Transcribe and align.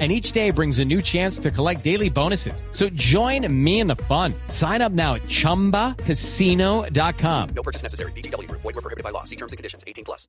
and 0.00 0.10
each 0.10 0.32
day 0.32 0.50
brings 0.50 0.80
a 0.80 0.84
new 0.84 1.00
chance 1.00 1.38
to 1.38 1.52
collect 1.52 1.84
daily 1.84 2.10
bonuses. 2.10 2.64
So 2.72 2.88
join 2.94 3.46
me 3.48 3.78
in 3.78 3.86
the 3.86 3.94
fun. 4.08 4.34
Sign 4.48 4.82
up 4.82 4.90
now 4.90 5.14
at 5.14 5.22
ChumbaCasino.com. 5.22 7.48
No 7.54 7.62
purchase 7.62 7.84
necessary. 7.84 8.10
BGW. 8.16 8.50
Void 8.50 8.64
were 8.64 8.72
prohibited 8.72 9.04
by 9.04 9.10
law. 9.10 9.22
See 9.22 9.36
terms 9.36 9.52
and 9.52 9.56
conditions. 9.56 9.84
18 9.86 10.04
plus. 10.04 10.26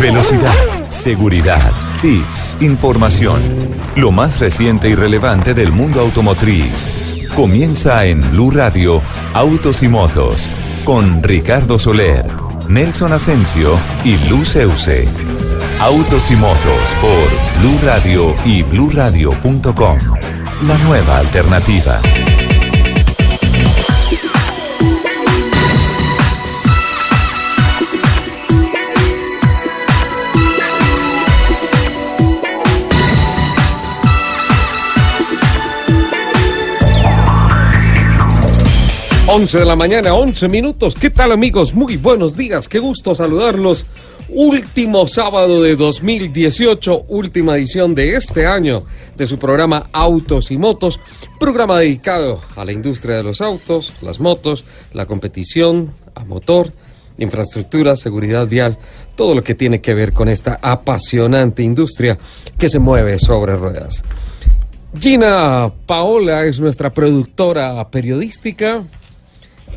Velocidad, 0.00 0.90
seguridad, 0.90 1.72
tips, 2.02 2.56
información. 2.60 3.40
Lo 3.96 4.10
más 4.10 4.38
reciente 4.40 4.90
y 4.90 4.94
relevante 4.94 5.54
del 5.54 5.72
mundo 5.72 6.00
automotriz. 6.00 6.90
Comienza 7.34 8.04
en 8.04 8.20
Blue 8.32 8.50
Radio, 8.50 9.00
Autos 9.32 9.82
y 9.82 9.88
Motos, 9.88 10.48
con 10.84 11.22
Ricardo 11.22 11.78
Soler, 11.78 12.26
Nelson 12.68 13.12
Asensio 13.12 13.78
y 14.04 14.16
Luz 14.28 14.56
Euse. 14.56 15.08
Autos 15.80 16.30
y 16.30 16.36
motos 16.36 16.94
por 17.02 17.60
Blue 17.60 17.78
Radio 17.84 18.34
y 18.46 18.62
bluradio.com. 18.62 19.98
La 20.66 20.78
nueva 20.78 21.18
alternativa. 21.18 22.00
Once 39.28 39.58
de 39.58 39.66
la 39.66 39.76
mañana, 39.76 40.14
11 40.14 40.48
minutos. 40.48 40.94
¿Qué 40.94 41.10
tal 41.10 41.32
amigos? 41.32 41.74
Muy 41.74 41.98
buenos 41.98 42.36
días. 42.36 42.66
Qué 42.66 42.78
gusto 42.78 43.14
saludarlos. 43.14 43.84
Último 44.38 45.08
sábado 45.08 45.62
de 45.62 45.76
2018, 45.76 47.06
última 47.08 47.56
edición 47.56 47.94
de 47.94 48.16
este 48.16 48.44
año 48.44 48.80
de 49.16 49.24
su 49.24 49.38
programa 49.38 49.88
Autos 49.90 50.50
y 50.50 50.58
Motos, 50.58 51.00
programa 51.40 51.78
dedicado 51.78 52.42
a 52.54 52.62
la 52.62 52.72
industria 52.72 53.16
de 53.16 53.22
los 53.22 53.40
autos, 53.40 53.94
las 54.02 54.20
motos, 54.20 54.66
la 54.92 55.06
competición, 55.06 55.90
a 56.14 56.26
motor, 56.26 56.70
infraestructura, 57.16 57.96
seguridad 57.96 58.46
vial, 58.46 58.76
todo 59.14 59.34
lo 59.34 59.42
que 59.42 59.54
tiene 59.54 59.80
que 59.80 59.94
ver 59.94 60.12
con 60.12 60.28
esta 60.28 60.58
apasionante 60.60 61.62
industria 61.62 62.18
que 62.58 62.68
se 62.68 62.78
mueve 62.78 63.18
sobre 63.18 63.56
ruedas. 63.56 64.02
Gina 65.00 65.72
Paola 65.86 66.44
es 66.44 66.60
nuestra 66.60 66.92
productora 66.92 67.88
periodística. 67.88 68.82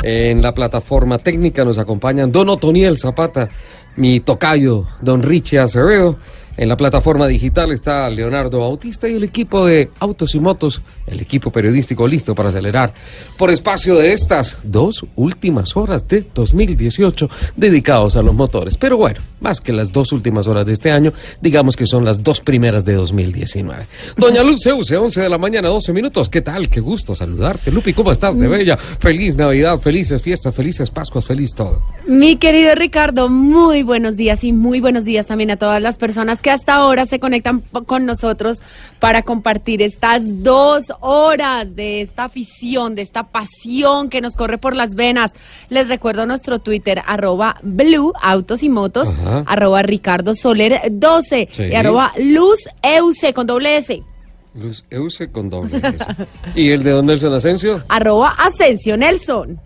En 0.01 0.41
la 0.41 0.53
plataforma 0.53 1.17
técnica 1.17 1.65
nos 1.65 1.77
acompañan 1.77 2.31
Don 2.31 2.49
Otoniel 2.49 2.97
Zapata, 2.97 3.49
mi 3.97 4.21
tocayo, 4.21 4.87
Don 5.01 5.21
Richie 5.21 5.59
Acevedo. 5.59 6.17
En 6.59 6.67
la 6.67 6.75
plataforma 6.75 7.25
digital 7.25 7.71
está 7.71 8.09
Leonardo 8.09 8.59
Bautista 8.59 9.07
y 9.07 9.13
el 9.13 9.23
equipo 9.23 9.65
de 9.65 9.91
Autos 9.99 10.35
y 10.35 10.41
Motos, 10.41 10.81
el 11.07 11.21
equipo 11.21 11.53
periodístico 11.53 12.05
listo 12.05 12.35
para 12.35 12.49
acelerar 12.49 12.93
por 13.37 13.49
espacio 13.49 13.95
de 13.95 14.11
estas 14.11 14.57
dos 14.63 15.05
últimas 15.15 15.77
horas 15.77 16.05
de 16.09 16.25
2018 16.35 17.29
dedicados 17.55 18.17
a 18.17 18.21
los 18.21 18.35
motores. 18.35 18.75
Pero 18.75 18.97
bueno, 18.97 19.21
más 19.39 19.61
que 19.61 19.71
las 19.71 19.93
dos 19.93 20.11
últimas 20.11 20.47
horas 20.47 20.65
de 20.65 20.73
este 20.73 20.91
año, 20.91 21.13
digamos 21.39 21.77
que 21.77 21.85
son 21.85 22.03
las 22.03 22.23
dos 22.23 22.41
primeras 22.41 22.83
de 22.83 22.95
2019. 22.95 23.85
Doña 24.17 24.43
Luz 24.43 24.65
Euse, 24.65 24.97
11 24.97 25.21
de 25.21 25.29
la 25.29 25.37
mañana, 25.37 25.69
12 25.69 25.93
minutos. 25.93 26.27
¿Qué 26.27 26.41
tal? 26.41 26.67
Qué 26.67 26.81
gusto 26.81 27.15
saludarte. 27.15 27.71
Lupi, 27.71 27.93
¿cómo 27.93 28.11
estás 28.11 28.37
de 28.37 28.49
bella? 28.49 28.75
Feliz 28.75 29.37
Navidad, 29.37 29.79
felices 29.79 30.21
fiestas, 30.21 30.53
felices 30.53 30.91
Pascuas, 30.91 31.23
feliz 31.23 31.55
todo. 31.55 31.81
Mi 32.05 32.35
querido 32.35 32.75
Ricardo, 32.75 33.29
muy 33.29 33.81
buenos 33.83 34.17
días 34.17 34.43
y 34.43 34.51
muy 34.51 34.81
buenos 34.81 35.05
días 35.05 35.27
también 35.27 35.51
a 35.51 35.55
todas 35.55 35.81
las 35.81 35.97
personas 35.97 36.41
que 36.41 36.48
hasta 36.49 36.75
ahora 36.75 37.05
se 37.05 37.19
conectan 37.19 37.61
con 37.85 38.05
nosotros 38.05 38.61
para 38.99 39.23
compartir 39.23 39.81
estas 39.81 40.43
dos 40.43 40.85
horas 40.99 41.75
de 41.75 42.01
esta 42.01 42.25
afición, 42.25 42.95
de 42.95 43.01
esta 43.01 43.23
pasión 43.23 44.09
que 44.09 44.21
nos 44.21 44.35
corre 44.35 44.57
por 44.57 44.75
las 44.75 44.95
venas. 44.95 45.33
Les 45.69 45.87
recuerdo 45.87 46.25
nuestro 46.25 46.59
Twitter, 46.59 47.01
arroba 47.05 47.57
Blue 47.61 48.13
Autos 48.21 48.63
y 48.63 48.69
Motos, 48.69 49.09
Ajá. 49.09 49.43
arroba 49.47 49.81
Ricardo 49.81 50.33
Soler 50.33 50.81
12 50.91 51.47
Sí. 51.51 51.63
y 51.63 51.75
arroba 51.75 52.11
Luz 52.17 52.59
Euse 52.81 53.33
con 53.33 53.47
doble 53.47 53.77
S, 53.77 54.01
Luz 54.55 54.83
Euse 54.89 55.31
con 55.31 55.49
doble 55.49 55.77
S. 55.77 56.05
¿Y 56.55 56.71
el 56.71 56.83
de 56.83 56.91
Don 56.91 57.05
Nelson 57.05 57.33
Asensio? 57.33 57.81
arroba 57.87 58.35
Asensio 58.37 58.97
Nelson. 58.97 59.59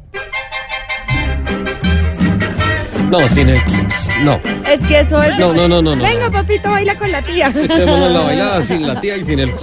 No, 3.09 3.27
sin 3.29 3.49
el... 3.49 3.61
No. 4.23 4.39
Es 4.67 4.81
que 4.87 4.99
eso 5.01 5.21
es... 5.21 5.37
No, 5.37 5.53
no, 5.53 5.67
no, 5.67 5.81
no, 5.81 5.95
no. 5.95 6.03
Venga, 6.03 6.29
papito, 6.31 6.69
baila 6.69 6.95
con 6.97 7.11
la 7.11 7.21
tía. 7.21 7.49
Echémonos 7.55 8.11
la 8.11 8.19
bailada 8.25 8.61
sin 8.61 8.85
la 8.87 8.99
tía 8.99 9.17
y 9.17 9.23
sin 9.23 9.39
el... 9.39 9.53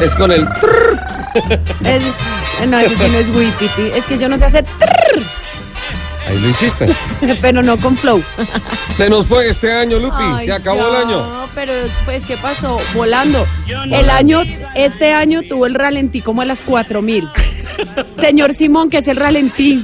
Es 0.00 0.14
con 0.14 0.30
el... 0.32 0.46
Es- 1.84 2.66
no, 2.68 2.78
eso 2.78 2.90
sí 2.90 3.10
no 3.10 3.18
es 3.18 3.28
Wipiti. 3.28 3.90
Es 3.98 4.04
que 4.06 4.18
yo 4.18 4.28
no 4.28 4.38
sé 4.38 4.44
hacer... 4.46 4.64
Ahí 6.26 6.38
lo 6.38 6.48
hiciste. 6.48 6.86
pero 7.40 7.62
no 7.62 7.76
con 7.78 7.96
flow. 7.96 8.22
Se 8.94 9.08
nos 9.10 9.26
fue 9.26 9.48
este 9.48 9.72
año, 9.72 9.98
Lupi. 9.98 10.16
Ay, 10.22 10.44
Se 10.44 10.52
acabó 10.52 10.88
el 10.88 10.96
año. 10.96 11.48
pero 11.54 11.72
pues, 12.04 12.24
¿qué 12.26 12.36
pasó? 12.36 12.78
Volando. 12.94 13.46
El 13.66 14.08
año, 14.10 14.42
este 14.74 15.12
año 15.12 15.40
tuvo 15.48 15.66
el 15.66 15.74
ralentí 15.74 16.20
como 16.20 16.42
a 16.42 16.44
las 16.44 16.62
4000. 16.62 17.28
Señor 18.12 18.54
Simón, 18.54 18.90
¿qué 18.90 18.98
es 18.98 19.08
el 19.08 19.16
ralentí? 19.16 19.82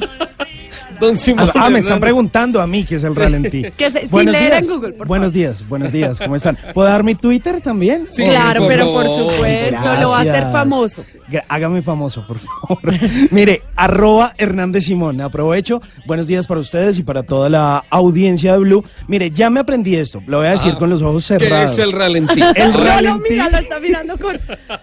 Don 1.01 1.17
Simón. 1.17 1.51
Ah, 1.55 1.69
me 1.71 1.81
están 1.81 2.01
preguntando 2.01 2.61
a 2.61 2.67
mí 2.67 2.84
qué 2.84 2.97
es 2.97 3.05
el 3.05 3.15
ralentí. 3.15 3.62
Que 3.77 3.91
se- 3.91 4.01
sin 4.01 4.11
Buenos 4.11 4.33
leer 4.33 4.51
días. 4.53 4.62
en 4.62 4.69
Google, 4.69 4.93
por 4.93 5.07
Buenos 5.07 5.33
días, 5.33 5.69
buenos 5.69 5.93
días, 5.93 6.19
¿cómo 6.19 6.37
están? 6.37 6.57
¿Puedo 6.75 6.89
dar 6.89 7.03
mi 7.05 7.15
Twitter 7.15 7.61
también? 7.61 8.07
Sí, 8.11 8.23
¿O- 8.23 8.29
claro, 8.29 8.61
por 8.61 8.69
pero 8.69 8.93
por 8.93 9.05
supuesto, 9.07 9.95
lo 10.01 10.11
va 10.11 10.19
a 10.19 10.21
hacer 10.21 10.43
famoso. 10.53 11.05
Hágame 11.49 11.83
famoso, 11.83 12.25
por 12.27 12.39
favor. 12.39 12.79
Mire, 13.31 13.62
arroba 13.75 14.33
Hernández 14.39 14.84
Simón. 14.84 15.21
Aprovecho. 15.21 15.81
Buenos 16.07 16.27
días 16.27 16.47
para 16.47 16.61
ustedes 16.61 16.99
y 16.99 17.03
para 17.03 17.23
toda 17.25 17.49
la 17.49 17.84
audiencia 17.91 18.53
de 18.53 18.59
Blue. 18.59 18.84
Mire, 19.09 19.31
ya 19.31 19.51
me 19.51 19.61
aprendí 19.61 19.97
esto. 19.97 20.23
Lo 20.27 20.39
voy 20.39 20.47
a 20.47 20.51
decir 20.51 20.73
Ah, 20.77 20.78
con 20.78 20.89
los 20.91 21.03
ojos 21.03 21.27
¿Qué 21.27 21.39
cerrados. 21.39 21.73
es 21.73 21.78
el 21.78 21.93
ralentí? 21.93 22.41
El 22.57 22.73
No, 22.73 22.78
no, 22.78 22.84
ralentí. 22.84 23.31
mira, 23.31 23.51
lo 23.51 23.59
está 23.59 23.81
mirando 23.81 24.17
con... 24.19 24.39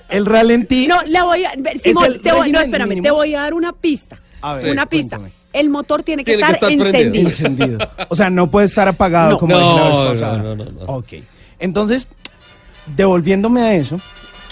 El 0.10 0.26
ralentí. 0.26 0.88
No, 0.88 1.02
le 1.04 1.22
voy 1.22 1.46
a... 1.46 1.52
Simón, 1.82 2.20
te 2.22 2.32
voy, 2.34 2.52
no, 2.52 2.60
espérame, 2.60 2.90
mínimo. 2.90 3.04
te 3.06 3.12
voy 3.12 3.34
a 3.36 3.42
dar 3.42 3.54
una 3.54 3.72
pista. 3.74 4.18
A 4.42 4.56
ver, 4.56 4.72
una 4.72 4.84
sí, 4.84 4.88
pista. 4.90 5.18
cuéntame. 5.18 5.43
El 5.54 5.70
motor 5.70 6.02
tiene 6.04 6.24
que 6.24 6.36
Tiene 6.36 6.48
que 6.48 6.54
estar, 6.54 6.72
encendido. 6.72 7.30
encendido. 7.30 7.78
O 8.10 8.16
sea, 8.16 8.30
no 8.30 8.50
puede 8.50 8.66
estar 8.66 8.88
apagado 8.88 9.32
No. 9.32 9.38
como 9.38 9.56
dije 9.56 9.70
la 9.70 9.90
No, 9.90 10.00
vez 10.02 10.10
pasada. 10.20 10.38
no, 10.40 10.56
no, 10.56 10.66
no, 10.66 10.72
no. 10.72 10.86
Ok. 10.86 11.14
Entonces, 11.60 12.08
devolviéndome 12.96 13.62
a 13.62 13.74
eso, 13.76 14.00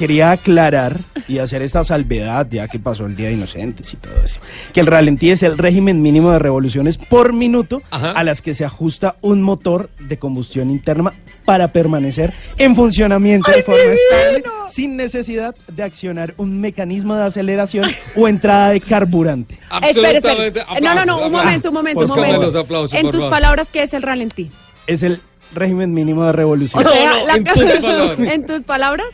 quería 0.01 0.31
aclarar 0.31 0.97
y 1.27 1.37
hacer 1.37 1.61
esta 1.61 1.83
salvedad, 1.83 2.47
ya 2.49 2.67
que 2.67 2.79
pasó 2.79 3.05
el 3.05 3.15
Día 3.15 3.27
de 3.27 3.33
Inocentes 3.33 3.93
y 3.93 3.97
todo 3.97 4.15
eso, 4.23 4.39
que 4.73 4.79
el 4.79 4.87
ralentí 4.87 5.29
es 5.29 5.43
el 5.43 5.59
régimen 5.59 6.01
mínimo 6.01 6.31
de 6.31 6.39
revoluciones 6.39 6.97
por 6.97 7.33
minuto 7.33 7.83
Ajá. 7.91 8.09
a 8.13 8.23
las 8.23 8.41
que 8.41 8.55
se 8.55 8.65
ajusta 8.65 9.15
un 9.21 9.43
motor 9.43 9.91
de 9.99 10.17
combustión 10.17 10.71
interna 10.71 11.13
para 11.45 11.67
permanecer 11.71 12.33
en 12.57 12.75
funcionamiento 12.75 13.51
de 13.51 13.61
forma 13.61 13.93
estable, 13.93 14.43
sin 14.69 14.97
necesidad 14.97 15.53
de 15.71 15.83
accionar 15.83 16.33
un 16.37 16.59
mecanismo 16.59 17.13
de 17.15 17.25
aceleración 17.25 17.87
o 18.15 18.27
entrada 18.27 18.69
de 18.71 18.81
carburante. 18.81 19.59
Espere. 19.83 20.17
Absolutamente. 20.17 20.61
No, 20.81 20.95
no, 20.95 21.05
no, 21.05 21.25
un 21.27 21.31
momento, 21.31 21.69
un 21.69 21.75
momento, 21.75 21.99
un 22.01 22.07
Póngame 22.07 22.27
momento. 22.27 22.45
los 22.47 22.55
aplausos, 22.55 22.99
en 22.99 23.11
tus 23.11 23.25
palabras, 23.25 23.69
¿qué 23.71 23.83
es 23.83 23.93
el 23.93 24.01
ralentí? 24.01 24.49
Es 24.87 25.03
el 25.03 25.21
régimen 25.53 25.93
mínimo 25.93 26.25
de 26.25 26.31
revolución. 26.31 26.83
O 26.83 26.89
sea, 26.89 27.05
no, 27.19 27.27
la- 27.27 27.35
en 27.35 27.43
tus 27.43 27.59
en 28.33 28.45
tus 28.47 28.63
palabras, 28.63 29.05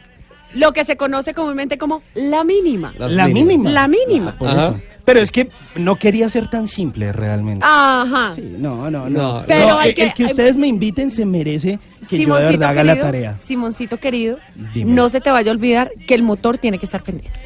lo 0.58 0.74
que 0.74 0.86
se 0.86 0.98
conoce 0.98 1.34
comúnmente 1.34 1.78
como 1.78 2.02
la 2.14 2.44
mínima. 2.44 2.94
Las 2.98 3.12
La 3.12 3.28
mínimas. 3.28 3.48
mínima. 3.48 3.70
La 3.72 3.88
mínima. 3.88 4.38
Por 4.38 4.48
Ajá. 4.50 4.68
eso. 4.70 4.82
Pero 5.06 5.22
es 5.22 5.32
que 5.32 5.50
no 5.76 5.96
quería 5.96 6.28
ser 6.28 6.50
tan 6.50 6.68
simple 6.68 7.14
realmente. 7.14 7.66
Ajá. 7.66 8.34
Sí, 8.36 8.42
no, 8.58 8.92
no, 8.92 9.10
no. 9.10 9.40
No, 9.40 9.44
Pero 9.48 9.68
No, 9.70 9.80
hay 9.80 9.90
el, 9.90 9.96
que- 9.96 10.04
el 10.04 10.14
que 10.14 10.26
ustedes 10.26 10.58
me 10.58 10.68
inviten 10.68 11.12
se 11.12 11.26
merece 11.26 11.80
que 12.10 12.26
yo 12.26 12.36
de 12.36 12.46
verdad 12.46 12.70
haga 12.72 12.84
la 12.84 13.00
tarea. 13.00 13.38
Simoncito 13.42 13.98
querido, 13.98 14.38
Dime. 14.74 14.92
no 14.94 15.08
se 15.08 15.22
te 15.22 15.32
vaya 15.32 15.52
a 15.52 15.54
olvidar 15.56 15.92
que 16.08 16.14
el 16.14 16.24
motor 16.24 16.58
tiene 16.58 16.78
que 16.78 16.86
estar 16.86 17.04
pendiente. 17.04 17.40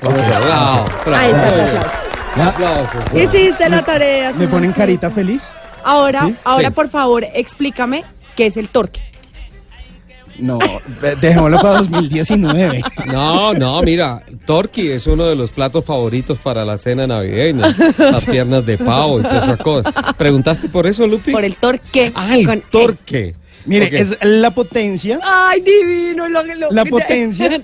Bravo, 0.00 0.84
bravo. 1.04 1.16
Ahí 1.16 1.30
está 1.30 1.48
el 1.48 1.60
Muy 1.60 1.70
bien. 1.70 1.82
aplauso. 2.38 2.98
Aplausos. 3.04 3.14
Hiciste 3.34 3.68
la 3.68 3.84
tarea. 3.84 4.32
¿Me 4.32 4.48
ponen 4.48 4.72
carita 4.72 5.10
feliz? 5.10 5.42
Ahora, 5.84 6.26
¿Sí? 6.26 6.34
ahora 6.44 6.68
Sí. 6.68 6.74
por 6.74 6.88
favor, 6.88 7.24
explícame 7.34 8.04
qué 8.36 8.46
es 8.46 8.56
el 8.56 8.68
torque. 8.70 9.00
No, 10.38 10.58
de- 11.00 11.16
dejémoslo 11.16 11.58
para 11.60 11.78
2019. 11.78 12.82
No, 13.06 13.54
no, 13.54 13.80
mira, 13.82 14.22
Torqui 14.46 14.90
es 14.90 15.06
uno 15.06 15.24
de 15.26 15.36
los 15.36 15.50
platos 15.50 15.84
favoritos 15.84 16.38
para 16.38 16.64
la 16.64 16.76
cena 16.76 17.06
navideña. 17.06 17.74
Las 17.98 18.24
piernas 18.24 18.64
de 18.66 18.78
pavo 18.78 19.20
y 19.20 19.22
todas 19.22 19.44
esas 19.44 19.58
cosas. 19.60 19.92
¿Preguntaste 20.16 20.68
por 20.68 20.86
eso, 20.86 21.06
Lupi? 21.06 21.30
Por 21.32 21.44
el 21.44 21.56
torque. 21.56 22.12
Ah, 22.14 22.36
el 22.36 22.62
torque. 22.62 23.34
Mire, 23.66 23.98
es 23.98 24.16
la 24.22 24.50
potencia, 24.50 25.18
Ay, 25.22 25.60
divino. 25.60 26.28
Lo, 26.28 26.42
lo- 26.42 26.70
la 26.70 26.84
potencia 26.90 27.48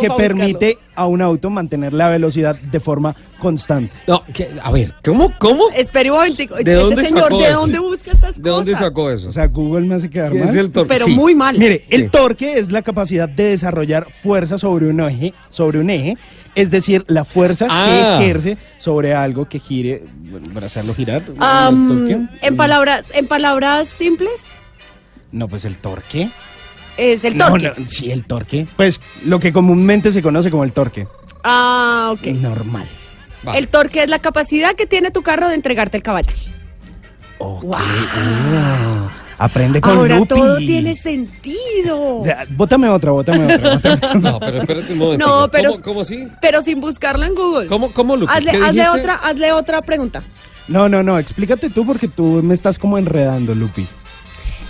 que 0.00 0.10
permite 0.16 0.78
a 0.94 1.06
un 1.06 1.22
auto 1.22 1.50
mantener 1.50 1.92
la 1.92 2.08
velocidad 2.08 2.56
de 2.56 2.80
forma 2.80 3.14
constante. 3.38 3.92
No, 4.06 4.24
que- 4.32 4.50
a 4.62 4.70
ver, 4.70 4.94
¿cómo? 5.04 5.32
¿Cómo? 5.38 5.64
Espere 5.74 6.10
un 6.10 6.16
momentico. 6.18 6.54
¿De 6.56 6.62
Ese 6.62 6.74
dónde 6.74 7.04
señor, 7.04 7.22
sacó 7.24 7.38
¿de 7.38 7.44
eso? 7.48 7.60
dónde 7.60 7.78
busca 7.78 8.10
estas 8.12 8.42
¿De 8.42 8.50
dónde 8.50 8.72
cosas? 8.72 8.86
sacó 8.86 9.10
eso? 9.10 9.28
O 9.28 9.32
sea, 9.32 9.46
Google 9.46 9.86
me 9.86 9.94
hace 9.96 10.08
quedar 10.10 10.32
¿Qué 10.32 10.38
mal. 10.38 10.48
es 10.48 10.54
el 10.54 10.70
torque? 10.72 10.94
Pero 10.94 11.04
Sí. 11.06 11.10
muy 11.12 11.34
mal. 11.34 11.58
Mire, 11.58 11.82
Sí. 11.86 11.94
el 11.96 12.10
torque 12.10 12.58
es 12.58 12.70
la 12.70 12.82
capacidad 12.82 13.28
de 13.28 13.44
desarrollar 13.44 14.06
fuerza 14.22 14.58
sobre 14.58 14.88
un 14.88 15.00
eje, 15.00 15.34
sobre 15.48 15.78
un 15.80 15.90
eje, 15.90 16.16
es 16.54 16.70
decir, 16.70 17.04
la 17.08 17.24
fuerza 17.24 17.66
Ah. 17.70 18.16
que 18.18 18.24
ejerce 18.24 18.58
sobre 18.78 19.14
algo 19.14 19.48
que 19.48 19.58
gire, 19.58 20.04
bueno, 20.30 20.48
para 20.54 20.66
hacerlo 20.66 20.94
girar. 20.94 21.22
Am, 21.38 21.90
¿el 21.90 21.98
torque? 22.28 22.46
en 22.46 22.56
palabras, 22.56 23.04
en 23.14 23.26
palabras 23.26 23.88
simples, 23.88 24.30
No, 25.32 25.48
pues 25.48 25.64
el 25.64 25.76
torque. 25.78 26.28
es 26.96 27.24
el 27.24 27.36
No, 27.36 27.48
torque. 27.48 27.72
no, 27.76 27.86
sí, 27.86 28.10
el 28.10 28.24
torque. 28.24 28.66
Pues 28.76 29.00
lo 29.24 29.40
que 29.40 29.52
comúnmente 29.52 30.12
se 30.12 30.22
conoce 30.22 30.50
como 30.50 30.64
el 30.64 30.72
torque. 30.72 31.06
Ah, 31.42 32.10
ok. 32.12 32.26
Normal. 32.34 32.86
El 33.54 33.68
torque 33.68 34.02
es 34.04 34.08
la 34.08 34.20
capacidad 34.20 34.76
que 34.76 34.86
tiene 34.86 35.10
tu 35.10 35.22
carro 35.22 35.48
de 35.48 35.54
entregarte 35.56 35.96
el 35.96 36.02
caballaje. 36.02 36.46
Ok. 37.38 37.62
Wow. 37.64 37.76
Ah, 38.54 39.08
aprende 39.38 39.80
con 39.80 39.96
Ahora 39.96 40.16
Lupi. 40.18 40.28
todo 40.28 40.58
tiene 40.58 40.94
sentido. 40.94 42.22
Bótame 42.50 42.88
otra, 42.88 43.10
bótame 43.10 43.52
otra. 43.54 43.74
bótame. 43.74 44.00
No, 44.20 44.38
pero 44.38 44.58
espérate 44.58 44.92
un 44.92 44.98
momento. 44.98 45.26
No, 45.26 45.48
pero- 45.50 45.70
¿Cómo, 45.72 45.82
cómo 45.82 46.04
sí? 46.04 46.28
Pero 46.40 46.62
sin 46.62 46.80
buscarlo 46.80 47.24
en 47.24 47.34
Google. 47.34 47.66
¿Cómo, 47.66 47.90
cómo 47.92 48.14
Lupi? 48.16 48.32
Hazle, 48.32 48.88
otra, 48.88 49.14
hazle 49.16 49.52
otra 49.52 49.82
pregunta. 49.82 50.22
No, 50.68 50.88
no, 50.88 51.02
no, 51.02 51.18
explícate 51.18 51.70
tú 51.70 51.84
porque 51.84 52.06
tú 52.06 52.40
me 52.44 52.54
estás 52.54 52.78
como 52.78 52.96
enredando, 52.98 53.54
Lupi. 53.54 53.86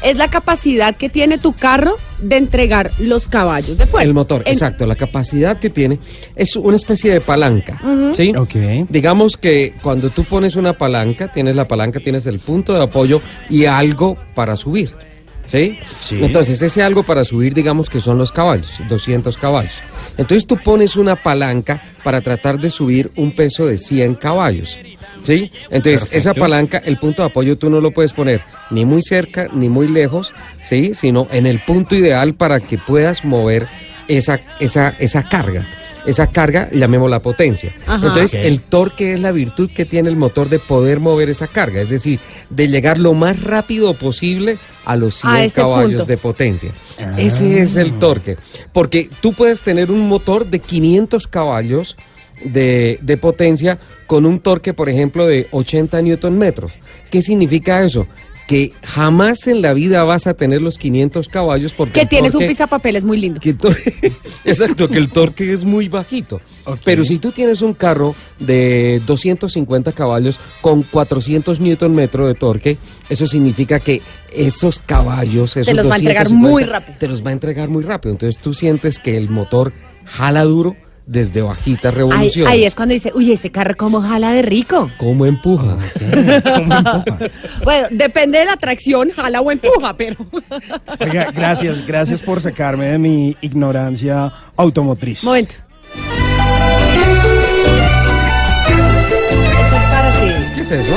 Es 0.05 0.17
la 0.17 0.29
capacidad 0.29 0.97
que 0.97 1.09
tiene 1.09 1.39
tu 1.39 1.53
carro 1.53 1.97
de 2.21 2.37
entregar 2.37 2.91
los 2.99 3.29
caballos 3.29 3.79
de 3.79 3.87
fuerza. 3.87 4.07
El 4.09 4.15
motor, 4.15 4.43
En- 4.45 4.53
exacto. 4.53 4.87
La 4.87 4.95
capacidad 4.97 5.59
que 5.59 5.71
tiene 5.71 5.99
es 6.37 6.57
una 6.57 6.77
especie 6.77 7.13
de 7.13 7.21
palanca. 7.21 7.81
¿Sí? 8.13 8.33
Ok. 8.37 8.55
Digamos 8.89 9.37
que 9.37 9.75
cuando 9.83 10.11
tú 10.11 10.25
pones 10.25 10.57
una 10.57 10.77
palanca, 10.77 11.33
tienes 11.33 11.57
la 11.57 11.67
palanca, 11.69 12.01
tienes 12.01 12.27
el 12.27 12.39
punto 12.39 12.73
de 12.75 12.83
apoyo 12.83 13.21
y 13.49 13.65
algo 13.65 14.17
para 14.35 14.57
subir. 14.57 14.91
¿Sí? 15.47 15.79
Sí. 16.01 16.19
Entonces, 16.23 16.63
ese 16.63 16.83
algo 16.83 17.03
para 17.05 17.25
subir, 17.25 17.53
digamos 17.53 17.91
que 17.91 17.99
son 18.01 18.17
los 18.17 18.31
caballos, 18.33 18.81
200 18.89 19.37
caballos. 19.37 19.75
Entonces, 20.17 20.47
tú 20.47 20.57
pones 20.57 20.97
una 20.97 21.17
palanca 21.17 21.83
para 22.05 22.21
tratar 22.21 22.59
de 22.59 22.71
subir 22.71 23.11
un 23.17 23.35
peso 23.35 23.67
de 23.67 23.79
100 23.79 24.15
caballos. 24.17 24.79
¿Sí? 25.23 25.53
Entonces, 25.71 26.03
Perfecto. 26.03 26.17
esa 26.17 26.35
palanca, 26.35 26.79
el 26.85 26.99
punto 26.99 27.23
de 27.23 27.29
apoyo, 27.29 27.57
tú 27.57 27.71
no 27.71 27.81
lo 27.81 27.93
puedes 27.93 28.13
poner 28.13 28.43
ni 28.71 28.85
muy 28.85 29.03
cerca 29.03 29.49
ni 29.53 29.69
muy 29.69 29.87
lejos, 29.87 30.35
¿sí? 30.65 30.95
Sino 30.95 31.29
en 31.31 31.47
el 31.47 31.61
punto 31.61 31.95
ideal 31.95 32.35
para 32.35 32.59
que 32.59 32.77
puedas 32.77 33.25
mover 33.25 33.69
esa, 34.09 34.41
esa, 34.59 34.95
esa 34.99 35.29
carga. 35.29 35.65
Esa 36.05 36.27
carga, 36.29 36.69
llamémosla 36.73 37.21
potencia. 37.21 37.75
Ajá. 37.87 38.07
Entonces, 38.09 38.35
el 38.35 38.61
torque 38.61 39.15
es 39.15 39.21
la 39.21 39.33
virtud 39.33 39.71
que 39.71 39.85
tiene 39.85 40.09
el 40.09 40.17
motor 40.17 40.49
de 40.49 40.59
poder 40.59 41.01
mover 41.01 41.31
esa 41.31 41.47
carga, 41.47 41.81
es 41.81 41.89
decir, 41.89 42.19
de 42.51 42.69
llegar 42.69 42.99
lo 42.99 43.15
más 43.15 43.43
rápido 43.43 43.95
posible 43.95 44.59
a 44.85 44.97
los 44.97 45.17
100 45.17 45.33
A 45.33 45.45
ese 45.45 45.55
caballos 45.61 45.91
punto. 45.91 46.05
de 46.07 46.17
potencia. 46.17 46.73
Ese 47.17 47.63
es 47.63 47.77
el 47.77 47.99
torque. 47.99 48.37
Porque 48.73 49.09
tú 49.21 49.33
puedes 49.33 49.63
tener 49.63 49.91
un 49.91 50.09
motor 50.09 50.47
de 50.47 50.59
500 50.59 51.27
caballos 51.27 51.97
de, 52.45 52.99
de 53.01 53.17
potencia 53.17 53.79
con 54.07 54.27
un 54.27 54.41
torque, 54.41 54.75
por 54.75 54.89
ejemplo, 54.89 55.27
de 55.27 55.47
80 55.53 56.03
newton 56.03 56.39
metros. 56.39 56.73
¿Qué 57.11 57.23
significa 57.23 57.83
eso? 57.83 58.07
Que 58.47 58.73
jamás 58.83 59.47
en 59.47 59.63
la 59.63 59.73
vida 59.73 60.05
vas 60.05 60.27
a 60.27 60.35
tener 60.35 60.61
los 60.61 60.77
500 60.77 61.29
caballos 61.29 61.73
porque 61.73 62.01
que 62.01 62.07
tienes 62.07 62.35
un 62.35 62.41
torque- 62.41 62.49
pisapapeles 62.49 63.05
muy 63.05 63.19
lindo. 63.19 63.41
que 63.41 63.55
Exacto, 64.45 64.89
que 64.89 64.99
el 64.99 65.09
torque 65.09 65.53
es 65.53 65.65
muy 65.65 65.89
bajito. 65.89 66.41
Pero 66.85 67.05
si 67.05 67.19
tú 67.19 67.33
tienes 67.33 67.63
un 67.63 67.75
carro 67.75 68.15
de 68.39 69.01
250 69.07 69.93
caballos 69.93 70.39
con 70.61 70.83
400 70.83 71.61
newton 71.61 71.95
metro 71.95 72.27
de 72.27 72.35
torque, 72.35 72.79
eso 73.09 73.27
significa 73.27 73.81
que 73.81 74.03
esos 74.33 74.79
caballos, 74.79 75.57
esos 75.57 75.75
los 75.75 75.89
va 75.89 75.95
a 75.95 75.99
entregar 75.99 76.25
250, 76.25 76.51
muy 76.51 76.65
rápido. 76.65 76.99
Te 76.99 77.09
los 77.09 77.25
va 77.25 77.31
a 77.31 77.33
entregar 77.33 77.69
muy 77.69 77.83
rápido. 77.83 78.13
Entonces 78.13 78.41
tú 78.41 78.55
sientes 78.55 78.99
que 78.99 79.17
el 79.17 79.29
motor 79.31 79.73
jala 80.05 80.45
duro 80.45 80.77
desde 81.07 81.43
bajitas 81.43 81.93
revoluciones. 81.93 82.53
ahí 82.53 82.65
es 82.65 82.75
cuando 82.75 82.95
dice, 82.95 83.13
uy, 83.15 83.33
ese 83.33 83.51
carro 83.51 83.77
como 83.77 84.01
jala 84.01 84.33
de 84.33 84.43
rico. 84.43 84.91
¿Cómo 84.99 85.27
empuja? 85.27 85.77
¿Cómo 85.99 86.75
empuja? 86.75 87.05
Bueno, 87.65 87.89
depende 87.91 88.39
de 88.39 88.45
la 88.45 88.57
tracción, 88.57 89.11
jala 89.11 89.41
o 89.41 89.51
empuja, 89.51 89.97
pero... 89.97 90.17
Oiga, 91.01 91.31
gracias, 91.33 91.87
gracias 91.87 92.21
por 92.21 92.41
sacarme 92.41 92.87
de 92.87 92.99
mi 92.99 93.37
ignorancia 93.41 94.33
automotriz. 94.57 95.25
Momento. 95.25 95.55
Esto 98.65 99.77
es 99.77 99.83
para 99.91 100.13
ti. 100.13 100.29
¿Qué 100.55 100.61
es 100.61 100.71
eso? 100.71 100.97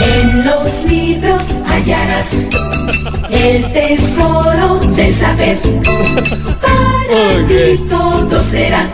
En 0.00 0.44
los 0.44 0.84
libros 0.90 1.42
hallarás 1.66 2.30
el 3.34 3.72
tesoro 3.72 4.78
del 4.96 5.14
saber. 5.14 5.58
Para 7.10 7.46
ti 7.46 7.80
todo 7.88 8.42
será. 8.44 8.90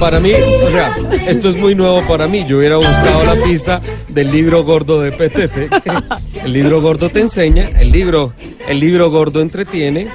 Para 0.00 0.20
mí, 0.20 0.30
o 0.32 0.70
sea, 0.70 0.94
esto 1.26 1.48
es 1.48 1.56
muy 1.56 1.74
nuevo 1.74 2.02
para 2.02 2.28
mí. 2.28 2.46
Yo 2.46 2.58
hubiera 2.58 2.76
buscado 2.76 3.24
la 3.24 3.34
pista 3.42 3.80
del 4.08 4.30
libro 4.30 4.64
gordo 4.64 5.00
de 5.00 5.12
Petete. 5.12 5.68
El 6.44 6.52
libro 6.52 6.80
gordo 6.80 7.10
te 7.10 7.20
enseña, 7.20 7.68
el 7.80 7.90
libro, 7.90 8.32
el 8.68 8.78
libro 8.78 9.10
gordo 9.10 9.42
entretiene. 9.42 10.06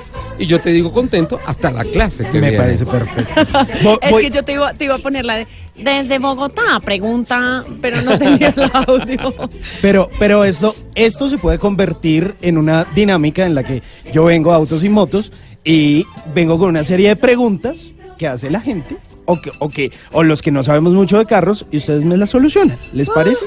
Y 0.44 0.48
yo 0.48 0.60
te 0.60 0.72
digo 0.72 0.92
contento 0.92 1.40
hasta 1.46 1.72
la 1.72 1.86
clase 1.86 2.26
que 2.26 2.34
Me 2.40 2.50
viene. 2.50 2.58
parece 2.58 2.86
perfecto. 2.86 3.42
Es 4.02 4.12
voy- 4.12 4.24
que 4.24 4.30
yo 4.30 4.44
te 4.44 4.52
iba, 4.54 4.74
te 4.74 4.84
iba 4.86 4.96
a 4.96 4.98
poner 4.98 5.24
la 5.24 5.36
de 5.36 5.48
desde 5.78 6.20
Bogotá, 6.20 6.80
pregunta, 6.84 7.64
pero 7.82 8.02
no 8.02 8.20
tenía 8.20 8.54
el 8.56 8.70
audio. 8.74 9.34
Pero, 9.82 10.10
pero 10.20 10.44
esto, 10.44 10.76
esto 10.96 11.30
se 11.30 11.38
puede 11.40 11.58
convertir 11.58 12.36
en 12.42 12.58
una 12.58 12.86
dinámica 12.94 13.46
en 13.46 13.56
la 13.56 13.64
que 13.64 13.82
yo 14.14 14.26
vengo 14.26 14.52
a 14.52 14.56
autos 14.56 14.84
y 14.84 14.90
motos 14.90 15.32
y 15.64 16.06
vengo 16.36 16.58
con 16.60 16.70
una 16.70 16.84
serie 16.84 17.08
de 17.10 17.16
preguntas 17.16 17.78
que 18.20 18.28
hace 18.28 18.52
la 18.52 18.60
gente 18.62 18.98
o 19.26 19.42
que, 19.42 19.52
o 19.60 19.70
que, 19.70 19.92
o 20.12 20.22
los 20.24 20.42
que 20.44 20.52
no 20.52 20.62
sabemos 20.64 20.94
mucho 20.94 21.18
de 21.18 21.26
carros 21.26 21.66
y 21.72 21.78
ustedes 21.78 22.04
me 22.04 22.18
las 22.18 22.30
solucionan. 22.30 22.78
¿Les 22.94 23.10
parece? 23.10 23.44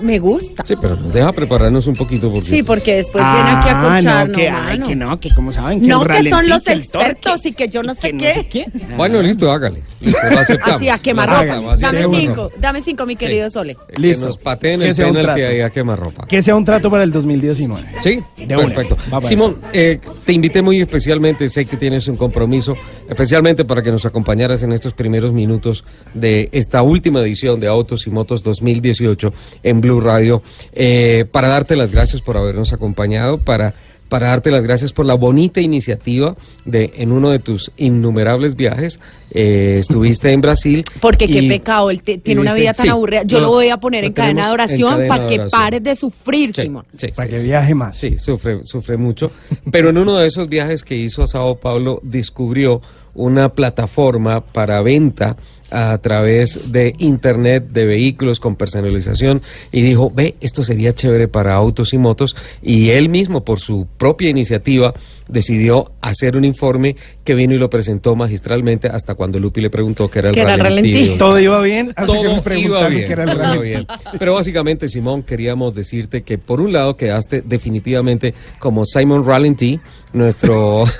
Me 0.00 0.18
gusta. 0.18 0.64
Sí, 0.66 0.74
pero 0.80 0.96
nos 0.96 1.12
deja 1.12 1.32
prepararnos 1.32 1.86
un 1.86 1.94
poquito 1.94 2.30
porque... 2.32 2.48
Sí, 2.48 2.62
porque 2.62 2.96
después 2.96 3.24
viene 3.24 3.50
aquí 3.50 3.68
a 3.68 3.74
Ah, 3.84 4.26
no, 4.26 4.32
que, 4.32 4.50
no, 4.50 4.58
ay, 4.58 4.78
que 4.80 4.96
no, 4.96 5.20
que 5.20 5.34
como 5.34 5.52
saben 5.52 5.80
que 5.80 5.86
No, 5.86 6.04
que 6.04 6.28
son 6.30 6.48
los 6.48 6.64
que 6.64 6.72
expertos 6.72 7.46
y 7.46 7.52
que 7.52 7.68
yo 7.68 7.82
no 7.82 7.94
sé 7.94 8.12
que 8.12 8.46
qué. 8.50 8.66
Bueno, 8.96 9.22
listo, 9.22 9.50
hágale. 9.50 9.82
Listo, 10.00 10.20
lo 10.30 10.38
aceptamos. 10.38 10.76
Así 10.76 10.88
a 10.88 10.94
aceptamos, 10.94 11.72
así 11.74 11.82
Dame 11.82 12.06
cinco, 12.20 12.50
dame 12.58 12.80
cinco, 12.82 13.06
mi 13.06 13.16
querido 13.16 13.48
Sole. 13.50 13.76
Que 13.94 14.00
Listo. 14.02 14.26
nos 14.26 14.38
pateen 14.38 14.80
Que 14.80 14.88
el 14.88 14.94
sea 14.94 15.06
un 15.06 15.14
penalti 15.14 15.40
trato. 15.40 15.50
ahí 15.54 15.60
a 15.60 15.70
quemarropa. 15.70 16.26
Que 16.26 16.42
sea 16.42 16.56
un 16.56 16.64
trato 16.64 16.90
para 16.90 17.04
el 17.04 17.12
2019. 17.12 17.82
Sí, 18.02 18.20
De 18.36 18.56
una. 18.56 18.66
perfecto. 18.74 18.96
Simón, 19.22 19.56
eh, 19.72 20.00
te 20.26 20.32
invité 20.32 20.60
muy 20.62 20.80
especialmente, 20.80 21.48
sé 21.48 21.64
que 21.66 21.76
tienes 21.76 22.08
un 22.08 22.16
compromiso, 22.16 22.74
especialmente 23.08 23.64
para 23.64 23.82
que 23.82 23.90
nos 23.90 24.04
acompañaras 24.06 24.62
en 24.62 24.72
estos 24.72 24.92
primeros 24.92 25.32
minutos 25.32 25.84
de 26.12 26.48
esta 26.52 26.82
última 26.82 27.20
edición 27.20 27.60
de 27.60 27.68
Autos 27.68 28.06
y 28.06 28.10
Motos 28.10 28.42
2018 28.42 29.32
en 29.62 29.80
Blue 29.84 30.00
Radio, 30.00 30.42
eh, 30.72 31.24
para 31.30 31.48
darte 31.48 31.76
las 31.76 31.92
gracias 31.92 32.22
por 32.22 32.36
habernos 32.36 32.72
acompañado, 32.72 33.38
para 33.38 33.74
para 34.08 34.28
darte 34.28 34.50
las 34.50 34.62
gracias 34.64 34.92
por 34.92 35.06
la 35.06 35.14
bonita 35.14 35.60
iniciativa 35.60 36.36
de 36.66 36.92
en 36.98 37.10
uno 37.10 37.30
de 37.30 37.38
tus 37.40 37.72
innumerables 37.78 38.54
viajes 38.54 39.00
eh, 39.32 39.78
estuviste 39.80 40.30
en 40.30 40.40
Brasil 40.42 40.84
Porque 41.00 41.26
qué 41.26 41.40
y- 41.40 41.48
pecado, 41.48 41.90
él 41.90 42.02
te- 42.02 42.18
tiene 42.18 42.40
una 42.42 42.52
vida 42.54 42.74
tan 42.74 42.84
sí, 42.84 42.88
aburrida. 42.90 43.22
Yo 43.24 43.38
no, 43.40 43.46
lo 43.46 43.52
voy 43.52 43.70
a 43.70 43.78
poner 43.78 44.04
en 44.04 44.12
cadena 44.12 44.46
de 44.48 44.52
oración 44.52 44.90
cadena 44.92 45.08
para 45.16 45.26
que 45.26 45.38
pares 45.50 45.82
de 45.82 45.96
sufrir, 45.96 46.54
Sí, 46.54 46.62
Simón. 46.62 46.84
sí, 46.96 47.08
Para 47.16 47.28
sí, 47.28 47.34
que 47.34 47.40
sí. 47.40 47.46
viaje 47.46 47.74
más. 47.74 47.96
Sí, 47.98 48.18
sufre, 48.18 48.62
sufre 48.62 48.96
mucho. 48.98 49.32
Pero 49.72 49.88
en 49.90 49.98
uno 49.98 50.16
de 50.18 50.26
esos 50.28 50.48
viajes 50.48 50.84
que 50.84 50.94
hizo 50.94 51.22
a 51.22 51.26
Sao 51.26 51.56
Paulo, 51.56 51.98
descubrió 52.04 52.82
una 53.14 53.48
plataforma 53.48 54.42
para 54.44 54.80
venta 54.82 55.36
a 55.70 55.98
través 55.98 56.72
de 56.72 56.94
internet 56.98 57.68
de 57.70 57.86
vehículos 57.86 58.40
con 58.40 58.56
personalización 58.56 59.42
y 59.72 59.82
dijo, 59.82 60.10
ve, 60.14 60.36
esto 60.40 60.62
sería 60.62 60.94
chévere 60.94 61.28
para 61.28 61.54
autos 61.54 61.92
y 61.92 61.98
motos 61.98 62.36
y 62.62 62.90
él 62.90 63.08
mismo 63.08 63.44
por 63.44 63.58
su 63.58 63.86
propia 63.96 64.30
iniciativa 64.30 64.94
decidió 65.28 65.92
hacer 66.00 66.36
un 66.36 66.44
informe 66.44 66.96
que 67.24 67.34
vino 67.34 67.54
y 67.54 67.58
lo 67.58 67.70
presentó 67.70 68.14
magistralmente 68.14 68.88
hasta 68.88 69.14
cuando 69.14 69.40
Lupi 69.40 69.60
le 69.60 69.70
preguntó 69.70 70.10
qué 70.10 70.18
era 70.18 70.30
el. 70.30 71.16
Todo 71.18 71.38
iba 71.40 71.60
bien 71.62 71.92
hasta 71.96 72.12
que 72.12 72.12
me 72.12 72.24
Todo 72.24 72.32
iba 72.32 72.42
preguntaron 72.42 72.94
bien, 72.94 73.06
qué 73.06 73.12
era 73.12 73.22
el 73.24 73.30
todo 73.30 73.38
iba 73.38 73.48
rally. 73.54 73.68
bien. 73.68 73.86
Pero 74.18 74.34
básicamente, 74.34 74.88
Simón, 74.88 75.22
queríamos 75.22 75.74
decirte 75.74 76.22
que 76.22 76.36
por 76.38 76.60
un 76.60 76.72
lado 76.72 76.96
quedaste 76.96 77.42
definitivamente 77.42 78.34
como 78.58 78.84
Simon 78.84 79.24
Ralentí, 79.24 79.80
nuestro... 80.12 80.84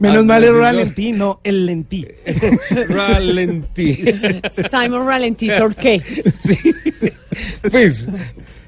Menos 0.00 0.24
mal 0.26 0.42
es 0.44 0.54
ralentí, 0.54 1.12
no 1.12 1.40
el 1.44 1.66
lentí. 1.66 2.06
Ralentí. 2.88 4.04
Simon 4.70 5.06
Ralentí, 5.06 5.50
¿por 5.58 5.74
qué? 5.74 6.02
Sí. 6.38 6.58
Pues 7.70 8.08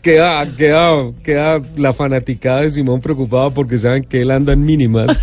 queda, 0.03 0.47
queda, 0.57 1.11
queda 1.23 1.63
la 1.77 1.93
fanaticada 1.93 2.63
de 2.63 2.71
Simón 2.71 3.01
preocupada 3.01 3.51
porque 3.51 3.79
saben 3.79 4.05
que 4.05 4.23
él 4.23 4.31
anda 4.31 4.53
en 4.53 4.65
mínimas. 4.65 5.19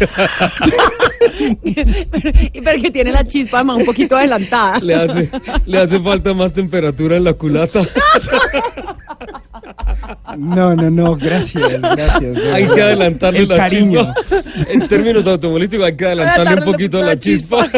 Pero 2.63 2.81
que 2.81 2.91
tiene 2.91 3.11
la 3.11 3.25
chispa 3.25 3.57
además 3.57 3.77
un 3.77 3.85
poquito 3.85 4.15
adelantada. 4.15 4.79
le, 4.79 4.95
hace, 4.95 5.29
le 5.65 5.77
hace 5.77 5.99
falta 5.99 6.33
más 6.33 6.53
temperatura 6.53 7.17
en 7.17 7.23
la 7.23 7.33
culata. 7.33 7.81
No, 10.37 10.75
no, 10.75 10.89
no, 10.89 11.15
gracias, 11.15 11.81
gracias. 11.81 12.37
Hay 12.53 12.67
que 12.67 12.81
adelantarle 12.81 13.39
El 13.39 13.47
la 13.49 13.57
cariño. 13.57 14.13
chispa. 14.13 14.43
En 14.69 14.87
términos 14.87 15.27
automovilísticos 15.27 15.85
hay 15.85 15.95
que 15.95 16.05
adelantarle 16.05 16.55
un 16.55 16.71
poquito 16.71 16.99
la 16.99 17.07
la 17.07 17.19
chispa. 17.19 17.69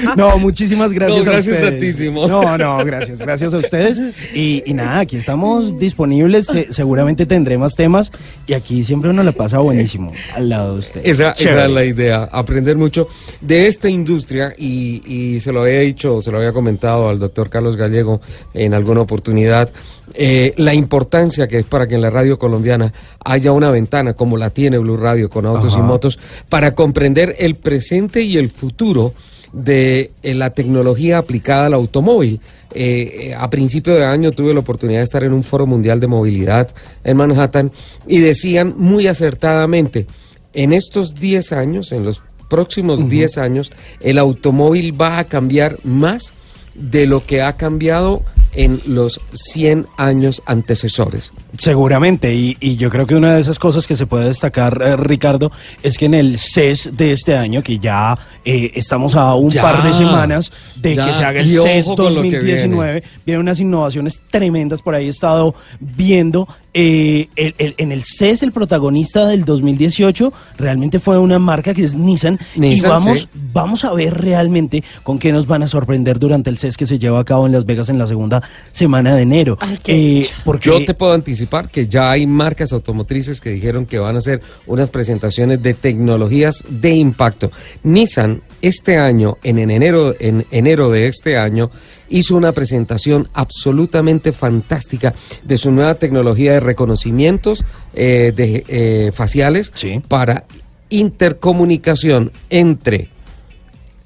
No, 0.16 0.38
muchísimas 0.38 0.92
gracias, 0.92 1.24
No, 1.26 1.32
gracias 1.32 1.58
a 1.62 1.66
a 1.66 1.70
ustedes. 1.70 1.96
ti. 1.96 2.10
No, 2.10 2.58
no, 2.58 2.84
gracias, 2.84 3.18
gracias 3.18 3.54
a 3.54 3.58
ustedes. 3.58 4.00
Y, 4.34 4.62
y 4.66 4.74
nada, 4.74 5.00
aquí 5.00 5.16
estamos 5.16 5.78
disponibles. 5.78 6.46
se- 6.46 6.72
seguramente 6.72 7.26
tendré 7.26 7.58
más 7.58 7.74
temas. 7.74 8.10
Y 8.46 8.52
aquí 8.54 8.84
siempre 8.84 9.10
uno 9.10 9.22
la 9.22 9.32
pasa 9.32 9.58
buenísimo 9.58 10.12
al 10.34 10.48
lado 10.48 10.74
de 10.74 10.80
ustedes. 10.80 11.06
Esa, 11.06 11.30
esa 11.32 11.64
es 11.66 11.70
la 11.72 11.84
idea, 11.84 12.28
aprender 12.32 12.76
mucho 12.76 13.08
de 13.40 13.66
esta 13.66 13.88
industria 13.88 14.54
y, 14.56 15.02
y 15.34 15.40
se 15.40 15.52
lo 15.52 15.62
había 15.62 15.80
dicho, 15.80 16.20
se 16.22 16.30
lo 16.30 16.38
había 16.38 16.52
comentado 16.52 17.08
al 17.08 17.18
doctor 17.18 17.48
Carlos 17.50 17.76
Gallego 17.76 18.20
en 18.54 18.74
alguna 18.74 19.00
oportunidad, 19.02 19.70
eh, 20.14 20.54
la 20.56 20.74
importancia 20.74 21.46
que 21.46 21.58
es 21.58 21.66
para 21.66 21.86
que 21.86 21.94
en 21.94 22.00
la 22.02 22.10
radio 22.10 22.36
colombiana 22.38 22.92
haya 23.24 23.52
una 23.52 23.70
ventana 23.70 24.14
como 24.14 24.36
la 24.36 24.50
tiene 24.50 24.76
Blue 24.78 24.96
Radio 24.96 25.28
con 25.30 25.46
autos 25.46 25.74
y 25.76 25.80
motos 25.82 26.18
para 26.48 26.74
comprender 26.74 27.36
el 27.38 27.54
presente 27.54 28.20
y 28.22 28.36
el 28.36 28.48
futuro 28.48 29.14
de 29.52 30.12
eh, 30.22 30.34
la 30.34 30.50
tecnología 30.50 31.18
aplicada 31.18 31.66
al 31.66 31.74
automóvil. 31.74 32.40
Eh, 32.72 33.30
eh, 33.30 33.34
a 33.34 33.50
principio 33.50 33.94
de 33.94 34.04
año 34.04 34.32
tuve 34.32 34.54
la 34.54 34.60
oportunidad 34.60 35.00
de 35.00 35.04
estar 35.04 35.24
en 35.24 35.32
un 35.32 35.42
foro 35.42 35.66
mundial 35.66 35.98
de 35.98 36.06
movilidad 36.06 36.68
en 37.02 37.16
Manhattan 37.16 37.72
y 38.06 38.18
decían 38.18 38.74
muy 38.76 39.06
acertadamente, 39.06 40.06
en 40.52 40.72
estos 40.72 41.14
10 41.14 41.52
años, 41.52 41.92
en 41.92 42.04
los 42.04 42.22
próximos 42.48 43.08
10 43.08 43.38
años, 43.38 43.70
el 44.00 44.18
automóvil 44.18 45.00
va 45.00 45.18
a 45.18 45.24
cambiar 45.24 45.78
más 45.84 46.32
de 46.74 47.06
lo 47.06 47.24
que 47.24 47.42
ha 47.42 47.52
cambiado 47.56 48.22
en 48.54 48.80
los 48.86 49.20
100 49.32 49.86
años 49.96 50.42
antecesores. 50.46 51.32
Seguramente, 51.58 52.34
y, 52.34 52.56
y 52.60 52.76
yo 52.76 52.90
creo 52.90 53.06
que 53.06 53.14
una 53.14 53.34
de 53.34 53.40
esas 53.40 53.58
cosas 53.58 53.86
que 53.86 53.96
se 53.96 54.06
puede 54.06 54.24
destacar, 54.26 54.80
eh, 54.84 54.96
Ricardo, 54.96 55.52
es 55.82 55.96
que 55.98 56.06
en 56.06 56.14
el 56.14 56.38
CES 56.38 56.90
de 56.96 57.12
este 57.12 57.36
año, 57.36 57.62
que 57.62 57.78
ya 57.78 58.18
eh, 58.44 58.72
estamos 58.74 59.14
a 59.14 59.34
un 59.34 59.50
Ya, 59.50 59.62
par 59.62 59.82
de 59.82 59.92
semanas 59.92 60.50
de 60.76 60.96
ya, 60.96 61.06
que 61.06 61.14
se 61.14 61.24
haga 61.24 61.40
el 61.40 61.46
y 61.48 61.56
CES 61.56 61.86
con 61.86 61.96
lo 62.14 62.22
que 62.22 62.30
2019, 62.38 63.02
vienen 63.26 63.40
unas 63.42 63.60
innovaciones 63.60 64.20
tremendas, 64.30 64.82
por 64.82 64.94
ahí 64.94 65.06
he 65.06 65.10
estado 65.10 65.54
viendo. 65.78 66.48
eh, 66.72 67.28
el- 67.34 67.56
el- 67.58 67.74
en 67.78 67.90
el 67.90 68.04
CES, 68.04 68.44
el 68.44 68.52
protagonista 68.52 69.26
del 69.26 69.44
2018 69.44 70.32
realmente 70.56 71.00
fue 71.00 71.18
una 71.18 71.40
marca 71.40 71.74
que 71.74 71.82
es 71.82 71.96
Nissan, 71.96 72.38
y 72.54 72.60
Nissan, 72.60 72.90
vamos, 72.90 73.18
sí. 73.22 73.28
vamos 73.52 73.84
a 73.84 73.92
ver 73.92 74.14
realmente 74.14 74.84
con 75.02 75.18
qué 75.18 75.32
nos 75.32 75.48
van 75.48 75.64
a 75.64 75.68
sorprender 75.68 76.20
durante 76.20 76.48
el 76.48 76.58
CES 76.58 76.76
que 76.76 76.86
se 76.86 77.00
lleva 77.00 77.18
a 77.18 77.24
cabo 77.24 77.46
en 77.46 77.52
Las 77.54 77.64
Vegas 77.66 77.88
en 77.88 77.98
la 77.98 78.06
segunda 78.06 78.39
semana 78.72 79.14
de 79.14 79.22
enero. 79.22 79.56
Ay, 79.60 79.78
qué 79.82 80.18
Eh, 80.20 80.26
porque 80.44 80.66
Yo 80.70 80.84
te 80.84 80.94
puedo 80.94 81.12
anticipar 81.12 81.68
que 81.70 81.86
ya 81.86 82.10
hay 82.10 82.26
marcas 82.26 82.72
automotrices 82.72 83.40
que 83.40 83.50
dijeron 83.50 83.86
que 83.86 83.98
van 83.98 84.14
a 84.14 84.18
hacer 84.18 84.40
unas 84.66 84.90
presentaciones 84.90 85.62
de 85.62 85.74
tecnologías 85.74 86.62
de 86.68 86.90
impacto. 86.94 87.50
Nissan 87.82 88.42
este 88.62 88.98
año, 88.98 89.38
en, 89.42 89.58
en 89.58 89.70
enero, 89.70 90.14
en 90.18 90.44
enero 90.50 90.90
de 90.90 91.06
este 91.06 91.36
año, 91.38 91.70
hizo 92.10 92.36
una 92.36 92.52
presentación 92.52 93.28
absolutamente 93.32 94.32
fantástica 94.32 95.14
de 95.42 95.56
su 95.56 95.70
nueva 95.70 95.94
tecnología 95.94 96.52
de 96.54 96.60
reconocimientos 96.60 97.64
eh, 97.94 98.32
de, 98.36 98.64
eh, 98.68 99.12
faciales 99.12 99.70
Sí. 99.74 100.00
para 100.08 100.44
intercomunicación 100.88 102.32
entre 102.50 103.08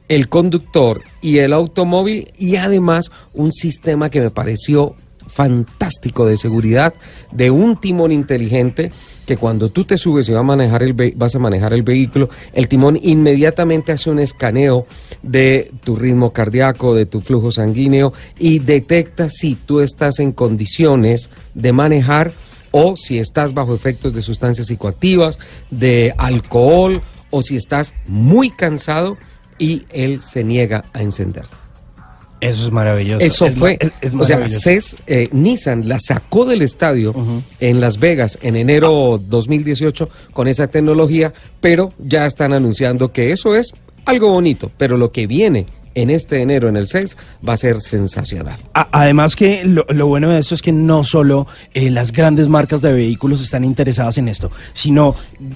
el 0.09 0.29
conductor 0.29 1.03
y 1.21 1.39
el 1.39 1.53
automóvil 1.53 2.33
y 2.39 2.57
además 2.57 3.11
un 3.33 3.53
sistema 3.53 4.11
que 4.11 4.21
me 4.21 4.31
pareció 4.31 4.95
fantástico 5.27 6.27
de 6.27 6.37
seguridad 6.37 6.95
de 7.33 7.51
un 7.51 7.81
timón 7.81 8.13
inteligente 8.13 8.93
que 9.27 9.37
cuando 9.37 9.71
tú 9.71 9.85
te 9.85 9.97
subes 9.97 10.29
y 10.29 10.33
vas 10.33 10.41
a 10.41 10.45
manejar 10.45 10.83
el 10.83 11.15
vas 11.17 11.35
a 11.35 11.39
manejar 11.39 11.73
el 11.73 11.83
vehículo, 11.83 12.29
el 12.53 12.69
timón 12.69 12.99
inmediatamente 13.03 13.93
hace 13.93 14.11
un 14.11 14.19
escaneo 14.19 14.87
de 15.23 15.73
tu 15.83 15.97
ritmo 15.97 16.33
cardíaco, 16.33 16.95
de 16.95 17.07
tu 17.07 17.21
flujo 17.21 17.51
sanguíneo 17.51 18.13
y 18.39 18.59
detecta 18.59 19.31
si 19.31 19.55
tú 19.55 19.81
estás 19.81 20.19
en 20.19 20.33
condiciones 20.33 21.31
de 21.55 21.73
manejar 21.73 22.33
o 22.71 22.97
si 22.97 23.19
estás 23.19 23.55
bajo 23.55 23.75
efectos 23.75 24.13
de 24.15 24.21
sustancias 24.21 24.67
psicoactivas, 24.67 25.39
de 25.71 26.13
alcohol 26.19 27.01
o 27.31 27.41
si 27.41 27.57
estás 27.57 27.95
muy 28.07 28.51
cansado 28.51 29.17
y 29.59 29.85
él 29.91 30.21
se 30.21 30.45
niega 30.45 30.85
a 30.93 31.03
encender. 31.03 31.45
Eso 32.41 32.67
es 32.67 32.73
maravilloso. 32.73 33.25
Eso 33.25 33.47
Es 33.47 33.55
fue, 33.55 33.79
ma- 33.81 33.91
es- 34.03 34.13
es 34.13 34.21
o 34.21 34.25
sea. 34.25 34.47
CES, 34.49 34.97
eh, 35.07 35.29
Nissan 35.33 35.89
la 35.89 35.99
sacó 35.99 36.45
del 36.45 36.61
estadio 36.63 37.15
en 37.59 37.81
Las 37.81 37.99
Vegas 37.99 38.39
en 38.43 38.57
enero 38.57 39.19
2018 39.25 40.09
con 40.33 40.47
esa 40.49 40.67
tecnología, 40.67 41.33
pero 41.61 41.93
ya 41.99 42.27
están 42.27 42.53
anunciando 42.53 43.13
que 43.13 43.31
eso 43.33 43.55
es 43.55 43.73
algo 44.05 44.29
bonito, 44.31 44.71
pero 44.77 44.99
lo 44.99 45.11
que 45.11 45.27
viene 45.27 45.65
en 45.95 46.11
este 46.11 46.43
enero 46.43 46.69
en 46.69 46.77
el 46.77 46.89
CES 46.89 47.17
va 47.47 47.55
a 47.55 47.57
ser 47.57 47.81
sensacional. 47.81 48.59
Además 48.73 49.37
que 49.37 49.65
lo, 49.65 50.07
bueno 50.07 50.31
de 50.31 50.39
esto 50.39 50.55
es 50.55 50.63
que 50.63 50.73
no 50.73 51.05
solo 51.05 51.47
eh, 51.73 51.91
las 51.91 52.13
grandes 52.13 52.49
marcas 52.49 52.83
de 52.83 52.93
vehículos 52.93 53.43
están 53.43 53.65
interesadas 53.65 54.19
en 54.19 54.29
esto, 54.29 54.51
sino 54.73 55.15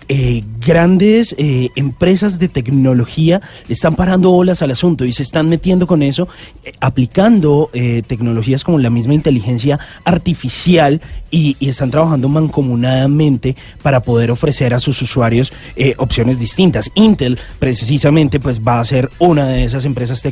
eh, 0.08 0.42
grandes 0.60 1.34
eh, 1.38 1.68
empresas 1.76 2.38
de 2.38 2.48
tecnología 2.48 3.40
están 3.68 3.96
parando 3.96 4.30
bolas 4.30 4.62
al 4.62 4.70
asunto 4.70 5.04
y 5.04 5.12
se 5.12 5.22
están 5.22 5.48
metiendo 5.48 5.86
con 5.86 6.02
eso, 6.02 6.28
eh, 6.64 6.72
aplicando 6.80 7.70
tecnologías 8.06 8.64
como 8.64 8.78
la 8.78 8.90
misma 8.90 9.14
inteligencia 9.14 9.78
artificial 10.04 11.00
y, 11.30 11.56
están 11.60 11.90
trabajando 11.90 12.28
mancomunadamente 12.28 13.54
para 13.82 14.00
poder 14.00 14.30
ofrecer 14.30 14.72
a 14.72 14.80
sus 14.80 15.00
usuarios 15.02 15.52
opciones 15.98 16.38
distintas. 16.38 16.90
Intel 16.94 17.38
precisamente 17.58 18.40
pues 18.40 18.60
va 18.60 18.80
a 18.80 18.84
ser 18.84 19.10
una 19.18 19.46
de 19.46 19.64
esas 19.64 19.84
empresas 19.84 20.22
tecnológicas 20.22 20.27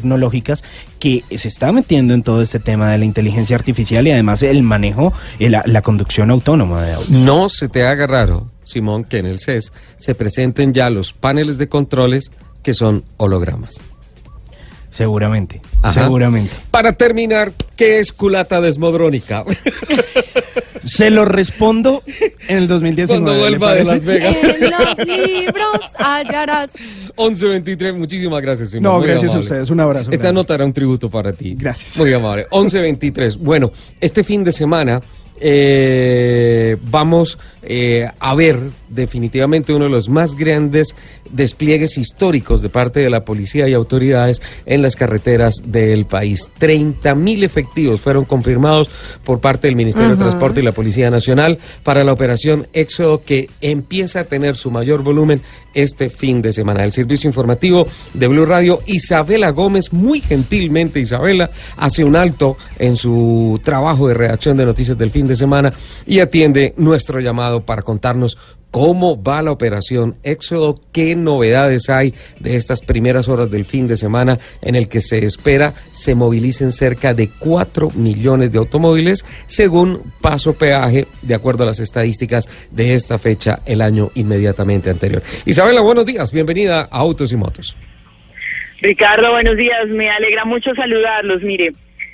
que 0.99 1.25
se 1.37 1.49
está 1.49 1.73
metiendo 1.73 2.15
en 2.15 2.23
todo 2.23 2.43
este 2.43 2.59
tema 2.59 2.91
de 2.91 2.99
la 2.99 3.05
inteligencia 3.05 3.57
artificial 3.57 4.07
y 4.07 4.11
además 4.11 4.43
el 4.43 4.63
manejo, 4.63 5.13
eh, 5.39 5.51
la, 5.51 5.63
la 5.67 5.83
conducción 5.83 6.31
autónoma 6.31 6.85
de 6.85 6.93
autos. 6.95 7.11
No 7.11 7.49
se 7.49 7.69
te 7.69 7.87
haga 7.87 8.07
raro, 8.07 8.47
Simón, 8.63 9.05
que 9.05 9.19
en 9.19 9.27
el 9.27 9.39
CES 9.39 9.73
se 9.97 10.15
presenten 10.15 10.73
ya 10.73 10.91
los 10.91 11.13
paneles 11.13 11.59
de 11.59 11.69
controles 11.69 12.31
que 12.63 12.75
son 12.75 13.05
hologramas. 13.17 13.81
Seguramente, 14.91 15.61
Ajá. 15.83 16.05
seguramente. 16.05 16.53
Para 16.71 16.95
terminar, 16.95 17.53
¿qué 17.77 17.99
es 17.99 18.13
culata 18.13 18.63
desmodrónica? 18.63 19.45
Se 20.87 21.11
lo 21.11 21.25
respondo 21.25 22.03
en 22.49 22.59
el 22.59 22.69
2019. 22.69 23.07
Cuando 23.07 23.33
¿le 23.33 23.39
vuelva 23.39 23.75
de? 23.75 23.85
Las 23.85 24.05
Vegas. 24.05 24.37
En 24.43 24.71
los 24.71 25.07
libros 25.07 25.93
hallarás. 25.99 26.71
11.23, 27.17 27.97
muchísimas 27.97 28.41
gracias, 28.43 28.71
Simón. 28.71 28.83
No, 28.85 28.99
muy 28.99 29.09
gracias 29.09 29.35
a 29.35 29.39
ustedes, 29.39 29.71
un 29.71 29.81
abrazo 29.81 30.11
Esta 30.11 30.25
grande. 30.25 30.41
nota 30.41 30.55
era 30.55 30.65
un 30.65 30.73
tributo 30.73 31.11
para 31.11 31.33
ti. 31.33 31.55
Gracias. 31.57 31.99
Muy 31.99 32.13
amable. 32.13 32.47
11.23. 32.51 33.39
Bueno, 33.39 33.71
este 34.01 34.23
fin 34.23 34.45
de 34.45 34.53
semana 34.53 35.01
eh, 35.41 36.77
vamos 36.83 37.39
eh, 37.63 38.09
a 38.19 38.35
ver 38.35 38.59
definitivamente 38.89 39.73
uno 39.73 39.87
de 39.87 39.91
los 39.91 40.09
más 40.09 40.35
grandes 40.35 40.95
despliegues 41.31 41.99
históricos 41.99 42.63
de 42.63 42.69
parte 42.69 43.01
de 43.01 43.11
la 43.11 43.25
policía 43.25 43.69
y 43.69 43.75
autoridades 43.75 44.41
en 44.67 44.83
las 44.83 44.97
carreteras 44.97 45.57
del 45.65 46.07
país. 46.07 46.49
30 46.59 47.15
mil 47.15 47.43
efectivos 47.45 48.01
fueron 48.01 48.25
confirmados 48.25 48.89
por 49.25 49.41
parte 49.41 49.67
del 49.67 49.77
Ministerio 49.77 50.11
de 50.11 50.17
Transporte 50.17 50.61
y 50.61 50.65
la 50.65 50.73
Policía 50.73 51.11
Nacional 51.11 51.59
para 51.83 52.05
la 52.05 52.13
operación 52.13 52.69
Éxodo 52.73 53.23
que 53.25 53.51
empieza 53.61 54.21
a 54.21 54.25
tener 54.25 54.57
su 54.57 54.71
mayor 54.71 55.03
volumen 55.03 55.43
este 55.77 56.09
fin 56.09 56.43
de 56.43 56.53
semana. 56.53 56.83
El 56.83 56.91
servicio 56.91 57.29
informativo 57.29 57.87
de 58.15 58.27
Blue 58.27 58.47
Radio, 58.47 58.81
Isabela 58.87 59.51
Gómez, 59.51 59.93
muy 59.93 60.21
gentilmente 60.21 60.99
Isabela, 60.99 61.51
hace 61.77 62.03
un 62.03 62.17
alto 62.17 62.57
en 62.79 62.97
su 62.97 63.61
trabajo 63.63 64.09
de 64.09 64.15
redacción 64.15 64.57
de 64.57 64.65
noticias 64.65 64.97
del 64.99 65.11
fin 65.11 65.29
de 65.29 65.37
semana 65.37 65.73
y 66.07 66.19
atiende 66.21 66.73
nuestro 66.77 67.21
llamado 67.21 67.65
para 67.65 67.83
contarnos 67.83 68.39
cómo 68.77 69.23
va 69.23 69.41
la 69.41 69.53
operación 69.53 70.17
Éxodo, 70.23 70.81
qué 70.93 71.17
novedades 71.17 71.89
hay 71.89 72.13
de 72.41 72.57
estas 72.57 72.83
primeras 72.83 73.27
horas 73.27 73.51
del 73.51 73.65
fin 73.65 73.89
de 73.89 73.97
semana 73.97 74.39
en 74.61 74.75
el 74.75 74.89
que 74.89 75.01
se 75.01 75.25
espera 75.25 75.73
se 75.93 76.15
movilicen 76.15 76.73
cerca 76.73 77.15
de 77.15 77.31
4 77.39 77.93
millones 77.95 78.53
de 78.53 78.59
automóviles 78.59 79.25
según 79.47 80.13
paso 80.21 80.53
peaje, 80.53 81.07
de 81.23 81.35
acuerdo 81.35 81.63
a 81.63 81.67
las 81.67 81.81
estadísticas 81.81 82.49
de 82.71 82.95
esta 82.95 83.19
fecha 83.19 83.61
el 83.65 83.81
año 83.81 84.11
inmediatamente 84.15 84.91
anterior. 84.91 85.23
Buenos 85.67 86.07
días, 86.07 86.31
bienvenida 86.31 86.83
a 86.93 86.99
Autos 86.99 87.33
y 87.33 87.37
Motos. 87.37 87.77
Ricardo, 88.81 89.33
buenos 89.33 89.57
días. 89.57 89.89
Me 89.89 90.09
alegra 90.09 90.45
mucho 90.45 90.73
saludarlos. 90.77 91.43
Mire, 91.43 91.73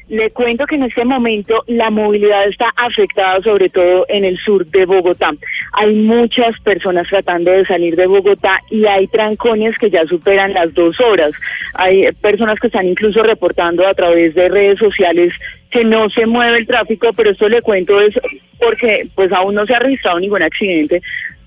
le 0.09 0.30
cuento 0.30 0.64
que 0.64 0.76
en 0.76 0.85
este 0.85 1.04
momento 1.04 1.62
la 1.66 1.90
movilidad 1.90 2.49
está 2.49 2.73
afectada 2.76 3.42
sobre 3.42 3.68
todo 3.68 4.06
en 4.09 4.25
el 4.25 4.38
sur 4.38 4.64
de 4.64 4.87
Bogotá. 4.87 5.32
Hay 5.75 5.94
muchas 5.94 6.59
personas 6.61 7.06
tratando 7.09 7.50
de 7.50 7.66
salir 7.66 7.94
de 7.94 8.06
Bogotá 8.06 8.59
y 8.71 8.87
hay 8.87 9.06
trancones 9.09 9.76
que 9.76 9.90
ya 9.90 10.06
superan 10.06 10.54
las 10.54 10.73
dos 10.73 10.99
horas. 10.99 11.32
Hay 11.75 12.11
personas 12.23 12.59
que 12.59 12.68
están 12.68 12.87
incluso 12.87 13.23
reportando 13.23 13.87
a 13.87 13.92
través 13.92 14.35
de 14.35 14.49
redes 14.49 14.78
sociales 14.78 15.35
que 15.71 15.85
no 15.85 16.09
se 16.09 16.25
mueve 16.25 16.56
el 16.56 16.66
tráfico, 16.66 17.12
pero 17.14 17.32
esto 17.32 17.50
le 17.50 17.61
cuento 17.61 18.00
es 18.00 18.14
porque 18.59 19.09
pues 19.14 19.30
aún 19.30 19.54
no 19.54 19.66
se 19.66 19.75
ha 19.75 19.78
registrado 19.78 20.21
ningún 20.21 20.42
accidente, 20.42 21.02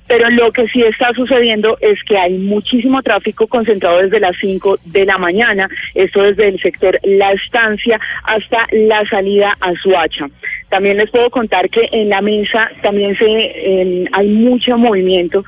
pero 0.08 0.30
lo 0.30 0.52
que 0.52 0.68
sí 0.68 0.82
está 0.84 1.14
sucediendo 1.14 1.78
es 1.82 2.02
que 2.04 2.18
hay 2.18 2.34
muchísimo 2.38 3.02
tráfico 3.02 3.48
concentrado 3.48 4.02
desde 4.02 4.20
las 4.20 4.36
5 4.40 4.80
de 4.86 5.06
la 5.06 5.18
mañana, 5.18 5.68
esto 5.96 6.22
desde 6.22 6.50
el 6.50 6.60
sector 6.60 7.00
La 7.04 7.32
Estancia 7.32 8.00
hasta 8.24 8.68
la 8.72 9.06
salida 9.08 9.58
a 9.60 9.74
Suacha. 9.76 10.30
También 10.70 10.98
les 10.98 11.10
puedo 11.10 11.30
contar 11.30 11.70
que 11.70 11.90
en 11.92 12.10
la 12.10 12.22
mesa 12.22 12.70
también 12.82 13.18
se 13.18 13.26
eh, 13.26 14.06
hay 14.12 14.28
mucho 14.28 14.78
movimiento, 14.78 15.44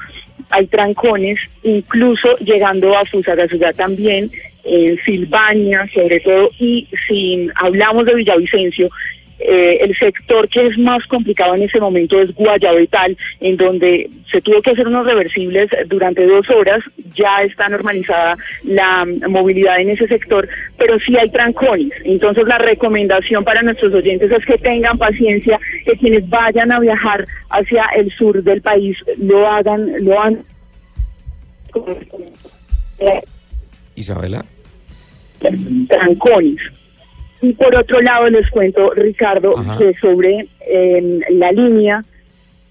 hay 0.49 0.65
trancones, 0.67 1.39
incluso 1.63 2.35
llegando 2.37 2.97
a 2.97 3.05
Fusagasugá 3.05 3.73
también, 3.73 4.31
en 4.63 4.99
Silvania 5.05 5.87
sobre 5.93 6.19
todo, 6.19 6.49
y 6.59 6.87
si 7.07 7.49
hablamos 7.55 8.05
de 8.05 8.15
Villavicencio, 8.15 8.89
eh, 9.39 9.77
el 9.82 9.96
sector 9.96 10.50
que 10.50 10.67
es 10.67 10.77
más 10.77 11.06
complicado 11.08 11.56
en 11.56 11.63
ese 11.63 11.79
momento 11.79 12.20
es 12.20 12.34
Guayabetal, 12.34 13.17
en 13.39 13.58
donde 13.58 14.10
se 14.32 14.41
tuvo 14.41 14.62
que 14.62 14.72
hacer 14.72 14.88
unos 14.88 15.06
reversibles 15.06 15.70
durante 15.88 16.25
dos 16.25 16.50
horas. 16.50 16.84
Ya 17.15 17.44
está 17.44 17.70
normalizada 17.70 18.36
la 18.63 19.06
movilidad 19.27 19.79
en 19.79 19.89
ese 19.89 20.08
sector, 20.08 20.48
pero 20.77 21.00
sí 21.00 21.17
hay 21.17 21.29
trancones. 21.29 21.91
Entonces, 22.03 22.46
la 22.48 22.58
recomendación 22.58 23.44
para 23.44 23.62
nuestros 23.62 23.94
oyentes 23.94 24.32
es 24.32 24.46
que 24.46 24.58
tengan 24.58 24.98
paciencia, 24.98 25.60
que 25.86 25.98
quienes 25.98 26.27
vayan 26.29 26.72
a 26.72 26.79
viajar 26.79 27.25
hacia 27.50 27.86
el 27.96 28.12
sur 28.12 28.44
del 28.44 28.62
país 28.62 28.98
lo 29.17 29.48
hagan, 29.48 30.03
lo 30.03 30.20
hagan. 30.20 30.44
Isabela. 33.96 34.46
Trancones. 35.88 36.76
Y 37.41 37.53
por 37.53 37.75
otro 37.75 38.01
lado 38.01 38.29
les 38.29 38.50
cuento, 38.50 38.91
Ricardo, 38.96 39.56
que 39.77 39.94
sobre 40.00 40.48
eh, 40.62 41.20
la 41.29 41.51
línea 41.51 42.03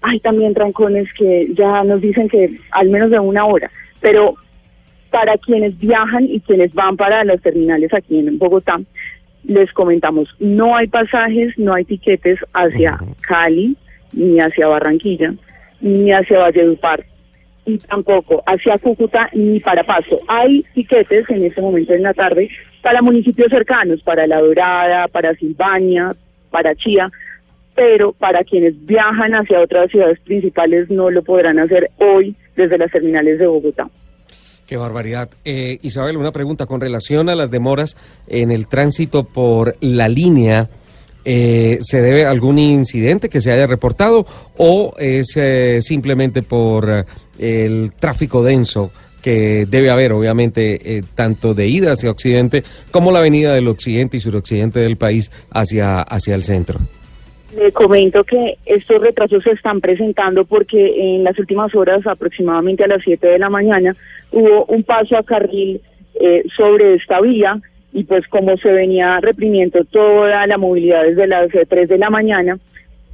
hay 0.01 0.19
también 0.19 0.53
trancones 0.53 1.11
que 1.13 1.47
ya 1.53 1.83
nos 1.83 2.01
dicen 2.01 2.27
que 2.27 2.59
al 2.71 2.89
menos 2.89 3.09
de 3.09 3.19
una 3.19 3.45
hora, 3.45 3.71
pero 4.01 4.35
para 5.09 5.37
quienes 5.37 5.77
viajan 5.79 6.25
y 6.25 6.39
quienes 6.41 6.73
van 6.73 6.97
para 6.97 7.23
los 7.23 7.41
terminales 7.41 7.93
aquí 7.93 8.19
en 8.19 8.37
Bogotá, 8.37 8.79
les 9.45 9.71
comentamos, 9.71 10.29
no 10.39 10.75
hay 10.75 10.87
pasajes, 10.87 11.57
no 11.57 11.73
hay 11.73 11.85
tiquetes 11.85 12.39
hacia 12.53 12.99
Cali, 13.21 13.77
ni 14.11 14.39
hacia 14.39 14.67
Barranquilla, 14.67 15.33
ni 15.79 16.11
hacia 16.11 16.39
Valledupar, 16.39 17.05
y 17.65 17.77
tampoco 17.77 18.43
hacia 18.45 18.77
Cúcuta 18.77 19.29
ni 19.33 19.59
para 19.59 19.83
Paso. 19.83 20.19
Hay 20.27 20.65
tiquetes 20.73 21.29
en 21.29 21.45
este 21.45 21.61
momento 21.61 21.93
en 21.93 22.03
la 22.03 22.13
tarde 22.13 22.49
para 22.87 23.01
municipios 23.01 23.49
cercanos, 23.49 24.01
para 24.01 24.25
La 24.27 24.39
Dorada, 24.39 25.09
para 25.09 25.35
Silvania, 25.35 26.15
para 26.49 26.73
Chía, 26.73 27.11
pero 27.75 28.13
para 28.13 28.45
quienes 28.45 28.75
viajan 28.85 29.33
hacia 29.33 29.59
otras 29.59 29.91
ciudades 29.91 30.17
principales 30.21 30.89
no 30.89 31.09
lo 31.09 31.21
podrán 31.21 31.59
hacer 31.59 31.91
hoy 31.97 32.33
desde 32.55 32.77
las 32.77 32.89
terminales 32.89 33.39
de 33.39 33.47
Bogotá. 33.47 33.89
Qué 34.65 34.77
barbaridad. 34.77 35.29
Eh, 35.43 35.79
Isabel, 35.81 36.15
una 36.15 36.31
pregunta 36.31 36.65
con 36.65 36.79
relación 36.79 37.27
a 37.27 37.35
las 37.35 37.51
demoras 37.51 37.97
en 38.25 38.51
el 38.51 38.69
tránsito 38.69 39.25
por 39.25 39.75
la 39.81 40.07
línea. 40.07 40.69
Eh, 41.25 41.79
¿Se 41.81 42.01
debe 42.01 42.23
a 42.23 42.29
algún 42.29 42.57
incidente 42.57 43.27
que 43.27 43.41
se 43.41 43.51
haya 43.51 43.67
reportado 43.67 44.25
o 44.55 44.93
es 44.97 45.35
eh, 45.35 45.79
simplemente 45.81 46.41
por 46.41 46.89
eh, 46.89 47.05
el 47.37 47.91
tráfico 47.99 48.43
denso 48.43 48.93
que 49.27 49.65
debe 49.65 49.89
haber, 49.89 50.13
obviamente, 50.13 50.79
eh, 50.99 51.03
tanto 51.13 51.53
de 51.53 51.67
ida 51.67 51.91
hacia 51.91 52.09
Occidente 52.09 52.63
como 52.91 53.11
la 53.11 53.19
avenida 53.19 53.53
del 53.53 53.67
Occidente 53.67 54.15
y 54.15 54.19
suroccidente 54.21 54.79
del 54.79 54.95
país 54.95 55.29
hacia, 55.51 55.99
hacia 55.99 56.33
el 56.33 56.43
centro? 56.43 56.79
Le 57.53 57.73
comento 57.73 58.23
que 58.23 58.57
estos 58.65 59.01
retrasos 59.01 59.43
se 59.43 59.51
están 59.51 59.81
presentando 59.81 60.45
porque 60.45 61.15
en 61.17 61.25
las 61.25 61.37
últimas 61.39 61.75
horas, 61.75 62.07
aproximadamente 62.07 62.85
a 62.85 62.87
las 62.87 63.01
7 63.03 63.27
de 63.27 63.37
la 63.37 63.49
mañana, 63.49 63.97
hubo 64.31 64.63
un 64.67 64.83
paso 64.83 65.17
a 65.17 65.23
carril 65.23 65.81
eh, 66.21 66.43
sobre 66.55 66.93
esta 66.93 67.19
vía 67.19 67.59
y 67.91 68.05
pues 68.05 68.25
como 68.29 68.55
se 68.55 68.71
venía 68.71 69.19
reprimiendo 69.19 69.83
toda 69.83 70.47
la 70.47 70.57
movilidad 70.57 71.03
desde 71.03 71.27
las 71.27 71.53
eh, 71.53 71.65
3 71.67 71.89
de 71.89 71.97
la 71.97 72.09
mañana, 72.09 72.57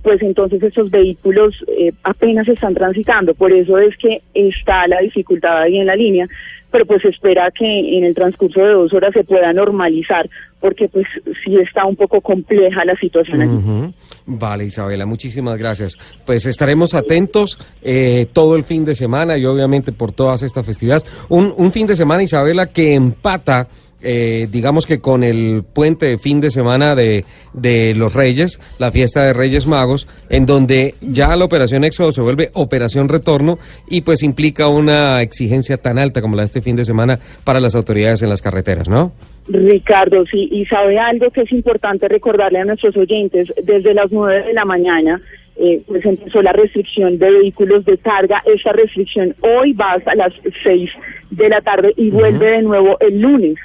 pues 0.04 0.22
entonces 0.22 0.62
estos 0.62 0.92
vehículos 0.92 1.56
eh, 1.68 1.94
apenas 2.04 2.48
están 2.48 2.74
transitando. 2.76 3.34
Por 3.34 3.52
eso 3.52 3.78
es 3.80 3.96
que 3.98 4.22
está 4.34 4.88
la 4.88 5.00
dificultad 5.00 5.62
ahí 5.62 5.78
en 5.78 5.88
la 5.88 5.96
línea, 5.96 6.28
pero 6.70 6.86
pues 6.86 7.04
espera 7.06 7.50
que 7.52 7.66
en 7.66 8.04
el 8.04 8.14
transcurso 8.14 8.60
de 8.60 8.74
dos 8.74 8.94
horas 8.94 9.14
se 9.14 9.24
pueda 9.24 9.54
normalizar, 9.54 10.30
porque 10.60 10.90
pues 10.90 11.06
sí 11.44 11.56
está 11.56 11.86
un 11.86 11.96
poco 11.96 12.20
compleja 12.20 12.84
la 12.84 12.96
situación. 12.98 13.94
Vale, 14.26 14.66
Isabela, 14.66 15.06
muchísimas 15.06 15.58
gracias. 15.58 15.98
Pues 16.26 16.46
estaremos 16.46 16.94
atentos 16.94 17.58
eh, 17.82 18.28
todo 18.34 18.56
el 18.56 18.64
fin 18.64 18.84
de 18.86 18.96
semana 18.96 19.38
y 19.38 19.46
obviamente 19.46 19.92
por 19.92 20.12
todas 20.12 20.44
estas 20.44 20.66
festividades. 20.66 21.06
Un, 21.30 21.54
un 21.56 21.72
fin 21.72 21.88
de 21.88 21.96
semana, 21.96 22.24
Isabela, 22.24 22.68
que 22.68 22.94
empata, 22.94 23.68
eh, 24.04 24.48
digamos 24.52 24.86
que 24.86 25.00
con 25.00 25.24
el 25.24 25.64
puente 25.64 26.06
de 26.06 26.18
fin 26.18 26.42
de 26.42 26.52
semana 26.52 26.96
de, 26.96 27.26
de 27.54 27.96
los 27.96 28.14
Reyes, 28.14 28.60
la 28.80 28.92
fiesta 28.92 29.24
de 29.24 29.34
Reyes 29.34 29.68
Magos, 29.68 30.08
en 30.30 30.46
donde 30.46 30.96
ya 31.02 31.36
la 31.36 31.46
operación 31.46 31.84
Éxodo 31.84 32.12
se 32.12 32.22
vuelve 32.22 32.50
operación 32.54 33.10
retorno 33.10 33.58
y 33.88 34.02
pues 34.02 34.24
implica 34.24 34.68
una 34.68 35.22
exigencia 35.22 35.78
tan 35.78 35.98
alta 35.98 36.22
como 36.22 36.36
la 36.36 36.44
de 36.44 36.46
este 36.46 36.62
fin 36.62 36.76
de 36.76 36.86
semana 36.86 37.20
para 37.44 37.60
las 37.60 37.76
autoridades 37.76 38.22
en 38.22 38.30
las 38.30 38.42
carreteras, 38.42 38.90
¿no? 38.90 39.12
Ricardo, 39.48 40.26
sí, 40.26 40.48
y 40.52 40.66
sabe 40.66 40.98
algo 41.00 41.30
que 41.32 41.42
es 41.42 41.52
importante 41.52 42.08
recordarle 42.08 42.60
a 42.60 42.66
nuestros 42.66 42.96
oyentes, 42.96 43.54
desde 43.64 43.94
las 43.94 44.12
nueve 44.12 44.44
de 44.48 44.54
la 44.54 44.64
mañana 44.64 45.22
eh, 45.56 45.84
pues 45.86 46.04
empezó 46.04 46.42
la 46.42 46.52
restricción 46.52 47.20
de 47.20 47.30
vehículos 47.30 47.86
de 47.86 47.98
carga, 48.00 48.42
esta 48.46 48.72
restricción 48.72 49.36
hoy 49.42 49.74
va 49.74 49.94
hasta 49.94 50.16
las 50.16 50.34
seis 50.64 50.90
de 51.30 51.48
la 51.48 51.62
tarde 51.62 51.94
y 51.96 52.10
vuelve 52.10 52.52
de 52.52 52.62
nuevo 52.64 52.98
el 53.00 53.22
lunes, 53.22 53.56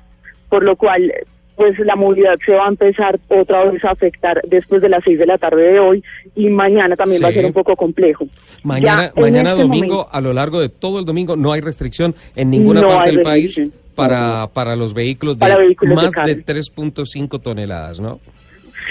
por 0.48 0.62
lo 0.64 0.76
cual 0.76 1.12
pues 1.56 1.76
la 1.80 1.96
movilidad 1.96 2.36
se 2.46 2.52
va 2.52 2.66
a 2.66 2.68
empezar 2.68 3.18
otra 3.28 3.64
vez 3.64 3.84
a 3.84 3.90
afectar 3.90 4.40
después 4.46 4.80
de 4.80 4.88
las 4.88 5.02
seis 5.04 5.18
de 5.18 5.26
la 5.26 5.38
tarde 5.38 5.72
de 5.72 5.80
hoy 5.80 6.04
y 6.36 6.48
mañana 6.50 6.94
también 6.94 7.20
va 7.22 7.28
a 7.28 7.32
ser 7.32 7.44
un 7.44 7.52
poco 7.52 7.74
complejo. 7.74 8.28
Mañana, 8.62 9.10
Ya 9.12 9.20
mañana 9.20 9.50
este 9.50 9.62
domingo, 9.62 9.86
momento- 9.96 10.08
a 10.12 10.20
lo 10.20 10.32
largo 10.32 10.60
de 10.60 10.68
todo 10.68 11.00
el 11.00 11.04
domingo, 11.04 11.34
no 11.34 11.52
hay 11.52 11.60
restricción 11.60 12.14
en 12.36 12.50
ninguna 12.50 12.80
No 12.80 12.88
parte 12.88 13.10
del 13.10 13.22
país 13.22 13.60
para, 13.96 14.46
para 14.54 14.76
los 14.76 14.94
vehículos 14.94 15.36
de 15.36 15.40
Para 15.40 15.56
vehículos 15.56 15.90
de 15.96 15.96
más 15.96 16.12
de, 16.14 16.34
carga. 16.36 16.44
3.5 16.44 17.40
toneladas, 17.40 17.98
¿no? 17.98 18.20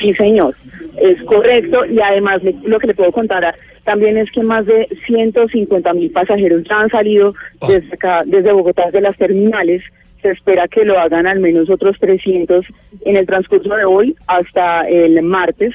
Sí, 0.02 0.14
señor, 0.16 0.54
es 0.98 1.24
correcto 1.24 1.86
y 1.86 2.02
además 2.02 2.44
le- 2.44 2.56
lo 2.66 2.80
que 2.80 2.88
le 2.88 2.94
puedo 2.96 3.14
contar 3.14 3.46
a- 3.46 3.56
también 3.86 4.18
es 4.18 4.30
que 4.32 4.44
más 4.44 4.66
de 4.66 4.90
150 5.08 5.94
mil 5.94 6.12
pasajeros 6.12 6.64
ya 6.70 6.82
han 6.82 6.90
salido 6.90 7.34
Oh. 7.60 7.68
desde 7.72 7.94
acá, 7.94 8.24
desde 8.26 8.52
Bogotá, 8.52 8.92
de 8.92 9.00
las 9.00 9.16
terminales. 9.18 9.82
Se 10.22 10.32
espera 10.32 10.68
que 10.68 10.86
lo 10.86 11.00
hagan 11.00 11.28
al 11.28 11.40
menos 11.40 11.70
otros 11.70 11.98
300 12.00 12.66
en 13.02 13.18
el 13.18 13.26
transcurso 13.26 13.76
de 13.76 13.86
hoy 13.86 14.16
hasta 14.28 14.88
el 14.88 15.22
martes. 15.22 15.74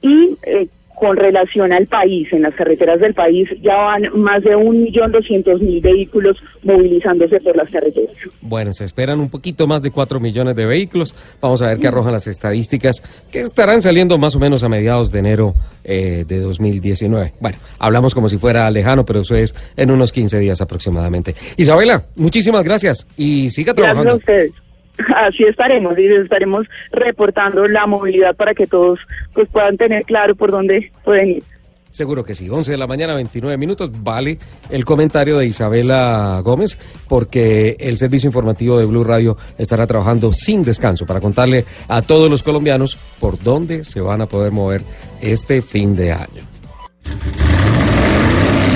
Y 0.00 0.36
eh, 0.42 0.68
con 0.98 1.16
relación 1.16 1.72
al 1.72 1.86
país, 1.86 2.28
en 2.32 2.42
las 2.42 2.54
carreteras 2.54 3.00
del 3.00 3.14
país 3.14 3.48
ya 3.62 3.76
van 3.76 4.02
más 4.14 4.42
de 4.42 4.56
1.200.000 4.56 5.82
vehículos 5.82 6.36
movilizándose 6.62 7.40
por 7.40 7.56
las 7.56 7.70
carreteras. 7.70 8.14
Bueno, 8.40 8.72
se 8.72 8.84
esperan 8.84 9.20
un 9.20 9.30
poquito 9.30 9.66
más 9.66 9.82
de 9.82 9.90
4 9.90 10.20
millones 10.20 10.56
de 10.56 10.66
vehículos. 10.66 11.14
Vamos 11.40 11.62
a 11.62 11.66
ver 11.66 11.78
qué 11.78 11.88
arrojan 11.88 12.12
las 12.12 12.26
estadísticas 12.26 13.02
que 13.30 13.40
estarán 13.40 13.82
saliendo 13.82 14.18
más 14.18 14.34
o 14.36 14.38
menos 14.38 14.62
a 14.62 14.68
mediados 14.68 15.12
de 15.12 15.18
enero 15.20 15.54
eh, 15.84 16.24
de 16.26 16.40
2019. 16.40 17.34
Bueno, 17.40 17.58
hablamos 17.78 18.14
como 18.14 18.28
si 18.28 18.38
fuera 18.38 18.70
lejano, 18.70 19.04
pero 19.04 19.20
eso 19.20 19.34
es 19.36 19.54
en 19.76 19.90
unos 19.90 20.12
15 20.12 20.38
días 20.38 20.60
aproximadamente. 20.60 21.34
Isabela, 21.56 22.04
muchísimas 22.16 22.64
gracias 22.64 23.06
y 23.16 23.50
siga 23.50 23.72
Gracias 23.72 23.90
a 23.90 23.92
trabajando. 23.92 24.16
ustedes. 24.16 24.67
así 25.16 25.44
estaremos 25.44 25.98
y 25.98 26.08
les 26.08 26.24
estaremos 26.24 26.66
reportando 26.92 27.66
la 27.68 27.86
movilidad 27.86 28.34
para 28.36 28.54
que 28.54 28.66
todos 28.66 28.98
pues 29.32 29.48
puedan 29.48 29.76
tener 29.76 30.04
claro 30.04 30.34
por 30.34 30.50
dónde 30.50 30.90
pueden 31.04 31.28
ir. 31.28 31.42
Seguro 31.90 32.22
que 32.22 32.34
sí. 32.34 32.48
11 32.48 32.72
de 32.72 32.78
la 32.78 32.86
mañana, 32.86 33.14
29 33.14 33.56
minutos. 33.56 33.90
Vale 34.02 34.38
el 34.70 34.84
comentario 34.84 35.38
de 35.38 35.46
Isabela 35.46 36.40
Gómez, 36.44 36.78
porque 37.08 37.76
el 37.80 37.96
servicio 37.96 38.28
informativo 38.28 38.78
de 38.78 38.84
Blue 38.84 39.04
Radio 39.04 39.36
estará 39.56 39.86
trabajando 39.86 40.32
sin 40.32 40.62
descanso 40.62 41.06
para 41.06 41.20
contarle 41.20 41.64
a 41.88 42.02
todos 42.02 42.30
los 42.30 42.42
colombianos 42.42 42.96
por 43.18 43.42
dónde 43.42 43.84
se 43.84 44.00
van 44.00 44.20
a 44.20 44.26
poder 44.26 44.52
mover 44.52 44.82
este 45.20 45.62
fin 45.62 45.96
de 45.96 46.12
año. 46.12 46.42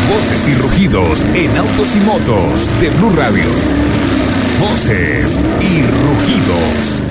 Voces 0.09 0.49
y 0.49 0.55
rugidos 0.55 1.25
en 1.35 1.57
autos 1.57 1.95
y 1.95 2.01
motos 2.01 2.81
de 2.81 2.91
Blue 2.91 3.15
Radio. 3.15 3.92
Voces 4.63 5.45
y 5.61 5.83
rugidos. 5.83 7.03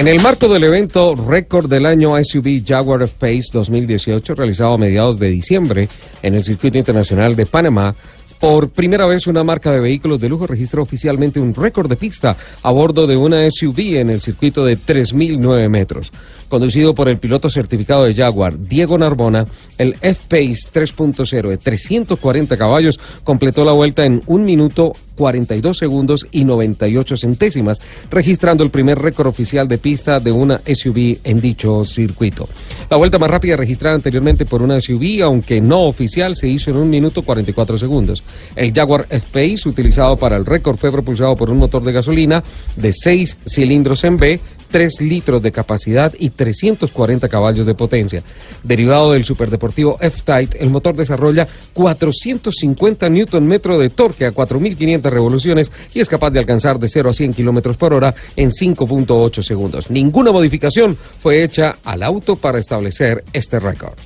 En 0.00 0.08
el 0.08 0.20
marco 0.20 0.48
del 0.48 0.64
evento 0.64 1.14
récord 1.14 1.70
del 1.70 1.86
año 1.86 2.16
SUV 2.20 2.64
Jaguar 2.66 3.02
F-Pace 3.02 3.50
2018, 3.52 4.34
realizado 4.34 4.72
a 4.72 4.78
mediados 4.78 5.20
de 5.20 5.28
diciembre 5.28 5.88
en 6.22 6.34
el 6.34 6.42
Circuito 6.42 6.76
Internacional 6.76 7.36
de 7.36 7.46
Panamá, 7.46 7.94
por 8.42 8.70
primera 8.70 9.06
vez 9.06 9.28
una 9.28 9.44
marca 9.44 9.70
de 9.70 9.78
vehículos 9.78 10.20
de 10.20 10.28
lujo 10.28 10.48
registró 10.48 10.82
oficialmente 10.82 11.38
un 11.38 11.54
récord 11.54 11.88
de 11.88 11.94
pista 11.94 12.36
a 12.64 12.72
bordo 12.72 13.06
de 13.06 13.16
una 13.16 13.48
SUV 13.48 14.00
en 14.00 14.10
el 14.10 14.20
circuito 14.20 14.64
de 14.64 14.76
3.009 14.76 15.68
metros. 15.68 16.10
Conducido 16.52 16.94
por 16.94 17.08
el 17.08 17.16
piloto 17.16 17.48
certificado 17.48 18.04
de 18.04 18.12
Jaguar, 18.12 18.58
Diego 18.58 18.98
Narbona, 18.98 19.46
el 19.78 19.96
F-Pace 20.02 20.68
3.0 20.70 21.48
de 21.48 21.56
340 21.56 22.58
caballos 22.58 23.00
completó 23.24 23.64
la 23.64 23.72
vuelta 23.72 24.04
en 24.04 24.20
1 24.26 24.44
minuto 24.44 24.92
42 25.14 25.78
segundos 25.78 26.26
y 26.30 26.44
98 26.44 27.16
centésimas, 27.16 27.80
registrando 28.10 28.64
el 28.64 28.70
primer 28.70 28.98
récord 28.98 29.28
oficial 29.28 29.66
de 29.66 29.78
pista 29.78 30.20
de 30.20 30.32
una 30.32 30.60
SUV 30.66 31.20
en 31.24 31.40
dicho 31.40 31.84
circuito. 31.84 32.48
La 32.90 32.96
vuelta 32.96 33.18
más 33.18 33.30
rápida 33.30 33.56
registrada 33.56 33.94
anteriormente 33.94 34.44
por 34.44 34.60
una 34.60 34.80
SUV, 34.80 35.22
aunque 35.22 35.60
no 35.60 35.82
oficial, 35.84 36.36
se 36.36 36.48
hizo 36.48 36.70
en 36.70 36.76
1 36.76 36.86
minuto 36.86 37.22
44 37.22 37.78
segundos. 37.78 38.22
El 38.56 38.72
Jaguar 38.72 39.06
F-Pace, 39.08 39.68
utilizado 39.68 40.16
para 40.16 40.36
el 40.36 40.44
récord, 40.44 40.76
fue 40.76 40.92
propulsado 40.92 41.34
por 41.34 41.50
un 41.50 41.58
motor 41.58 41.82
de 41.82 41.92
gasolina 41.92 42.42
de 42.76 42.92
6 42.92 43.38
cilindros 43.46 44.04
en 44.04 44.16
B, 44.18 44.40
3 44.72 45.02
litros 45.02 45.40
de 45.40 45.52
capacidad 45.52 46.12
y 46.18 46.30
340 46.30 47.28
caballos 47.28 47.66
de 47.66 47.74
potencia. 47.74 48.22
Derivado 48.64 49.12
del 49.12 49.24
superdeportivo 49.24 49.98
F-Type, 50.00 50.58
el 50.60 50.70
motor 50.70 50.96
desarrolla 50.96 51.46
450 51.72 53.08
Nm 53.08 53.78
de 53.78 53.90
torque 53.90 54.26
a 54.26 54.32
4.500 54.32 55.02
revoluciones 55.02 55.70
y 55.94 56.00
es 56.00 56.08
capaz 56.08 56.30
de 56.30 56.40
alcanzar 56.40 56.80
de 56.80 56.88
0 56.88 57.10
a 57.10 57.14
100 57.14 57.34
kilómetros 57.34 57.76
por 57.76 57.94
hora 57.94 58.14
en 58.34 58.50
5.8 58.50 59.42
segundos. 59.42 59.90
Ninguna 59.90 60.32
modificación 60.32 60.96
fue 61.20 61.44
hecha 61.44 61.76
al 61.84 62.02
auto 62.02 62.34
para 62.36 62.58
establecer 62.58 63.22
este 63.32 63.60
récord. 63.60 63.98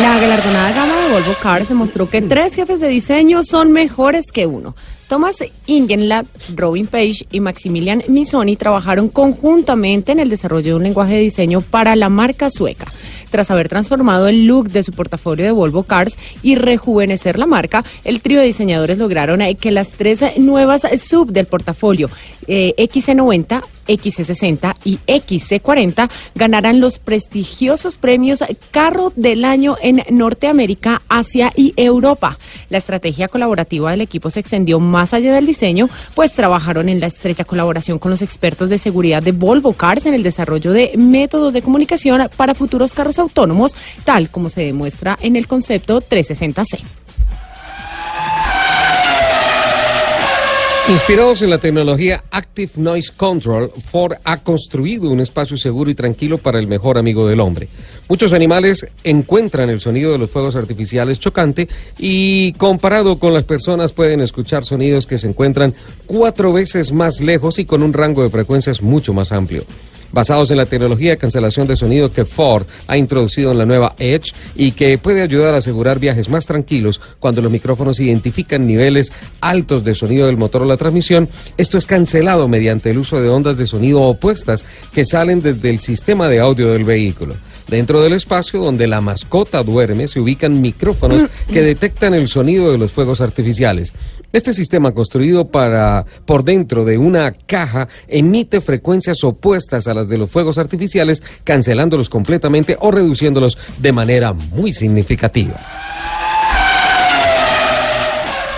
La 0.00 0.16
galardonada 0.20 0.70
gama 0.72 0.96
de 1.00 1.12
Volvo 1.12 1.34
Cars 1.42 1.68
demostró 1.70 2.08
que 2.08 2.22
tres 2.22 2.54
jefes 2.54 2.78
de 2.78 2.86
diseño 2.86 3.42
son 3.42 3.72
mejores 3.72 4.26
que 4.32 4.46
uno. 4.46 4.76
Thomas 5.08 5.36
Ingenlath, 5.66 6.26
Robin 6.54 6.86
Page 6.86 7.26
y 7.30 7.40
Maximilian 7.40 8.02
Misoni 8.08 8.56
trabajaron 8.56 9.08
conjuntamente 9.08 10.12
en 10.12 10.20
el 10.20 10.28
desarrollo 10.28 10.72
de 10.72 10.74
un 10.74 10.82
lenguaje 10.82 11.14
de 11.14 11.20
diseño 11.20 11.62
para 11.62 11.96
la 11.96 12.10
marca 12.10 12.50
sueca. 12.50 12.92
Tras 13.30 13.50
haber 13.50 13.68
transformado 13.68 14.28
el 14.28 14.46
look 14.46 14.70
de 14.70 14.82
su 14.82 14.92
portafolio 14.92 15.44
de 15.44 15.52
Volvo 15.52 15.82
Cars 15.82 16.18
y 16.42 16.56
rejuvenecer 16.56 17.38
la 17.38 17.46
marca, 17.46 17.84
el 18.04 18.20
trío 18.20 18.40
de 18.40 18.46
diseñadores 18.46 18.98
lograron 18.98 19.40
eh, 19.42 19.54
que 19.54 19.70
las 19.70 19.88
tres 19.90 20.20
nuevas 20.38 20.82
sub 21.00 21.32
del 21.32 21.46
portafolio 21.46 22.10
eh, 22.46 22.74
XC90, 22.76 23.62
XC60 23.86 24.74
y 24.84 24.98
XC40 25.06 26.10
ganaran 26.34 26.80
los 26.80 26.98
prestigiosos 26.98 27.96
premios 27.96 28.44
Carro 28.70 29.12
del 29.16 29.44
Año 29.44 29.76
en 29.80 30.02
Norteamérica, 30.10 31.02
Asia 31.08 31.52
y 31.54 31.72
Europa. 31.76 32.38
La 32.70 32.78
estrategia 32.78 33.28
colaborativa 33.28 33.90
del 33.90 34.02
equipo 34.02 34.30
se 34.30 34.40
extendió 34.40 34.80
más 34.80 34.97
allá 34.98 35.34
del 35.34 35.46
diseño, 35.46 35.88
pues 36.14 36.32
trabajaron 36.32 36.88
en 36.88 37.00
la 37.00 37.06
estrecha 37.06 37.44
colaboración 37.44 37.98
con 37.98 38.10
los 38.10 38.22
expertos 38.22 38.70
de 38.70 38.78
seguridad 38.78 39.22
de 39.22 39.32
Volvo 39.32 39.72
Cars 39.72 40.06
en 40.06 40.14
el 40.14 40.22
desarrollo 40.22 40.72
de 40.72 40.92
métodos 40.96 41.54
de 41.54 41.62
comunicación 41.62 42.28
para 42.36 42.54
futuros 42.54 42.94
carros 42.94 43.18
autónomos, 43.18 43.74
tal 44.04 44.30
como 44.30 44.50
se 44.50 44.62
demuestra 44.62 45.18
en 45.20 45.36
el 45.36 45.46
concepto 45.46 46.00
360C. 46.00 47.07
Inspirados 50.88 51.42
en 51.42 51.50
la 51.50 51.58
tecnología 51.58 52.24
Active 52.30 52.72
Noise 52.76 53.12
Control, 53.14 53.70
Ford 53.90 54.14
ha 54.24 54.38
construido 54.38 55.10
un 55.10 55.20
espacio 55.20 55.58
seguro 55.58 55.90
y 55.90 55.94
tranquilo 55.94 56.38
para 56.38 56.58
el 56.58 56.66
mejor 56.66 56.96
amigo 56.96 57.26
del 57.26 57.40
hombre. 57.40 57.68
Muchos 58.08 58.32
animales 58.32 58.86
encuentran 59.04 59.68
el 59.68 59.80
sonido 59.80 60.12
de 60.12 60.18
los 60.18 60.30
fuegos 60.30 60.56
artificiales 60.56 61.20
chocante 61.20 61.68
y 61.98 62.54
comparado 62.54 63.18
con 63.18 63.34
las 63.34 63.44
personas 63.44 63.92
pueden 63.92 64.22
escuchar 64.22 64.64
sonidos 64.64 65.06
que 65.06 65.18
se 65.18 65.28
encuentran 65.28 65.74
cuatro 66.06 66.54
veces 66.54 66.90
más 66.90 67.20
lejos 67.20 67.58
y 67.58 67.66
con 67.66 67.82
un 67.82 67.92
rango 67.92 68.22
de 68.22 68.30
frecuencias 68.30 68.80
mucho 68.80 69.12
más 69.12 69.30
amplio 69.30 69.64
basados 70.12 70.50
en 70.50 70.56
la 70.56 70.66
tecnología 70.66 71.10
de 71.10 71.18
cancelación 71.18 71.66
de 71.66 71.76
sonido 71.76 72.12
que 72.12 72.24
Ford 72.24 72.66
ha 72.86 72.96
introducido 72.96 73.52
en 73.52 73.58
la 73.58 73.66
nueva 73.66 73.94
Edge 73.98 74.32
y 74.54 74.72
que 74.72 74.98
puede 74.98 75.22
ayudar 75.22 75.54
a 75.54 75.58
asegurar 75.58 75.98
viajes 75.98 76.28
más 76.28 76.46
tranquilos 76.46 77.00
cuando 77.18 77.42
los 77.42 77.52
micrófonos 77.52 78.00
identifican 78.00 78.66
niveles 78.66 79.12
altos 79.40 79.84
de 79.84 79.94
sonido 79.94 80.26
del 80.26 80.36
motor 80.36 80.62
o 80.62 80.66
la 80.66 80.76
transmisión. 80.76 81.28
Esto 81.56 81.78
es 81.78 81.86
cancelado 81.86 82.48
mediante 82.48 82.90
el 82.90 82.98
uso 82.98 83.20
de 83.20 83.28
ondas 83.28 83.56
de 83.56 83.66
sonido 83.66 84.02
opuestas 84.02 84.64
que 84.92 85.04
salen 85.04 85.42
desde 85.42 85.70
el 85.70 85.80
sistema 85.80 86.28
de 86.28 86.40
audio 86.40 86.68
del 86.68 86.84
vehículo. 86.84 87.34
Dentro 87.68 88.00
del 88.00 88.14
espacio 88.14 88.60
donde 88.60 88.86
la 88.86 89.02
mascota 89.02 89.62
duerme 89.62 90.08
se 90.08 90.20
ubican 90.20 90.60
micrófonos 90.60 91.24
que 91.52 91.60
detectan 91.60 92.14
el 92.14 92.28
sonido 92.28 92.72
de 92.72 92.78
los 92.78 92.92
fuegos 92.92 93.20
artificiales. 93.20 93.92
Este 94.30 94.52
sistema 94.52 94.92
construido 94.92 95.46
para 95.46 96.04
por 96.26 96.44
dentro 96.44 96.84
de 96.84 96.98
una 96.98 97.32
caja 97.32 97.88
emite 98.06 98.60
frecuencias 98.60 99.24
opuestas 99.24 99.88
a 99.88 99.94
las 99.94 100.08
de 100.08 100.18
los 100.18 100.30
fuegos 100.30 100.58
artificiales, 100.58 101.22
cancelándolos 101.44 102.10
completamente 102.10 102.76
o 102.78 102.90
reduciéndolos 102.90 103.56
de 103.78 103.92
manera 103.92 104.34
muy 104.34 104.74
significativa. 104.74 105.56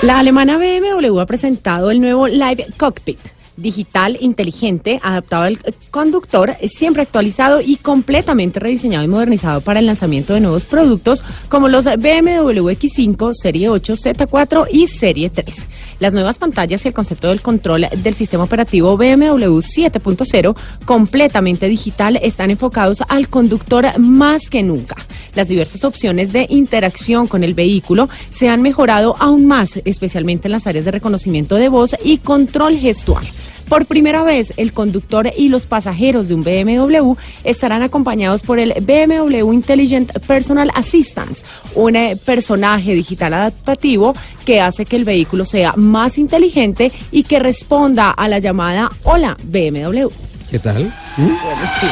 La 0.02 0.18
alemana 0.18 0.58
BMW 0.58 1.20
ha 1.20 1.26
presentado 1.26 1.90
el 1.90 2.00
nuevo 2.00 2.26
Live 2.26 2.66
Cockpit 2.76 3.20
digital, 3.60 4.16
inteligente, 4.20 5.00
adaptado 5.02 5.44
al 5.44 5.58
conductor, 5.90 6.56
siempre 6.66 7.02
actualizado 7.02 7.60
y 7.60 7.76
completamente 7.76 8.60
rediseñado 8.60 9.04
y 9.04 9.08
modernizado 9.08 9.60
para 9.60 9.80
el 9.80 9.86
lanzamiento 9.86 10.34
de 10.34 10.40
nuevos 10.40 10.64
productos 10.64 11.22
como 11.48 11.68
los 11.68 11.84
BMW 11.84 12.70
X5, 12.70 13.32
Serie 13.34 13.68
8, 13.68 13.94
Z4 13.94 14.66
y 14.70 14.86
Serie 14.86 15.30
3. 15.30 15.68
Las 15.98 16.14
nuevas 16.14 16.38
pantallas 16.38 16.84
y 16.84 16.88
el 16.88 16.94
concepto 16.94 17.28
del 17.28 17.42
control 17.42 17.86
del 17.96 18.14
sistema 18.14 18.44
operativo 18.44 18.96
BMW 18.96 19.58
7.0 19.60 20.56
completamente 20.84 21.66
digital 21.66 22.18
están 22.22 22.50
enfocados 22.50 23.02
al 23.08 23.28
conductor 23.28 23.98
más 23.98 24.48
que 24.48 24.62
nunca. 24.62 24.96
Las 25.34 25.48
diversas 25.48 25.84
opciones 25.84 26.32
de 26.32 26.46
interacción 26.48 27.26
con 27.26 27.44
el 27.44 27.54
vehículo 27.54 28.08
se 28.30 28.48
han 28.48 28.62
mejorado 28.62 29.16
aún 29.18 29.46
más, 29.46 29.80
especialmente 29.84 30.48
en 30.48 30.52
las 30.52 30.66
áreas 30.66 30.84
de 30.84 30.90
reconocimiento 30.90 31.56
de 31.56 31.68
voz 31.68 31.96
y 32.04 32.18
control 32.18 32.76
gestual. 32.76 33.26
Por 33.70 33.86
primera 33.86 34.24
vez, 34.24 34.52
el 34.56 34.72
conductor 34.72 35.30
y 35.38 35.48
los 35.48 35.66
pasajeros 35.66 36.26
de 36.26 36.34
un 36.34 36.42
BMW 36.42 37.14
estarán 37.44 37.82
acompañados 37.82 38.42
por 38.42 38.58
el 38.58 38.74
BMW 38.80 39.52
Intelligent 39.52 40.12
Personal 40.26 40.72
Assistance, 40.74 41.44
un 41.76 41.94
eh, 41.94 42.16
personaje 42.16 42.94
digital 42.94 43.32
adaptativo 43.32 44.16
que 44.44 44.60
hace 44.60 44.84
que 44.84 44.96
el 44.96 45.04
vehículo 45.04 45.44
sea 45.44 45.74
más 45.76 46.18
inteligente 46.18 46.90
y 47.12 47.22
que 47.22 47.38
responda 47.38 48.10
a 48.10 48.26
la 48.26 48.40
llamada 48.40 48.90
Hola 49.04 49.36
BMW. 49.44 50.08
¿Qué 50.50 50.58
tal? 50.58 50.92
¿Mm? 51.16 51.26
Bueno, 51.26 51.70
sí. 51.80 51.86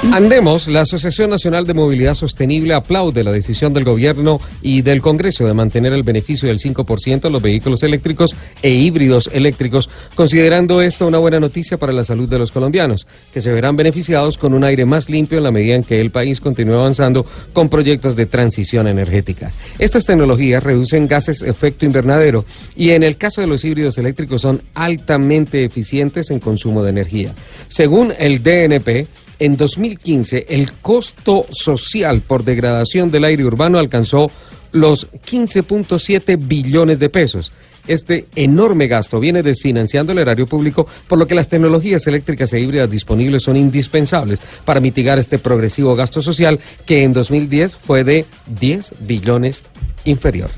Andemos, 0.00 0.68
la 0.68 0.82
Asociación 0.82 1.28
Nacional 1.30 1.66
de 1.66 1.74
Movilidad 1.74 2.14
Sostenible 2.14 2.72
aplaude 2.72 3.24
la 3.24 3.32
decisión 3.32 3.74
del 3.74 3.82
gobierno 3.82 4.40
y 4.62 4.82
del 4.82 5.02
Congreso 5.02 5.44
de 5.44 5.54
mantener 5.54 5.92
el 5.92 6.04
beneficio 6.04 6.48
del 6.48 6.60
5% 6.60 7.24
a 7.24 7.30
los 7.30 7.42
vehículos 7.42 7.82
eléctricos 7.82 8.34
e 8.62 8.70
híbridos 8.70 9.28
eléctricos, 9.32 9.90
considerando 10.14 10.80
esto 10.80 11.06
una 11.06 11.18
buena 11.18 11.40
noticia 11.40 11.78
para 11.78 11.92
la 11.92 12.04
salud 12.04 12.28
de 12.28 12.38
los 12.38 12.52
colombianos, 12.52 13.08
que 13.32 13.42
se 13.42 13.52
verán 13.52 13.76
beneficiados 13.76 14.38
con 14.38 14.54
un 14.54 14.62
aire 14.62 14.86
más 14.86 15.10
limpio 15.10 15.38
en 15.38 15.44
la 15.44 15.50
medida 15.50 15.74
en 15.74 15.84
que 15.84 16.00
el 16.00 16.10
país 16.10 16.40
continúe 16.40 16.74
avanzando 16.74 17.26
con 17.52 17.68
proyectos 17.68 18.14
de 18.14 18.26
transición 18.26 18.86
energética. 18.86 19.50
Estas 19.80 20.06
tecnologías 20.06 20.62
reducen 20.62 21.08
gases 21.08 21.42
efecto 21.42 21.86
invernadero 21.86 22.44
y 22.76 22.90
en 22.90 23.02
el 23.02 23.16
caso 23.16 23.40
de 23.40 23.48
los 23.48 23.64
híbridos 23.64 23.98
eléctricos 23.98 24.42
son 24.42 24.62
altamente 24.74 25.64
eficientes 25.64 26.30
en 26.30 26.38
consumo 26.38 26.84
de 26.84 26.90
energía. 26.90 27.34
Según 27.66 28.12
el 28.16 28.42
DNP, 28.44 29.06
en 29.38 29.56
2015 29.56 30.46
el 30.48 30.72
costo 30.74 31.46
social 31.50 32.20
por 32.20 32.44
degradación 32.44 33.10
del 33.10 33.24
aire 33.24 33.44
urbano 33.44 33.78
alcanzó 33.78 34.30
los 34.72 35.10
15.7 35.10 36.38
billones 36.40 36.98
de 36.98 37.08
pesos. 37.08 37.52
Este 37.86 38.26
enorme 38.36 38.86
gasto 38.86 39.18
viene 39.18 39.42
desfinanciando 39.42 40.12
el 40.12 40.18
erario 40.18 40.46
público, 40.46 40.86
por 41.08 41.18
lo 41.18 41.26
que 41.26 41.34
las 41.34 41.48
tecnologías 41.48 42.06
eléctricas 42.06 42.52
e 42.52 42.60
híbridas 42.60 42.90
disponibles 42.90 43.42
son 43.42 43.56
indispensables 43.56 44.42
para 44.66 44.80
mitigar 44.80 45.18
este 45.18 45.38
progresivo 45.38 45.96
gasto 45.96 46.20
social 46.20 46.60
que 46.84 47.02
en 47.02 47.14
2010 47.14 47.76
fue 47.76 48.04
de 48.04 48.26
10 48.60 48.94
billones 49.00 49.62
inferior. 50.04 50.50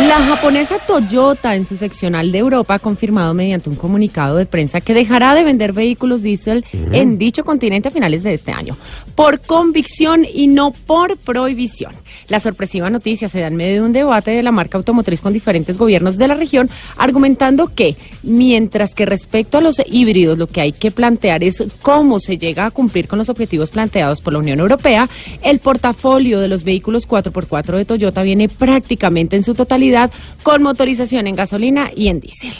La 0.00 0.18
japonesa 0.18 0.78
Toyota 0.78 1.54
en 1.54 1.64
su 1.64 1.76
seccional 1.76 2.32
de 2.32 2.38
Europa 2.38 2.74
ha 2.74 2.78
confirmado 2.78 3.34
mediante 3.34 3.68
un 3.68 3.76
comunicado 3.76 4.36
de 4.36 4.46
prensa 4.46 4.80
que 4.80 4.94
dejará 4.94 5.34
de 5.34 5.44
vender 5.44 5.72
vehículos 5.72 6.22
diésel 6.22 6.64
en 6.72 7.18
dicho 7.18 7.44
continente 7.44 7.88
a 7.88 7.90
finales 7.90 8.22
de 8.22 8.34
este 8.34 8.52
año, 8.52 8.76
por 9.14 9.40
convicción 9.40 10.26
y 10.32 10.46
no 10.46 10.72
por 10.72 11.16
prohibición. 11.16 11.92
La 12.28 12.40
sorpresiva 12.40 12.90
noticia 12.90 13.28
se 13.28 13.40
da 13.40 13.48
en 13.48 13.56
medio 13.56 13.74
de 13.74 13.86
un 13.86 13.92
debate 13.92 14.30
de 14.30 14.42
la 14.42 14.52
marca 14.52 14.78
automotriz 14.78 15.20
con 15.20 15.32
diferentes 15.32 15.78
gobiernos 15.78 16.18
de 16.18 16.28
la 16.28 16.34
región, 16.34 16.70
argumentando 16.96 17.74
que 17.74 17.96
mientras 18.22 18.94
que 18.94 19.06
respecto 19.06 19.58
a 19.58 19.60
los 19.60 19.82
híbridos 19.86 20.38
lo 20.38 20.46
que 20.46 20.60
hay 20.60 20.72
que 20.72 20.90
plantear 20.90 21.44
es 21.44 21.62
cómo 21.82 22.20
se 22.20 22.38
llega 22.38 22.66
a 22.66 22.70
cumplir 22.70 23.08
con 23.08 23.18
los 23.18 23.28
objetivos 23.28 23.70
planteados 23.70 24.20
por 24.20 24.32
la 24.32 24.38
Unión 24.38 24.60
Europea, 24.60 25.08
el 25.42 25.58
portafolio 25.58 26.40
de 26.40 26.48
los 26.48 26.64
vehículos 26.64 27.08
4x4 27.08 27.76
de 27.76 27.84
Toyota 27.84 28.22
viene 28.22 28.48
prácticamente 28.48 29.36
en 29.36 29.42
su 29.42 29.54
totalidad 29.54 30.10
con 30.42 30.62
motorización 30.62 31.26
en 31.26 31.36
gasolina 31.36 31.90
y 31.94 32.08
en 32.08 32.20
diésel. 32.20 32.52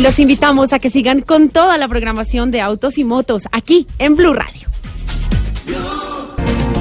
Los 0.00 0.18
invitamos 0.18 0.72
a 0.72 0.78
que 0.78 0.90
sigan 0.90 1.20
con 1.20 1.50
toda 1.50 1.78
la 1.78 1.88
programación 1.88 2.50
de 2.50 2.60
autos 2.60 2.98
y 2.98 3.04
motos 3.04 3.44
aquí 3.52 3.86
en 3.98 4.16
Blue 4.16 4.34
Radio. 4.34 4.68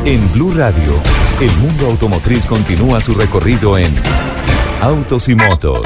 En 0.06 0.34
Blue 0.34 0.54
Radio, 0.56 0.93
el 1.41 1.52
mundo 1.58 1.86
automotriz 1.88 2.46
continúa 2.46 3.00
su 3.02 3.13
recorrido 3.13 3.78
en 3.78 3.89
Autos 4.82 5.30
y 5.30 5.36
Motos. 5.36 5.80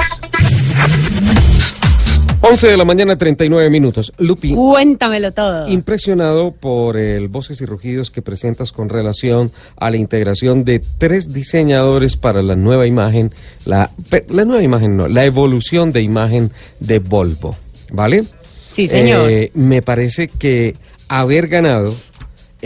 11 2.42 2.68
de 2.68 2.78
la 2.78 2.86
mañana, 2.86 3.18
39 3.18 3.70
minutos. 3.70 4.14
Lupi, 4.20 4.54
Cuéntamelo 4.56 5.32
todo. 5.32 5.68
impresionado 5.68 6.52
por 6.52 6.98
el 6.98 7.28
voces 7.28 7.62
y 7.62 7.66
rugidos 7.66 8.10
que 8.10 8.22
presentas 8.22 8.72
con 8.72 8.90
relación 8.90 9.52
a 9.76 9.90
la 9.92 9.98
integración 9.98 10.64
de 10.64 10.82
tres 10.98 11.32
diseñadores 11.34 12.16
para 12.16 12.42
la 12.42 12.56
nueva 12.56 12.88
imagen, 12.88 13.32
la, 13.66 13.92
pe- 14.10 14.26
la 14.30 14.46
nueva 14.46 14.64
imagen 14.64 14.98
no, 14.98 15.08
la 15.08 15.26
evolución 15.26 15.92
de 15.92 16.02
imagen 16.02 16.52
de 16.80 17.00
Volvo, 17.00 17.56
¿vale? 17.92 18.24
Sí, 18.72 18.88
señor. 18.88 19.30
Eh, 19.30 19.52
me 19.56 19.82
parece 19.82 20.28
que 20.28 20.76
haber 21.10 21.48
ganado 21.48 21.96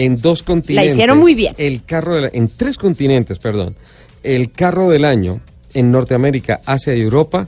en 0.05 0.21
dos 0.21 0.43
continentes. 0.43 0.93
hicieron 0.93 1.17
muy 1.19 1.35
bien. 1.35 1.53
El 1.57 1.83
carro 1.83 2.15
de 2.15 2.21
la- 2.21 2.29
en 2.33 2.49
tres 2.55 2.77
continentes, 2.77 3.39
perdón. 3.39 3.75
El 4.23 4.51
carro 4.51 4.89
del 4.89 5.05
año 5.05 5.39
en 5.73 5.91
Norteamérica, 5.91 6.61
Asia 6.65 6.95
y 6.95 7.01
Europa. 7.01 7.47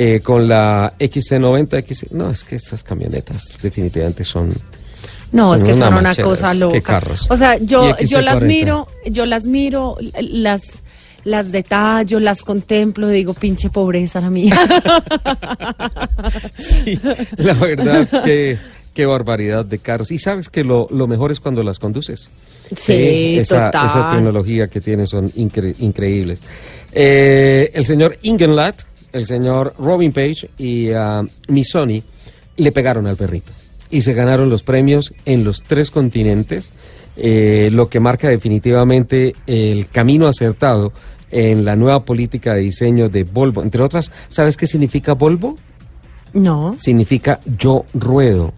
eh, 0.00 0.20
con 0.22 0.46
la 0.46 0.92
XC90, 1.00 1.82
XC... 1.84 2.12
No, 2.12 2.30
es 2.30 2.44
que 2.44 2.54
esas 2.56 2.84
camionetas 2.84 3.54
definitivamente 3.60 4.22
son... 4.22 4.52
No, 5.32 5.54
es 5.54 5.64
que 5.64 5.72
una 5.72 5.88
son 5.88 5.94
una 5.98 6.14
cosa 6.14 6.52
Qué 6.52 6.58
loca. 6.58 6.80
carros. 6.82 7.26
O 7.30 7.36
sea, 7.36 7.56
yo, 7.58 7.96
Y 7.98 8.06
yo 8.06 8.20
las 8.20 8.40
XC40. 8.42 8.46
miro, 8.46 8.86
yo 9.06 9.26
las 9.26 9.46
miro, 9.46 9.96
las 10.20 10.82
las 11.24 11.50
detallo, 11.50 12.20
las 12.20 12.42
contemplo, 12.42 13.08
digo, 13.08 13.34
pinche 13.34 13.70
pobreza 13.70 14.20
la 14.20 14.30
mía. 14.30 14.56
Sí, 16.56 16.98
la 17.36 17.54
verdad 17.54 18.08
que 18.24 18.58
qué 18.98 19.06
barbaridad 19.06 19.64
de 19.64 19.78
carros. 19.78 20.10
Y 20.10 20.18
sabes 20.18 20.48
que 20.48 20.64
lo, 20.64 20.88
lo 20.90 21.06
mejor 21.06 21.30
es 21.30 21.38
cuando 21.38 21.62
las 21.62 21.78
conduces. 21.78 22.28
Sí, 22.76 23.38
esa, 23.38 23.66
total. 23.66 23.86
esa 23.86 24.08
tecnología 24.10 24.66
que 24.66 24.80
tienen 24.80 25.06
son 25.06 25.30
incre- 25.34 25.76
increíbles. 25.78 26.40
Eh, 26.92 27.70
el 27.74 27.86
señor 27.86 28.18
Ingenlath, 28.22 28.80
el 29.12 29.24
señor 29.24 29.72
Robin 29.78 30.10
Page 30.12 30.50
y 30.58 30.90
ah, 30.90 31.22
Missoni 31.46 32.02
le 32.56 32.72
pegaron 32.72 33.06
al 33.06 33.14
perrito 33.16 33.52
y 33.88 34.00
se 34.00 34.14
ganaron 34.14 34.50
los 34.50 34.64
premios 34.64 35.14
en 35.26 35.44
los 35.44 35.62
tres 35.62 35.92
continentes, 35.92 36.72
eh, 37.16 37.68
lo 37.72 37.88
que 37.88 38.00
marca 38.00 38.28
definitivamente 38.28 39.32
el 39.46 39.88
camino 39.90 40.26
acertado 40.26 40.92
en 41.30 41.64
la 41.64 41.76
nueva 41.76 42.04
política 42.04 42.54
de 42.54 42.62
diseño 42.62 43.08
de 43.08 43.22
Volvo. 43.22 43.62
Entre 43.62 43.80
otras, 43.80 44.10
¿sabes 44.28 44.56
qué 44.56 44.66
significa 44.66 45.12
Volvo? 45.12 45.56
No, 46.32 46.74
significa 46.80 47.38
yo 47.56 47.84
ruedo. 47.94 48.52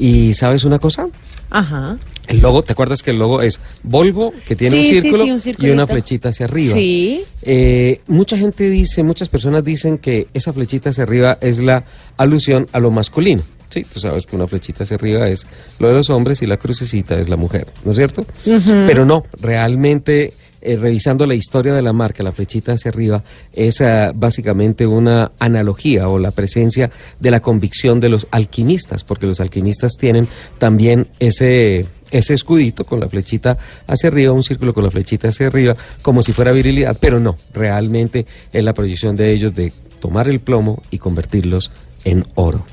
¿Y 0.00 0.32
sabes 0.34 0.64
una 0.64 0.78
cosa? 0.80 1.06
ajá. 1.50 1.96
El 2.26 2.38
logo, 2.40 2.62
¿te 2.62 2.74
acuerdas 2.74 3.02
que 3.02 3.10
el 3.10 3.18
logo 3.18 3.42
es 3.42 3.58
Volvo, 3.82 4.32
que 4.46 4.54
tiene 4.54 4.80
Sí, 4.84 4.94
un 4.96 5.02
círculo 5.02 5.24
sí, 5.40 5.50
un 5.58 5.66
y 5.66 5.70
una 5.70 5.84
flechita 5.84 6.28
hacia 6.28 6.46
arriba? 6.46 6.74
Sí. 6.74 7.24
Eh, 7.42 8.02
mucha 8.06 8.38
gente 8.38 8.70
dice, 8.70 9.02
muchas 9.02 9.28
personas 9.28 9.64
dicen 9.64 9.98
que 9.98 10.28
esa 10.32 10.52
flechita 10.52 10.90
hacia 10.90 11.02
arriba 11.02 11.38
es 11.40 11.58
la 11.58 11.82
alusión 12.16 12.68
a 12.70 12.78
lo 12.78 12.92
masculino. 12.92 13.42
Sí, 13.68 13.84
tú 13.84 13.98
sabes 13.98 14.26
que 14.26 14.36
una 14.36 14.46
flechita 14.46 14.84
hacia 14.84 14.94
arriba 14.94 15.28
es 15.28 15.44
lo 15.80 15.88
de 15.88 15.94
los 15.94 16.08
hombres 16.10 16.40
y 16.42 16.46
la 16.46 16.56
crucecita 16.56 17.18
es 17.18 17.28
la 17.28 17.36
mujer, 17.36 17.66
¿no 17.84 17.90
es 17.90 17.96
cierto? 17.96 18.24
Pero 18.44 19.04
no, 19.04 19.24
realmente, 19.40 20.32
eh, 20.62 20.76
revisando 20.76 21.26
la 21.26 21.34
historia 21.34 21.72
de 21.72 21.82
la 21.82 21.92
marca, 21.92 22.22
la 22.22 22.32
flechita 22.32 22.72
hacia 22.72 22.90
arriba 22.90 23.22
es 23.52 23.80
ah, 23.80 24.12
básicamente 24.14 24.86
una 24.86 25.32
analogía 25.38 26.08
o 26.08 26.18
la 26.18 26.32
presencia 26.32 26.90
de 27.18 27.30
la 27.30 27.40
convicción 27.40 27.98
de 28.00 28.10
los 28.10 28.26
alquimistas, 28.30 29.02
porque 29.04 29.26
los 29.26 29.40
alquimistas 29.40 29.96
tienen 29.96 30.28
también 30.58 31.08
ese 31.18 31.86
ese 32.10 32.34
escudito 32.34 32.84
con 32.84 33.00
la 33.00 33.08
flechita 33.08 33.56
hacia 33.86 34.08
arriba, 34.08 34.32
un 34.32 34.42
círculo 34.42 34.74
con 34.74 34.84
la 34.84 34.90
flechita 34.90 35.28
hacia 35.28 35.46
arriba, 35.46 35.76
como 36.02 36.22
si 36.22 36.32
fuera 36.32 36.52
virilidad, 36.52 36.96
pero 37.00 37.20
no, 37.20 37.38
realmente 37.54 38.26
es 38.52 38.64
la 38.64 38.74
proyección 38.74 39.16
de 39.16 39.32
ellos 39.32 39.54
de 39.54 39.72
tomar 40.00 40.28
el 40.28 40.40
plomo 40.40 40.82
y 40.90 40.98
convertirlos 40.98 41.70
en 42.04 42.26
oro. 42.34 42.64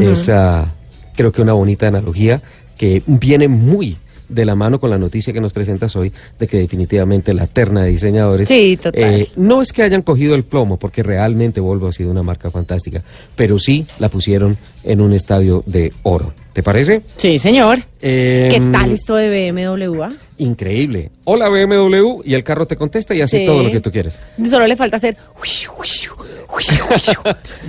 Es, 0.00 0.28
ah, 0.28 0.72
creo 1.14 1.32
que 1.32 1.42
una 1.42 1.52
bonita 1.52 1.88
analogía 1.88 2.40
que 2.78 3.02
viene 3.06 3.48
muy 3.48 3.96
de 4.32 4.44
la 4.44 4.54
mano 4.54 4.80
con 4.80 4.90
la 4.90 4.98
noticia 4.98 5.32
que 5.32 5.40
nos 5.40 5.52
presentas 5.52 5.94
hoy 5.96 6.12
de 6.38 6.46
que 6.48 6.58
definitivamente 6.58 7.32
la 7.34 7.46
terna 7.46 7.82
de 7.82 7.90
diseñadores 7.90 8.48
Sí, 8.48 8.78
total. 8.82 9.02
eh, 9.02 9.28
no 9.36 9.62
es 9.62 9.72
que 9.72 9.82
hayan 9.82 10.02
cogido 10.02 10.34
el 10.34 10.42
plomo 10.44 10.78
porque 10.78 11.02
realmente 11.02 11.60
Volvo 11.60 11.88
ha 11.88 11.92
sido 11.92 12.10
una 12.10 12.22
marca 12.22 12.50
fantástica 12.50 13.02
pero 13.36 13.58
sí 13.58 13.86
la 13.98 14.08
pusieron 14.08 14.56
en 14.84 15.00
un 15.00 15.12
estadio 15.12 15.62
de 15.66 15.92
oro 16.02 16.32
¿te 16.52 16.62
parece? 16.62 17.00
Sí, 17.16 17.38
señor. 17.38 17.78
Eh, 18.02 18.48
¿Qué 18.52 18.60
tal 18.72 18.92
esto 18.92 19.14
de 19.14 19.50
BMW? 19.52 20.02
Increíble. 20.38 21.10
Hola 21.24 21.48
BMW 21.48 22.22
y 22.24 22.34
el 22.34 22.42
carro 22.42 22.66
te 22.66 22.76
contesta 22.76 23.14
y 23.14 23.20
hace 23.20 23.40
Sí. 23.40 23.46
todo 23.46 23.62
lo 23.62 23.70
que 23.70 23.80
tú 23.80 23.90
quieres. 23.92 24.18
Solo 24.48 24.66
le 24.66 24.76
falta 24.76 24.96
hacer. 24.96 25.16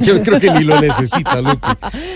Yo 0.01 0.21
creo 0.23 0.39
que 0.39 0.49
ni 0.51 0.63
lo 0.63 0.79
necesita, 0.81 1.41
Lupi. 1.41 1.67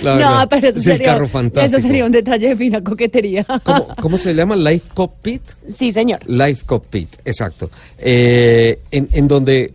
La 0.02 0.12
no, 0.14 0.18
verdad. 0.18 0.48
pero 0.50 0.68
eso 0.70 0.78
es 0.78 0.84
sería, 0.84 0.98
el 0.98 1.04
carro 1.14 1.28
fantástico. 1.28 1.78
Eso 1.78 1.88
sería 1.88 2.06
un 2.06 2.12
detalle 2.12 2.50
de 2.50 2.56
fina 2.56 2.84
coquetería. 2.84 3.46
¿Cómo, 3.64 3.88
cómo 4.02 4.18
se 4.18 4.34
llama? 4.34 4.56
Life 4.56 4.90
Cockpit. 4.94 5.42
Sí, 5.74 5.92
señor. 5.92 6.20
Life 6.28 6.64
Cockpit, 6.66 7.10
exacto. 7.26 7.70
Eh, 7.98 8.80
en, 8.92 9.10
en 9.12 9.28
donde 9.28 9.74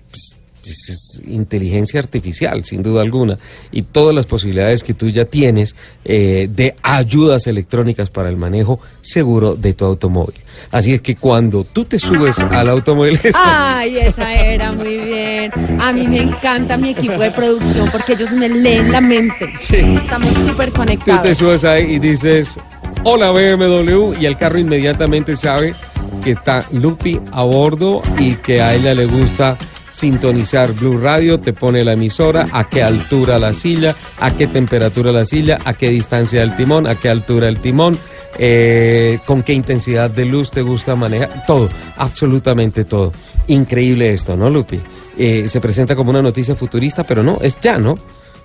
pues, 0.62 0.88
es- 0.88 1.20
inteligencia 1.27 2.01
artificial, 2.01 2.64
sin 2.64 2.83
duda 2.83 3.03
alguna, 3.03 3.38
y 3.72 3.83
todas 3.83 4.14
las 4.14 4.27
posibilidades 4.27 4.83
que 4.85 4.94
tú 4.94 5.09
ya 5.09 5.25
tienes 5.25 5.75
eh, 6.05 6.48
de 6.55 6.75
ayudas 6.83 7.46
electrónicas 7.46 8.09
para 8.11 8.29
el 8.29 8.37
manejo 8.37 8.81
seguro 9.01 9.55
de 9.57 9.75
tu 9.75 9.85
automóvil. 9.85 10.37
Así 10.70 10.92
es 10.94 11.01
que 11.01 11.16
cuando 11.16 11.64
tú 11.64 11.85
te 11.85 11.98
subes 11.98 12.38
al 12.38 12.68
automóvil, 12.68 13.18
Ay, 13.35 13.98
esa 13.98 14.33
era 14.33 14.70
muy 14.72 14.98
bien. 14.98 15.51
A 15.81 15.92
mí 15.92 16.07
me 16.07 16.20
encanta 16.22 16.77
mi 16.77 16.90
equipo 16.90 17.18
de 17.18 17.31
producción 17.33 17.88
porque 17.90 18.12
ellos 18.12 18.31
me 18.33 18.48
leen 18.48 18.92
la 18.92 19.01
mente. 19.01 19.46
Estamos 19.70 20.29
súper 20.46 20.66
tú 20.66 20.72
te 20.72 20.79
conectados. 20.79 21.38
subes 21.38 21.64
ahí 21.64 21.94
y 21.94 21.98
dices, 21.98 22.59
hola 23.05 23.31
BMW, 23.33 24.12
y 24.20 24.27
el 24.27 24.37
carro 24.37 24.59
inmediatamente 24.59 25.35
sabe 25.37 25.75
que 26.22 26.33
está 26.33 26.64
Lupi 26.72 27.18
a 27.33 27.42
bordo 27.42 28.01
y 28.18 28.35
que 28.35 28.61
a 28.62 28.75
ella 28.75 28.94
le 28.94 29.07
gusta 29.07 29.57
sintonizar 29.92 30.72
Blue 30.72 30.98
Radio, 30.98 31.38
te 31.38 31.52
pone 31.52 31.85
la 31.85 31.92
emisora, 31.92 32.46
a 32.50 32.68
qué 32.68 32.83
altura 32.83 33.38
la 33.38 33.52
silla, 33.52 33.94
a 34.18 34.31
qué 34.37 34.46
temperatura 34.46 35.12
la 35.12 35.24
silla, 35.24 35.59
a 35.64 35.74
qué 35.74 35.90
distancia 35.90 36.40
del 36.40 36.57
timón, 36.57 36.87
a 36.88 36.94
qué 36.96 37.09
altura 37.09 37.48
el 37.48 37.61
timón, 37.61 37.98
eh, 38.38 39.18
con 39.26 39.42
qué 39.42 39.52
intensidad 39.52 40.11
de 40.11 40.24
luz 40.24 40.50
te 40.50 40.62
gusta 40.62 40.96
manejar, 40.96 41.44
todo, 41.46 41.68
absolutamente 41.98 42.85
todo. 42.85 43.12
Increíble 43.48 44.12
esto, 44.12 44.37
¿no, 44.37 44.48
Lupi? 44.48 44.81
Eh, 45.16 45.46
se 45.46 45.61
presenta 45.61 45.94
como 45.94 46.11
una 46.11 46.22
noticia 46.22 46.57
futurista, 46.57 47.05
pero 47.05 47.22
no, 47.22 47.38
es 47.42 47.59
ya, 47.61 47.78
¿no? 47.78 47.98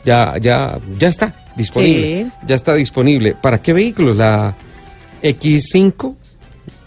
Ya, 0.04 0.38
ya, 0.40 0.78
ya 0.98 1.08
está 1.08 1.34
disponible. 1.56 2.26
Sí. 2.26 2.32
Ya 2.46 2.56
está 2.56 2.74
disponible. 2.74 3.36
¿Para 3.42 3.62
qué 3.62 3.74
vehículos? 3.74 4.16
La 4.16 4.56
X5, 5.22 6.16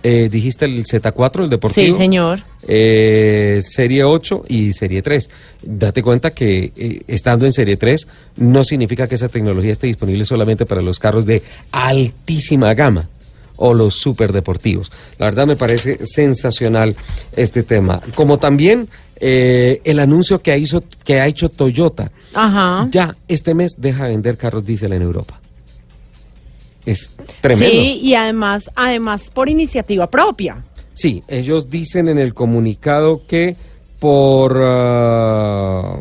eh, 0.02 0.28
dijiste 0.30 0.64
el 0.64 0.84
Z4, 0.84 1.44
el 1.44 1.50
deportivo. 1.50 1.86
Sí, 1.86 1.92
señor. 1.92 2.40
Eh, 2.66 3.60
serie 3.62 4.04
8 4.04 4.44
y 4.48 4.72
serie 4.72 5.02
3. 5.02 5.28
Date 5.62 6.02
cuenta 6.02 6.30
que 6.30 6.72
eh, 6.76 7.02
estando 7.06 7.44
en 7.46 7.52
serie 7.52 7.76
3 7.76 8.06
no 8.36 8.64
significa 8.64 9.06
que 9.06 9.16
esa 9.16 9.28
tecnología 9.28 9.72
esté 9.72 9.86
disponible 9.86 10.24
solamente 10.24 10.66
para 10.66 10.82
los 10.82 10.98
carros 10.98 11.26
de 11.26 11.42
altísima 11.72 12.74
gama. 12.74 13.08
o 13.62 13.74
los 13.74 13.96
superdeportivos. 13.96 14.90
La 15.18 15.26
verdad 15.26 15.46
me 15.46 15.54
parece 15.54 15.98
sensacional 16.06 16.96
este 17.36 17.62
tema. 17.62 18.00
Como 18.14 18.38
también 18.38 18.88
eh, 19.16 19.82
el 19.84 19.98
anuncio 19.98 20.40
que 20.40 20.50
ha, 20.50 20.56
hizo, 20.56 20.82
que 21.04 21.20
ha 21.20 21.26
hecho 21.26 21.50
Toyota. 21.50 22.10
Ajá. 22.32 22.88
Ya 22.90 23.14
este 23.28 23.52
mes 23.52 23.74
deja 23.76 24.04
de 24.04 24.12
vender 24.12 24.38
carros 24.38 24.64
diésel 24.64 24.94
en 24.94 25.02
Europa. 25.02 25.38
Es 26.86 27.10
tremendo. 27.40 27.70
Sí, 27.70 28.00
y 28.02 28.14
además, 28.14 28.70
además 28.74 29.30
por 29.32 29.48
iniciativa 29.48 30.08
propia. 30.08 30.64
Sí, 30.94 31.22
ellos 31.28 31.70
dicen 31.70 32.08
en 32.08 32.18
el 32.18 32.34
comunicado 32.34 33.22
que 33.26 33.56
por... 33.98 34.58
ah, 34.62 35.96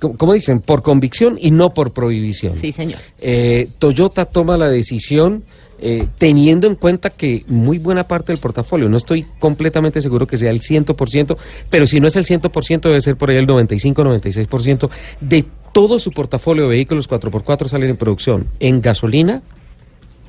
¿cómo- 0.00 0.16
¿Cómo 0.16 0.32
dicen? 0.34 0.60
Por 0.60 0.82
convicción 0.82 1.38
y 1.40 1.50
no 1.50 1.72
por 1.72 1.92
prohibición. 1.92 2.56
Sí, 2.56 2.72
señor. 2.72 2.98
Eh, 3.20 3.68
Toyota 3.78 4.24
toma 4.26 4.56
la 4.58 4.68
decisión 4.68 5.44
eh, 5.80 6.06
teniendo 6.18 6.66
en 6.66 6.76
cuenta 6.76 7.10
que 7.10 7.44
muy 7.48 7.78
buena 7.78 8.04
parte 8.04 8.32
del 8.32 8.40
portafolio, 8.40 8.88
no 8.88 8.96
estoy 8.96 9.26
completamente 9.38 10.00
seguro 10.00 10.26
que 10.26 10.36
sea 10.36 10.50
el 10.50 10.60
100%, 10.60 11.36
pero 11.68 11.86
si 11.86 12.00
no 12.00 12.08
es 12.08 12.16
el 12.16 12.24
100% 12.24 12.80
debe 12.80 13.00
ser 13.00 13.16
por 13.16 13.30
ahí 13.30 13.36
el 13.36 13.46
95-96% 13.46 14.88
de 15.20 15.44
todo 15.74 15.98
su 15.98 16.12
portafolio 16.12 16.62
de 16.62 16.70
vehículos 16.70 17.10
4x4 17.10 17.68
salen 17.68 17.90
en 17.90 17.96
producción 17.98 18.46
en 18.60 18.80
gasolina 18.80 19.42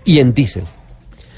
y 0.04 0.20
en 0.20 0.34
diésel. 0.34 0.64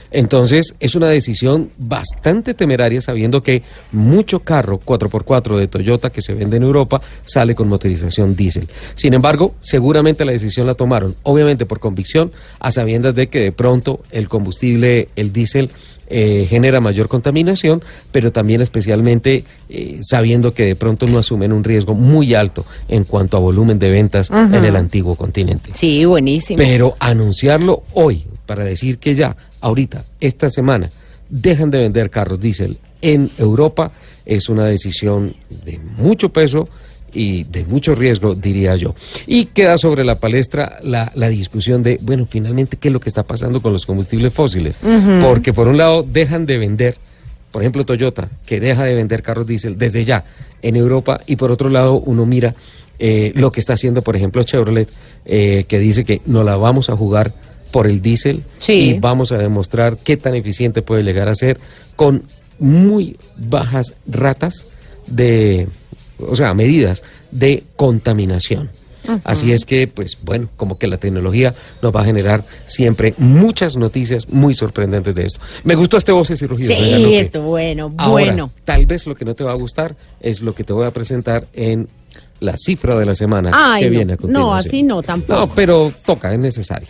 Entonces 0.10 0.76
es 0.80 0.96
una 0.96 1.10
decisión 1.10 1.72
bastante 1.78 2.54
temeraria 2.54 3.02
sabiendo 3.02 3.44
que 3.44 3.64
mucho 3.92 4.40
carro 4.40 4.80
4x4 4.80 5.58
de 5.58 5.68
Toyota 5.68 6.10
que 6.10 6.22
se 6.22 6.34
vende 6.34 6.56
en 6.56 6.64
Europa 6.64 7.02
sale 7.26 7.54
con 7.54 7.68
motorización 7.68 8.34
diésel. 8.34 8.70
Sin 8.96 9.14
embargo, 9.14 9.56
seguramente 9.60 10.24
la 10.24 10.32
decisión 10.32 10.66
la 10.66 10.76
tomaron, 10.76 11.16
obviamente 11.24 11.66
por 11.66 11.82
convicción, 11.82 12.32
a 12.60 12.72
sabiendas 12.72 13.14
de 13.14 13.28
que 13.28 13.42
de 13.42 13.52
pronto 13.52 14.00
el 14.12 14.30
combustible, 14.30 15.10
el 15.18 15.34
diésel, 15.34 15.70
eh, 16.10 16.46
genera 16.50 16.80
mayor 16.80 17.08
contaminación, 17.08 17.84
pero 18.12 18.32
también 18.32 18.62
especialmente 18.62 19.44
eh, 19.70 20.00
sabiendo 20.02 20.54
que 20.54 20.66
de 20.66 20.76
pronto 20.76 21.08
no 21.08 21.18
asumen 21.18 21.52
un 21.52 21.64
riesgo 21.64 21.94
muy 21.94 22.34
alto 22.34 22.66
en 22.88 23.04
cuanto 23.04 23.38
a 23.38 23.40
volumen 23.40 23.80
de 23.80 23.90
ventas 23.90 24.30
en 24.30 24.64
el 24.64 24.76
antiguo 24.76 25.16
continente. 25.16 25.72
Sí, 25.74 26.06
buenísimo. 26.06 26.58
Pero 26.58 26.96
anunciarlo 27.00 27.84
hoy 27.94 28.24
para 28.46 28.64
decir 28.64 28.98
que 28.98 29.16
ya, 29.16 29.36
ahorita, 29.62 30.06
esta 30.20 30.50
semana, 30.50 30.90
dejan 31.30 31.70
de 31.70 31.80
vender 31.80 32.10
carros 32.10 32.40
diésel 32.40 32.78
en 33.02 33.30
Europa 33.38 33.92
es 34.26 34.50
una 34.50 34.66
decisión 34.66 35.34
de 35.50 35.80
mucho 35.98 36.30
peso 36.30 36.68
y 37.18 37.44
de 37.46 37.66
mucho 37.66 37.96
riesgo, 37.96 38.36
diría 38.36 38.76
yo. 38.76 38.94
Y 39.26 39.46
queda 39.46 39.78
sobre 39.78 40.06
la 40.06 40.16
palestra 40.16 40.78
la, 40.84 41.12
la 41.16 41.30
discusión 41.30 41.82
de, 41.82 41.98
bueno, 42.02 42.28
finalmente, 42.30 42.78
¿qué 42.78 42.90
es 42.90 42.94
lo 42.94 43.00
que 43.00 43.10
está 43.10 43.24
pasando 43.24 43.60
con 43.60 43.74
los 43.74 43.86
combustibles 43.86 44.32
fósiles? 44.34 44.78
Porque 45.22 45.52
por 45.52 45.68
un 45.68 45.78
lado 45.78 46.04
dejan 46.04 46.46
de 46.46 46.58
vender, 46.58 46.98
por 47.52 47.64
ejemplo, 47.64 47.86
Toyota, 47.86 48.30
que 48.46 48.60
deja 48.60 48.84
de 48.84 48.94
vender 48.94 49.24
carros 49.24 49.48
diésel 49.48 49.78
desde 49.78 50.06
ya 50.06 50.24
en 50.62 50.76
Europa, 50.76 51.20
y 51.26 51.36
por 51.38 51.50
otro 51.52 51.70
lado 51.70 51.96
uno 52.00 52.26
mira 52.26 52.54
eh, 53.00 53.32
lo 53.36 53.52
que 53.52 53.60
está 53.60 53.74
haciendo, 53.74 54.02
por 54.04 54.16
ejemplo, 54.16 54.44
Chevrolet, 54.44 54.88
eh, 55.26 55.66
que 55.68 55.80
dice 55.80 56.06
que 56.06 56.22
no 56.28 56.44
la 56.44 56.56
vamos 56.56 56.90
a 56.90 56.96
jugar 56.96 57.34
por 57.72 57.88
el 57.88 58.02
diésel 58.02 58.44
Sí. 58.60 58.74
y 58.74 59.00
vamos 59.00 59.32
a 59.32 59.38
demostrar 59.38 59.98
qué 60.04 60.18
tan 60.18 60.36
eficiente 60.36 60.82
puede 60.82 61.04
llegar 61.04 61.28
a 61.30 61.36
ser 61.36 61.60
con 61.96 62.24
muy 62.60 63.18
bajas 63.38 63.94
ratas 64.08 64.66
de, 65.06 65.68
o 66.20 66.36
sea, 66.36 66.54
medidas 66.54 67.04
de 67.32 67.64
contaminación. 67.76 68.70
Así 69.24 69.54
es 69.54 69.64
que, 69.64 69.88
pues 69.88 70.18
bueno, 70.22 70.50
como 70.58 70.78
que 70.78 70.86
la 70.86 70.98
tecnología 70.98 71.56
nos 71.82 71.96
va 71.96 72.02
a 72.02 72.04
generar 72.04 72.44
siempre 72.66 73.14
muchas 73.18 73.78
noticias 73.78 74.28
muy 74.28 74.54
sorprendentes 74.54 75.16
de 75.16 75.26
esto. 75.28 75.40
Me 75.64 75.76
gustó 75.76 75.96
este 75.96 76.12
voces 76.12 76.42
y 76.42 76.46
rugidos. 76.46 76.78
Sí, 76.78 77.14
esto 77.16 77.42
bueno, 77.42 77.94
Ahora, 77.98 78.26
bueno. 78.26 78.52
tal 78.66 78.86
vez 78.86 79.08
lo 79.08 79.16
que 79.16 79.24
no 79.24 79.34
te 79.34 79.46
va 79.46 79.52
a 79.52 79.56
gustar 79.56 79.96
es 80.20 80.42
lo 80.42 80.54
que 80.54 80.66
te 80.66 80.74
voy 80.74 80.86
a 80.86 80.92
presentar 80.92 81.48
en 81.54 81.88
la 82.42 82.58
cifra 82.58 83.00
de 83.00 83.06
la 83.06 83.16
semana 83.16 83.52
Ay, 83.54 83.84
que 83.84 83.86
no. 83.86 83.92
viene 83.96 84.12
a 84.12 84.16
No, 84.16 84.22
continuación. 84.24 84.68
así 84.68 84.84
no, 84.84 85.02
tampoco. 85.02 85.40
No, 85.40 85.48
pero 85.56 85.94
toca, 86.06 86.34
es 86.34 86.40
necesario. 86.40 86.90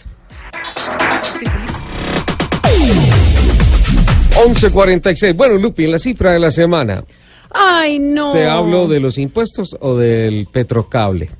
11.46. 4.35 5.35
Bueno, 5.35 5.55
Lupi, 5.57 5.85
en 5.85 5.91
la 5.91 5.99
cifra 5.99 6.31
de 6.31 6.39
la 6.39 6.51
semana, 6.51 7.03
Ay, 7.51 7.99
no. 7.99 8.33
¿te 8.33 8.47
hablo 8.47 8.87
de 8.87 8.99
los 8.99 9.17
impuestos 9.17 9.75
o 9.79 9.95
del 9.95 10.47
petrocable? 10.51 11.29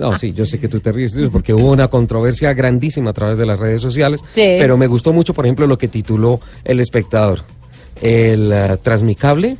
No, 0.00 0.16
sí, 0.16 0.32
yo 0.32 0.46
sé 0.46 0.60
que 0.60 0.68
tú 0.68 0.80
te 0.80 0.92
ríes 0.92 1.16
porque 1.32 1.52
hubo 1.52 1.70
una 1.72 1.88
controversia 1.88 2.52
grandísima 2.54 3.10
a 3.10 3.12
través 3.12 3.36
de 3.36 3.46
las 3.46 3.58
redes 3.58 3.82
sociales, 3.82 4.20
Sí. 4.34 4.56
pero 4.58 4.76
me 4.76 4.86
gustó 4.86 5.12
mucho, 5.12 5.34
por 5.34 5.44
ejemplo, 5.44 5.66
lo 5.66 5.76
que 5.76 5.88
tituló 5.88 6.40
El 6.64 6.78
Espectador. 6.80 7.40
El 8.00 8.52
eh, 8.52 8.76
Transmicable 8.82 9.56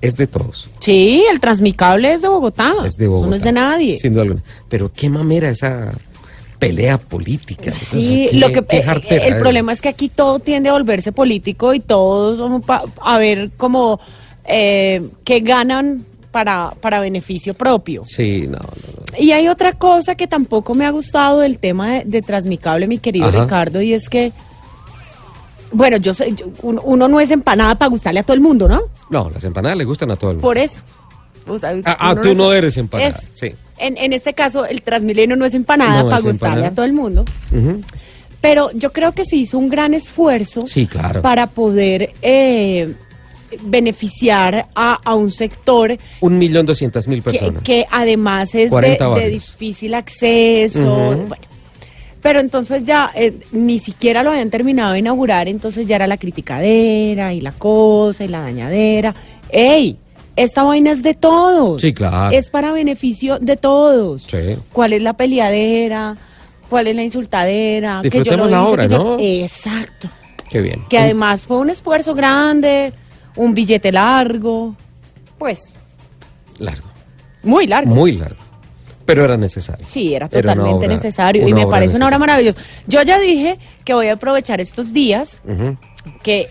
es 0.00 0.16
de 0.16 0.26
todos. 0.26 0.70
Sí, 0.80 1.24
el 1.30 1.38
Transmicable 1.38 2.14
es 2.14 2.22
de 2.22 2.28
Bogotá. 2.28 2.72
es 2.86 2.94
de 2.96 3.08
Bogotá. 3.08 3.24
Eso 3.26 3.30
no 3.30 3.36
es 3.36 3.42
de 3.44 3.52
nadie. 3.52 3.96
Sin 3.98 4.12
duda 4.14 4.22
alguna. 4.22 4.42
Pero 4.68 4.90
qué 4.92 5.08
mamera 5.10 5.50
esa 5.50 5.90
pelea 6.66 6.96
política. 6.98 7.72
Sí, 7.72 8.28
Qué- 8.30 8.36
lo 8.38 8.52
que 8.52 8.64
el 9.10 9.36
problema 9.38 9.72
es 9.72 9.80
que 9.82 9.88
aquí 9.88 10.08
todo 10.08 10.38
tiende 10.38 10.68
a 10.68 10.72
volverse 10.72 11.10
político 11.10 11.74
y 11.74 11.80
todos 11.80 12.38
vamos 12.38 12.62
a 13.00 13.18
ver 13.18 13.50
como 13.56 13.98
eh, 14.44 15.02
que 15.24 15.40
ganan 15.40 16.04
para, 16.30 16.70
para 16.80 17.00
beneficio 17.00 17.54
propio. 17.54 18.02
Sí, 18.04 18.42
no, 18.46 18.58
no, 18.58 18.58
no. 18.60 19.18
Y 19.18 19.32
hay 19.32 19.48
otra 19.48 19.72
cosa 19.72 20.14
que 20.14 20.26
tampoco 20.28 20.74
me 20.74 20.86
ha 20.86 20.90
gustado 20.90 21.40
del 21.40 21.58
tema 21.58 21.90
de, 21.90 22.04
de 22.04 22.22
Transmicable, 22.22 22.86
mi 22.86 22.98
querido 22.98 23.26
Ajá. 23.26 23.42
Ricardo, 23.42 23.82
y 23.82 23.92
es 23.92 24.08
que, 24.08 24.32
bueno, 25.72 25.96
yo 25.96 26.14
sé, 26.14 26.32
yo- 26.34 26.46
uno, 26.62 26.80
uno 26.84 27.08
no 27.08 27.18
es 27.20 27.30
empanada 27.30 27.74
para 27.74 27.88
gustarle 27.88 28.20
a 28.20 28.22
todo 28.22 28.34
el 28.34 28.40
mundo, 28.40 28.68
¿no? 28.68 28.82
No, 29.10 29.30
las 29.30 29.42
empanadas 29.44 29.76
le 29.76 29.84
gustan 29.84 30.10
a 30.10 30.16
todo 30.16 30.30
el 30.30 30.36
mundo. 30.36 30.46
Por 30.48 30.58
eso. 30.58 30.82
O 31.46 31.58
sea, 31.58 31.70
Ah, 31.84 31.96
ah, 32.10 32.14
tú 32.20 32.34
no 32.34 32.52
eres 32.52 32.76
empanada, 32.76 33.10
es- 33.10 33.30
sí. 33.32 33.48
En, 33.78 33.96
en 33.96 34.12
este 34.12 34.32
caso, 34.32 34.64
el 34.64 34.82
Transmilenio 34.82 35.34
no 35.36 35.44
es 35.44 35.54
empanada 35.54 36.02
No 36.02 36.08
para 36.08 36.18
es 36.18 36.22
gustarle 36.24 36.54
empanada. 36.66 36.68
a 36.68 36.74
todo 36.74 36.84
el 36.84 36.92
mundo. 36.92 37.24
Pero 38.40 38.70
yo 38.72 38.92
creo 38.92 39.12
que 39.12 39.24
se 39.24 39.36
hizo 39.36 39.58
un 39.58 39.68
gran 39.68 39.94
esfuerzo 39.94 40.66
Sí, 40.66 40.86
claro. 40.86 41.22
para 41.22 41.46
poder 41.48 42.10
eh, 42.22 42.92
beneficiar 43.62 44.66
a, 44.74 44.94
a 45.04 45.14
un 45.14 45.30
sector 45.30 45.96
Un 46.20 46.38
millón 46.38 46.66
doscientas 46.66 47.06
mil 47.08 47.22
personas. 47.22 47.62
que 47.62 47.86
además 47.90 48.54
es 48.54 48.64
de, 48.64 48.68
40 48.70 49.04
de 49.04 49.10
barrios. 49.10 49.30
difícil 49.58 49.94
acceso. 49.94 50.84
Bueno. 51.26 51.36
Pero 52.20 52.38
entonces 52.38 52.84
ya 52.84 53.10
eh, 53.16 53.34
ni 53.50 53.78
siquiera 53.80 54.22
lo 54.22 54.30
habían 54.30 54.48
terminado 54.50 54.92
de 54.92 55.00
inaugurar, 55.00 55.48
entonces 55.48 55.86
ya 55.88 55.96
era 55.96 56.06
la 56.06 56.16
criticadera 56.18 57.34
y 57.34 57.40
la 57.40 57.50
cosa 57.52 58.24
y 58.24 58.28
la 58.28 58.40
dañadera. 58.42 59.12
¡Ey! 59.50 59.96
Esta 60.36 60.62
vaina 60.62 60.92
es 60.92 61.02
de 61.02 61.14
todos. 61.14 61.82
Sí, 61.82 61.92
claro. 61.92 62.34
Es 62.34 62.48
para 62.50 62.72
beneficio 62.72 63.38
de 63.38 63.56
todos. 63.56 64.24
Sí. 64.24 64.56
¿Cuál 64.72 64.94
es 64.94 65.02
la 65.02 65.12
peleadera? 65.12 66.16
¿Cuál 66.70 66.86
es 66.86 66.96
la 66.96 67.02
insultadera? 67.02 68.00
Que 68.02 68.08
yo 68.08 68.18
Disfrutemos 68.20 68.50
lo 68.50 68.56
la 68.56 68.62
obra, 68.64 68.86
yo- 68.86 68.98
¿no? 68.98 69.16
Exacto. 69.18 70.08
Qué 70.48 70.60
bien. 70.60 70.84
Que 70.88 70.98
además 70.98 71.44
fue 71.46 71.58
un 71.58 71.68
esfuerzo 71.70 72.14
grande, 72.14 72.92
un 73.36 73.52
billete 73.54 73.92
largo, 73.92 74.74
pues 75.38 75.76
Largo. 76.58 76.86
muy 77.42 77.66
largo. 77.66 77.94
Muy 77.94 78.12
largo. 78.12 78.36
Pero 79.04 79.24
era 79.24 79.36
necesario. 79.36 79.84
Sí, 79.88 80.14
era 80.14 80.28
totalmente 80.28 80.86
obra- 80.86 80.88
necesario 80.88 81.46
y 81.48 81.52
me 81.52 81.66
parece 81.66 81.96
una 81.96 82.06
obra 82.06 82.18
maravillosa. 82.18 82.58
Yo 82.86 83.02
ya 83.02 83.18
dije 83.18 83.58
que 83.84 83.92
voy 83.94 84.06
a 84.08 84.12
aprovechar 84.14 84.60
estos 84.60 84.92
días 84.92 85.42
que 86.22 86.48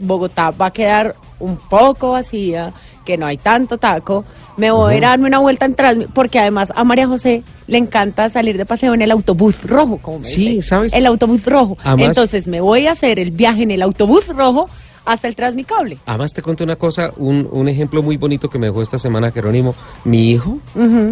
Bogotá 0.00 0.50
va 0.50 0.66
a 0.66 0.72
quedar 0.72 1.14
un 1.38 1.56
poco 1.56 2.10
vacía, 2.12 2.72
que 3.02 3.16
no 3.16 3.26
hay 3.26 3.36
tanto 3.36 3.78
taco. 3.78 4.24
Me 4.56 4.70
voy 4.70 4.94
a 4.94 4.96
ir 4.98 5.04
a 5.04 5.08
darme 5.10 5.28
una 5.28 5.38
vuelta 5.38 5.64
en 5.66 5.74
Transmi- 5.76 6.06
porque 6.12 6.38
además 6.38 6.72
a 6.74 6.84
María 6.84 7.06
José 7.06 7.42
le 7.66 7.78
encanta 7.78 8.28
salir 8.28 8.56
de 8.58 8.66
paseo 8.66 8.94
en 8.94 9.02
el 9.02 9.10
autobús 9.10 9.62
rojo, 9.64 9.98
como 9.98 10.20
me 10.20 10.24
Sí, 10.24 10.48
dice. 10.50 10.68
¿sabes? 10.68 10.92
El 10.92 11.06
autobús 11.06 11.44
rojo. 11.44 11.76
Además- 11.82 12.08
Entonces 12.08 12.46
me 12.48 12.60
voy 12.60 12.86
a 12.86 12.92
hacer 12.92 13.18
el 13.18 13.30
viaje 13.30 13.62
en 13.62 13.70
el 13.70 13.82
autobús 13.82 14.26
rojo 14.28 14.68
hasta 15.04 15.26
el 15.26 15.34
Transmicable. 15.34 15.98
Además 16.06 16.32
te 16.32 16.42
cuento 16.42 16.62
una 16.64 16.76
cosa, 16.76 17.10
un, 17.16 17.48
un 17.50 17.68
ejemplo 17.68 18.02
muy 18.02 18.16
bonito 18.16 18.48
que 18.48 18.58
me 18.58 18.66
dejó 18.68 18.82
esta 18.82 18.98
semana 18.98 19.30
Jerónimo. 19.32 19.74
Mi 20.04 20.30
hijo, 20.30 20.58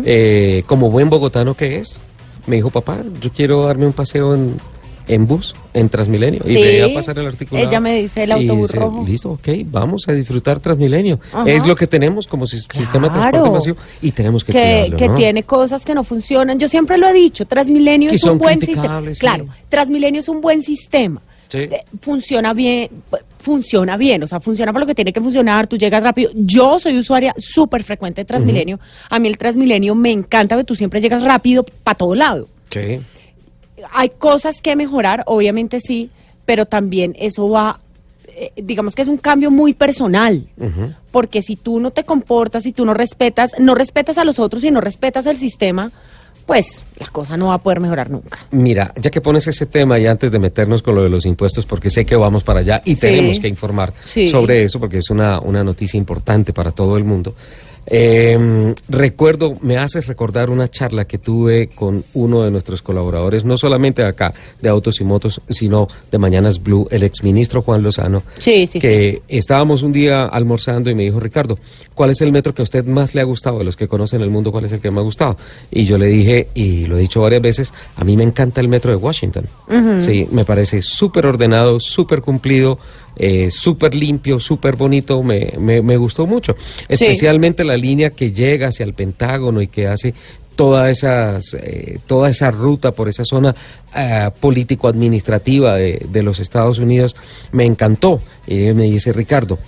eh, 0.04 0.62
como 0.66 0.90
buen 0.90 1.10
bogotano 1.10 1.54
que 1.54 1.78
es, 1.78 1.98
me 2.46 2.56
dijo, 2.56 2.70
papá, 2.70 2.98
yo 3.20 3.30
quiero 3.32 3.64
darme 3.66 3.86
un 3.86 3.92
paseo 3.92 4.34
en, 4.34 4.54
en 5.08 5.26
bus, 5.26 5.54
en 5.74 5.88
Transmilenio. 5.88 6.40
Y 6.44 6.50
Sí, 6.50 6.54
veía 6.62 6.92
pasar 6.94 7.18
el 7.18 7.26
artículo. 7.26 7.60
ella 7.60 7.80
me 7.80 8.00
dice 8.00 8.24
el 8.24 8.32
autobús 8.32 8.74
rojo. 8.74 9.04
Listo, 9.06 9.30
ok, 9.32 9.48
vamos 9.66 10.04
a 10.08 10.12
disfrutar 10.12 10.60
Transmilenio. 10.60 11.18
Ajá. 11.32 11.44
Es 11.50 11.66
lo 11.66 11.74
que 11.76 11.86
tenemos 11.86 12.26
como 12.26 12.46
sis- 12.46 12.66
sistema 12.70 13.08
de 13.08 13.14
transporte 13.14 13.50
masivo 13.50 13.76
y 14.02 14.12
tenemos 14.12 14.44
que, 14.44 14.52
que, 14.52 14.58
cuidarlo, 14.58 14.96
que 14.96 15.08
¿no? 15.08 15.14
tiene 15.16 15.42
cosas 15.42 15.84
que 15.84 15.94
no 15.94 16.04
funcionan. 16.04 16.58
Yo 16.58 16.68
siempre 16.68 16.96
lo 16.98 17.08
he 17.08 17.12
dicho, 17.12 17.44
Transmilenio 17.46 18.10
Que 18.10 18.16
es 18.16 18.24
un 18.24 18.38
buen 18.38 18.60
sistema. 18.60 19.02
sí. 19.12 19.20
Claro, 19.20 19.46
Transmilenio 19.68 20.20
es 20.20 20.28
un 20.28 20.40
buen 20.40 20.62
sistema. 20.62 21.20
Sí. 21.48 21.58
Eh, 21.58 21.82
Funciona 22.00 22.52
bien, 22.52 22.88
funciona 23.40 23.96
bien, 23.96 24.22
o 24.22 24.26
sea, 24.26 24.38
funciona 24.38 24.72
por 24.72 24.80
lo 24.82 24.86
que 24.86 24.94
tiene 24.94 25.12
que 25.12 25.20
funcionar, 25.20 25.66
tú 25.66 25.76
llegas 25.76 26.02
rápido. 26.04 26.30
Yo 26.34 26.78
soy 26.78 26.96
usuaria 26.98 27.34
súper 27.38 27.82
frecuente 27.82 28.20
de 28.20 28.24
Transmilenio. 28.24 28.78
A 29.08 29.18
mí 29.18 29.26
el 29.28 29.36
Transmilenio 29.36 29.94
me 29.94 30.12
encanta 30.12 30.56
que 30.56 30.64
tú 30.64 30.76
siempre 30.76 31.00
llegas 31.00 31.22
rápido 31.22 31.64
para 31.82 31.96
todo 31.96 32.14
lado. 32.14 32.48
Sí. 32.70 33.00
Hay 33.92 34.10
cosas 34.10 34.60
que 34.60 34.76
mejorar, 34.76 35.22
obviamente 35.26 35.80
sí, 35.80 36.10
pero 36.44 36.66
también 36.66 37.14
eso 37.18 37.48
va, 37.48 37.80
eh, 38.28 38.52
digamos 38.56 38.94
que 38.94 39.02
es 39.02 39.08
un 39.08 39.18
cambio 39.18 39.50
muy 39.50 39.74
personal, 39.74 40.46
porque 41.12 41.42
si 41.42 41.56
tú 41.56 41.80
no 41.80 41.90
te 41.90 42.04
comportas, 42.04 42.62
si 42.64 42.72
tú 42.72 42.84
no 42.84 42.94
respetas, 42.94 43.52
no 43.58 43.74
respetas 43.74 44.18
a 44.18 44.24
los 44.24 44.38
otros 44.38 44.64
y 44.64 44.70
no 44.70 44.80
respetas 44.80 45.26
el 45.26 45.36
sistema, 45.36 45.90
pues 46.46 46.82
la 46.98 47.06
cosa 47.08 47.36
no 47.36 47.48
va 47.48 47.54
a 47.54 47.58
poder 47.58 47.78
mejorar 47.78 48.10
nunca. 48.10 48.38
Mira, 48.50 48.92
ya 49.00 49.10
que 49.10 49.20
pones 49.20 49.46
ese 49.46 49.66
tema 49.66 50.00
y 50.00 50.06
antes 50.06 50.32
de 50.32 50.38
meternos 50.40 50.82
con 50.82 50.96
lo 50.96 51.02
de 51.04 51.08
los 51.08 51.24
impuestos, 51.24 51.64
porque 51.64 51.90
sé 51.90 52.04
que 52.04 52.16
vamos 52.16 52.42
para 52.42 52.60
allá 52.60 52.82
y 52.84 52.94
Sí. 52.96 53.02
tenemos 53.02 53.38
que 53.38 53.46
informar 53.46 53.92
Sí. 54.04 54.28
sobre 54.30 54.64
eso, 54.64 54.80
porque 54.80 54.98
es 54.98 55.10
una, 55.10 55.38
una 55.40 55.62
noticia 55.62 55.96
importante 55.98 56.52
para 56.52 56.72
todo 56.72 56.96
el 56.96 57.04
mundo. 57.04 57.34
Eh, 57.86 58.74
recuerdo, 58.88 59.56
me 59.62 59.76
haces 59.76 60.06
recordar 60.06 60.50
una 60.50 60.68
charla 60.68 61.06
que 61.06 61.18
tuve 61.18 61.68
con 61.68 62.04
uno 62.14 62.42
de 62.42 62.50
nuestros 62.50 62.82
colaboradores, 62.82 63.44
no 63.44 63.56
solamente 63.56 64.04
acá 64.04 64.32
de 64.60 64.68
Autos 64.68 65.00
y 65.00 65.04
Motos, 65.04 65.40
sino 65.48 65.88
de 66.10 66.18
Mañanas 66.18 66.62
Blue, 66.62 66.86
el 66.90 67.02
exministro 67.02 67.62
Juan 67.62 67.82
Lozano, 67.82 68.22
Sí, 68.38 68.66
sí, 68.66 68.78
que 68.78 69.22
estábamos 69.28 69.82
un 69.82 69.92
día 69.92 70.26
almorzando 70.26 70.90
y 70.90 70.94
me 70.94 71.04
dijo, 71.04 71.20
Ricardo, 71.20 71.58
¿cuál 71.94 72.10
es 72.10 72.20
el 72.20 72.32
metro 72.32 72.54
que 72.54 72.62
a 72.62 72.64
usted 72.64 72.84
más 72.84 73.14
le 73.14 73.20
ha 73.20 73.24
gustado? 73.24 73.58
De 73.58 73.64
los 73.64 73.76
que 73.76 73.88
conocen 73.88 74.20
el 74.20 74.30
mundo, 74.30 74.52
¿cuál 74.52 74.64
es 74.64 74.72
el 74.72 74.80
que 74.80 74.90
me 74.90 75.00
ha 75.00 75.04
gustado? 75.04 75.36
Y 75.70 75.84
yo 75.84 75.98
le 75.98 76.06
dije, 76.06 76.48
y 76.54 76.86
lo 76.86 76.96
he 76.96 77.00
dicho 77.00 77.20
varias 77.20 77.42
veces, 77.42 77.72
a 77.96 78.04
mí 78.04 78.16
me 78.16 78.24
encanta 78.24 78.60
el 78.60 78.68
metro 78.68 78.90
de 78.90 78.96
Washington. 78.96 79.46
Sí, 80.00 80.28
me 80.30 80.44
parece 80.44 80.82
súper 80.82 81.26
ordenado, 81.26 81.80
súper 81.80 82.22
cumplido, 82.22 82.78
eh, 83.22 83.50
súper 83.50 83.94
limpio, 83.94 84.40
súper 84.40 84.76
bonito, 84.76 85.22
me, 85.22 85.52
me, 85.58 85.82
me 85.82 85.96
gustó 85.98 86.26
mucho. 86.26 86.54
Especialmente 86.88 87.64
la 87.64 87.76
línea 87.76 88.08
que 88.10 88.32
llega 88.32 88.68
hacia 88.68 88.84
el 88.84 88.94
Pentágono 88.94 89.60
y 89.60 89.68
que 89.68 89.86
hace 89.86 90.14
toda, 90.56 90.88
esas, 90.88 91.54
eh, 91.54 91.98
toda 92.06 92.30
esa 92.30 92.50
ruta 92.50 92.92
por 92.92 93.10
esa 93.10 93.24
zona 93.26 93.54
eh, 93.94 94.30
político-administrativa 94.40 95.76
de, 95.76 96.06
de 96.10 96.22
los 96.22 96.40
Estados 96.40 96.78
Unidos, 96.78 97.14
me 97.52 97.66
encantó. 97.66 98.22
Y 98.46 98.72
me 98.72 98.84
dice, 98.84 99.12
Ricardo, 99.12 99.58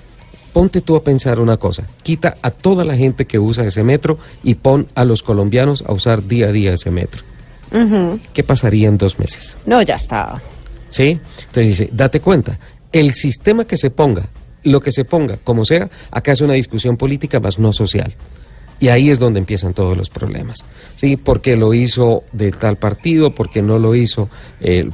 ponte 0.55 0.81
tú 0.81 0.97
a 0.97 1.05
pensar 1.05 1.39
una 1.39 1.59
cosa, 1.59 1.87
quita 2.03 2.37
a 2.41 2.51
toda 2.51 2.85
la 2.87 2.97
gente 2.97 3.27
que 3.27 3.39
usa 3.39 3.67
ese 3.67 3.83
metro 3.83 4.19
y 4.43 4.55
pon 4.55 4.89
a 4.95 5.05
los 5.05 5.23
colombianos 5.23 5.85
a 5.87 5.93
usar 5.93 6.27
día 6.27 6.49
a 6.49 6.53
día 6.53 6.73
ese 6.73 6.91
metro. 6.91 7.23
¿Qué 8.35 8.43
pasaría 8.43 8.89
en 8.89 8.99
dos 8.99 9.19
meses? 9.19 9.57
No, 9.65 9.81
ya 9.81 9.95
está. 9.95 10.43
¿Sí? 10.91 11.19
Entonces 11.47 11.67
dice, 11.69 11.89
date 11.91 12.21
cuenta, 12.21 12.59
el 12.93 13.15
sistema 13.15 13.65
que 13.65 13.77
se 13.77 13.91
ponga, 13.91 14.29
lo 14.65 14.81
que 14.81 14.93
se 14.93 15.05
ponga, 15.05 15.39
como 15.43 15.65
sea, 15.65 15.91
acá 16.11 16.33
es 16.33 16.41
una 16.41 16.55
discusión 16.55 16.97
política 16.97 17.41
más 17.41 17.59
no 17.59 17.73
social. 17.73 18.15
Y 18.81 18.89
ahí 18.89 19.11
es 19.11 19.21
donde 19.21 19.39
empiezan 19.39 19.75
todos 19.75 19.97
los 19.97 20.11
problemas. 20.11 20.65
¿Sí? 20.97 21.17
Porque 21.17 21.55
lo 21.55 21.73
hizo 21.73 22.25
de 22.33 22.51
tal 22.51 22.79
partido, 22.79 23.33
porque 23.33 23.63
no 23.63 23.79
lo 23.79 23.95
hizo, 23.95 24.29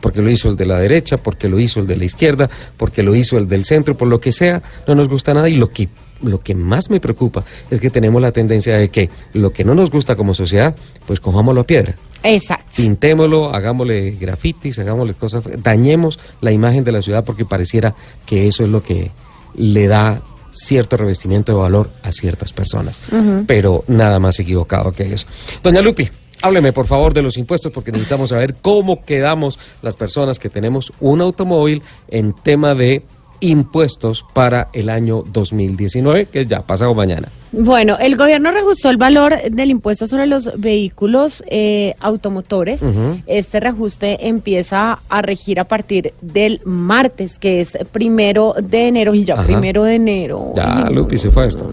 porque 0.03 0.20
lo 0.20 0.30
hizo 0.30 0.51
el 0.51 0.57
de 0.57 0.66
la 0.66 0.78
derecha, 0.78 1.16
porque 1.16 1.49
lo 1.49 1.59
hizo 1.59 1.80
el 1.80 1.86
de 1.86 1.96
la 1.96 2.05
izquierda, 2.05 2.51
porque 2.76 3.03
lo 3.03 3.14
hizo 3.14 3.38
el 3.38 3.49
del 3.49 3.64
centro, 3.64 3.96
por 3.96 4.09
lo 4.09 4.20
que 4.20 4.30
sea, 4.30 4.62
no 4.86 4.94
nos 4.94 5.09
gusta 5.09 5.32
nada. 5.32 5.49
Y 5.49 5.55
lo 5.55 5.70
que, 5.70 5.88
lo 6.22 6.42
que 6.42 6.55
más 6.55 6.90
me 6.90 7.01
preocupa 7.01 7.44
es 7.70 7.80
que 7.80 7.88
tenemos 7.88 8.20
la 8.20 8.30
tendencia 8.30 8.76
de 8.76 8.90
que 8.90 9.09
lo 9.32 9.55
que 9.55 9.64
no 9.64 9.74
nos 9.74 9.90
gusta 9.90 10.16
como 10.16 10.34
sociedad, 10.34 10.76
pues 11.07 11.18
cojámoslo 11.18 11.62
a 11.62 11.66
piedra 11.66 11.94
Exacto. 12.22 12.76
pintémoslo, 12.76 13.54
hagámosle 13.54 14.12
grafitis, 14.12 14.78
hagámosle 14.78 15.14
cosas, 15.14 15.44
dañemos 15.62 16.18
la 16.40 16.52
imagen 16.52 16.84
de 16.84 16.92
la 16.92 17.02
ciudad 17.02 17.24
porque 17.24 17.44
pareciera 17.44 17.94
que 18.26 18.46
eso 18.48 18.64
es 18.64 18.70
lo 18.70 18.82
que 18.82 19.10
le 19.54 19.86
da 19.86 20.20
cierto 20.50 20.96
revestimiento 20.96 21.52
de 21.52 21.58
valor 21.58 21.90
a 22.02 22.12
ciertas 22.12 22.52
personas. 22.52 23.00
Pero 23.46 23.84
nada 23.86 24.18
más 24.18 24.38
equivocado 24.40 24.92
que 24.92 25.14
eso. 25.14 25.26
Doña 25.62 25.82
Lupi, 25.82 26.08
hábleme 26.42 26.72
por 26.72 26.86
favor 26.86 27.14
de 27.14 27.22
los 27.22 27.36
impuestos 27.36 27.72
porque 27.72 27.92
necesitamos 27.92 28.30
saber 28.30 28.56
cómo 28.60 29.04
quedamos 29.04 29.58
las 29.82 29.96
personas 29.96 30.38
que 30.38 30.48
tenemos 30.48 30.92
un 31.00 31.20
automóvil 31.20 31.82
en 32.08 32.32
tema 32.32 32.74
de 32.74 33.02
impuestos 33.41 34.24
para 34.32 34.68
el 34.72 34.91
año 34.91 35.22
2019, 35.26 36.26
que 36.26 36.41
es 36.41 36.49
ya 36.49 36.62
pasado 36.62 36.95
mañana. 36.95 37.28
Bueno, 37.51 37.97
el 37.99 38.16
gobierno 38.16 38.51
reajustó 38.51 38.91
el 38.91 38.99
valor 38.99 39.34
del 39.51 39.70
impuesto 39.70 40.07
sobre 40.07 40.26
los 40.26 40.51
vehículos 40.59 41.43
eh, 41.47 41.95
automotores. 41.99 42.82
Este 43.26 43.61
reajuste 43.61 44.28
empieza 44.28 44.99
a 45.09 45.22
regir 45.22 45.59
a 45.59 45.64
partir 45.64 46.12
del 46.20 46.61
martes, 46.64 47.39
que 47.39 47.61
es 47.61 47.78
primero 47.91 48.55
de 48.61 48.89
enero, 48.89 49.14
y 49.14 49.24
ya 49.24 49.34
Ajá. 49.34 49.45
primero 49.45 49.84
de 49.84 49.95
enero. 49.95 50.53
Ya, 50.55 50.89
Lupi, 50.91 51.16
se 51.16 51.30
fue 51.30 51.47
esto. 51.47 51.70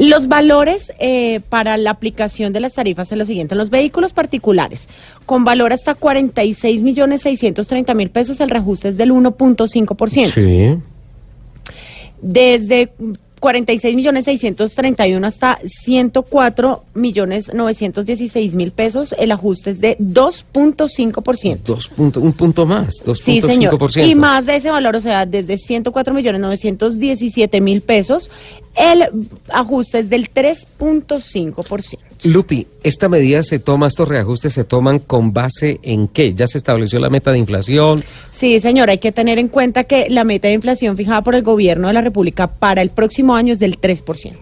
Los 0.00 0.28
valores 0.28 0.94
eh, 0.98 1.40
para 1.50 1.76
la 1.76 1.90
aplicación 1.90 2.54
de 2.54 2.60
las 2.60 2.72
tarifas 2.72 3.08
son 3.08 3.18
los 3.18 3.26
siguientes. 3.26 3.52
En 3.52 3.58
los 3.58 3.68
vehículos 3.68 4.14
particulares, 4.14 4.88
con 5.26 5.44
valor 5.44 5.74
hasta 5.74 5.94
46 5.94 6.82
millones 6.82 7.20
630 7.20 7.92
mil 7.92 8.08
pesos, 8.08 8.40
el 8.40 8.48
reajuste 8.48 8.88
es 8.88 8.96
del 8.96 9.12
1.5%. 9.12 10.32
Sí. 10.32 10.82
Desde 12.22 12.92
46 13.40 13.96
millones 13.96 14.26
631 14.26 15.26
hasta 15.26 15.58
104 15.64 16.84
millones 16.94 17.50
916 17.52 18.54
mil 18.54 18.70
pesos, 18.70 19.14
el 19.18 19.32
ajuste 19.32 19.70
es 19.70 19.80
de 19.80 19.96
2.5%. 19.98 21.62
Dos 21.64 21.88
punto, 21.88 22.20
un 22.20 22.34
punto 22.34 22.66
más, 22.66 23.02
2.5%. 23.04 23.14
Sí, 23.16 23.40
señor. 23.40 23.78
Y 23.96 24.14
más 24.14 24.46
de 24.46 24.56
ese 24.56 24.70
valor, 24.70 24.94
o 24.94 25.00
sea, 25.00 25.24
desde 25.24 25.56
104 25.56 26.12
millones 26.12 26.40
917 26.40 27.60
mil 27.60 27.80
pesos, 27.80 28.30
el 28.76 29.08
ajuste 29.48 30.00
es 30.00 30.10
del 30.10 30.32
3.5%. 30.32 32.09
Lupi, 32.22 32.66
¿esta 32.82 33.08
medida 33.08 33.42
se 33.42 33.58
toma, 33.58 33.86
estos 33.86 34.06
reajustes 34.06 34.52
se 34.52 34.64
toman 34.64 34.98
con 34.98 35.32
base 35.32 35.80
en 35.82 36.06
qué? 36.08 36.34
¿Ya 36.34 36.46
se 36.46 36.58
estableció 36.58 36.98
la 36.98 37.08
meta 37.08 37.32
de 37.32 37.38
inflación? 37.38 38.04
Sí, 38.30 38.58
señor, 38.60 38.90
hay 38.90 38.98
que 38.98 39.10
tener 39.10 39.38
en 39.38 39.48
cuenta 39.48 39.84
que 39.84 40.08
la 40.10 40.24
meta 40.24 40.48
de 40.48 40.54
inflación 40.54 40.96
fijada 40.96 41.22
por 41.22 41.34
el 41.34 41.42
gobierno 41.42 41.88
de 41.88 41.94
la 41.94 42.02
República 42.02 42.46
para 42.46 42.82
el 42.82 42.90
próximo 42.90 43.34
año 43.34 43.52
es 43.52 43.58
del 43.58 43.80
3%. 43.80 44.34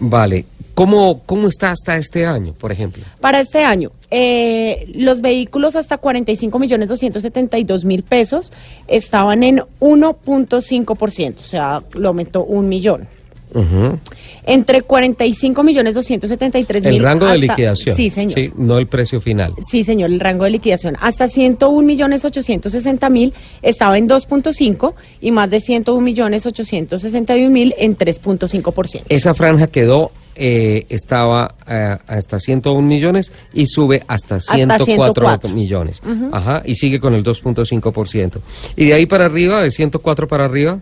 Vale. 0.00 0.44
¿Cómo, 0.74 1.20
cómo 1.26 1.48
está 1.48 1.72
hasta 1.72 1.96
este 1.96 2.24
año, 2.24 2.54
por 2.54 2.72
ejemplo? 2.72 3.04
Para 3.20 3.40
este 3.40 3.62
año, 3.62 3.92
eh, 4.10 4.86
los 4.94 5.20
vehículos 5.20 5.76
hasta 5.76 5.98
45 5.98 6.58
millones 6.58 6.88
272 6.88 7.84
mil 7.84 8.02
pesos 8.02 8.52
estaban 8.88 9.42
en 9.42 9.62
1.5%, 9.80 11.34
o 11.36 11.38
sea, 11.40 11.82
lo 11.92 12.08
aumentó 12.08 12.44
un 12.44 12.68
millón. 12.68 13.08
Ujú. 13.54 13.98
Entre 14.46 14.82
45 14.82 15.62
millones 15.62 15.94
273 15.94 16.82
mil. 16.84 16.94
El 16.94 17.02
rango 17.02 17.26
de 17.26 17.32
hasta- 17.34 17.46
liquidación. 17.46 17.94
Sí, 17.94 18.08
señor. 18.10 18.32
Sí, 18.34 18.50
no 18.56 18.78
el 18.78 18.86
precio 18.86 19.20
final. 19.20 19.52
Sí, 19.70 19.84
señor, 19.84 20.10
el 20.10 20.18
rango 20.18 20.44
de 20.44 20.50
liquidación. 20.50 20.96
Hasta 21.00 21.28
101 21.28 21.86
millones 21.86 22.24
860 22.24 23.08
mil 23.10 23.34
estaba 23.62 23.98
en 23.98 24.08
2.5 24.08 24.94
y 25.20 25.30
más 25.30 25.50
de 25.50 25.60
101 25.60 26.00
millones 26.00 26.46
861 26.46 27.50
mil 27.50 27.74
en 27.78 27.96
3.5%. 27.96 29.02
Esa 29.08 29.34
franja 29.34 29.66
quedó, 29.66 30.10
eh, 30.36 30.86
estaba 30.88 31.54
eh, 31.68 31.96
hasta 32.06 32.38
101 32.40 32.80
millones 32.86 33.30
y 33.52 33.66
sube 33.66 34.02
hasta 34.08 34.40
104, 34.40 34.86
104. 34.86 35.50
millones. 35.50 36.00
Ajá, 36.32 36.62
y 36.64 36.76
sigue 36.76 36.98
con 36.98 37.12
el 37.14 37.22
2.5%. 37.22 38.40
Y 38.76 38.86
de 38.86 38.94
ahí 38.94 39.06
para 39.06 39.26
arriba, 39.26 39.62
de 39.62 39.70
104 39.70 40.26
para 40.28 40.46
arriba. 40.46 40.78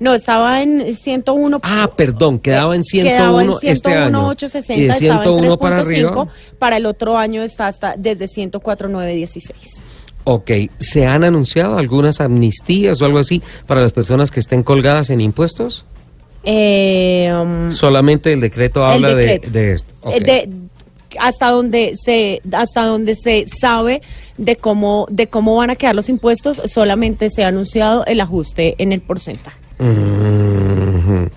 No, 0.00 0.14
estaba 0.14 0.62
en 0.62 0.94
101. 0.94 1.60
Ah, 1.62 1.90
perdón, 1.94 2.38
quedaba 2.38 2.74
en 2.74 2.82
101, 2.82 3.16
quedaba 3.16 3.42
en 3.42 3.68
este 3.68 3.94
año. 3.94 4.28
860, 4.28 4.74
y 4.74 4.86
de 4.86 4.92
estaba 4.92 5.22
en 5.22 5.22
101 5.24 5.56
para 5.58 5.82
3.5, 5.82 5.86
arriba. 5.86 6.28
Para 6.58 6.76
el 6.78 6.86
otro 6.86 7.18
año 7.18 7.42
está 7.42 7.66
hasta 7.66 7.94
desde 7.98 8.26
104,916. 8.26 9.84
Ok, 10.24 10.50
¿se 10.78 11.06
han 11.06 11.22
anunciado 11.24 11.76
algunas 11.76 12.22
amnistías 12.22 13.00
o 13.02 13.04
algo 13.04 13.18
así 13.18 13.42
para 13.66 13.82
las 13.82 13.92
personas 13.92 14.30
que 14.30 14.40
estén 14.40 14.62
colgadas 14.62 15.10
en 15.10 15.20
impuestos? 15.20 15.84
Eh, 16.44 17.30
um, 17.38 17.70
Solamente 17.70 18.32
el 18.32 18.40
decreto 18.40 18.82
habla 18.82 19.10
de- 19.14 19.14
decreto. 19.26 19.50
De, 19.50 19.72
esto. 19.72 19.94
Eh, 20.10 20.20
de- 20.20 20.48
hasta 21.18 21.50
donde 21.50 21.92
se 22.02 22.40
hasta 22.52 22.86
donde 22.86 23.14
se 23.16 23.44
sabe 23.48 24.00
de 24.38 24.56
cómo 24.56 25.06
de 25.10 25.26
cómo 25.26 25.56
van 25.56 25.68
a 25.70 25.76
quedar 25.76 25.94
los 25.94 26.08
impuestos 26.08 26.62
solamente 26.66 27.28
se 27.30 27.42
ha 27.44 27.48
anunciado 27.48 28.06
el 28.06 28.20
ajuste 28.20 28.76
en 28.78 28.92
el 28.92 29.00
porcentaje 29.00 29.58
Mhm. 29.80 31.28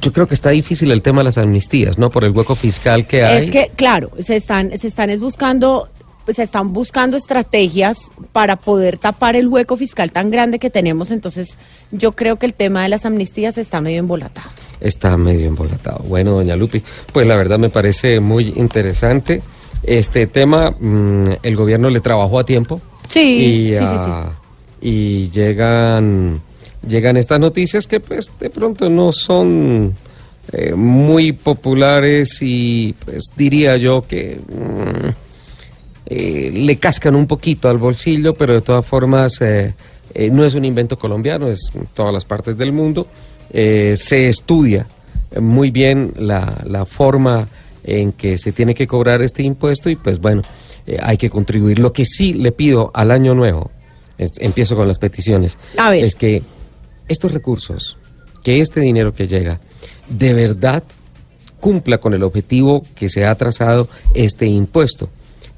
Yo 0.00 0.12
creo 0.12 0.26
que 0.26 0.34
está 0.34 0.50
difícil 0.50 0.90
el 0.90 1.02
tema 1.02 1.20
de 1.20 1.24
las 1.24 1.38
amnistías, 1.38 1.98
¿no? 1.98 2.10
Por 2.10 2.24
el 2.24 2.32
hueco 2.32 2.54
fiscal 2.54 3.06
que 3.06 3.24
hay. 3.24 3.44
Es 3.44 3.50
que, 3.50 3.70
claro, 3.76 4.10
se 4.20 4.36
están, 4.36 4.76
se 4.78 4.86
están 4.86 5.10
es 5.10 5.20
buscando, 5.20 5.88
se 6.28 6.42
están 6.42 6.72
buscando 6.72 7.16
estrategias 7.16 8.10
para 8.32 8.56
poder 8.56 8.96
tapar 8.96 9.36
el 9.36 9.48
hueco 9.48 9.76
fiscal 9.76 10.10
tan 10.10 10.30
grande 10.30 10.58
que 10.58 10.70
tenemos. 10.70 11.10
Entonces, 11.10 11.58
yo 11.90 12.12
creo 12.12 12.36
que 12.36 12.46
el 12.46 12.54
tema 12.54 12.82
de 12.82 12.88
las 12.88 13.04
amnistías 13.04 13.58
está 13.58 13.82
medio 13.82 13.98
embolatado. 13.98 14.50
Está 14.80 15.16
medio 15.16 15.46
embolatado. 15.46 16.02
Bueno, 16.04 16.32
doña 16.32 16.56
Lupi, 16.56 16.82
pues 17.12 17.26
la 17.26 17.36
verdad 17.36 17.58
me 17.58 17.68
parece 17.68 18.18
muy 18.18 18.54
interesante. 18.56 19.42
Este 19.82 20.26
tema, 20.26 20.70
mm, 20.70 21.32
el 21.42 21.56
gobierno 21.56 21.90
le 21.90 22.00
trabajó 22.00 22.38
a 22.38 22.44
tiempo. 22.44 22.80
Sí, 23.08 23.20
y, 23.20 23.72
sí, 23.72 23.86
sí, 23.86 23.94
ah, 23.98 24.32
y 24.80 25.28
llegan, 25.30 26.40
llegan 26.88 27.16
estas 27.16 27.38
noticias 27.40 27.86
que 27.86 28.00
pues 28.00 28.30
de 28.40 28.50
pronto 28.50 28.88
no 28.90 29.12
son 29.12 29.94
eh, 30.52 30.74
muy 30.74 31.32
populares 31.32 32.38
y 32.40 32.94
pues 33.04 33.24
diría 33.36 33.76
yo 33.76 34.02
que 34.06 34.38
mm, 34.46 35.08
eh, 36.06 36.50
le 36.54 36.76
cascan 36.78 37.14
un 37.14 37.26
poquito 37.26 37.68
al 37.68 37.78
bolsillo, 37.78 38.34
pero 38.34 38.54
de 38.54 38.60
todas 38.60 38.84
formas 38.84 39.40
eh, 39.40 39.74
no 40.30 40.44
es 40.44 40.54
un 40.54 40.64
invento 40.64 40.98
colombiano, 40.98 41.48
es 41.48 41.70
en 41.74 41.86
todas 41.94 42.12
las 42.12 42.24
partes 42.24 42.56
del 42.58 42.72
mundo. 42.72 43.06
Se 43.52 44.28
estudia 44.28 44.86
muy 45.40 45.70
bien 45.70 46.12
la, 46.18 46.62
la 46.66 46.84
forma 46.86 47.46
en 47.84 48.12
que 48.12 48.38
se 48.38 48.52
tiene 48.52 48.74
que 48.74 48.86
cobrar 48.86 49.22
este 49.22 49.42
impuesto 49.42 49.88
y 49.90 49.96
pues 49.96 50.18
bueno, 50.20 50.42
hay 51.00 51.16
que 51.18 51.28
contribuir. 51.30 51.78
Lo 51.78 51.92
que 51.92 52.04
sí 52.04 52.34
le 52.34 52.52
pido 52.52 52.90
al 52.94 53.10
año 53.10 53.34
nuevo, 53.34 53.70
es- 54.18 54.32
empiezo 54.38 54.74
con 54.76 54.88
las 54.88 54.98
peticiones, 54.98 55.58
A 55.78 55.90
ver. 55.90 56.04
es 56.04 56.14
que 56.14 56.42
estos 57.12 57.32
recursos, 57.32 57.96
que 58.42 58.60
este 58.60 58.80
dinero 58.80 59.14
que 59.14 59.28
llega, 59.28 59.60
de 60.08 60.34
verdad 60.34 60.82
cumpla 61.60 61.98
con 61.98 62.12
el 62.12 62.24
objetivo 62.24 62.82
que 62.96 63.08
se 63.08 63.24
ha 63.24 63.34
trazado 63.36 63.88
este 64.14 64.46
impuesto. 64.46 65.08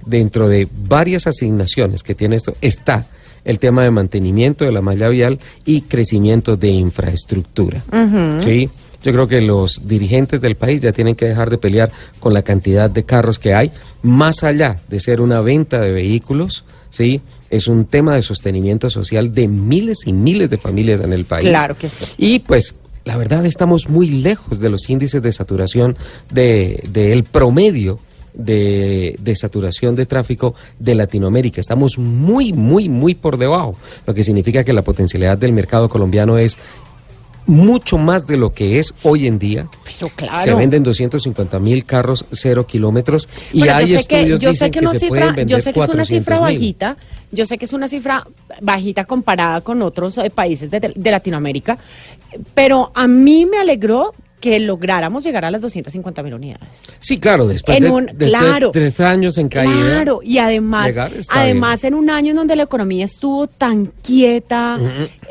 Dentro 0.04 0.48
de 0.48 0.68
varias 0.70 1.26
asignaciones 1.26 2.02
que 2.02 2.14
tiene 2.14 2.36
esto 2.36 2.54
está 2.60 3.06
el 3.42 3.58
tema 3.58 3.82
de 3.82 3.90
mantenimiento 3.90 4.66
de 4.66 4.72
la 4.72 4.82
malla 4.82 5.08
vial 5.08 5.38
y 5.64 5.82
crecimiento 5.82 6.56
de 6.56 6.68
infraestructura. 6.68 7.82
¿Sí? 8.42 8.68
Yo 9.02 9.12
creo 9.12 9.26
que 9.26 9.40
los 9.40 9.86
dirigentes 9.86 10.40
del 10.40 10.56
país 10.56 10.80
ya 10.80 10.92
tienen 10.92 11.14
que 11.14 11.26
dejar 11.26 11.50
de 11.50 11.58
pelear 11.58 11.90
con 12.20 12.32
la 12.32 12.42
cantidad 12.42 12.90
de 12.90 13.04
carros 13.04 13.38
que 13.38 13.54
hay, 13.54 13.70
más 14.02 14.44
allá 14.44 14.80
de 14.88 15.00
ser 15.00 15.20
una 15.20 15.40
venta 15.40 15.80
de 15.80 15.92
vehículos, 15.92 16.64
¿sí? 16.94 17.20
Es 17.50 17.66
un 17.66 17.86
tema 17.86 18.14
de 18.14 18.22
sostenimiento 18.22 18.88
social 18.88 19.34
de 19.34 19.48
miles 19.48 20.06
y 20.06 20.12
miles 20.12 20.48
de 20.48 20.58
familias 20.58 21.00
en 21.00 21.12
el 21.12 21.24
país. 21.24 21.48
Claro 21.48 21.76
que 21.76 21.88
sí. 21.88 22.04
Y 22.16 22.38
pues 22.38 22.76
la 23.04 23.16
verdad 23.16 23.44
estamos 23.44 23.88
muy 23.88 24.08
lejos 24.08 24.60
de 24.60 24.70
los 24.70 24.88
índices 24.88 25.20
de 25.20 25.32
saturación 25.32 25.96
del 26.30 26.80
de, 26.92 27.08
del 27.08 27.24
promedio 27.24 27.98
de, 28.32 29.16
de 29.18 29.34
saturación 29.34 29.96
de 29.96 30.06
tráfico 30.06 30.54
de 30.78 30.94
Latinoamérica. 30.94 31.60
Estamos 31.60 31.98
muy, 31.98 32.52
muy, 32.52 32.88
muy 32.88 33.14
por 33.14 33.38
debajo, 33.38 33.76
lo 34.06 34.14
que 34.14 34.22
significa 34.22 34.62
que 34.62 34.72
la 34.72 34.82
potencialidad 34.82 35.36
del 35.36 35.52
mercado 35.52 35.88
colombiano 35.88 36.38
es 36.38 36.58
mucho 37.46 37.98
más 37.98 38.26
de 38.26 38.36
lo 38.36 38.52
que 38.52 38.78
es 38.78 38.94
hoy 39.02 39.26
en 39.26 39.38
día. 39.38 39.68
Pero 39.84 40.10
claro. 40.14 40.38
Se 40.42 40.54
venden 40.54 40.82
250 40.82 41.58
mil 41.58 41.84
carros 41.84 42.24
cero 42.30 42.66
kilómetros 42.66 43.28
y 43.52 43.60
Bueno, 43.60 43.74
hay 43.76 43.86
yo 43.86 43.98
sé 44.00 44.06
que, 44.06 44.16
estudios 44.16 44.40
yo 44.40 44.50
dicen 44.50 44.66
sé 44.66 44.70
que, 44.70 44.78
que, 44.80 44.84
no 44.84 44.90
se 44.92 44.98
cifra- 45.00 45.08
pueden 45.08 45.26
vender 45.34 45.46
yo 45.46 45.58
sé 45.62 45.72
que 45.72 45.80
es 45.80 45.88
una 45.88 46.04
cifra 46.04 46.36
400.000. 46.38 46.40
bajita, 46.40 46.96
yo 47.32 47.46
sé 47.46 47.58
que 47.58 47.64
es 47.64 47.72
una 47.72 47.88
cifra 47.88 48.26
bajita 48.60 49.04
comparada 49.04 49.60
con 49.60 49.82
otros 49.82 50.18
eh, 50.18 50.30
países 50.30 50.70
de, 50.70 50.92
de 50.94 51.10
Latinoamérica, 51.10 51.78
pero 52.54 52.90
a 52.94 53.06
mí 53.06 53.46
me 53.46 53.58
alegró 53.58 54.14
que 54.44 54.60
lográramos 54.60 55.24
llegar 55.24 55.42
a 55.46 55.50
las 55.50 55.62
250 55.62 56.22
mil 56.22 56.34
unidades. 56.34 56.68
Sí, 57.00 57.18
claro, 57.18 57.46
después 57.46 57.78
En 57.78 57.84
de, 57.84 57.90
un- 57.90 58.04
de- 58.06 58.12
de 58.12 58.28
claro. 58.28 58.70
tres 58.72 59.00
años 59.00 59.38
en 59.38 59.48
caída. 59.48 59.72
Claro, 59.74 60.20
y 60.22 60.36
además, 60.36 60.92
además 61.30 61.82
en 61.84 61.94
un 61.94 62.10
año 62.10 62.32
en 62.32 62.36
donde 62.36 62.54
la 62.54 62.64
economía 62.64 63.06
estuvo 63.06 63.46
tan 63.46 63.86
quieta, 64.02 64.78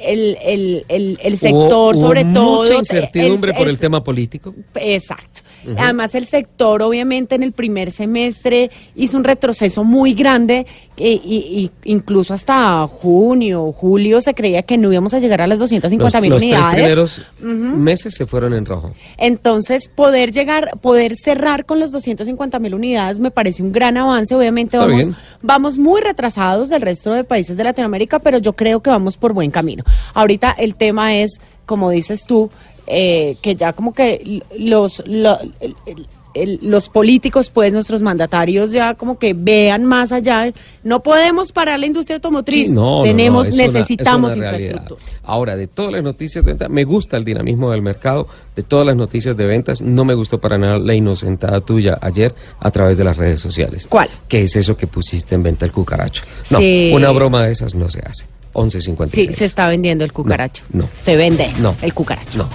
el, 0.02 0.36
el, 0.44 1.18
el, 1.22 1.38
sector 1.38 1.94
hubo 1.96 2.02
sobre 2.02 2.26
todo... 2.26 2.62
Mucha 2.62 2.74
incertidumbre 2.74 3.52
el- 3.52 3.58
por 3.58 3.68
el- 3.68 3.74
el 3.76 3.80
tema 3.80 4.04
político. 4.04 4.56
Exacto. 4.74 5.42
Además, 5.78 6.14
el 6.16 6.26
sector, 6.26 6.82
obviamente, 6.82 7.36
en 7.36 7.44
el 7.44 7.52
primer 7.54 7.92
semestre 7.92 8.70
hizo 8.96 9.16
un 9.16 9.24
retroceso 9.24 9.84
muy 9.86 10.14
grande, 10.14 10.66
e- 10.98 11.20
y, 11.24 11.72
y 11.86 11.92
incluso 11.92 12.34
hasta 12.34 12.88
junio, 12.88 13.72
julio, 13.72 14.22
se 14.22 14.34
creía 14.34 14.62
que 14.64 14.78
no 14.78 14.92
íbamos 14.92 15.14
a 15.14 15.20
llegar 15.20 15.42
a 15.42 15.48
las 15.48 15.60
250 15.60 16.22
mil 16.22 16.30
los 16.30 16.40
tres 16.42 16.52
unidades. 16.54 16.76
primeros 16.76 17.22
meses 17.42 18.14
se 18.16 18.26
fueron 18.26 18.54
en 18.54 18.66
rojo. 18.66 18.94
Entonces, 19.18 19.88
poder 19.90 20.32
llegar, 20.32 20.78
poder 20.82 21.16
cerrar 21.16 21.66
con 21.66 21.80
las 21.80 21.92
250 21.92 22.60
mil 22.60 22.74
unidades 22.76 23.20
me 23.20 23.32
parece 23.32 23.64
un 23.64 23.72
gran 23.72 23.98
avance. 23.98 24.36
Obviamente, 24.36 24.78
Está 24.78 24.88
vamos, 24.88 25.08
bien. 25.08 25.16
vamos 25.42 25.78
muy 25.78 26.02
retrasados 26.02 26.70
del 26.70 26.82
resto 26.82 27.12
de 27.14 27.24
países 27.24 27.58
de 27.58 27.64
Latinoamérica, 27.64 28.20
pero 28.20 28.38
yo 28.38 28.54
creo 28.54 28.82
que 28.82 28.90
vamos 28.90 29.18
por 29.18 29.34
buen 29.34 29.52
camino. 29.52 29.84
Ahorita 30.14 30.52
el 30.52 30.76
tema 30.76 31.16
es, 31.16 31.40
como 31.66 31.90
dices 31.90 32.26
tú, 32.28 32.50
eh, 32.86 33.38
que 33.42 33.56
ya 33.56 33.74
como 33.74 33.94
que 33.94 34.42
los, 34.58 35.02
lo- 35.08 35.40
el- 35.62 35.76
el- 35.86 36.08
el- 36.34 36.60
los 36.62 36.90
políticos, 36.90 37.50
pues 37.50 37.74
nuestros 37.74 38.02
mandatarios 38.02 38.72
ya 38.72 38.96
como 38.96 39.18
que 39.20 39.34
vean 39.34 39.86
más 39.86 40.12
allá. 40.12 40.52
No 40.84 41.02
podemos 41.04 41.52
parar 41.52 41.80
la 41.80 41.86
industria 41.86 42.16
automotriz. 42.16 42.68
Sí, 42.70 42.74
no, 42.74 43.00
no, 43.00 43.04
Tenemos, 43.04 43.50
no, 43.50 43.56
necesitamos 43.56 44.36
una 44.36 44.46
infraestructura. 44.52 45.02
Ahora, 45.24 45.56
de 45.56 45.68
todas 45.68 45.92
las 45.92 46.04
noticias 46.04 46.44
de 46.44 46.52
venta, 46.52 46.70
me 46.70 46.84
gusta 46.84 47.18
el 47.18 47.24
dinamismo 47.26 47.72
del 47.72 47.82
mercado, 47.82 48.28
de 48.56 48.64
todas 48.64 48.86
las 48.86 48.96
noticias 48.96 49.36
de 49.38 49.46
ventas, 49.46 49.82
no 49.82 50.06
me 50.06 50.14
gustó 50.14 50.40
para 50.40 50.58
nada 50.58 50.80
la 50.80 50.94
inocentada 50.96 51.62
tuya 51.62 51.98
ayer 52.02 52.34
a 52.60 52.72
través 52.72 52.98
de 52.98 53.04
las 53.04 53.18
redes 53.18 53.40
sociales. 53.40 53.88
¿Cuál? 53.90 54.10
¿Qué 54.28 54.42
es 54.42 54.56
eso 54.56 54.76
que 54.76 54.88
pusiste 54.88 55.36
en 55.36 55.44
venta 55.44 55.66
el 55.66 55.72
cucaracho? 55.72 56.24
No, 56.50 56.58
Sí. 56.60 56.92
una 56.94 57.12
broma 57.12 57.44
de 57.46 57.52
esas 57.52 57.76
no 57.76 57.90
se 57.90 58.00
hace. 58.00 58.26
11.56. 58.56 59.28
Sí, 59.28 59.34
se 59.34 59.46
está 59.46 59.68
vendiendo 59.68 60.04
el 60.04 60.12
cucaracho. 60.14 60.64
no. 60.74 60.88
Se 61.02 61.16
vende 61.18 61.50
No. 61.60 61.76
el 61.82 61.94
cucaracho. 61.94 62.38
No. 62.38 62.48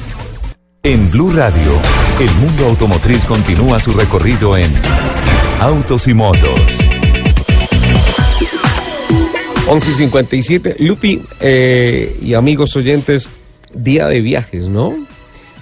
En 0.83 1.11
Blue 1.11 1.33
Radio, 1.33 1.73
el 2.21 2.31
mundo 2.37 2.67
automotriz 2.67 3.25
continúa 3.25 3.81
su 3.81 3.93
recorrido 3.93 4.57
en 4.57 4.71
Autos 5.61 6.07
y 6.07 6.15
Motos. 6.15 6.61
11.57. 9.67 10.77
Lupi 10.79 11.21
eh, 11.41 12.17
y 12.23 12.35
amigos 12.35 12.77
oyentes, 12.77 13.29
día 13.75 14.07
de 14.07 14.21
viajes, 14.21 14.67
¿no? 14.67 14.95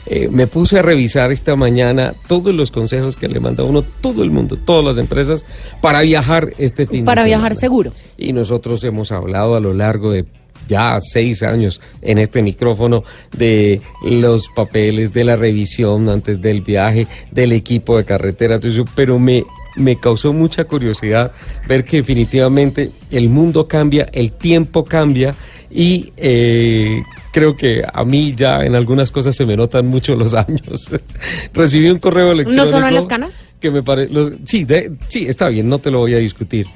Eh, 0.08 0.28
me 0.30 0.46
puse 0.46 0.78
a 0.78 0.82
revisar 0.82 1.32
esta 1.32 1.56
mañana 1.56 2.14
todos 2.28 2.54
los 2.54 2.70
consejos 2.70 3.16
que 3.16 3.26
le 3.28 3.40
manda 3.40 3.64
uno 3.64 3.82
todo 3.82 4.22
el 4.22 4.30
mundo, 4.30 4.56
todas 4.56 4.84
las 4.84 4.98
empresas, 4.98 5.44
para 5.80 6.00
viajar 6.02 6.50
este 6.58 6.86
fin 6.86 7.00
de 7.00 7.06
Para 7.06 7.24
viajar 7.24 7.52
semana. 7.54 7.60
seguro. 7.60 7.92
Y 8.16 8.32
nosotros 8.32 8.84
hemos 8.84 9.10
hablado 9.10 9.56
a 9.56 9.60
lo 9.60 9.74
largo 9.74 10.12
de 10.12 10.24
ya 10.68 10.98
seis 11.00 11.42
años 11.42 11.80
en 12.02 12.18
este 12.18 12.42
micrófono 12.42 13.04
de 13.36 13.80
los 14.04 14.48
papeles, 14.54 15.12
de 15.12 15.24
la 15.24 15.36
revisión 15.36 16.08
antes 16.08 16.40
del 16.40 16.60
viaje, 16.62 17.06
del 17.30 17.52
equipo 17.52 17.96
de 17.96 18.04
carretera, 18.04 18.58
todo 18.58 18.70
eso, 18.70 18.84
pero 18.94 19.18
me, 19.18 19.44
me 19.76 19.98
causó 19.98 20.32
mucha 20.32 20.64
curiosidad 20.64 21.32
ver 21.68 21.84
que 21.84 21.98
definitivamente 21.98 22.90
el 23.10 23.28
mundo 23.28 23.68
cambia, 23.68 24.08
el 24.12 24.32
tiempo 24.32 24.84
cambia 24.84 25.34
y 25.70 26.12
eh, 26.16 27.02
creo 27.36 27.54
que 27.54 27.82
a 27.92 28.02
mí 28.02 28.32
ya 28.34 28.62
en 28.62 28.74
algunas 28.74 29.10
cosas 29.10 29.36
se 29.36 29.44
me 29.44 29.58
notan 29.58 29.86
mucho 29.86 30.16
los 30.16 30.32
años. 30.32 30.88
Recibí 31.52 31.90
un 31.90 31.98
correo 31.98 32.32
electrónico. 32.32 32.66
solo 32.66 32.88
en 32.88 32.94
las 32.94 33.06
canas? 33.06 33.34
Que 33.60 33.70
me 33.70 33.82
parece. 33.82 34.10
Sí, 34.46 34.64
de- 34.64 34.92
sí, 35.08 35.26
está 35.28 35.50
bien, 35.50 35.68
no 35.68 35.78
te 35.78 35.90
lo 35.90 35.98
voy 35.98 36.14
a 36.14 36.18
discutir. 36.18 36.66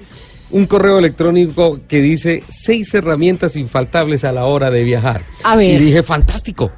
Un 0.51 0.67
correo 0.67 0.99
electrónico 0.99 1.81
que 1.89 2.03
dice 2.03 2.43
seis 2.51 2.93
herramientas 2.93 3.57
infaltables 3.57 4.23
a 4.25 4.33
la 4.33 4.45
hora 4.45 4.71
de 4.71 4.85
viajar. 4.85 5.23
A 5.45 5.57
ver. 5.57 5.81
Y 5.81 5.85
dije, 5.87 6.03
fantástico. 6.03 6.71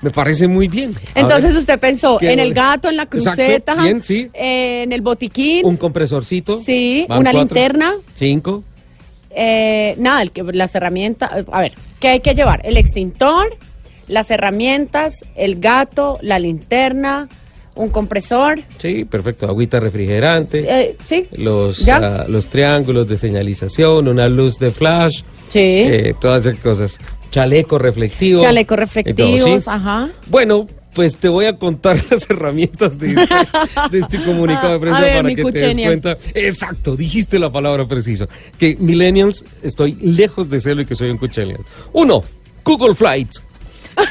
Me 0.00 0.10
parece 0.10 0.46
muy 0.46 0.68
bien. 0.68 0.94
A 1.16 1.20
Entonces 1.20 1.50
ver, 1.54 1.60
usted 1.60 1.78
pensó 1.80 2.18
¿qué 2.18 2.30
en 2.30 2.38
el 2.38 2.54
gato, 2.54 2.88
en 2.88 2.96
la 2.98 3.02
Exacto, 3.04 3.30
cruceta, 3.42 3.74
bien, 3.82 4.00
sí. 4.04 4.28
en 4.32 4.92
el 4.92 5.00
botiquín, 5.00 5.66
Un 5.66 5.76
compresorcito. 5.76 6.56
Sí, 6.56 7.04
una 7.08 7.32
linterna. 7.32 7.94
Cinco. 8.14 8.62
Eh, 9.34 9.94
nada, 9.98 10.24
las 10.52 10.74
herramientas. 10.74 11.30
A 11.50 11.60
ver, 11.60 11.72
¿qué 12.00 12.08
hay 12.08 12.20
que 12.20 12.34
llevar? 12.34 12.60
El 12.64 12.76
extintor, 12.76 13.56
las 14.08 14.30
herramientas, 14.30 15.24
el 15.34 15.60
gato, 15.60 16.18
la 16.22 16.38
linterna, 16.38 17.28
un 17.74 17.90
compresor. 17.90 18.60
Sí, 18.78 19.04
perfecto. 19.04 19.46
Agüita 19.48 19.80
refrigerante. 19.80 20.64
eh, 20.68 20.96
sí. 21.04 21.26
Los, 21.32 21.78
¿Ya? 21.84 21.96
ah, 21.96 22.24
los 22.28 22.46
triángulos 22.46 23.08
de 23.08 23.16
señalización, 23.16 24.08
una 24.08 24.28
luz 24.28 24.58
de 24.58 24.70
flash. 24.70 25.22
Sí. 25.48 25.58
eh, 25.60 26.14
todas 26.20 26.46
esas 26.46 26.58
cosas. 26.60 26.98
Chaleco 27.30 27.78
reflectivo. 27.78 28.40
Todo, 28.40 28.76
reflectivos, 28.76 29.64
¿sí? 29.64 29.70
ajá. 29.70 30.08
Bueno, 30.28 30.66
pues 30.94 31.16
te 31.16 31.28
voy 31.28 31.46
a 31.46 31.56
contar 31.58 31.96
las 32.10 32.28
herramientas 32.30 32.98
de 32.98 33.08
este, 33.14 33.24
de 33.90 33.98
este 33.98 34.22
comunicado 34.24 34.72
de 34.74 34.78
prensa 34.80 35.00
ver, 35.02 35.16
para 35.22 35.34
que 35.34 35.42
te 35.44 35.60
des 35.60 35.76
cuenta. 35.86 36.16
Exacto, 36.34 36.96
dijiste 36.96 37.38
la 37.38 37.50
palabra 37.50 37.84
preciso. 37.86 38.26
Que 38.58 38.76
millennials 38.76 39.44
estoy 39.62 39.92
lejos 40.00 40.48
de 40.48 40.60
serlo 40.60 40.82
y 40.82 40.86
que 40.86 40.94
soy 40.94 41.10
un 41.10 41.18
cuchenial. 41.18 41.60
Uno, 41.92 42.22
Google 42.64 42.94
Flights. 42.94 43.42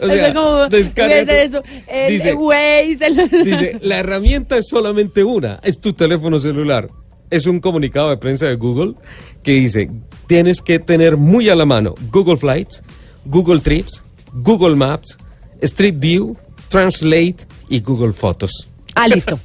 O 0.00 0.08
sea, 0.08 0.34
como- 0.34 0.66
descárgate. 0.68 1.26
¿qué 1.26 1.42
es 1.42 1.48
eso? 1.50 1.62
El, 1.86 2.12
Dice- 2.12 2.30
el 2.30 2.36
Waze, 2.36 3.06
el- 3.06 3.44
Dice, 3.44 3.78
la 3.80 3.98
herramienta 3.98 4.56
es 4.58 4.66
solamente 4.68 5.22
una, 5.24 5.60
es 5.62 5.80
tu 5.80 5.92
teléfono 5.92 6.38
celular. 6.38 6.88
Es 7.30 7.46
un 7.46 7.60
comunicado 7.60 8.10
de 8.10 8.16
prensa 8.18 8.46
de 8.46 8.54
Google 8.56 8.94
que 9.42 9.52
dice, 9.52 9.90
tienes 10.26 10.62
que 10.62 10.78
tener 10.78 11.16
muy 11.16 11.48
a 11.48 11.56
la 11.56 11.64
mano 11.64 11.94
Google 12.12 12.36
Flights, 12.36 12.82
Google 13.26 13.60
Trips, 13.60 14.02
Google 14.32 14.76
Maps, 14.76 15.16
Street 15.60 15.96
View, 15.98 16.36
Translate 16.68 17.36
y 17.68 17.80
Google 17.80 18.12
Fotos. 18.12 18.68
Ah, 18.94 19.08
listo. 19.08 19.38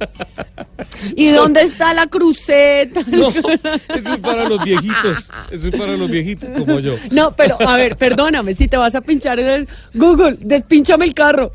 ¿Y 1.16 1.28
dónde 1.30 1.62
está 1.62 1.92
la 1.92 2.06
cruceta? 2.06 3.02
No, 3.06 3.28
eso 3.28 4.14
es 4.14 4.20
para 4.20 4.48
los 4.48 4.64
viejitos, 4.64 5.30
eso 5.50 5.68
es 5.68 5.74
para 5.76 5.96
los 5.96 6.10
viejitos 6.10 6.48
como 6.58 6.78
yo. 6.80 6.96
No, 7.10 7.32
pero 7.32 7.58
a 7.60 7.76
ver, 7.76 7.96
perdóname, 7.96 8.54
si 8.54 8.66
te 8.66 8.78
vas 8.78 8.94
a 8.94 9.02
pinchar 9.02 9.38
en 9.38 9.48
el 9.48 9.68
Google, 9.92 10.38
despínchame 10.40 11.04
el 11.04 11.12
carro. 11.12 11.52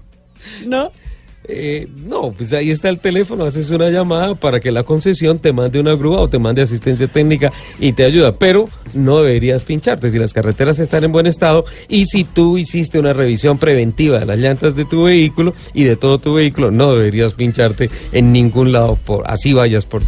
¿No? 0.65 0.91
Eh, 1.49 1.87
no, 2.05 2.31
pues 2.31 2.51
ahí 2.51 2.71
está 2.71 2.89
el 2.89 2.99
teléfono, 2.99 3.45
haces 3.45 3.69
una 3.69 3.89
llamada 3.89 4.35
para 4.35 4.59
que 4.59 4.69
la 4.69 4.83
concesión 4.83 5.39
te 5.39 5.53
mande 5.53 5.79
una 5.79 5.95
grúa 5.95 6.19
o 6.19 6.27
te 6.27 6.39
mande 6.39 6.61
asistencia 6.61 7.07
técnica 7.07 7.53
y 7.79 7.93
te 7.93 8.03
ayuda, 8.03 8.33
pero 8.33 8.67
no 8.93 9.21
deberías 9.21 9.63
pincharte 9.63 10.09
si 10.09 10.19
las 10.19 10.33
carreteras 10.33 10.79
están 10.79 11.05
en 11.05 11.11
buen 11.13 11.25
estado 11.25 11.63
y 11.87 12.05
si 12.05 12.25
tú 12.25 12.57
hiciste 12.57 12.99
una 12.99 13.13
revisión 13.13 13.57
preventiva 13.57 14.19
de 14.19 14.25
las 14.25 14.37
llantas 14.39 14.75
de 14.75 14.83
tu 14.83 15.03
vehículo 15.03 15.53
y 15.73 15.85
de 15.85 15.95
todo 15.95 16.19
tu 16.19 16.33
vehículo, 16.33 16.69
no 16.69 16.93
deberías 16.93 17.33
pincharte 17.33 17.89
en 18.11 18.33
ningún 18.33 18.73
lado, 18.73 18.97
por 19.05 19.29
así 19.29 19.53
vayas 19.53 19.85
por. 19.85 20.01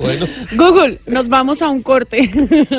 Bueno, 0.00 0.26
Google, 0.56 0.98
nos 1.06 1.28
vamos 1.28 1.62
a 1.62 1.68
un 1.68 1.82
corte. 1.82 2.28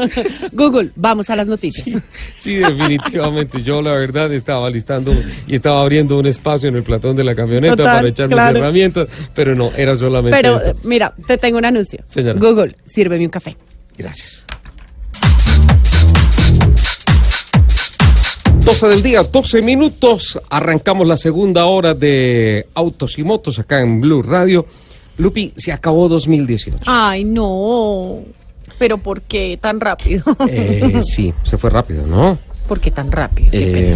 Google, 0.52 0.90
vamos 0.96 1.30
a 1.30 1.36
las 1.36 1.48
noticias. 1.48 2.02
sí, 2.38 2.56
definitivamente. 2.56 3.62
Yo 3.62 3.82
la 3.82 3.94
verdad 3.94 4.32
estaba 4.34 4.70
listando 4.70 5.14
y 5.48 5.56
estaba 5.56 5.82
abriendo 5.82 6.18
un 6.18 6.26
espacio 6.26 6.70
en 6.70 6.76
el 6.76 6.84
platón 6.84 7.16
de 7.16 7.24
la 7.24 7.36
camioneta 7.36 7.83
Total, 7.84 7.98
para 7.98 8.08
echar 8.10 8.30
claro. 8.30 8.52
mis 8.54 8.62
herramientas, 8.62 9.08
pero 9.34 9.56
no, 9.56 9.72
era 9.76 9.96
solamente 9.96 10.36
Pero 10.38 10.56
eso. 10.60 10.72
eh, 10.72 10.76
mira, 10.84 11.14
te 11.28 11.38
tengo 11.38 11.58
un 11.58 11.66
anuncio. 11.66 12.00
Señora. 12.08 12.40
Google, 12.40 12.76
sírveme 12.86 13.24
un 13.26 13.30
café. 13.32 13.56
Gracias. 13.98 14.46
12 18.66 18.88
del 18.88 19.04
día, 19.04 19.24
12 19.24 19.62
minutos. 19.62 20.40
Arrancamos 20.50 21.06
la 21.06 21.18
segunda 21.18 21.66
hora 21.66 21.94
de 21.94 22.66
Autos 22.74 23.18
y 23.20 23.24
Motos 23.24 23.60
acá 23.60 23.82
en 23.82 24.00
Blue 24.00 24.24
Radio. 24.24 24.66
Lupi, 25.18 25.52
se 25.58 25.72
acabó 25.74 26.08
2018. 26.08 26.84
Ay, 26.86 27.26
no. 27.26 28.20
Pero 28.80 28.98
¿por 28.98 29.22
qué 29.24 29.58
tan 29.62 29.80
rápido? 29.82 30.24
Eh, 30.48 31.02
sí, 31.04 31.34
se 31.44 31.58
fue 31.58 31.70
rápido, 31.70 32.08
¿no? 32.08 32.38
¿Por 32.68 32.80
qué 32.80 32.90
tan 32.92 33.12
rápido? 33.12 33.52
Qué 33.52 33.90
Eh. 33.90 33.94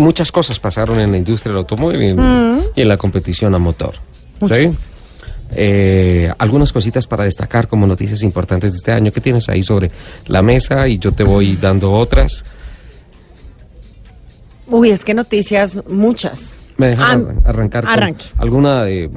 Muchas 0.00 0.32
cosas 0.32 0.58
pasaron 0.58 0.98
en 1.00 1.12
la 1.12 1.18
industria 1.18 1.50
del 1.52 1.58
automóvil 1.58 2.02
y 2.02 2.08
en, 2.08 2.16
Mm. 2.16 2.60
y 2.76 2.80
en 2.82 2.88
la 2.88 2.96
competición 2.96 3.54
a 3.54 3.58
motor. 3.58 3.94
¿sí? 4.48 4.70
Eh, 5.52 6.32
algunas 6.38 6.72
cositas 6.72 7.06
para 7.06 7.24
destacar 7.24 7.66
como 7.68 7.86
noticias 7.86 8.22
importantes 8.22 8.72
de 8.72 8.78
este 8.78 8.92
año 8.92 9.10
que 9.12 9.20
tienes 9.20 9.48
ahí 9.48 9.62
sobre 9.62 9.90
la 10.26 10.42
mesa 10.42 10.86
y 10.88 10.98
yo 10.98 11.12
te 11.12 11.24
voy 11.24 11.56
dando 11.56 11.92
otras. 11.92 12.44
Uy, 14.68 14.90
es 14.90 15.04
que 15.04 15.14
noticias 15.14 15.80
muchas. 15.88 16.54
¿Me 16.76 16.88
dejas 16.88 17.06
Ah, 17.10 17.12
arran- 17.14 17.42
arrancar 17.44 17.84
arranque. 17.86 18.24
alguna 18.38 18.84
de, 18.84 19.10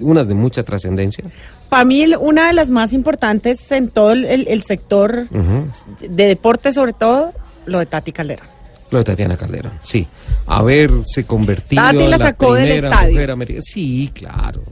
unas 0.00 0.28
de 0.28 0.34
mucha 0.34 0.62
trascendencia? 0.62 1.24
Para 1.68 1.84
mí, 1.84 2.04
una 2.20 2.48
de 2.48 2.52
las 2.52 2.68
más 2.70 2.92
importantes 2.92 3.70
en 3.72 3.88
todo 3.88 4.12
el, 4.12 4.62
sector 4.62 5.28
de 5.30 6.24
deporte, 6.26 6.72
sobre 6.72 6.92
todo, 6.92 7.32
lo 7.66 7.78
de 7.78 7.86
Tati 7.86 8.12
Caldera. 8.12 8.42
Lo 8.90 8.98
de 8.98 9.04
Tatiana 9.04 9.36
Calderón, 9.36 9.72
sí. 9.82 10.06
Haberse 10.46 11.24
convertido 11.24 11.82
Tati 11.82 11.96
la 11.96 12.04
en 12.04 12.10
la 12.10 12.36
primera 12.36 13.02
mujer 13.02 13.30
americana. 13.30 13.62
Sí, 13.64 14.10
claro. 14.12 14.62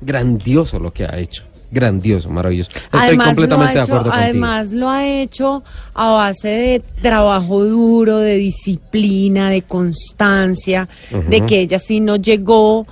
Grandioso 0.00 0.78
lo 0.78 0.92
que 0.92 1.04
ha 1.04 1.16
hecho. 1.18 1.44
Grandioso, 1.70 2.28
maravilloso. 2.30 2.70
Estoy 2.74 3.00
además, 3.00 3.26
completamente 3.28 3.74
de 3.74 3.80
acuerdo 3.80 4.04
contigo. 4.10 4.24
además 4.24 4.72
lo 4.72 4.90
ha 4.90 5.06
hecho 5.06 5.62
a 5.94 6.08
base 6.10 6.48
de 6.48 6.82
trabajo 7.00 7.64
duro, 7.64 8.18
de 8.18 8.34
disciplina, 8.36 9.50
de 9.50 9.62
constancia, 9.62 10.88
de 11.28 11.46
que 11.46 11.60
ella 11.60 11.78
sí 11.78 12.00
no 12.00 12.16
llegó, 12.16 12.88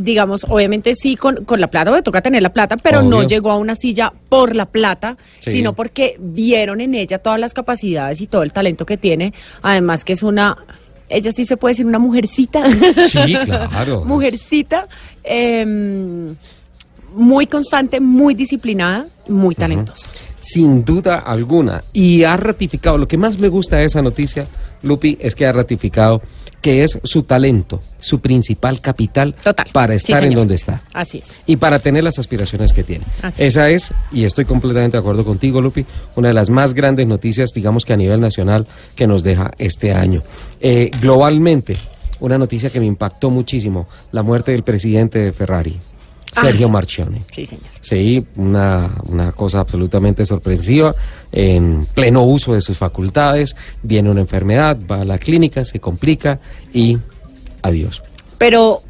digamos, 0.00 0.44
obviamente 0.48 0.94
sí 0.94 1.16
con, 1.16 1.44
con 1.44 1.60
la 1.60 1.68
plata, 1.68 1.90
porque 1.90 2.02
toca 2.02 2.20
tener 2.22 2.42
la 2.42 2.52
plata, 2.52 2.76
pero 2.76 3.02
no 3.02 3.22
llegó 3.22 3.50
a 3.50 3.56
una 3.56 3.74
silla 3.74 4.12
por 4.28 4.54
la 4.56 4.66
plata, 4.66 5.16
Sí. 5.40 5.50
sino 5.52 5.72
porque 5.72 6.16
vieron 6.18 6.80
en 6.80 6.94
ella 6.94 7.18
todas 7.18 7.38
las 7.40 7.54
capacidades 7.54 8.20
y 8.20 8.26
todo 8.26 8.42
el 8.42 8.52
talento 8.52 8.84
que 8.86 8.96
tiene, 8.96 9.32
además 9.62 10.04
que 10.04 10.12
es 10.14 10.22
una... 10.22 10.56
Ella 11.10 11.32
sí 11.32 11.46
se 11.46 11.56
puede 11.56 11.72
decir 11.72 11.86
una 11.86 11.98
mujercita. 11.98 12.64
Sí, 13.08 13.34
claro. 13.44 14.04
mujercita. 14.04 14.88
em, 15.24 16.34
muy 17.14 17.46
constante, 17.46 18.00
muy 18.00 18.34
disciplinada, 18.34 19.06
muy 19.28 19.54
talentosa. 19.54 20.10
Sin 20.40 20.84
duda 20.84 21.20
alguna. 21.20 21.82
Y 21.94 22.22
ha 22.24 22.36
ratificado, 22.36 22.98
lo 22.98 23.08
que 23.08 23.16
más 23.16 23.38
me 23.38 23.48
gusta 23.48 23.76
de 23.76 23.86
esa 23.86 24.02
noticia, 24.02 24.46
Lupi, 24.82 25.16
es 25.20 25.34
que 25.34 25.46
ha 25.46 25.52
ratificado 25.52 26.20
que 26.60 26.82
es 26.82 26.98
su 27.04 27.22
talento, 27.22 27.80
su 27.98 28.20
principal 28.20 28.80
capital 28.80 29.34
Total. 29.42 29.66
para 29.72 29.92
Sí, 29.98 30.12
estar 30.12 30.24
en 30.24 30.34
donde 30.34 30.54
está. 30.54 30.82
Así 30.92 31.18
es. 31.18 31.38
y 31.46 31.56
para 31.56 31.78
tener 31.78 32.02
las 32.04 32.18
aspiraciones 32.18 32.72
que 32.72 32.82
tiene. 32.82 33.04
Así 33.22 33.44
Esa 33.44 33.70
es, 33.70 33.92
y 34.10 34.24
estoy 34.24 34.44
completamente 34.44 34.96
de 34.96 35.00
acuerdo 35.00 35.24
contigo, 35.24 35.60
Lupi, 35.60 35.86
una 36.16 36.28
de 36.28 36.34
las 36.34 36.50
más 36.50 36.74
grandes 36.74 37.06
noticias, 37.06 37.50
digamos 37.54 37.84
que 37.84 37.92
a 37.92 37.96
nivel 37.96 38.20
nacional, 38.20 38.66
que 38.96 39.06
nos 39.06 39.22
deja 39.22 39.50
este 39.58 39.92
año. 39.92 40.22
Eh, 40.60 40.90
globalmente, 41.00 41.76
una 42.20 42.38
noticia 42.38 42.70
que 42.70 42.80
me 42.80 42.86
impactó 42.86 43.30
muchísimo, 43.30 43.86
la 44.12 44.22
muerte 44.22 44.52
del 44.52 44.64
presidente 44.64 45.18
de 45.20 45.32
Ferrari, 45.32 45.76
Sergio 46.32 46.66
sí. 46.66 46.72
Marchione. 46.72 47.22
Sí, 47.30 47.46
señor. 47.46 47.64
Sí, 47.80 48.24
una, 48.36 48.90
una 49.06 49.32
cosa 49.32 49.60
absolutamente 49.60 50.26
sorpresiva, 50.26 50.94
en 51.32 51.86
pleno 51.94 52.24
uso 52.24 52.54
de 52.54 52.60
sus 52.60 52.78
facultades, 52.78 53.56
viene 53.82 54.10
una 54.10 54.20
enfermedad, 54.20 54.78
va 54.90 55.02
a 55.02 55.04
la 55.04 55.18
clínica, 55.18 55.64
se 55.64 55.80
complica 55.80 56.38
y 56.72 56.98
adiós. 57.62 58.02
Pero 58.38 58.82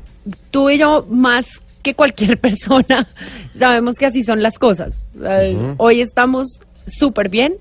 tú 0.50 0.70
y 0.70 0.78
yo, 0.78 1.06
más 1.10 1.62
que 1.82 1.94
cualquier 1.94 2.38
persona, 2.40 3.06
sabemos 3.54 3.96
que 3.96 4.06
así 4.06 4.22
son 4.22 4.42
las 4.42 4.58
cosas. 4.58 5.02
Hoy 5.76 6.00
estamos 6.00 6.60
súper 6.86 7.28
bien, 7.28 7.54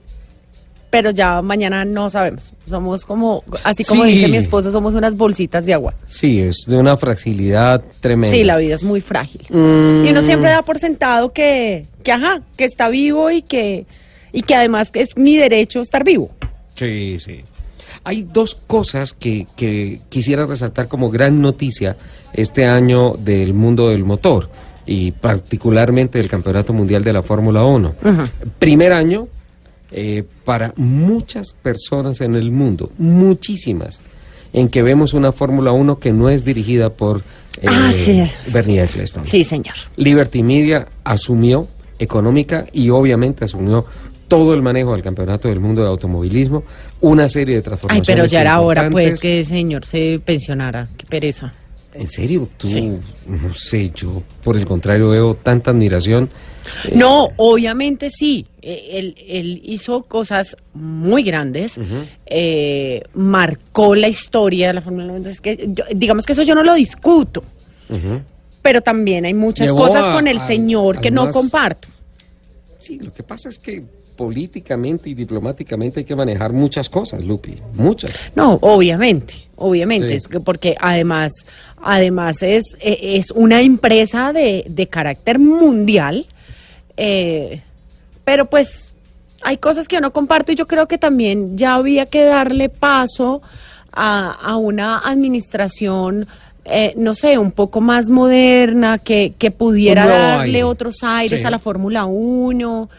pero 0.89 1.11
ya 1.11 1.41
mañana 1.41 1.83
no 1.85 2.09
sabemos. 2.09 2.53
Somos 2.65 3.03
como, 3.05 3.43
así 3.63 3.83
como 3.83 4.05
Sí. 4.05 4.11
dice 4.11 4.27
mi 4.27 4.37
esposo, 4.37 4.71
somos 4.71 4.93
unas 4.93 5.15
bolsitas 5.17 5.65
de 5.65 5.73
agua. 5.73 5.93
Sí, 6.07 6.39
es 6.39 6.63
de 6.67 6.77
una 6.77 6.95
fragilidad 6.97 7.83
tremenda. 7.99 8.35
Sí, 8.35 8.43
la 8.43 8.57
vida 8.57 8.75
es 8.75 8.83
muy 8.83 9.01
frágil. 9.01 9.41
Mm. 9.49 10.05
Y 10.05 10.09
uno 10.09 10.21
siempre 10.21 10.49
da 10.49 10.61
por 10.61 10.79
sentado 10.79 11.31
que, 11.33 11.85
que, 12.03 12.11
ajá, 12.11 12.41
que 12.55 12.65
está 12.65 12.89
vivo 12.89 13.29
y 13.31 13.41
que, 13.41 13.85
y 14.31 14.43
que 14.43 14.55
además 14.55 14.91
es 14.93 15.17
mi 15.17 15.37
derecho 15.37 15.81
estar 15.81 16.03
vivo. 16.03 16.29
Sí, 16.75 17.17
sí. 17.19 17.41
Hay 18.03 18.23
dos 18.23 18.55
cosas 18.55 19.11
que, 19.11 19.47
que 19.57 19.99
quisiera 20.07 20.45
resaltar 20.45 20.87
como 20.87 21.09
gran 21.09 21.41
noticia 21.41 21.97
este 22.33 22.65
año 22.65 23.13
del 23.17 23.53
mundo 23.53 23.89
del 23.89 24.05
motor 24.05 24.49
y 24.85 25.11
particularmente 25.11 26.17
del 26.17 26.29
Campeonato 26.29 26.71
Mundial 26.71 27.03
de 27.03 27.11
la 27.11 27.21
Fórmula 27.23 27.65
1. 27.65 27.95
Primer 28.59 28.93
año 28.93 29.27
eh, 29.91 30.23
para 30.45 30.73
muchas 30.77 31.53
personas 31.61 32.21
en 32.21 32.35
el 32.35 32.51
mundo, 32.51 32.91
muchísimas, 32.97 34.01
en 34.53 34.69
que 34.69 34.81
vemos 34.81 35.13
una 35.13 35.31
Fórmula 35.31 35.71
1 35.71 35.99
que 35.99 36.11
no 36.11 36.29
es 36.29 36.43
dirigida 36.43 36.89
por 36.89 37.21
eh, 37.61 37.67
Así 37.67 38.19
es. 38.19 38.53
Bernie 38.53 38.81
Eccleston. 38.83 39.25
Sí, 39.25 39.43
señor. 39.43 39.75
Liberty 39.95 40.43
Media 40.43 40.87
asumió 41.03 41.67
económica 41.99 42.65
y 42.71 42.89
obviamente 42.89 43.45
asumió 43.45 43.85
todo 44.27 44.53
el 44.53 44.61
manejo 44.61 44.91
del 44.93 45.01
campeonato 45.01 45.47
del 45.47 45.59
mundo 45.59 45.81
de 45.81 45.87
automovilismo, 45.87 46.63
una 47.01 47.29
serie 47.29 47.55
de 47.55 47.59
Ay, 47.59 47.63
transformaciones. 47.63 48.07
pero 48.07 48.25
ya 48.25 48.41
era 48.41 48.59
hora, 48.59 48.89
pues, 48.89 49.19
que 49.19 49.39
el 49.39 49.45
señor 49.45 49.85
se 49.85 50.19
pensionara. 50.23 50.87
Qué 50.97 51.05
pereza. 51.05 51.53
¿En 51.93 52.09
serio? 52.09 52.47
Tú, 52.57 52.67
Sí. 52.69 52.81
no 53.25 53.53
sé, 53.53 53.91
yo 53.95 54.21
por 54.43 54.55
el 54.57 54.65
contrario 54.67 55.09
veo 55.09 55.33
tanta 55.33 55.71
admiración. 55.71 56.29
No, 56.93 57.29
obviamente 57.37 58.09
sí. 58.09 58.45
Eh, 58.61 58.89
Él, 58.99 59.15
él 59.27 59.61
hizo 59.63 60.03
cosas 60.03 60.55
muy 60.73 61.23
grandes, 61.23 61.79
eh, 62.25 63.03
marcó 63.13 63.95
la 63.95 64.07
historia 64.07 64.67
de 64.67 64.73
la 64.73 64.81
Fórmula 64.81 65.05
1. 65.05 65.15
Entonces, 65.17 65.41
que 65.41 65.69
yo- 65.73 65.85
digamos 65.95 66.25
que 66.25 66.33
eso 66.33 66.43
yo 66.43 66.55
no 66.55 66.63
lo 66.63 66.73
discuto, 66.73 67.43
pero 68.61 68.81
también 68.81 69.25
hay 69.25 69.33
muchas 69.33 69.73
cosas 69.73 70.07
a- 70.07 70.11
con 70.11 70.27
el 70.27 70.39
al- 70.39 70.47
señor 70.47 70.99
que 70.99 71.11
no 71.11 71.29
comparto. 71.29 71.87
Sí, 72.79 72.99
lo 72.99 73.13
que 73.13 73.23
pasa 73.23 73.49
es 73.49 73.57
que 73.59 73.83
políticamente 74.15 75.09
y 75.09 75.13
diplomáticamente 75.13 75.99
hay 75.99 76.05
que 76.05 76.15
manejar 76.15 76.51
muchas 76.51 76.89
cosas, 76.89 77.23
Lupi, 77.23 77.53
muchas. 77.75 78.11
No, 78.35 78.53
obviamente, 78.61 79.35
obviamente, 79.57 80.09
Sí. 80.09 80.13
es 80.15 80.27
que 80.27 80.39
porque 80.39 80.75
además, 80.79 81.31
además 81.81 82.41
es, 82.41 82.75
eh, 82.79 82.97
es 83.17 83.29
una 83.31 83.61
empresa 83.61 84.33
de, 84.33 84.65
de 84.67 84.87
carácter 84.87 85.37
mundial, 85.37 86.25
eh, 86.97 87.61
pero 88.25 88.45
pues 88.45 88.91
hay 89.43 89.57
cosas 89.57 89.87
que 89.87 89.95
yo 89.95 90.01
no 90.01 90.11
comparto 90.11 90.51
y 90.51 90.55
yo 90.55 90.67
creo 90.67 90.87
que 90.87 90.97
también 90.97 91.57
ya 91.57 91.75
había 91.75 92.05
que 92.07 92.23
darle 92.25 92.69
paso 92.69 93.41
a, 93.93 94.31
a 94.31 94.57
una 94.57 94.99
administración, 94.99 96.27
eh, 96.65 96.93
no 96.97 97.13
sé, 97.13 97.37
un 97.37 97.51
poco 97.51 97.79
más 97.81 98.09
moderna, 98.09 98.97
que, 98.97 99.33
que 99.37 99.51
pudiera 99.51 100.05
darle 100.07 100.45
aire. 100.57 100.63
otros 100.63 101.03
aires 101.03 101.39
Sí. 101.39 101.45
a 101.45 101.49
la 101.49 101.59
Fórmula 101.59 102.05
1. 102.05 102.89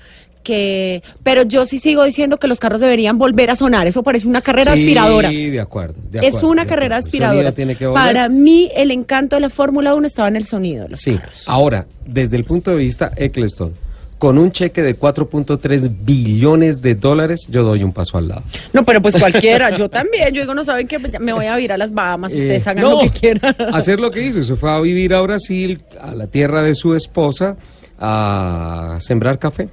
Que, 0.43 1.03
pero 1.23 1.43
yo 1.43 1.67
sí 1.67 1.79
sigo 1.79 2.05
diciendo 2.05 2.39
que 2.39 2.47
los 2.49 2.59
carros 2.59 2.81
deberían 2.81 3.19
volver 3.19 3.51
a 3.51 3.55
sonar. 3.57 3.87
Eso 3.87 4.03
parece 4.03 4.27
una 4.27 4.41
carrera 4.41 4.75
Sí, 4.75 4.83
aspiradoras. 4.83 5.37
de 5.37 5.61
acuerdo. 5.61 5.95
de 6.11 6.21
es 6.21 6.29
acuerdo, 6.37 6.49
una 6.49 6.63
de 6.63 6.69
carrera 6.71 7.01
volver. 7.01 7.93
Para 7.93 8.31
mí, 8.31 8.71
el 8.75 8.91
encanto 8.91 9.37
de 9.37 9.41
la 9.41 9.51
Fórmula 9.51 9.95
1 9.95 10.07
estaba 10.07 10.29
en 10.29 10.37
el 10.37 10.47
sonido 10.47 10.85
de 10.85 10.91
los 10.91 11.01
Sí, 11.01 11.17
carros. 11.19 11.45
ahora, 11.47 11.85
desde 12.07 12.37
el 12.37 12.45
punto 12.45 12.71
de 12.71 12.79
vista 12.79 13.13
Eccleston, 13.15 13.75
con 14.19 14.37
un 14.37 14.51
cheque 14.53 14.83
de 14.83 14.99
4.3 14.99 15.91
billones 16.03 16.83
de 16.83 16.95
dólares, 16.97 17.47
yo 17.49 17.63
doy 17.63 17.85
un 17.85 17.93
paso 17.93 18.19
al 18.19 18.29
lado. 18.29 18.43
No, 18.73 18.85
pero 18.85 19.01
pues 19.01 19.17
cualquiera, 19.17 19.75
yo 19.77 19.89
también. 19.89 20.35
Yo 20.35 20.43
digo, 20.43 20.55
no 20.55 20.65
saben 20.65 20.89
que 20.89 20.99
me 20.99 21.33
voy 21.33 21.47
a 21.47 21.59
ir 21.61 21.73
a 21.73 21.79
las 21.79 21.93
Bahamas, 21.95 22.33
ustedes 22.33 22.67
Eh, 22.67 22.71
hagan 22.71 22.83
no, 22.85 22.91
lo 22.91 23.01
que 23.01 23.11
quieran. 23.11 23.55
Hacer 23.73 24.01
lo 24.01 24.11
que 24.11 24.23
hizo, 24.23 24.43
se 24.43 24.57
fue 24.57 24.71
a 24.71 24.81
vivir 24.81 25.15
a 25.15 25.21
Brasil, 25.21 25.83
a 26.01 26.15
la 26.15 26.27
tierra 26.27 26.63
de 26.63 26.75
su 26.75 26.95
esposa, 26.95 27.57
a 27.99 28.99
sembrar 29.01 29.39
café. 29.39 29.69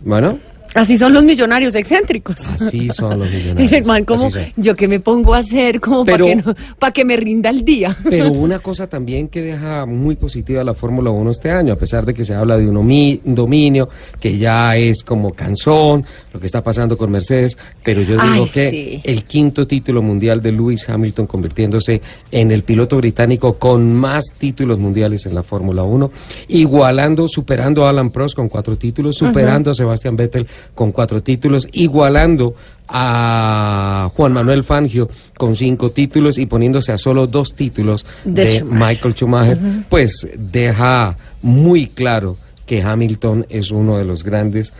Bueno, 0.00 0.38
Así 0.74 0.96
son 0.96 1.12
los 1.12 1.24
millonarios 1.24 1.74
excéntricos. 1.74 2.36
así 2.48 2.88
son 2.88 3.18
los 3.18 3.30
millonarios. 3.32 3.72
el 3.72 3.84
man, 3.84 4.04
como, 4.04 4.30
yo 4.56 4.74
qué 4.74 4.88
me 4.88 5.00
pongo 5.00 5.34
a 5.34 5.38
hacer 5.38 5.80
como 5.80 6.04
para 6.04 6.24
que, 6.24 6.36
no, 6.36 6.54
pa' 6.78 6.90
que 6.92 7.04
me 7.04 7.16
rinda 7.16 7.50
el 7.50 7.64
día. 7.64 7.96
Pero 8.08 8.30
una 8.32 8.58
cosa 8.58 8.86
también 8.86 9.28
que 9.28 9.42
deja 9.42 9.84
muy 9.86 10.16
positiva 10.16 10.64
la 10.64 10.74
Fórmula 10.74 11.10
1 11.10 11.30
este 11.30 11.50
año, 11.50 11.72
a 11.74 11.76
pesar 11.76 12.06
de 12.06 12.14
que 12.14 12.24
se 12.24 12.34
habla 12.34 12.56
de 12.56 12.66
un, 12.68 12.76
omi- 12.76 13.20
un 13.24 13.34
dominio, 13.34 13.88
que 14.20 14.38
ya 14.38 14.76
es 14.76 15.02
como 15.04 15.32
canzón, 15.32 16.04
lo 16.32 16.40
que 16.40 16.46
está 16.46 16.62
pasando 16.62 16.96
con 16.96 17.10
Mercedes, 17.10 17.58
pero 17.82 18.00
yo 18.02 18.12
digo 18.14 18.44
Ay, 18.44 18.50
que 18.52 18.70
sí. 18.70 19.00
el 19.04 19.24
quinto 19.24 19.66
título 19.66 20.00
mundial 20.02 20.40
de 20.40 20.52
Lewis 20.52 20.88
Hamilton 20.88 21.26
convirtiéndose 21.26 22.00
en 22.30 22.50
el 22.50 22.62
piloto 22.62 22.96
británico 22.96 23.54
con 23.58 23.92
más 23.94 24.24
títulos 24.38 24.78
mundiales 24.78 25.26
en 25.26 25.34
la 25.34 25.42
Fórmula 25.42 25.82
1, 25.82 26.10
igualando, 26.48 27.28
superando 27.28 27.84
a 27.84 27.90
Alan 27.90 28.10
Prost 28.10 28.34
con 28.36 28.48
cuatro 28.48 28.76
títulos, 28.76 29.16
superando 29.16 29.70
a 29.70 29.74
Sebastian 29.74 30.16
Vettel 30.16 30.46
con 30.74 30.92
cuatro 30.92 31.22
títulos, 31.22 31.68
igualando 31.72 32.54
a 32.88 34.10
Juan 34.14 34.32
Manuel 34.32 34.64
Fangio 34.64 35.08
con 35.36 35.56
cinco 35.56 35.90
títulos 35.90 36.38
y 36.38 36.46
poniéndose 36.46 36.92
a 36.92 36.98
solo 36.98 37.26
dos 37.26 37.54
títulos 37.54 38.04
De 38.24 38.44
de, 38.44 38.58
Schumacher. 38.58 38.88
Michael 38.88 39.14
Schumacher, 39.14 39.58
pues 39.88 40.28
deja 40.36 41.16
muy 41.42 41.86
claro 41.86 42.36
que 42.66 42.82
Hamilton 42.82 43.46
es 43.48 43.70
uno 43.70 43.98
de 43.98 44.04
los 44.04 44.22
grandes, 44.24 44.72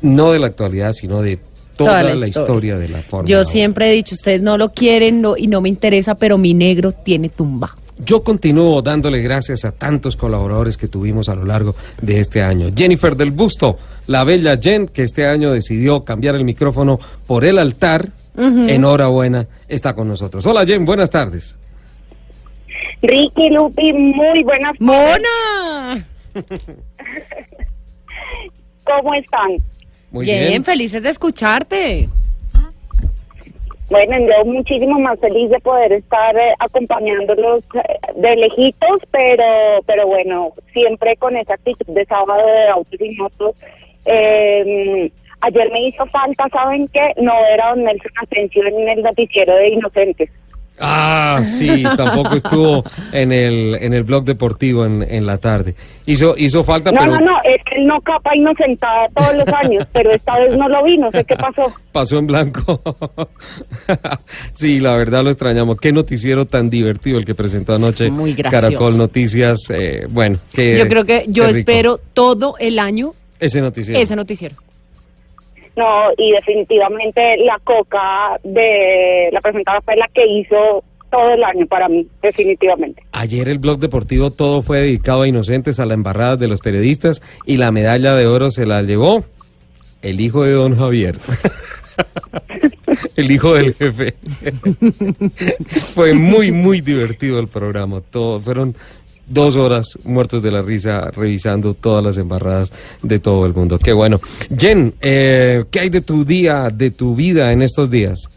no 0.00 0.32
de 0.32 0.38
la 0.38 0.48
actualidad, 0.48 0.92
sino 0.92 1.22
de 1.22 1.38
toda, 1.76 2.02
la, 2.02 2.26
historia. 2.26 2.76
de 2.76 2.88
la 2.88 2.98
Fórmula 2.98 3.28
Yo 3.28 3.38
1. 3.38 3.44
siempre 3.44 3.90
he 3.90 3.92
dicho, 3.94 4.14
ustedes 4.14 4.42
no 4.42 4.58
lo 4.58 4.72
quieren 4.72 5.20
no, 5.20 5.36
y 5.36 5.46
no 5.46 5.60
me 5.60 5.68
interesa, 5.68 6.14
pero 6.14 6.38
mi 6.38 6.54
negro 6.54 6.92
tiene 6.92 7.28
tumba. 7.28 7.76
Yo 8.04 8.22
continúo 8.22 8.82
dándole 8.82 9.20
gracias 9.20 9.64
a 9.64 9.72
tantos 9.72 10.16
colaboradores 10.16 10.76
que 10.76 10.88
tuvimos 10.88 11.28
a 11.28 11.34
lo 11.34 11.44
largo 11.44 11.74
de 12.00 12.20
este 12.20 12.42
año. 12.42 12.68
Jennifer 12.74 13.16
del 13.16 13.30
Busto, 13.30 13.76
la 14.06 14.24
bella 14.24 14.58
Jen, 14.60 14.88
que 14.88 15.02
este 15.02 15.26
año 15.26 15.52
decidió 15.52 16.04
cambiar 16.04 16.34
el 16.34 16.44
micrófono 16.44 16.98
por 17.26 17.44
el 17.44 17.58
altar. 17.58 18.08
Enhorabuena, 18.34 19.46
está 19.68 19.94
con 19.94 20.08
nosotros. 20.08 20.46
Hola 20.46 20.64
Jen, 20.64 20.86
buenas 20.86 21.10
tardes. 21.10 21.58
Ricky, 23.02 23.50
Lupi, 23.50 23.92
muy 23.92 24.42
buenas 24.42 24.72
¡Mona! 24.78 26.06
¿Cómo 28.84 29.14
están? 29.14 29.50
Muy 30.10 30.26
bien, 30.26 30.48
bien. 30.48 30.64
felices 30.64 31.02
de 31.02 31.10
escucharte. 31.10 32.08
Bueno, 33.92 34.16
yo 34.20 34.46
muchísimo 34.46 34.98
más 34.98 35.20
feliz 35.20 35.50
de 35.50 35.60
poder 35.60 35.92
estar 35.92 36.34
eh, 36.34 36.54
acompañándolos 36.60 37.62
eh, 37.74 37.98
de 38.16 38.36
lejitos, 38.36 39.02
pero, 39.10 39.44
pero 39.84 40.06
bueno, 40.06 40.54
siempre 40.72 41.14
con 41.18 41.36
esa 41.36 41.52
actitud 41.52 41.92
de 41.92 42.06
sábado 42.06 42.42
de 42.46 42.68
autos 42.68 42.98
y 42.98 43.10
motos. 43.16 43.54
Eh, 44.06 45.12
ayer 45.42 45.70
me 45.72 45.88
hizo 45.88 46.06
falta, 46.06 46.48
¿saben 46.48 46.88
qué? 46.88 47.12
No 47.18 47.34
era 47.52 47.68
don 47.68 47.84
Nelson 47.84 48.12
Asensio 48.22 48.66
en 48.66 48.88
el 48.88 49.02
noticiero 49.02 49.54
de 49.56 49.68
Inocentes. 49.68 50.30
Ah, 50.78 51.40
sí, 51.42 51.82
tampoco 51.96 52.34
estuvo 52.34 52.82
en 53.12 53.30
el, 53.32 53.76
en 53.76 53.94
el 53.94 54.02
blog 54.02 54.24
deportivo 54.24 54.84
en, 54.84 55.02
en 55.02 55.26
la 55.26 55.38
tarde. 55.38 55.74
Hizo, 56.06 56.34
hizo 56.36 56.64
falta, 56.64 56.90
No, 56.90 57.00
pero 57.00 57.12
no, 57.12 57.20
no, 57.20 57.36
es 57.44 57.62
que 57.64 57.78
él 57.78 57.86
no 57.86 58.00
capa 58.00 58.34
inocentada 58.34 59.08
todos 59.14 59.36
los 59.36 59.48
años, 59.48 59.86
pero 59.92 60.10
esta 60.10 60.38
vez 60.38 60.56
no 60.56 60.68
lo 60.68 60.82
vi, 60.82 60.98
no 60.98 61.10
sé 61.12 61.24
qué 61.24 61.36
pasó. 61.36 61.72
pasó 61.92 62.18
en 62.18 62.26
blanco. 62.26 62.80
sí, 64.54 64.80
la 64.80 64.96
verdad 64.96 65.22
lo 65.22 65.30
extrañamos. 65.30 65.78
Qué 65.78 65.92
noticiero 65.92 66.46
tan 66.46 66.68
divertido 66.68 67.18
el 67.18 67.24
que 67.24 67.34
presentó 67.34 67.74
anoche 67.74 68.10
Muy 68.10 68.34
gracioso. 68.34 68.66
Caracol 68.66 68.98
Noticias. 68.98 69.70
eh, 69.70 70.06
bueno, 70.08 70.38
que 70.52 70.76
yo 70.76 70.88
creo 70.88 71.04
que 71.04 71.24
yo 71.28 71.44
qué 71.44 71.58
espero 71.58 72.00
todo 72.12 72.56
el 72.58 72.78
año 72.78 73.12
ese 73.38 73.60
noticiero. 73.60 74.00
ese 74.00 74.16
noticiero. 74.16 74.56
No, 75.76 76.10
y 76.16 76.32
definitivamente 76.32 77.36
la 77.38 77.58
coca 77.64 78.38
de 78.42 79.30
la 79.32 79.40
presentadora 79.40 79.80
fue 79.82 79.96
la 79.96 80.08
que 80.08 80.26
hizo 80.26 80.84
todo 81.10 81.34
el 81.34 81.44
año 81.44 81.66
para 81.66 81.88
mí, 81.88 82.06
definitivamente. 82.22 83.02
Ayer 83.12 83.48
el 83.48 83.58
blog 83.58 83.78
deportivo 83.78 84.30
todo 84.30 84.62
fue 84.62 84.80
dedicado 84.80 85.22
a 85.22 85.28
inocentes, 85.28 85.78
a 85.80 85.86
la 85.86 85.94
embarrada 85.94 86.36
de 86.36 86.48
los 86.48 86.60
periodistas 86.60 87.22
y 87.46 87.58
la 87.58 87.70
medalla 87.70 88.14
de 88.14 88.26
oro 88.26 88.50
se 88.50 88.66
la 88.66 88.82
llevó 88.82 89.22
el 90.02 90.20
hijo 90.20 90.44
de 90.44 90.52
don 90.52 90.76
Javier. 90.76 91.18
el 93.16 93.30
hijo 93.30 93.54
del 93.54 93.74
jefe. 93.74 94.14
Fue 95.94 96.14
muy, 96.14 96.50
muy 96.50 96.80
divertido 96.80 97.38
el 97.38 97.48
programa. 97.48 98.00
Todo, 98.10 98.40
fueron 98.40 98.74
dos 99.32 99.56
horas 99.56 99.98
muertos 100.04 100.42
de 100.42 100.50
la 100.50 100.62
risa 100.62 101.10
revisando 101.10 101.74
todas 101.74 102.04
las 102.04 102.18
embarradas 102.18 102.72
de 103.02 103.18
todo 103.18 103.46
el 103.46 103.54
mundo. 103.54 103.78
Qué 103.78 103.92
bueno. 103.92 104.20
Jen, 104.56 104.94
eh, 105.00 105.64
¿qué 105.70 105.80
hay 105.80 105.90
de 105.90 106.02
tu 106.02 106.24
día, 106.24 106.68
de 106.72 106.90
tu 106.90 107.14
vida 107.14 107.52
en 107.52 107.62
estos 107.62 107.90
días? 107.90 108.28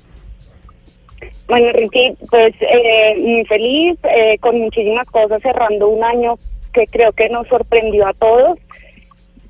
Bueno, 1.48 1.72
Ricky, 1.74 2.14
pues 2.30 2.54
eh, 2.60 3.16
muy 3.20 3.46
feliz, 3.46 4.00
eh, 4.04 4.38
con 4.40 4.60
muchísimas 4.60 5.06
cosas, 5.08 5.42
cerrando 5.44 5.90
un 5.90 6.04
año 6.04 6.40
que 6.74 6.88
creo 6.88 7.12
que 7.12 7.30
nos 7.30 7.48
sorprendió 7.48 8.08
a 8.08 8.14
todos. 8.14 8.58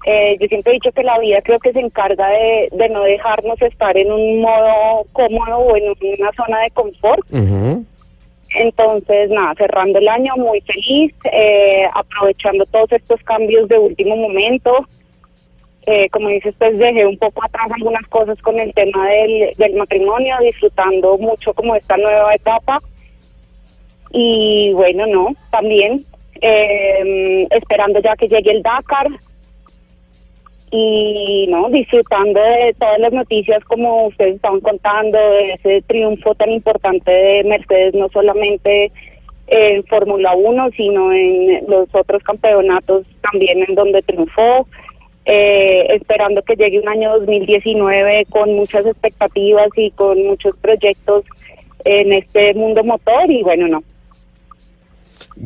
Eh, 0.05 0.37
yo 0.39 0.47
siempre 0.47 0.71
he 0.71 0.75
dicho 0.75 0.91
que 0.91 1.03
la 1.03 1.17
vida 1.19 1.41
creo 1.41 1.57
que 1.59 1.71
se 1.71 1.79
encarga 1.79 2.27
de, 2.29 2.69
de 2.71 2.89
no 2.89 3.01
dejarnos 3.03 3.59
estar 3.61 3.97
en 3.97 4.11
un 4.11 4.41
modo 4.41 5.05
cómodo 5.13 5.57
o 5.57 5.75
en 5.75 5.83
una 6.19 6.31
zona 6.33 6.61
de 6.61 6.69
confort. 6.71 7.21
Ujú. 7.31 7.85
Entonces, 8.55 9.29
nada, 9.29 9.53
cerrando 9.55 9.99
el 9.99 10.07
año 10.07 10.33
muy 10.37 10.61
feliz, 10.61 11.13
eh, 11.31 11.85
aprovechando 11.93 12.65
todos 12.65 12.91
estos 12.93 13.21
cambios 13.23 13.67
de 13.67 13.77
último 13.77 14.15
momento. 14.15 14.87
Eh, 15.85 16.09
como 16.09 16.29
dices, 16.29 16.55
pues 16.57 16.77
dejé 16.77 17.05
un 17.05 17.17
poco 17.17 17.43
atrás 17.43 17.67
algunas 17.71 18.07
cosas 18.07 18.41
con 18.41 18.59
el 18.59 18.73
tema 18.73 19.07
del, 19.09 19.53
del 19.57 19.75
matrimonio, 19.75 20.37
disfrutando 20.41 21.17
mucho 21.17 21.53
como 21.53 21.75
esta 21.75 21.97
nueva 21.97 22.33
etapa. 22.33 22.81
Y 24.11 24.71
bueno, 24.73 25.05
no, 25.05 25.35
también 25.51 26.05
eh, 26.41 27.47
esperando 27.51 27.99
ya 27.99 28.15
que 28.15 28.29
llegue 28.29 28.51
el 28.51 28.63
Dakar 28.63 29.07
y 30.71 31.47
no 31.49 31.69
disfrutando 31.69 32.39
de 32.39 32.75
todas 32.77 32.99
las 32.99 33.13
noticias 33.13 33.63
como 33.65 34.07
ustedes 34.07 34.35
estaban 34.35 34.61
contando 34.61 35.17
de 35.17 35.53
ese 35.53 35.81
triunfo 35.83 36.33
tan 36.35 36.51
importante 36.51 37.11
de 37.11 37.43
Mercedes 37.43 37.93
no 37.93 38.09
solamente 38.09 38.91
en 39.47 39.83
Fórmula 39.85 40.33
1 40.35 40.69
sino 40.75 41.13
en 41.13 41.65
los 41.67 41.87
otros 41.93 42.23
campeonatos 42.23 43.05
también 43.21 43.63
en 43.67 43.75
donde 43.75 44.01
triunfó 44.01 44.67
eh, 45.25 45.87
esperando 45.89 46.41
que 46.41 46.55
llegue 46.55 46.79
un 46.79 46.89
año 46.89 47.19
2019 47.19 48.25
con 48.29 48.53
muchas 48.55 48.85
expectativas 48.85 49.69
y 49.75 49.91
con 49.91 50.25
muchos 50.25 50.55
proyectos 50.57 51.23
en 51.83 52.13
este 52.13 52.53
mundo 52.55 52.83
motor 52.83 53.29
y 53.29 53.43
bueno 53.43 53.67
no 53.67 53.83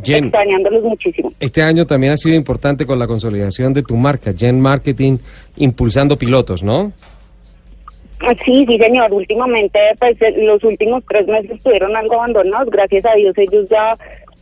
Jen. 0.04 0.26
extrañándolos 0.26 0.84
muchísimo 0.84 1.32
Este 1.40 1.62
año 1.64 1.86
también 1.86 2.14
ha 2.14 2.18
sido 2.18 2.36
importante 2.36 2.86
con 2.86 3.00
la 3.00 3.08
consolidación 3.08 3.74
de 3.74 3.84
tu 3.84 3.96
marca, 3.96 4.32
Gen 4.38 4.60
Marketing, 4.62 5.18
impulsando 5.58 6.18
pilotos, 6.18 6.64
¿no? 6.64 6.92
Sí, 8.46 8.66
sí, 8.68 8.78
señor. 8.78 9.14
Últimamente, 9.14 9.80
pues 9.98 10.18
los 10.38 10.64
últimos 10.64 11.04
tres 11.10 11.26
meses 11.28 11.52
estuvieron 11.52 11.96
algo 11.96 12.16
abandonados. 12.16 12.70
Gracias 12.70 13.06
a 13.06 13.16
Dios, 13.16 13.38
ellos 13.38 13.68
ya 13.70 13.98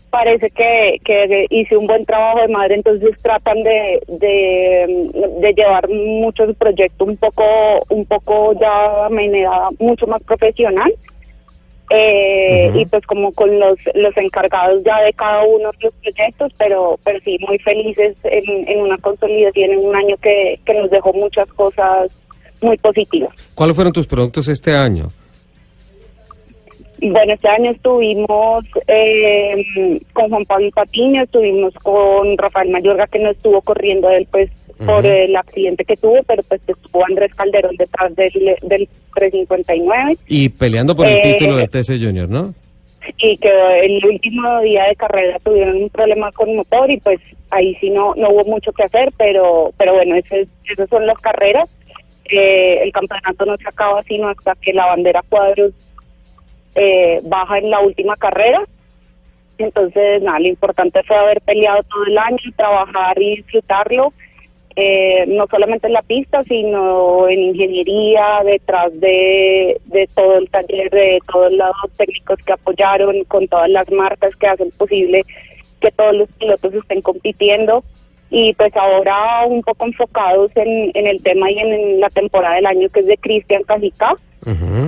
parece 0.10 0.50
que, 0.50 1.00
que 1.04 1.46
hice 1.50 1.78
un 1.78 1.86
buen 1.86 2.04
trabajo 2.06 2.40
de 2.40 2.48
madre, 2.48 2.76
entonces 2.76 3.12
tratan 3.22 3.62
de, 3.64 4.02
de, 4.08 5.10
de 5.42 5.54
llevar 5.54 5.88
muchos 5.90 6.56
proyectos 6.56 7.08
un 7.08 7.18
poco, 7.18 7.44
un 7.90 8.06
poco 8.06 8.54
ya 8.60 9.10
manera 9.10 9.70
mucho 9.80 10.08
más 10.08 10.24
profesional. 10.24 10.92
Eh. 11.90 12.72
Y 12.76 12.86
pues 12.86 13.06
como 13.06 13.32
con 13.32 13.60
los, 13.60 13.78
los 13.96 14.16
encargados 14.18 14.84
ya 14.84 15.02
de 15.02 15.14
cada 15.14 15.44
uno 15.44 15.72
de 15.72 15.86
los 15.86 15.94
proyectos, 15.96 16.52
pero, 16.58 17.00
pero 17.04 17.20
sí, 17.24 17.38
muy 17.48 17.58
felices 17.60 18.16
en, 18.24 18.68
en 18.68 18.82
una 18.82 18.98
consolidación, 18.98 19.72
en 19.72 19.80
un 19.80 19.96
año 19.96 20.18
que, 20.18 20.60
que 20.66 20.74
nos 20.74 20.90
dejó 20.90 21.14
muchas 21.14 21.48
cosas 21.54 22.12
muy 22.62 22.78
positivas. 22.78 23.34
¿Cuáles 23.56 23.76
fueron 23.76 23.94
tus 23.94 24.08
productos 24.08 24.48
este 24.48 24.76
año? 24.76 25.12
Bueno, 27.00 27.34
este 27.34 27.48
año 27.48 27.72
estuvimos 27.72 28.66
eh, 28.88 29.64
con 30.14 30.30
Juan 30.30 30.46
Pablo 30.46 30.70
Patiño, 30.72 31.24
estuvimos 31.24 31.74
con 31.76 32.38
Rafael 32.38 32.70
Mayorga, 32.70 33.08
que 33.08 33.20
no 33.20 33.30
estuvo 33.30 33.62
corriendo 33.62 34.10
él, 34.10 34.28
pues, 34.32 34.50
por 34.86 35.06
el 35.06 35.36
accidente 35.36 35.86
que 35.86 35.98
tuvo, 35.98 36.22
pero 36.28 36.44
pues 36.44 36.62
estuvo 36.68 37.04
Andrés 37.06 37.34
Calderón 37.34 37.76
detrás 37.78 38.16
del, 38.16 38.32
del 38.62 38.88
359. 39.16 40.18
Y 40.28 40.50
peleando 40.50 40.96
por 40.96 41.08
el 41.08 41.18
Eh, 41.18 41.22
título 41.24 41.56
del 41.58 41.70
TC 41.70 42.00
Junior, 42.00 42.30
¿no? 42.30 42.54
y 43.20 43.38
que 43.38 43.50
el 43.86 44.06
último 44.06 44.60
día 44.60 44.84
de 44.84 44.96
carrera 44.98 45.40
tuvieron 45.40 45.78
un 45.84 45.90
problema 45.90 46.30
con 46.34 46.54
motor 46.58 46.92
y 46.92 46.98
pues 47.00 47.22
ahí 47.52 47.74
sí 47.80 47.90
no 47.90 48.14
no 48.16 48.30
hubo 48.32 48.44
mucho 48.44 48.74
que 48.74 48.84
hacer, 48.84 49.14
pero 49.18 49.72
pero 49.78 49.94
bueno, 49.94 50.16
esas 50.16 50.46
son 50.90 51.08
las 51.08 51.18
carreras. 51.20 51.70
Eh, 52.30 52.82
el 52.84 52.92
campeonato 52.92 53.46
no 53.46 53.56
se 53.56 53.68
acaba 53.70 54.04
sino 54.04 54.28
hasta 54.28 54.56
que 54.56 54.74
la 54.74 54.88
bandera 54.88 55.24
cuadros 55.30 55.72
eh, 56.78 57.20
baja 57.24 57.58
en 57.58 57.70
la 57.70 57.80
última 57.82 58.16
carrera. 58.16 58.62
Entonces, 59.58 60.22
nada, 60.22 60.40
lo 60.40 60.48
importante 60.48 61.02
fue 61.04 61.16
haber 61.16 61.42
peleado 61.42 61.82
todo 61.84 62.06
el 62.06 62.18
año, 62.18 62.38
trabajar 62.56 63.20
y 63.20 63.38
disfrutarlo, 63.38 64.14
eh, 64.76 65.26
no 65.28 65.48
solamente 65.48 65.88
en 65.88 65.94
la 65.94 66.04
pista, 66.04 66.44
sino 66.44 67.28
en 67.28 67.40
ingeniería, 67.40 68.44
detrás 68.46 68.92
de, 69.00 69.82
de 69.86 70.08
todo 70.14 70.38
el 70.38 70.48
taller, 70.52 70.92
de 70.92 71.20
todos 71.32 71.52
los 71.52 71.92
técnicos 71.98 72.38
que 72.46 72.54
apoyaron, 72.54 73.24
con 73.24 73.48
todas 73.48 73.70
las 73.72 73.90
marcas 73.90 74.36
que 74.36 74.46
hacen 74.46 74.70
posible 74.78 75.26
que 75.82 75.92
todos 75.92 76.16
los 76.16 76.30
pilotos 76.34 76.74
estén 76.76 77.02
compitiendo. 77.02 77.84
Y 78.30 78.54
pues 78.54 78.76
ahora 78.76 79.46
un 79.48 79.64
poco 79.64 79.86
enfocados 79.86 80.52
en, 80.56 80.92
en 80.94 81.08
el 81.08 81.24
tema 81.24 81.50
y 81.50 81.58
en, 81.58 82.00
la 82.00 82.10
temporada 82.10 82.56
del 82.56 82.66
año 82.66 82.90
que 82.90 83.00
es 83.00 83.08
de 83.08 83.18
Cristian 83.18 83.64
Cajica, 83.64 84.16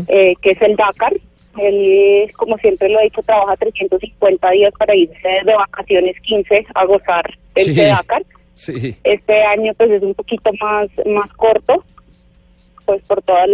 eh, 0.07 0.35
que 0.41 0.51
es 0.51 0.61
el 0.61 0.75
Dakar. 0.75 1.13
Él, 1.58 2.32
como 2.38 2.58
siempre 2.58 2.89
lo 2.89 3.00
he 3.00 3.06
dicho, 3.06 3.22
trabaja 3.24 3.56
350 3.58 4.52
días 4.52 4.74
para 4.78 4.95
irse 4.95 5.28
de 5.45 5.54
vacaciones 5.56 6.20
15 6.22 6.66
a 6.76 6.86
gozar 6.86 7.34
el 7.56 7.66
Sí. 7.66 7.82
Dakar. 7.82 8.24
Sí. 8.54 8.95
Este 9.04 9.41
año 9.43 9.74
pues 9.76 9.89
es 9.89 10.04
un 10.04 10.14
poquito 10.14 10.52
más 10.62 10.89
más 11.06 11.32
corto, 11.34 11.84
pues 12.86 13.02
por 13.04 13.22
todos 13.22 13.47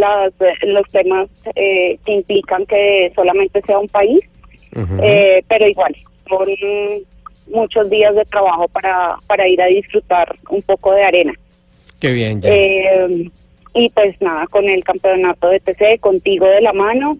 los 0.64 0.89
temas 0.91 1.30
eh, 1.56 1.98
que 2.06 2.12
implican 2.14 2.66
que 2.66 3.12
solamente 3.16 3.62
sea 3.62 3.80
un 3.80 3.88
país, 3.88 4.20
eh, 5.04 5.43
pero 5.48 5.68
igual, 5.68 5.96
son 6.28 6.48
muchos 7.48 7.89
días 7.89 8.16
de 8.16 8.26
trabajo 8.26 8.68
para, 8.68 9.18
para 9.28 9.48
ir 9.48 9.62
a 9.62 9.68
disfrutar 9.68 10.36
un 10.50 10.62
poco 10.64 10.91
de 10.93 11.04
arena. 11.04 11.34
Qué 12.00 12.12
bien, 12.12 12.41
Jen. 12.41 12.52
Eh, 12.54 13.30
y 13.76 13.89
pues 13.89 14.20
nada, 14.22 14.48
con 14.48 14.68
el 14.68 14.84
campeonato 14.84 15.50
de 15.50 15.60
TC, 15.60 16.00
contigo 16.00 16.48
de 16.48 16.62
la 16.62 16.74
mano 16.74 17.18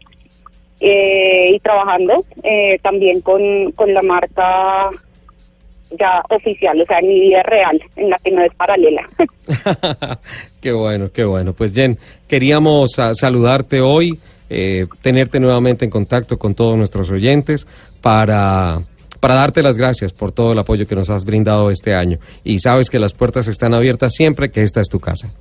eh, 0.88 1.56
y 1.56 1.60
trabajando 1.62 2.26
eh, 2.44 2.78
también 2.84 3.22
con, 3.22 3.72
con 3.72 3.92
la 3.92 4.04
marca 4.04 4.92
ya 5.98 6.22
oficial, 6.30 6.80
o 6.80 6.86
sea, 6.86 7.00
en 7.00 7.08
mi 7.08 7.22
vida 7.22 7.42
real, 7.42 7.82
en 7.96 8.12
la 8.12 8.20
que 8.24 8.30
no 8.30 8.44
es 8.44 8.54
paralela. 8.54 9.02
qué 10.62 10.72
bueno, 10.72 11.10
qué 11.12 11.24
bueno. 11.24 11.54
Pues 11.54 11.74
Jen, 11.74 11.98
queríamos 12.28 12.92
saludarte 13.14 13.82
hoy, 13.82 14.20
eh, 14.48 14.86
tenerte 15.02 15.40
nuevamente 15.40 15.86
en 15.86 15.92
contacto 15.92 16.38
con 16.38 16.54
todos 16.54 16.78
nuestros 16.78 17.10
oyentes 17.10 17.66
para, 18.00 18.78
para 19.20 19.34
darte 19.34 19.64
las 19.64 19.80
gracias 19.80 20.14
por 20.14 20.32
todo 20.32 20.52
el 20.52 20.60
apoyo 20.60 20.86
que 20.86 20.96
nos 20.96 21.10
has 21.10 21.26
brindado 21.26 21.72
este 21.72 21.96
año. 21.96 22.20
Y 22.44 22.60
sabes 22.60 22.92
que 22.92 23.00
las 23.00 23.14
puertas 23.14 23.48
están 23.48 23.74
abiertas 23.74 24.14
siempre, 24.14 24.52
que 24.52 24.62
esta 24.62 24.82
es 24.82 24.88
tu 24.90 25.00
casa. 25.00 25.32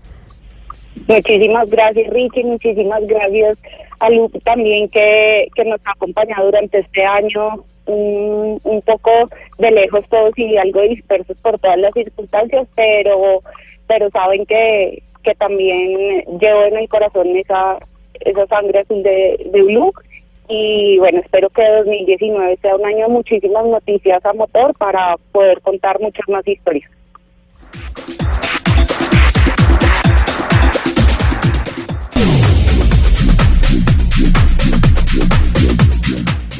Muchísimas 1.09 1.69
gracias, 1.71 2.13
Richie. 2.13 2.45
Muchísimas 2.45 3.07
gracias 3.07 3.59
a 3.99 4.11
Luke 4.11 4.39
también 4.41 4.89
que, 4.89 5.49
que 5.55 5.65
nos 5.65 5.81
ha 5.85 5.93
acompañado 5.93 6.47
durante 6.47 6.79
este 6.79 7.05
año. 7.05 7.65
Un, 7.87 8.83
poco 8.87 9.11
de 9.59 9.71
lejos 9.71 10.05
todos 10.09 10.33
y 10.39 10.57
algo 10.57 10.81
dispersos 10.83 11.37
por 11.43 11.59
todas 11.59 11.79
las 11.79 11.93
circunstancias, 11.93 12.67
pero 12.75 13.43
pero 13.87 14.11
saben 14.11 14.47
que, 14.47 15.03
que 15.23 15.35
también 15.35 16.25
llevo 16.41 16.65
en 16.65 16.77
el 16.79 16.89
corazón 16.89 17.37
esa 17.37 17.79
esa 18.21 18.47
sangre 18.47 18.81
azul 18.81 19.03
de, 19.03 19.51
de 19.53 19.59
Luke. 19.59 20.03
Y 20.49 20.99
bueno, 20.99 21.21
espero 21.21 21.51
que 21.51 21.63
2019 21.63 22.59
sea 22.63 22.77
un 22.77 22.87
año 22.87 23.07
de 23.07 23.13
muchísimas 23.13 23.67
noticias 23.67 24.25
a 24.25 24.33
motor 24.33 24.75
para 24.79 25.17
poder 25.33 25.61
contar 25.61 26.01
muchas 26.01 26.29
más 26.29 26.47
historias. 26.47 26.91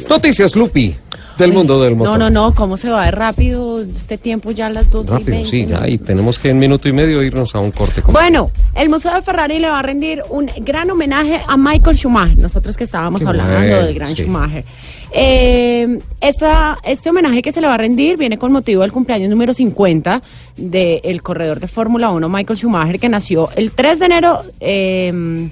Noticias, 0.09 0.55
Lupi, 0.55 0.95
del 1.37 1.51
mundo 1.51 1.81
del 1.81 1.95
motor. 1.95 2.17
No, 2.19 2.29
no, 2.29 2.47
no, 2.49 2.55
¿cómo 2.55 2.77
se 2.77 2.89
va 2.89 3.05
de 3.05 3.11
rápido 3.11 3.81
este 3.81 4.17
tiempo 4.17 4.51
ya 4.51 4.67
a 4.67 4.69
las 4.69 4.89
12 4.89 5.09
y 5.09 5.11
Rápido, 5.13 5.31
20, 5.31 5.49
sí, 5.49 5.65
ya, 5.65 5.87
y 5.87 5.97
tenemos 5.97 6.39
que 6.39 6.49
en 6.49 6.59
minuto 6.59 6.87
y 6.87 6.93
medio 6.93 7.21
irnos 7.23 7.53
a 7.55 7.59
un 7.59 7.71
corte. 7.71 8.01
con- 8.01 8.13
Bueno, 8.13 8.51
el 8.75 8.89
Museo 8.89 9.13
de 9.13 9.21
Ferrari 9.21 9.59
le 9.59 9.67
va 9.69 9.79
a 9.79 9.81
rendir 9.81 10.21
un 10.29 10.49
gran 10.61 10.89
homenaje 10.91 11.41
a 11.47 11.57
Michael 11.57 11.97
Schumacher. 11.97 12.37
Nosotros 12.37 12.77
que 12.77 12.83
estábamos 12.85 13.25
hablando 13.25 13.53
del 13.83 13.93
gran 13.95 14.15
sí. 14.15 14.23
Schumacher. 14.23 14.63
Eh, 15.11 15.99
esta- 16.21 16.77
este 16.83 17.09
homenaje 17.09 17.41
que 17.41 17.51
se 17.51 17.59
le 17.61 17.67
va 17.67 17.73
a 17.73 17.77
rendir 17.77 18.17
viene 18.17 18.37
con 18.37 18.51
motivo 18.51 18.83
del 18.83 18.91
cumpleaños 18.91 19.29
número 19.29 19.53
50 19.53 20.21
del 20.55 21.21
corredor 21.21 21.59
de 21.59 21.67
Fórmula 21.67 22.09
1, 22.11 22.29
Michael 22.29 22.57
Schumacher, 22.59 22.99
que 22.99 23.09
nació 23.09 23.49
el 23.55 23.71
3 23.71 23.99
de 23.99 24.05
enero. 24.05 24.39
eh, 24.61 25.49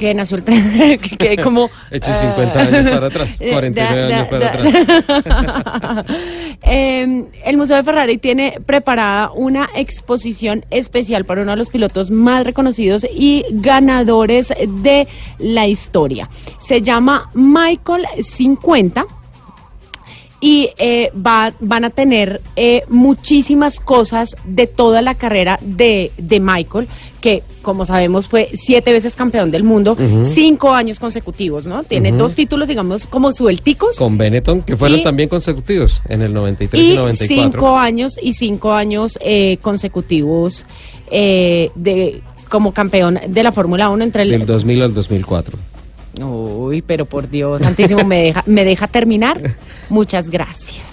que 0.00 0.14
nació 0.14 0.38
el 0.38 0.44
3 0.44 0.64
de 0.64 0.84
enero, 0.84 1.02
que, 1.02 1.16
que 1.18 1.36
como... 1.42 1.68
Eche 1.90 2.10
50 2.14 2.58
años 2.58 2.90
para 2.90 3.06
atrás, 3.08 3.36
eh, 3.38 3.50
49 3.52 4.00
da- 4.08 4.16
años 4.16 4.28
para 4.28 4.50
da- 4.52 6.04
Eh, 6.62 7.24
el 7.44 7.56
Museo 7.56 7.76
de 7.76 7.82
Ferrari 7.82 8.18
tiene 8.18 8.58
preparada 8.64 9.30
una 9.32 9.68
exposición 9.74 10.64
especial 10.70 11.24
para 11.24 11.42
uno 11.42 11.50
de 11.52 11.56
los 11.56 11.68
pilotos 11.70 12.10
más 12.10 12.44
reconocidos 12.46 13.06
y 13.14 13.44
ganadores 13.50 14.52
de 14.82 15.06
la 15.38 15.66
historia. 15.66 16.28
Se 16.60 16.82
llama 16.82 17.30
Michael 17.34 18.06
50 18.22 19.06
y 20.40 20.70
eh, 20.78 21.10
va- 21.14 21.52
van 21.60 21.84
a 21.84 21.90
tener 21.90 22.40
eh, 22.56 22.82
muchísimas 22.88 23.78
cosas 23.78 24.34
de 24.44 24.66
toda 24.66 25.02
la 25.02 25.14
carrera 25.14 25.58
de, 25.60 26.10
de 26.16 26.40
Michael, 26.40 26.88
que 27.20 27.42
como 27.60 27.84
sabemos 27.84 28.26
fue 28.28 28.48
siete 28.54 28.90
veces 28.92 29.14
campeón 29.14 29.50
del 29.50 29.62
mundo, 29.64 29.94
cinco 30.22 30.70
años 30.72 30.98
consecutivos, 30.98 31.66
¿no? 31.66 31.82
Tiene 31.82 32.12
dos 32.12 32.34
títulos, 32.34 32.68
digamos, 32.68 33.06
como 33.06 33.32
suelticos. 33.34 33.96
Con 33.98 34.16
Benetton, 34.16 34.62
que 34.62 34.78
fueron 34.78 35.00
Y- 35.00 35.04
también 35.04 35.28
consecutivos 35.28 36.00
en 36.08 36.22
el 36.22 36.32
93 36.32 36.82
y, 36.82 36.92
y 36.92 36.96
94. 36.96 37.50
cinco 37.52 37.76
años 37.76 38.12
y 38.22 38.32
cinco 38.32 38.72
años 38.72 39.18
eh, 39.20 39.58
consecutivos 39.58 40.64
eh, 41.10 41.70
de 41.74 42.22
como 42.48 42.72
campeón 42.72 43.18
de 43.28 43.42
la 43.42 43.52
Fórmula 43.52 43.90
1 43.90 44.02
entre 44.04 44.22
el 44.22 44.30
Del 44.30 44.46
2000 44.46 44.82
al 44.82 44.94
2004. 44.94 45.58
Uy, 46.22 46.82
pero 46.82 47.06
por 47.06 47.28
Dios, 47.28 47.62
Santísimo, 47.62 48.04
¿me 48.04 48.22
deja, 48.22 48.42
¿me 48.46 48.64
deja 48.64 48.86
terminar? 48.86 49.40
Muchas 49.88 50.30
gracias. 50.30 50.90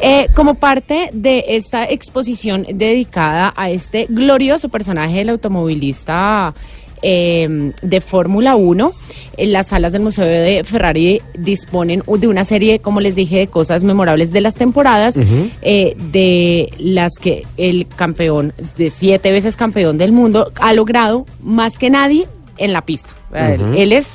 Eh, 0.00 0.28
como 0.34 0.54
parte 0.54 1.10
de 1.12 1.44
esta 1.48 1.84
exposición 1.84 2.66
dedicada 2.68 3.52
a 3.56 3.70
este 3.70 4.06
glorioso 4.08 4.68
personaje 4.68 5.18
del 5.18 5.28
automovilista 5.28 6.54
eh, 7.02 7.72
de 7.82 8.00
Fórmula 8.00 8.56
1, 8.56 8.92
en 9.36 9.52
las 9.52 9.68
salas 9.68 9.92
del 9.92 10.02
Museo 10.02 10.24
de 10.24 10.64
Ferrari 10.64 11.20
disponen 11.38 12.02
de 12.06 12.28
una 12.28 12.44
serie, 12.44 12.80
como 12.80 13.00
les 13.00 13.14
dije, 13.16 13.38
de 13.38 13.46
cosas 13.46 13.84
memorables 13.84 14.32
de 14.32 14.40
las 14.40 14.54
temporadas, 14.54 15.16
eh, 15.62 15.96
de 16.10 16.72
las 16.78 17.12
que 17.20 17.46
el 17.56 17.86
campeón, 17.86 18.52
de 18.76 18.90
siete 18.90 19.30
veces 19.30 19.56
campeón 19.56 19.98
del 19.98 20.12
mundo, 20.12 20.52
ha 20.60 20.72
logrado 20.72 21.26
más 21.40 21.78
que 21.78 21.90
nadie 21.90 22.26
en 22.58 22.72
la 22.72 22.82
pista. 22.82 23.10
Él 23.34 23.92
es 23.92 24.14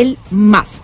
el 0.00 0.18
más. 0.30 0.80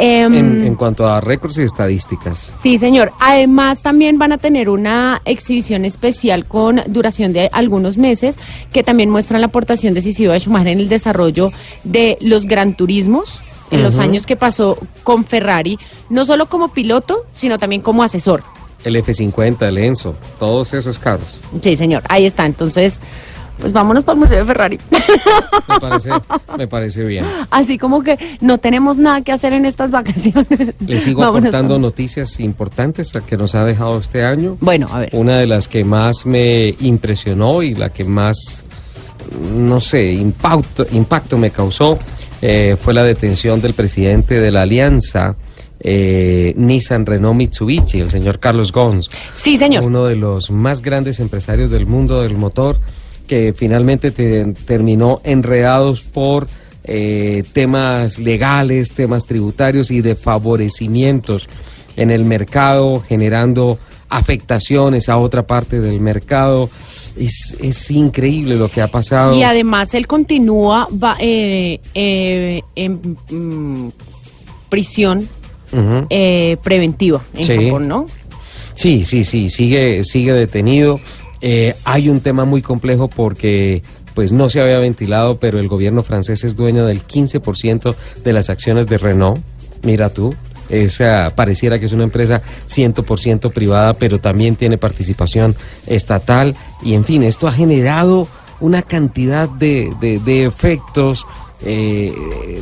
Em, 0.00 0.32
En, 0.32 0.64
en 0.64 0.74
cuanto 0.76 1.06
a 1.06 1.20
récords 1.20 1.58
y 1.58 1.62
estadísticas. 1.62 2.52
Sí, 2.62 2.78
señor. 2.78 3.10
Además, 3.18 3.82
también 3.82 4.16
van 4.16 4.32
a 4.32 4.38
tener 4.38 4.68
una 4.68 5.20
exhibición 5.24 5.84
especial 5.84 6.44
con 6.44 6.80
duración 6.86 7.32
de 7.32 7.48
algunos 7.52 7.96
meses 7.96 8.36
que 8.72 8.84
también 8.84 9.10
muestran 9.10 9.40
la 9.40 9.48
aportación 9.48 9.94
decisiva 9.94 10.34
de 10.34 10.38
Schumacher 10.38 10.68
en 10.68 10.78
el 10.80 10.88
desarrollo 10.88 11.50
de 11.82 12.16
los 12.20 12.46
gran 12.46 12.74
turismos 12.74 13.40
en 13.70 13.82
los 13.82 13.98
años 13.98 14.24
que 14.24 14.34
pasó 14.36 14.78
con 15.02 15.24
Ferrari, 15.24 15.78
no 16.08 16.24
solo 16.24 16.46
como 16.46 16.68
piloto, 16.68 17.26
sino 17.34 17.58
también 17.58 17.82
como 17.82 18.02
asesor. 18.02 18.42
El 18.84 18.96
F50, 18.96 19.66
el 19.68 19.76
Enzo, 19.78 20.14
todos 20.38 20.72
esos 20.72 20.98
carros. 20.98 21.38
Sí, 21.60 21.76
señor. 21.76 22.02
Ahí 22.08 22.24
está. 22.24 22.46
Entonces, 22.46 23.00
pues 23.58 23.72
vámonos 23.72 24.04
para 24.04 24.14
el 24.14 24.20
Museo 24.20 24.38
de 24.38 24.44
Ferrari. 24.44 24.78
Me 25.68 25.80
parece, 25.80 26.10
me 26.56 26.68
parece 26.68 27.04
bien. 27.04 27.24
Así 27.50 27.78
como 27.78 28.02
que 28.02 28.18
no 28.40 28.58
tenemos 28.58 28.96
nada 28.96 29.22
que 29.22 29.32
hacer 29.32 29.52
en 29.52 29.66
estas 29.66 29.90
vacaciones. 29.90 30.74
Le 30.86 31.00
sigo 31.00 31.20
Vámonos 31.20 31.48
aportando 31.48 31.78
noticias 31.78 32.40
importantes 32.40 33.12
que 33.26 33.36
nos 33.36 33.54
ha 33.54 33.64
dejado 33.64 33.98
este 33.98 34.24
año. 34.24 34.56
Bueno, 34.60 34.88
a 34.90 35.00
ver. 35.00 35.10
Una 35.12 35.38
de 35.38 35.46
las 35.46 35.68
que 35.68 35.84
más 35.84 36.26
me 36.26 36.74
impresionó 36.80 37.62
y 37.62 37.74
la 37.74 37.90
que 37.90 38.04
más, 38.04 38.64
no 39.54 39.80
sé, 39.80 40.12
impacto, 40.12 40.86
impacto 40.92 41.36
me 41.36 41.50
causó 41.50 41.98
eh, 42.40 42.76
fue 42.80 42.94
la 42.94 43.02
detención 43.02 43.60
del 43.60 43.74
presidente 43.74 44.40
de 44.40 44.50
la 44.50 44.62
alianza 44.62 45.36
eh, 45.80 46.54
Nissan 46.56 47.06
Renault 47.06 47.36
Mitsubishi, 47.36 48.00
el 48.00 48.10
señor 48.10 48.38
Carlos 48.38 48.72
Gons. 48.72 49.08
Sí, 49.34 49.56
señor. 49.56 49.84
Uno 49.84 50.04
de 50.04 50.16
los 50.16 50.50
más 50.50 50.82
grandes 50.82 51.20
empresarios 51.20 51.70
del 51.70 51.86
mundo 51.86 52.22
del 52.22 52.36
motor 52.36 52.78
que 53.28 53.54
finalmente 53.56 54.10
te- 54.10 54.52
terminó 54.66 55.20
enredados 55.22 56.00
por 56.00 56.48
eh, 56.82 57.44
temas 57.52 58.18
legales, 58.18 58.90
temas 58.92 59.24
tributarios 59.26 59.90
y 59.92 60.00
de 60.00 60.16
favorecimientos 60.16 61.48
en 61.96 62.10
el 62.10 62.24
mercado, 62.24 63.00
generando 63.06 63.78
afectaciones 64.08 65.08
a 65.08 65.18
otra 65.18 65.46
parte 65.46 65.80
del 65.80 66.00
mercado. 66.00 66.70
Es, 67.18 67.56
es 67.60 67.90
increíble 67.90 68.54
lo 68.54 68.70
que 68.70 68.80
ha 68.80 68.88
pasado. 68.88 69.36
Y 69.36 69.42
además 69.42 69.92
él 69.94 70.06
continúa 70.06 70.86
va, 70.92 71.16
eh, 71.20 71.80
eh, 71.94 72.62
en 72.76 73.16
mm, 73.30 73.88
prisión 74.68 75.28
eh, 76.08 76.56
preventiva 76.62 77.20
en 77.34 77.44
Sí. 77.44 77.64
Japón, 77.66 77.88
¿no? 77.88 78.06
Sí, 78.74 79.04
sí, 79.04 79.24
sí, 79.24 79.50
sigue, 79.50 80.04
sigue 80.04 80.32
detenido. 80.32 81.00
Eh, 81.40 81.74
hay 81.84 82.08
un 82.08 82.20
tema 82.20 82.44
muy 82.44 82.62
complejo 82.62 83.08
porque 83.08 83.82
pues 84.14 84.32
no 84.32 84.50
se 84.50 84.60
había 84.60 84.78
ventilado, 84.78 85.38
pero 85.38 85.60
el 85.60 85.68
gobierno 85.68 86.02
francés 86.02 86.42
es 86.44 86.56
dueño 86.56 86.84
del 86.86 87.06
15% 87.06 87.94
de 88.24 88.32
las 88.32 88.50
acciones 88.50 88.86
de 88.88 88.98
Renault. 88.98 89.40
Mira 89.84 90.08
tú, 90.08 90.34
esa 90.68 91.32
pareciera 91.36 91.78
que 91.78 91.86
es 91.86 91.92
una 91.92 92.02
empresa 92.04 92.42
100% 92.68 93.52
privada, 93.52 93.92
pero 93.92 94.18
también 94.18 94.56
tiene 94.56 94.76
participación 94.76 95.54
estatal. 95.86 96.56
Y 96.82 96.94
en 96.94 97.04
fin, 97.04 97.22
esto 97.22 97.46
ha 97.46 97.52
generado 97.52 98.26
una 98.60 98.82
cantidad 98.82 99.48
de, 99.48 99.92
de- 100.00 100.44
efectos 100.44 101.24
eh, 101.64 102.12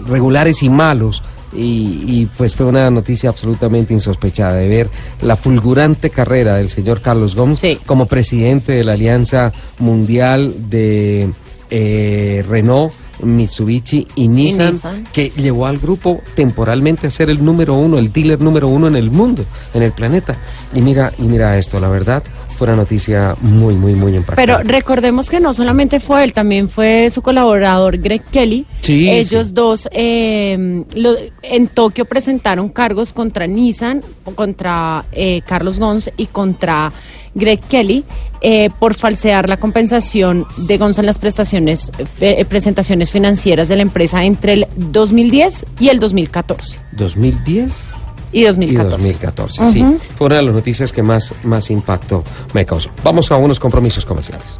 regulares 0.07 0.63
y 0.63 0.69
malos. 0.69 1.23
Y, 1.57 2.05
y, 2.07 2.27
pues 2.37 2.55
fue 2.55 2.67
una 2.67 2.91
noticia 2.91 3.31
absolutamente 3.31 3.93
insospechada 3.95 4.55
de 4.55 4.69
ver 4.69 4.91
la 5.23 5.37
fulgurante 5.37 6.11
carrera 6.11 6.57
del 6.57 6.69
señor 6.69 7.01
Carlos 7.01 7.35
Gómez 7.35 7.61
Sí. 7.61 7.79
como 7.87 8.07
presidente 8.07 8.73
de 8.73 8.85
la 8.85 8.93
Alianza 8.93 9.53
Mundial 9.79 10.55
de 10.71 11.31
eh, 11.71 12.45
Renault, 12.49 12.93
Mitsubishi 13.23 14.07
y 14.15 14.29
Nissan, 14.29 14.73
Nissan. 14.75 15.05
que 15.13 15.31
llevó 15.37 15.67
al 15.67 15.79
grupo 15.79 16.21
temporalmente 16.35 17.07
a 17.07 17.11
ser 17.11 17.31
el 17.31 17.43
número 17.45 17.75
uno, 17.75 17.99
el 17.99 18.13
dealer 18.13 18.41
número 18.41 18.69
uno 18.69 18.89
en 18.89 18.97
el 18.97 19.11
mundo, 19.11 19.45
en 19.73 19.83
el 19.83 19.93
planeta. 19.93 20.37
Y 20.75 20.81
mira, 20.83 21.13
y 21.19 21.23
mira 21.23 21.57
esto, 21.57 21.81
la 21.81 21.89
verdad, 21.89 22.23
fue 22.57 22.67
una 22.69 22.77
noticia 22.77 23.35
muy, 23.41 23.75
muy, 23.75 23.95
muy 23.95 24.17
impactante. 24.17 24.43
Pero 24.53 24.59
recordemos 24.65 25.29
que 25.31 25.39
no 25.41 25.53
solamente 25.55 26.01
fue 26.01 26.25
él, 26.25 26.33
también 26.33 26.69
fue 26.69 27.11
su 27.11 27.23
colaborador 27.23 27.99
Greg 27.99 28.23
Kelly. 28.33 28.67
Sí, 28.83 29.09
Ellos 29.09 29.49
sí. 29.49 29.53
dos 29.53 29.89
eh, 29.93 30.85
lo- 30.95 31.17
en 31.43 31.69
Tokio 31.69 32.05
presentaron 32.07 32.69
cargos 32.71 33.13
contra 33.13 33.47
Nissan, 33.47 34.03
contra 34.35 35.05
eh, 35.13 35.43
Carlos 35.47 35.79
Gons 35.79 36.11
y 36.17 36.27
contra 36.27 36.93
Greg 37.35 37.61
Kelly 37.69 38.03
eh, 38.41 38.71
por 38.79 38.95
falsear 38.95 39.49
la 39.49 39.59
compensación 39.59 40.47
de 40.57 40.79
Gons 40.79 40.99
en 40.99 41.05
las 41.07 41.19
prestaciones, 41.19 41.93
eh, 42.21 42.45
presentaciones 42.47 43.11
financieras 43.11 43.69
de 43.69 43.77
la 43.77 43.83
empresa 43.83 44.25
entre 44.25 44.55
el 44.55 44.67
2010 44.77 45.67
y 45.79 45.89
el 45.91 46.01
2014. 46.01 46.79
2010 46.93 47.91
Y 48.33 48.43
y 48.43 48.45
2014. 48.45 48.91
2014, 48.91 49.73
sí. 49.73 49.85
Fue 50.17 50.27
una 50.27 50.37
de 50.37 50.43
las 50.43 50.55
noticias 50.55 50.93
que 50.93 51.03
más, 51.03 51.33
más 51.45 51.71
impacto 51.71 52.23
me 52.53 52.67
causó. 52.67 52.91
Vamos 53.03 53.31
a 53.31 53.37
unos 53.37 53.61
compromisos 53.61 54.05
comerciales. 54.05 54.59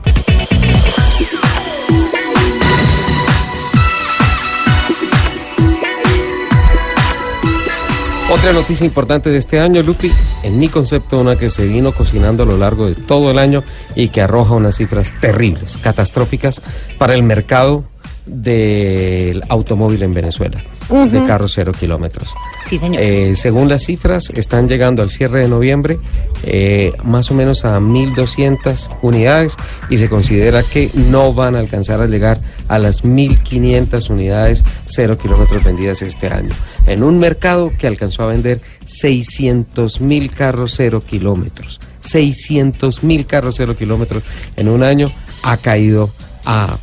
Otra 8.29 8.53
noticia 8.53 8.85
importante 8.85 9.31
de 9.31 9.39
este 9.39 9.61
año, 9.61 9.83
Lupi, 9.83 10.11
en 10.43 10.59
mi 10.59 10.69
concepto, 10.69 11.21
una 11.21 11.37
que 11.37 11.49
se 11.49 11.65
vino 11.65 11.93
cocinando 11.93 12.43
a 12.43 12.47
lo 12.47 12.59
largo 12.59 12.87
de 12.87 12.97
todo 12.97 13.31
el 13.31 13.39
año 13.39 13.63
y 13.95 14.09
que 14.09 14.21
arroja 14.21 14.55
unas 14.55 14.77
cifras 14.77 15.15
terribles, 15.21 15.77
catastróficas 15.77 16.61
para 16.99 17.15
el 17.15 17.23
mercado 17.23 17.85
del 18.27 19.43
automóvil 19.49 20.03
en 20.03 20.13
Venezuela, 20.13 20.63
de 20.91 21.25
carros 21.25 21.53
cero 21.55 21.73
kilómetros. 21.79 22.35
Sí, 22.67 22.79
señor. 22.79 23.01
Eh, 23.01 23.37
según 23.37 23.69
las 23.69 23.85
cifras, 23.85 24.31
están 24.31 24.69
llegando 24.69 25.03
al 25.03 25.11
cierre 25.11 25.43
de 25.43 25.49
noviembre 25.49 25.99
eh, 26.43 26.93
más 27.05 27.31
o 27.31 27.35
menos 27.35 27.65
a 27.65 27.79
1.200 27.79 28.99
unidades 29.03 29.57
y 29.89 29.99
se 29.99 30.09
considera 30.09 30.63
que 30.63 30.91
no 30.95 31.33
van 31.33 31.55
a 31.55 31.61
alcanzar 31.61 32.01
a 32.01 32.07
llegar 32.07 32.41
a 32.69 32.79
las 32.79 33.05
1.500 33.05 34.11
unidades 34.11 34.65
cero 34.87 35.17
kilómetros 35.17 35.63
vendidas 35.63 36.03
este 36.03 36.29
año. 36.29 36.55
En 36.87 37.05
un 37.05 37.19
mercado 37.19 37.73
que 37.79 37.87
alcanzó 37.87 38.25
a 38.25 38.27
vender 38.27 38.61
600.000 38.87 40.31
carros 40.31 40.75
cero 40.77 41.03
kilómetros. 41.07 41.81
600.000 42.03 43.27
carros 43.27 43.57
cero 43.57 43.77
kilómetros 43.77 44.23
en 44.57 44.69
un 44.69 44.83
año 44.83 45.11
ha 45.43 45.57
caído 45.57 46.11
a 46.45 46.79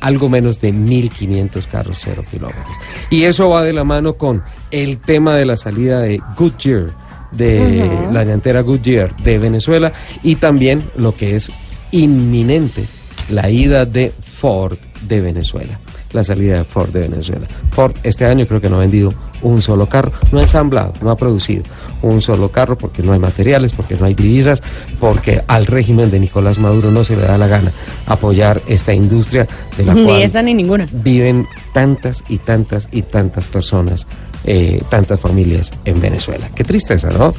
algo 0.00 0.28
menos 0.28 0.60
de 0.60 0.72
1.500 0.72 1.66
carros 1.66 1.98
cero 2.02 2.24
kilómetros. 2.30 2.76
Y 3.10 3.24
eso 3.24 3.48
va 3.48 3.62
de 3.62 3.72
la 3.72 3.84
mano 3.84 4.14
con 4.14 4.42
el 4.70 4.98
tema 4.98 5.34
de 5.34 5.44
la 5.44 5.56
salida 5.56 6.00
de 6.00 6.20
Goodyear, 6.36 6.86
de 7.32 8.08
la 8.12 8.24
llantera 8.24 8.60
Goodyear 8.60 9.16
de 9.16 9.38
Venezuela, 9.38 9.92
y 10.22 10.36
también 10.36 10.84
lo 10.96 11.14
que 11.16 11.36
es 11.36 11.50
inminente, 11.90 12.84
la 13.30 13.50
ida 13.50 13.84
de 13.84 14.12
Ford 14.22 14.78
de 15.02 15.20
Venezuela. 15.20 15.80
La 16.12 16.22
salida 16.24 16.58
de 16.58 16.64
Ford 16.64 16.90
de 16.90 17.00
Venezuela. 17.00 17.46
Ford 17.72 17.92
este 18.02 18.24
año 18.24 18.46
creo 18.46 18.60
que 18.60 18.68
no 18.70 18.76
ha 18.76 18.80
vendido 18.80 19.12
un 19.42 19.60
solo 19.60 19.86
carro, 19.86 20.12
no 20.32 20.38
ha 20.38 20.42
ensamblado, 20.42 20.92
no 21.02 21.10
ha 21.10 21.16
producido 21.16 21.62
un 22.02 22.20
solo 22.20 22.50
carro 22.50 22.78
porque 22.78 23.02
no 23.02 23.12
hay 23.12 23.18
materiales, 23.18 23.72
porque 23.72 23.94
no 23.96 24.06
hay 24.06 24.14
divisas, 24.14 24.62
porque 24.98 25.42
al 25.46 25.66
régimen 25.66 26.10
de 26.10 26.18
Nicolás 26.20 26.58
Maduro 26.58 26.90
no 26.90 27.04
se 27.04 27.16
le 27.16 27.22
da 27.22 27.36
la 27.36 27.46
gana 27.46 27.70
apoyar 28.06 28.62
esta 28.66 28.94
industria 28.94 29.46
de 29.76 29.84
la 29.84 29.94
Ni 29.94 30.04
cual 30.04 30.22
esa 30.22 30.42
ni 30.42 30.54
ninguna. 30.54 30.86
viven 30.90 31.46
tantas 31.74 32.22
y 32.28 32.38
tantas 32.38 32.88
y 32.92 33.02
tantas 33.02 33.46
personas, 33.46 34.06
eh, 34.44 34.82
tantas 34.88 35.20
familias 35.20 35.72
en 35.84 36.00
Venezuela. 36.00 36.48
Qué 36.54 36.64
tristeza, 36.64 37.10
¿no? 37.10 37.32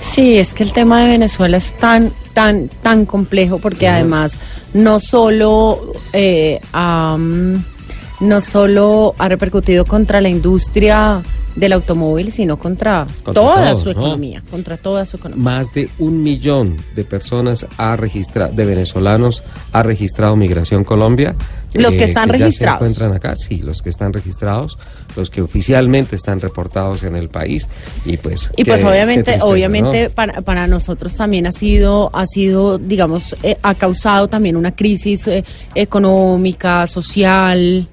Sí, 0.00 0.38
es 0.38 0.54
que 0.54 0.62
el 0.62 0.72
tema 0.72 1.00
de 1.02 1.08
Venezuela 1.08 1.56
es 1.56 1.76
tan, 1.78 2.12
tan, 2.32 2.68
tan 2.82 3.06
complejo 3.06 3.58
porque 3.58 3.88
además 3.88 4.38
no 4.72 5.00
solo, 5.00 5.92
eh, 6.12 6.60
no 8.20 8.40
solo 8.40 9.14
ha 9.18 9.28
repercutido 9.28 9.84
contra 9.84 10.20
la 10.20 10.28
industria 10.28 11.22
del 11.56 11.72
automóvil, 11.72 12.30
sino 12.32 12.58
contra, 12.58 13.06
Contra 13.22 13.42
toda 13.42 13.72
todo, 13.72 13.74
su 13.74 13.84
¿no? 13.86 13.90
economía, 13.92 14.42
contra 14.50 14.76
toda 14.76 15.04
su 15.04 15.16
economía. 15.16 15.42
Más 15.42 15.72
de 15.72 15.88
un 15.98 16.22
millón 16.22 16.76
de 16.94 17.04
personas 17.04 17.66
ha 17.76 17.96
registrado, 17.96 18.52
de 18.52 18.64
venezolanos 18.64 19.42
ha 19.72 19.82
registrado 19.82 20.36
Migración 20.36 20.84
Colombia. 20.84 21.34
Eh, 21.74 21.80
Los 21.80 21.96
que 21.96 22.04
están 22.04 22.28
ya 22.28 22.38
registrados. 22.38 22.78
se 22.78 22.84
encuentran 22.84 23.12
acá, 23.12 23.36
sí, 23.36 23.58
los 23.58 23.82
que 23.82 23.90
están 23.90 24.12
registrados, 24.12 24.76
los 25.16 25.30
que 25.30 25.42
oficialmente 25.42 26.16
están 26.16 26.40
reportados 26.40 27.02
en 27.02 27.16
el 27.16 27.28
país 27.28 27.68
y 28.04 28.16
pues. 28.16 28.50
Y 28.56 28.64
pues 28.64 28.84
obviamente, 28.84 29.24
tristeza, 29.24 29.46
obviamente 29.46 30.04
¿no? 30.04 30.10
para, 30.10 30.40
para 30.40 30.66
nosotros 30.66 31.16
también 31.16 31.46
ha 31.46 31.52
sido, 31.52 32.10
ha 32.12 32.26
sido, 32.26 32.78
digamos, 32.78 33.36
eh, 33.42 33.56
ha 33.62 33.74
causado 33.74 34.28
también 34.28 34.56
una 34.56 34.74
crisis 34.74 35.26
eh, 35.26 35.44
económica, 35.74 36.86
social. 36.86 37.88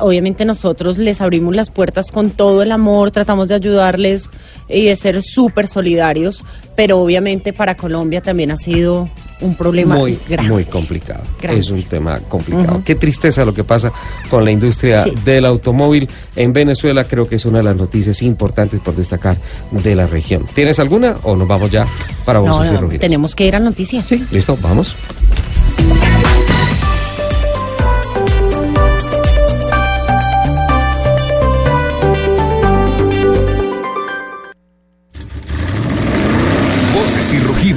Obviamente 0.00 0.44
nosotros 0.44 0.98
les 0.98 1.20
abrimos 1.20 1.54
las 1.54 1.70
puertas 1.70 2.10
con 2.10 2.30
todo 2.30 2.62
el 2.62 2.72
amor, 2.72 3.10
tratamos 3.10 3.48
de 3.48 3.54
ayudarles 3.54 4.30
y 4.68 4.86
de 4.86 4.96
ser 4.96 5.22
súper 5.22 5.68
solidarios, 5.68 6.44
pero 6.74 6.98
obviamente 6.98 7.52
para 7.52 7.76
Colombia 7.76 8.20
también 8.20 8.50
ha 8.50 8.56
sido 8.56 9.08
un 9.40 9.54
problema 9.54 9.96
muy, 9.96 10.18
grave. 10.28 10.48
muy 10.48 10.64
complicado. 10.64 11.22
Grande. 11.40 11.60
Es 11.60 11.70
un 11.70 11.82
tema 11.82 12.20
complicado. 12.20 12.82
Qué 12.84 12.94
tristeza 12.94 13.44
lo 13.44 13.52
que 13.52 13.64
pasa 13.64 13.92
con 14.30 14.44
la 14.44 14.50
industria 14.50 15.02
Sí. 15.02 15.12
del 15.24 15.44
automóvil 15.44 16.08
en 16.36 16.52
Venezuela. 16.52 17.04
Creo 17.04 17.28
que 17.28 17.36
es 17.36 17.44
una 17.44 17.58
de 17.58 17.64
las 17.64 17.76
noticias 17.76 18.22
importantes 18.22 18.80
por 18.80 18.94
destacar 18.96 19.36
de 19.70 19.94
la 19.94 20.06
región. 20.06 20.46
¿Tienes 20.54 20.78
alguna 20.78 21.16
o 21.22 21.36
nos 21.36 21.46
vamos 21.46 21.70
ya 21.70 21.84
para 22.24 22.40
No, 22.40 22.64
y 22.64 22.70
no, 22.70 22.88
tenemos 22.88 23.34
que 23.34 23.46
ir 23.46 23.56
a 23.56 23.60
noticias. 23.60 24.06
Sí, 24.06 24.24
listo, 24.30 24.56
vamos. 24.62 24.96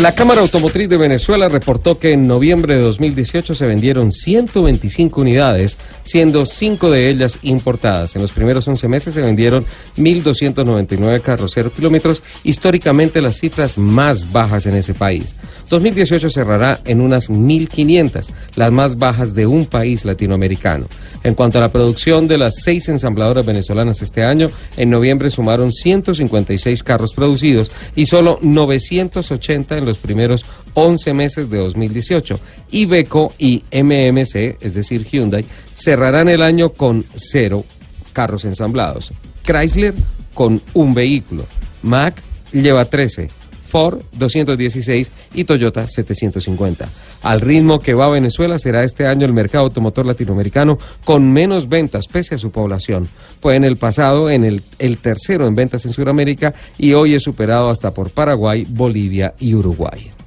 La 0.00 0.14
Cámara 0.14 0.42
Automotriz 0.42 0.88
de 0.88 0.96
Venezuela 0.96 1.48
reportó 1.48 1.98
que 1.98 2.12
en 2.12 2.28
noviembre 2.28 2.76
de 2.76 2.82
2018 2.82 3.52
se 3.56 3.66
vendieron 3.66 4.12
125 4.12 5.20
unidades, 5.20 5.76
siendo 6.04 6.46
5 6.46 6.92
de 6.92 7.08
ellas 7.08 7.40
importadas. 7.42 8.14
En 8.14 8.22
los 8.22 8.30
primeros 8.30 8.68
11 8.68 8.86
meses 8.86 9.14
se 9.14 9.22
vendieron 9.22 9.66
1.299 9.96 11.20
carros 11.20 11.50
0 11.52 11.72
kilómetros, 11.74 12.22
históricamente 12.44 13.20
las 13.20 13.40
cifras 13.40 13.76
más 13.76 14.30
bajas 14.30 14.66
en 14.66 14.76
ese 14.76 14.94
país. 14.94 15.34
2018 15.68 16.30
cerrará 16.30 16.80
en 16.84 17.00
unas 17.00 17.28
1.500, 17.28 18.30
las 18.54 18.70
más 18.70 18.98
bajas 18.98 19.34
de 19.34 19.46
un 19.46 19.66
país 19.66 20.04
latinoamericano. 20.04 20.86
En 21.24 21.34
cuanto 21.34 21.58
a 21.58 21.62
la 21.62 21.72
producción 21.72 22.28
de 22.28 22.38
las 22.38 22.54
seis 22.62 22.88
ensambladoras 22.88 23.44
venezolanas 23.44 24.00
este 24.00 24.22
año, 24.22 24.52
en 24.76 24.90
noviembre 24.90 25.28
sumaron 25.28 25.72
156 25.72 26.84
carros 26.84 27.14
producidos 27.14 27.72
y 27.96 28.06
solo 28.06 28.38
980 28.40 29.78
en 29.78 29.87
los 29.88 29.98
primeros 29.98 30.44
11 30.74 31.14
meses 31.14 31.50
de 31.50 31.58
2018. 31.58 32.38
Iveco 32.70 33.34
y 33.38 33.64
MMC, 33.72 34.58
es 34.60 34.74
decir, 34.74 35.04
Hyundai, 35.04 35.44
cerrarán 35.74 36.28
el 36.28 36.42
año 36.42 36.70
con 36.70 37.04
cero 37.14 37.64
carros 38.12 38.44
ensamblados. 38.44 39.12
Chrysler 39.44 39.94
con 40.34 40.60
un 40.74 40.94
vehículo. 40.94 41.46
Mac 41.82 42.22
lleva 42.52 42.84
13. 42.84 43.30
Ford 43.68 44.00
216 44.12 45.10
y 45.34 45.44
Toyota 45.44 45.86
750. 45.86 46.88
Al 47.22 47.40
ritmo 47.40 47.80
que 47.80 47.94
va 47.94 48.10
Venezuela 48.10 48.58
será 48.58 48.84
este 48.84 49.06
año 49.06 49.26
el 49.26 49.32
mercado 49.32 49.64
automotor 49.64 50.06
latinoamericano 50.06 50.78
con 51.04 51.32
menos 51.32 51.68
ventas 51.68 52.06
pese 52.06 52.34
a 52.34 52.38
su 52.38 52.50
población. 52.50 53.08
Fue 53.40 53.56
en 53.56 53.64
el 53.64 53.76
pasado 53.76 54.30
en 54.30 54.44
el, 54.44 54.62
el 54.78 54.98
tercero 54.98 55.46
en 55.46 55.54
ventas 55.54 55.84
en 55.84 55.92
Sudamérica 55.92 56.54
y 56.78 56.94
hoy 56.94 57.14
es 57.14 57.22
superado 57.22 57.68
hasta 57.68 57.92
por 57.92 58.10
Paraguay, 58.10 58.66
Bolivia 58.68 59.34
y 59.38 59.54
Uruguay. 59.54 60.17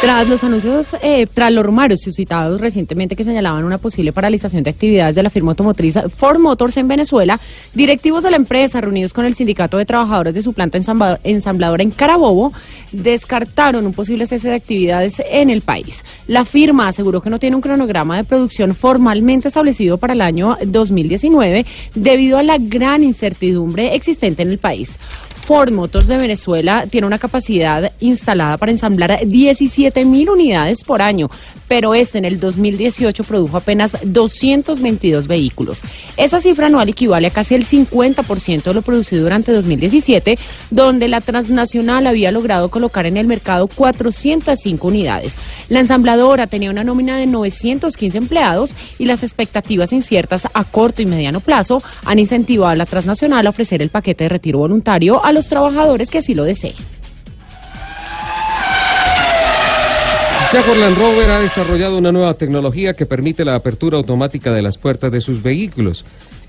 Tras 0.00 0.26
los 0.28 0.42
anuncios, 0.42 0.96
eh, 1.02 1.26
tras 1.26 1.52
los 1.52 1.64
rumores 1.64 2.00
suscitados 2.00 2.58
recientemente 2.58 3.14
que 3.14 3.22
señalaban 3.22 3.64
una 3.64 3.76
posible 3.76 4.14
paralización 4.14 4.62
de 4.62 4.70
actividades 4.70 5.14
de 5.14 5.22
la 5.22 5.28
firma 5.28 5.50
automotriz 5.52 5.98
Ford 6.16 6.38
Motors 6.38 6.78
en 6.78 6.88
Venezuela, 6.88 7.38
directivos 7.74 8.22
de 8.22 8.30
la 8.30 8.38
empresa 8.38 8.80
reunidos 8.80 9.12
con 9.12 9.26
el 9.26 9.34
sindicato 9.34 9.76
de 9.76 9.84
trabajadores 9.84 10.32
de 10.32 10.40
su 10.40 10.54
planta 10.54 10.78
ensambladora, 11.22 11.82
en 11.82 11.90
Carabobo 11.90 12.54
descartaron 12.92 13.84
un 13.84 13.92
posible 13.92 14.26
cese 14.26 14.48
de 14.48 14.54
actividades 14.54 15.22
en 15.30 15.50
el 15.50 15.60
país. 15.60 16.02
La 16.26 16.46
firma 16.46 16.88
aseguró 16.88 17.20
que 17.20 17.28
no 17.28 17.38
tiene 17.38 17.56
un 17.56 17.62
cronograma 17.62 18.16
de 18.16 18.24
producción 18.24 18.74
formalmente 18.74 19.48
establecido 19.48 19.98
para 19.98 20.14
el 20.14 20.22
año 20.22 20.56
2019 20.64 21.66
debido 21.94 22.38
a 22.38 22.42
la 22.42 22.56
gran 22.58 23.04
incertidumbre 23.04 23.94
existente 23.94 24.42
en 24.42 24.48
el 24.48 24.58
país. 24.58 24.98
Ford 25.50 25.72
Motors 25.72 26.06
de 26.06 26.16
Venezuela 26.16 26.86
tiene 26.88 27.08
una 27.08 27.18
capacidad 27.18 27.90
instalada 27.98 28.56
para 28.56 28.70
ensamblar 28.70 29.26
17 29.26 30.04
mil 30.04 30.30
unidades 30.30 30.84
por 30.84 31.02
año, 31.02 31.28
pero 31.66 31.92
este 31.92 32.18
en 32.18 32.24
el 32.24 32.38
2018 32.38 33.24
produjo 33.24 33.56
apenas 33.56 33.96
222 34.04 35.26
vehículos. 35.26 35.82
Esa 36.16 36.38
cifra 36.38 36.68
anual 36.68 36.88
equivale 36.88 37.26
a 37.26 37.32
casi 37.32 37.56
el 37.56 37.64
50% 37.64 38.62
de 38.62 38.74
lo 38.74 38.82
producido 38.82 39.24
durante 39.24 39.50
2017, 39.50 40.38
donde 40.70 41.08
la 41.08 41.20
transnacional 41.20 42.06
había 42.06 42.30
logrado 42.30 42.70
colocar 42.70 43.06
en 43.06 43.16
el 43.16 43.26
mercado 43.26 43.66
405 43.66 44.86
unidades. 44.86 45.36
La 45.68 45.80
ensambladora 45.80 46.46
tenía 46.46 46.70
una 46.70 46.84
nómina 46.84 47.18
de 47.18 47.26
915 47.26 48.16
empleados 48.16 48.76
y 49.00 49.06
las 49.06 49.24
expectativas 49.24 49.92
inciertas 49.92 50.46
a 50.54 50.62
corto 50.62 51.02
y 51.02 51.06
mediano 51.06 51.40
plazo 51.40 51.82
han 52.04 52.20
incentivado 52.20 52.70
a 52.70 52.76
la 52.76 52.86
transnacional 52.86 53.48
a 53.48 53.50
ofrecer 53.50 53.82
el 53.82 53.90
paquete 53.90 54.24
de 54.24 54.28
retiro 54.28 54.60
voluntario 54.60 55.24
a 55.24 55.32
los 55.32 55.39
trabajadores 55.48 56.10
que 56.10 56.18
así 56.18 56.34
lo 56.34 56.44
deseen. 56.44 56.74
Jaguar 60.52 60.78
Land 60.78 60.98
Rover 60.98 61.30
ha 61.30 61.38
desarrollado 61.38 61.96
una 61.96 62.10
nueva 62.10 62.34
tecnología 62.34 62.94
que 62.94 63.06
permite 63.06 63.44
la 63.44 63.54
apertura 63.54 63.96
automática 63.96 64.50
de 64.50 64.62
las 64.62 64.78
puertas 64.78 65.12
de 65.12 65.20
sus 65.20 65.40
vehículos. 65.40 66.04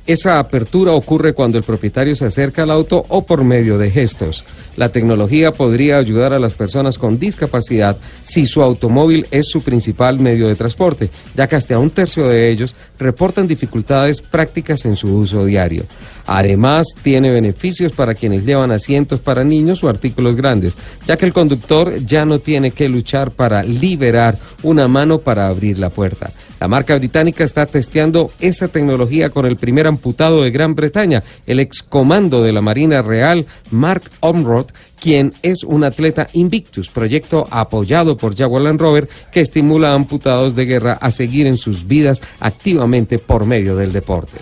Esa 0.07 0.39
apertura 0.39 0.93
ocurre 0.93 1.33
cuando 1.33 1.59
el 1.59 1.63
propietario 1.63 2.15
se 2.15 2.25
acerca 2.25 2.63
al 2.63 2.71
auto 2.71 3.05
o 3.07 3.23
por 3.23 3.43
medio 3.43 3.77
de 3.77 3.91
gestos. 3.91 4.43
La 4.75 4.89
tecnología 4.89 5.51
podría 5.51 5.97
ayudar 5.97 6.33
a 6.33 6.39
las 6.39 6.53
personas 6.53 6.97
con 6.97 7.19
discapacidad 7.19 7.97
si 8.23 8.47
su 8.47 8.63
automóvil 8.63 9.27
es 9.29 9.47
su 9.47 9.61
principal 9.61 10.17
medio 10.17 10.47
de 10.47 10.55
transporte, 10.55 11.11
ya 11.35 11.47
que 11.47 11.55
hasta 11.55 11.77
un 11.77 11.91
tercio 11.91 12.27
de 12.27 12.49
ellos 12.49 12.75
reportan 12.97 13.47
dificultades 13.47 14.21
prácticas 14.21 14.85
en 14.85 14.95
su 14.95 15.13
uso 15.15 15.45
diario. 15.45 15.83
Además, 16.25 16.87
tiene 17.03 17.29
beneficios 17.29 17.91
para 17.91 18.15
quienes 18.15 18.43
llevan 18.43 18.71
asientos 18.71 19.19
para 19.19 19.43
niños 19.43 19.83
o 19.83 19.89
artículos 19.89 20.35
grandes, 20.35 20.77
ya 21.05 21.17
que 21.17 21.25
el 21.25 21.33
conductor 21.33 22.03
ya 22.05 22.25
no 22.25 22.39
tiene 22.39 22.71
que 22.71 22.87
luchar 22.89 23.31
para 23.31 23.61
liberar 23.61 24.37
una 24.63 24.87
mano 24.87 25.19
para 25.19 25.47
abrir 25.47 25.77
la 25.77 25.89
puerta. 25.89 26.31
La 26.59 26.67
marca 26.67 26.95
británica 26.95 27.43
está 27.43 27.65
testeando 27.65 28.31
esa 28.39 28.67
tecnología 28.67 29.31
con 29.31 29.47
el 29.47 29.55
primer 29.55 29.87
amputado 29.91 30.43
de 30.43 30.51
Gran 30.51 30.75
Bretaña, 30.75 31.23
el 31.45 31.59
excomando 31.59 32.41
de 32.41 32.51
la 32.51 32.61
Marina 32.61 33.01
Real, 33.01 33.45
Mark 33.69 34.03
Omrod, 34.19 34.67
quien 34.99 35.33
es 35.41 35.63
un 35.63 35.83
atleta 35.83 36.27
Invictus, 36.33 36.89
proyecto 36.89 37.47
apoyado 37.49 38.17
por 38.17 38.35
Jaguar 38.35 38.63
Land 38.63 38.81
Rover 38.81 39.09
que 39.31 39.41
estimula 39.41 39.89
a 39.89 39.95
amputados 39.95 40.55
de 40.55 40.65
guerra 40.65 40.93
a 40.93 41.11
seguir 41.11 41.47
en 41.47 41.57
sus 41.57 41.87
vidas 41.87 42.21
activamente 42.39 43.19
por 43.19 43.45
medio 43.45 43.75
del 43.75 43.93
deporte. 43.93 44.37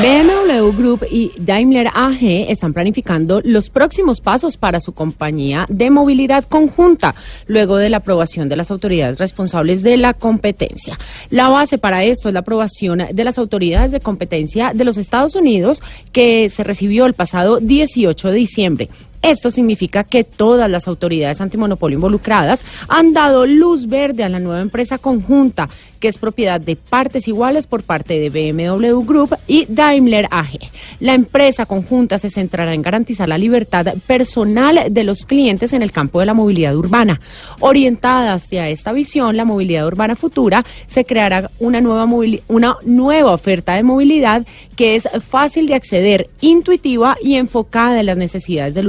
BMW 0.00 0.70
Group 0.76 1.06
y 1.10 1.32
Daimler 1.38 1.88
AG 1.88 2.22
están 2.48 2.72
planificando 2.72 3.40
los 3.42 3.68
próximos 3.68 4.20
pasos 4.20 4.56
para 4.56 4.78
su 4.78 4.92
compañía 4.92 5.66
de 5.68 5.90
movilidad 5.90 6.44
conjunta, 6.44 7.16
luego 7.48 7.76
de 7.78 7.90
la 7.90 7.96
aprobación 7.96 8.48
de 8.48 8.54
las 8.54 8.70
autoridades 8.70 9.18
responsables 9.18 9.82
de 9.82 9.96
la 9.96 10.14
competencia. 10.14 10.96
La 11.30 11.48
base 11.48 11.78
para 11.78 12.04
esto 12.04 12.28
es 12.28 12.34
la 12.34 12.40
aprobación 12.40 13.06
de 13.12 13.24
las 13.24 13.38
autoridades 13.38 13.90
de 13.90 13.98
competencia 13.98 14.70
de 14.72 14.84
los 14.84 14.98
Estados 14.98 15.34
Unidos 15.34 15.82
que 16.12 16.48
se 16.48 16.62
recibió 16.62 17.04
el 17.04 17.14
pasado 17.14 17.58
18 17.58 18.28
de 18.28 18.34
diciembre. 18.34 18.88
Esto 19.22 19.50
significa 19.50 20.04
que 20.04 20.22
todas 20.24 20.70
las 20.70 20.86
autoridades 20.86 21.40
antimonopolio 21.40 21.96
involucradas 21.96 22.64
han 22.88 23.12
dado 23.12 23.46
luz 23.46 23.88
verde 23.88 24.22
a 24.22 24.28
la 24.28 24.38
nueva 24.38 24.60
empresa 24.60 24.98
conjunta, 24.98 25.68
que 25.98 26.08
es 26.08 26.18
propiedad 26.18 26.60
de 26.60 26.76
partes 26.76 27.26
iguales 27.26 27.66
por 27.66 27.82
parte 27.82 28.18
de 28.18 28.30
BMW 28.30 29.00
Group 29.04 29.36
y 29.48 29.66
Daimler 29.66 30.28
AG. 30.30 30.58
La 31.00 31.14
empresa 31.14 31.66
conjunta 31.66 32.18
se 32.18 32.30
centrará 32.30 32.74
en 32.74 32.82
garantizar 32.82 33.28
la 33.28 33.38
libertad 33.38 33.94
personal 34.06 34.84
de 34.90 35.04
los 35.04 35.24
clientes 35.24 35.72
en 35.72 35.82
el 35.82 35.90
campo 35.90 36.20
de 36.20 36.26
la 36.26 36.34
movilidad 36.34 36.76
urbana. 36.76 37.20
Orientada 37.60 38.34
hacia 38.34 38.68
esta 38.68 38.92
visión, 38.92 39.36
la 39.36 39.44
movilidad 39.44 39.86
urbana 39.86 40.14
futura, 40.14 40.64
se 40.86 41.04
creará 41.04 41.50
una 41.58 41.80
nueva, 41.80 42.08
una 42.48 42.76
nueva 42.84 43.32
oferta 43.32 43.74
de 43.74 43.82
movilidad 43.82 44.46
que 44.76 44.94
es 44.94 45.08
fácil 45.26 45.66
de 45.66 45.74
acceder, 45.74 46.28
intuitiva 46.40 47.16
y 47.20 47.34
enfocada 47.34 47.98
en 47.98 48.06
las 48.06 48.16
necesidades 48.16 48.74
del 48.74 48.86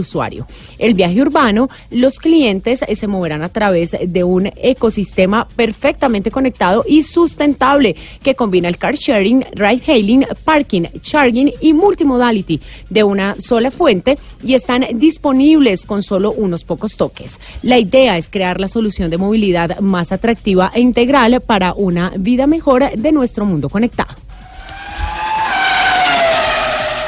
El 0.77 0.93
viaje 0.95 1.21
urbano, 1.21 1.69
los 1.91 2.19
clientes 2.19 2.79
se 2.93 3.07
moverán 3.07 3.41
a 3.41 3.49
través 3.49 3.95
de 4.05 4.23
un 4.23 4.51
ecosistema 4.57 5.47
perfectamente 5.55 6.29
conectado 6.29 6.83
y 6.87 7.03
sustentable 7.03 7.95
que 8.21 8.35
combina 8.35 8.67
el 8.67 8.77
car 8.77 8.95
sharing, 8.95 9.45
ride 9.53 9.81
hailing, 9.87 10.25
parking, 10.43 10.83
charging 11.01 11.53
y 11.61 11.73
multimodality 11.73 12.59
de 12.89 13.03
una 13.03 13.35
sola 13.39 13.71
fuente 13.71 14.17
y 14.43 14.55
están 14.55 14.85
disponibles 14.95 15.85
con 15.85 16.03
solo 16.03 16.31
unos 16.31 16.63
pocos 16.63 16.97
toques. 16.97 17.39
La 17.61 17.77
idea 17.77 18.17
es 18.17 18.29
crear 18.29 18.59
la 18.59 18.67
solución 18.67 19.09
de 19.09 19.17
movilidad 19.17 19.79
más 19.79 20.11
atractiva 20.11 20.71
e 20.73 20.81
integral 20.81 21.41
para 21.41 21.73
una 21.73 22.11
vida 22.17 22.47
mejor 22.47 22.91
de 22.91 23.11
nuestro 23.11 23.45
mundo 23.45 23.69
conectado. 23.69 24.28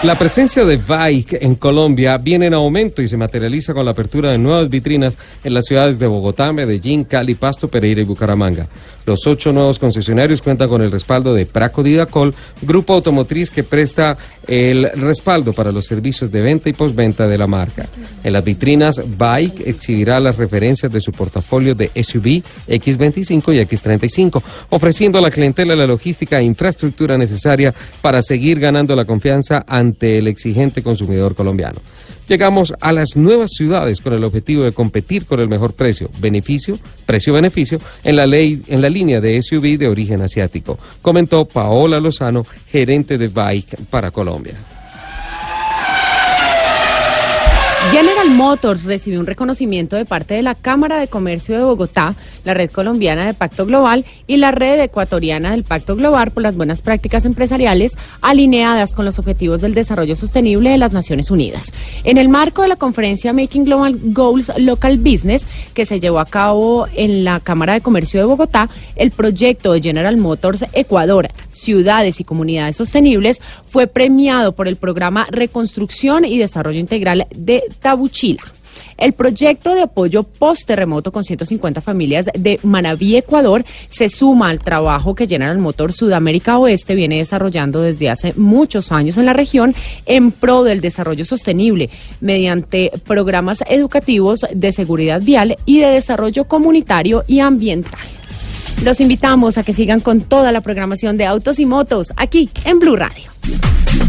La 0.03 0.17
presencia 0.17 0.65
de 0.65 0.77
Bike 0.77 1.37
en 1.41 1.53
Colombia 1.53 2.17
viene 2.17 2.47
en 2.47 2.55
aumento 2.55 3.03
y 3.03 3.07
se 3.07 3.17
materializa 3.17 3.71
con 3.71 3.85
la 3.85 3.91
apertura 3.91 4.31
de 4.31 4.39
nuevas 4.39 4.67
vitrinas 4.67 5.15
en 5.43 5.53
las 5.53 5.65
ciudades 5.65 5.99
de 5.99 6.07
Bogotá, 6.07 6.51
Medellín, 6.51 7.03
Cali, 7.03 7.35
Pasto, 7.35 7.67
Pereira 7.67 8.01
y 8.01 8.05
Bucaramanga. 8.05 8.67
Los 9.05 9.25
ocho 9.27 9.51
nuevos 9.51 9.79
concesionarios 9.79 10.41
cuentan 10.41 10.69
con 10.69 10.81
el 10.81 10.91
respaldo 10.91 11.33
de 11.33 11.45
Praco 11.45 11.83
Didacol, 11.83 12.33
grupo 12.61 12.93
automotriz 12.93 13.49
que 13.49 13.63
presta 13.63 14.17
el 14.47 14.89
respaldo 14.95 15.53
para 15.53 15.71
los 15.71 15.85
servicios 15.85 16.31
de 16.31 16.41
venta 16.41 16.69
y 16.69 16.73
postventa 16.73 17.27
de 17.27 17.37
la 17.37 17.47
marca. 17.47 17.87
En 18.23 18.33
las 18.33 18.43
vitrinas, 18.43 19.01
Bike 19.17 19.67
exhibirá 19.67 20.19
las 20.19 20.37
referencias 20.37 20.91
de 20.91 21.01
su 21.01 21.11
portafolio 21.11 21.73
de 21.75 21.91
SUV 21.95 22.43
X25 22.67 23.55
y 23.55 23.65
X35, 23.65 24.41
ofreciendo 24.69 25.17
a 25.17 25.21
la 25.21 25.31
clientela 25.31 25.75
la 25.75 25.87
logística 25.87 26.39
e 26.39 26.43
infraestructura 26.43 27.17
necesaria 27.17 27.73
para 28.01 28.21
seguir 28.21 28.59
ganando 28.59 28.95
la 28.95 29.05
confianza 29.05 29.63
ante 29.67 30.17
el 30.17 30.27
exigente 30.27 30.83
consumidor 30.83 31.35
colombiano. 31.35 31.79
Llegamos 32.28 32.74
a 32.80 32.91
las 32.91 33.15
nuevas 33.15 33.51
ciudades 33.51 33.99
con 33.99 34.13
el 34.13 34.24
objetivo 34.24 34.63
de 34.63 34.72
competir 34.72 35.26
con 35.26 35.39
el 35.39 35.49
mejor 35.49 35.74
precio, 35.74 36.09
beneficio, 36.19 36.80
precio-beneficio 37.05 37.82
en 38.03 38.15
la 38.15 38.26
ley, 38.26 38.61
en 38.67 38.82
la 38.82 38.89
línea 38.89 39.19
de 39.19 39.41
SUV 39.41 39.78
de 39.78 39.88
origen 39.88 40.22
asiático, 40.22 40.80
comentó 41.01 41.45
Paola 41.45 42.00
Lozano, 42.00 42.45
gerente 42.67 43.17
de 43.17 43.28
Bike 43.28 43.78
para 43.89 44.12
Colombia. 44.12 44.55
General 47.89 48.29
Motors 48.29 48.83
recibió 48.83 49.20
un 49.20 49.25
reconocimiento 49.25 49.95
de 49.95 50.05
parte 50.05 50.36
de 50.36 50.43
la 50.43 50.53
Cámara 50.55 50.99
de 50.99 51.08
Comercio 51.08 51.58
de 51.58 51.63
Bogotá, 51.63 52.16
la 52.45 52.53
Red 52.53 52.70
Colombiana 52.70 53.25
de 53.25 53.33
Pacto 53.33 53.66
Global 53.66 54.05
y 54.28 54.37
la 54.37 54.51
Red 54.51 54.79
Ecuatoriana 54.82 55.51
del 55.51 55.63
Pacto 55.63 55.95
Global 55.95 56.32
por 56.32 56.43
las 56.43 56.55
buenas 56.55 56.82
prácticas 56.82 57.25
empresariales 57.25 57.93
alineadas 58.21 58.93
con 58.93 59.03
los 59.03 59.17
objetivos 59.20 59.62
del 59.62 59.74
desarrollo 59.74 60.16
sostenible 60.16 60.70
de 60.70 60.78
las 60.78 60.93
Naciones 60.93 61.32
Unidas. 61.32 61.74
En 62.03 62.17
el 62.17 62.29
marco 62.29 62.62
de 62.62 62.67
la 62.67 62.75
conferencia 62.75 63.33
Making 63.33 63.66
Global 63.66 63.99
Goals 64.01 64.51
Local 64.58 64.99
Business, 64.99 65.47
que 65.74 65.86
se 65.86 65.99
llevó 65.99 66.20
a 66.20 66.25
cabo 66.25 66.87
en 66.93 67.24
la 67.24 67.39
Cámara 67.39 67.74
de 67.74 67.82
Comercio 67.82 68.20
de 68.20 68.25
Bogotá, 68.28 68.70
el 68.95 69.12
proyecto 69.12 69.74
de 69.74 69.82
General 69.82 70.16
Motors 70.17 70.66
Ecuador, 70.74 71.29
Ciudades 71.49 72.20
y 72.20 72.24
Comunidades 72.24 72.78
Sostenibles, 72.78 73.41
fue 73.66 73.87
premiado 73.87 74.51
por 74.53 74.67
el 74.67 74.75
programa 74.75 75.28
Reconstrucción 75.32 76.25
y 76.25 76.37
Desarrollo 76.37 76.79
Integral 76.79 77.28
de 77.36 77.63
Tabuchila. 77.79 78.43
El 78.97 79.13
proyecto 79.13 79.73
de 79.73 79.81
apoyo 79.81 80.23
post-terremoto 80.23 81.11
con 81.11 81.23
150 81.23 81.81
familias 81.81 82.27
de 82.37 82.59
Manabí, 82.61 83.15
Ecuador, 83.15 83.65
se 83.89 84.09
suma 84.09 84.49
al 84.49 84.59
trabajo 84.59 85.15
que 85.15 85.27
General 85.27 85.57
Motors 85.57 85.95
Sudamérica 85.95 86.59
Oeste 86.59 86.93
viene 86.93 87.17
desarrollando 87.17 87.81
desde 87.81 88.09
hace 88.09 88.33
muchos 88.35 88.91
años 88.91 89.17
en 89.17 89.25
la 89.25 89.33
región 89.33 89.73
en 90.05 90.31
pro 90.31 90.63
del 90.63 90.81
desarrollo 90.81 91.25
sostenible 91.25 91.89
mediante 92.19 92.91
programas 93.05 93.59
educativos 93.67 94.41
de 94.53 94.71
seguridad 94.71 95.21
vial 95.21 95.57
y 95.65 95.79
de 95.79 95.87
desarrollo 95.87 96.45
comunitario 96.45 97.23
y 97.27 97.39
ambiental. 97.39 98.01
Los 98.83 98.99
invitamos 98.99 99.57
a 99.57 99.63
que 99.63 99.73
sigan 99.73 99.99
con 99.99 100.21
toda 100.21 100.51
la 100.51 100.61
programación 100.61 101.17
de 101.17 101.25
Autos 101.25 101.59
y 101.59 101.65
Motos 101.65 102.13
aquí 102.17 102.49
en 102.65 102.79
Blue 102.79 102.95
Radio. 102.95 103.31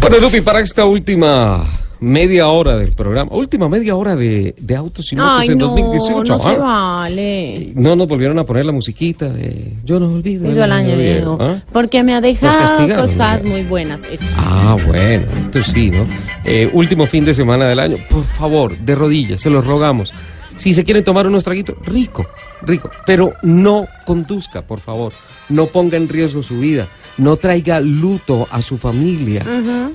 Bueno, 0.01 0.19
Lupi, 0.19 0.41
para 0.41 0.61
esta 0.61 0.85
última 0.85 1.82
media 2.03 2.49
hora 2.49 2.77
del 2.77 2.93
programa, 2.93 3.31
última 3.33 3.69
media 3.69 3.95
hora 3.95 4.17
de, 4.17 4.55
de 4.59 4.77
Autos 4.77 5.13
y 5.13 5.17
Motos 5.17 5.33
Ay, 5.39 5.49
en 5.49 5.59
no, 5.59 5.69
2018. 5.69 6.37
no 6.37 6.39
se 6.39 6.57
vale. 6.57 7.73
No 7.77 7.95
nos 7.97 8.09
volvieron 8.09 8.39
a 8.41 8.45
poner 8.45 8.67
la 8.67 8.73
musiquita 8.73 9.29
de 9.29 9.73
Yo 9.85 10.01
no 10.01 10.13
olvido. 10.13 10.49
Digo 10.49 10.65
el 10.65 10.73
año 10.73 10.97
viejo, 10.97 11.39
¿ah? 11.41 11.63
porque 11.73 12.03
me 12.03 12.15
ha 12.15 12.21
dejado 12.21 12.87
cosas 13.03 13.45
muy 13.45 13.63
buenas. 13.63 14.03
Eso. 14.11 14.25
Ah, 14.37 14.77
bueno, 14.87 15.27
esto 15.39 15.63
sí, 15.63 15.91
¿no? 15.91 16.07
Eh, 16.45 16.69
último 16.73 17.07
fin 17.07 17.25
de 17.25 17.35
semana 17.35 17.67
del 17.67 17.79
año, 17.79 17.97
por 18.11 18.25
favor, 18.25 18.77
de 18.77 18.95
rodillas, 18.95 19.41
se 19.41 19.49
los 19.49 19.65
rogamos. 19.65 20.13
Si 20.57 20.75
se 20.75 20.85
quieren 20.85 21.05
tomar 21.05 21.27
unos 21.27 21.45
traguitos, 21.45 21.77
rico, 21.87 22.27
rico, 22.63 22.91
pero 23.07 23.35
no 23.43 23.87
conduzca, 24.05 24.63
por 24.63 24.81
favor. 24.81 25.13
No 25.49 25.67
ponga 25.67 25.97
en 25.97 26.09
riesgo 26.09 26.43
su 26.43 26.59
vida. 26.59 26.89
No 27.19 27.37
traiga 27.37 27.79
luto 27.81 28.49
a 28.51 28.61
su 28.63 28.79
familia 28.79 29.45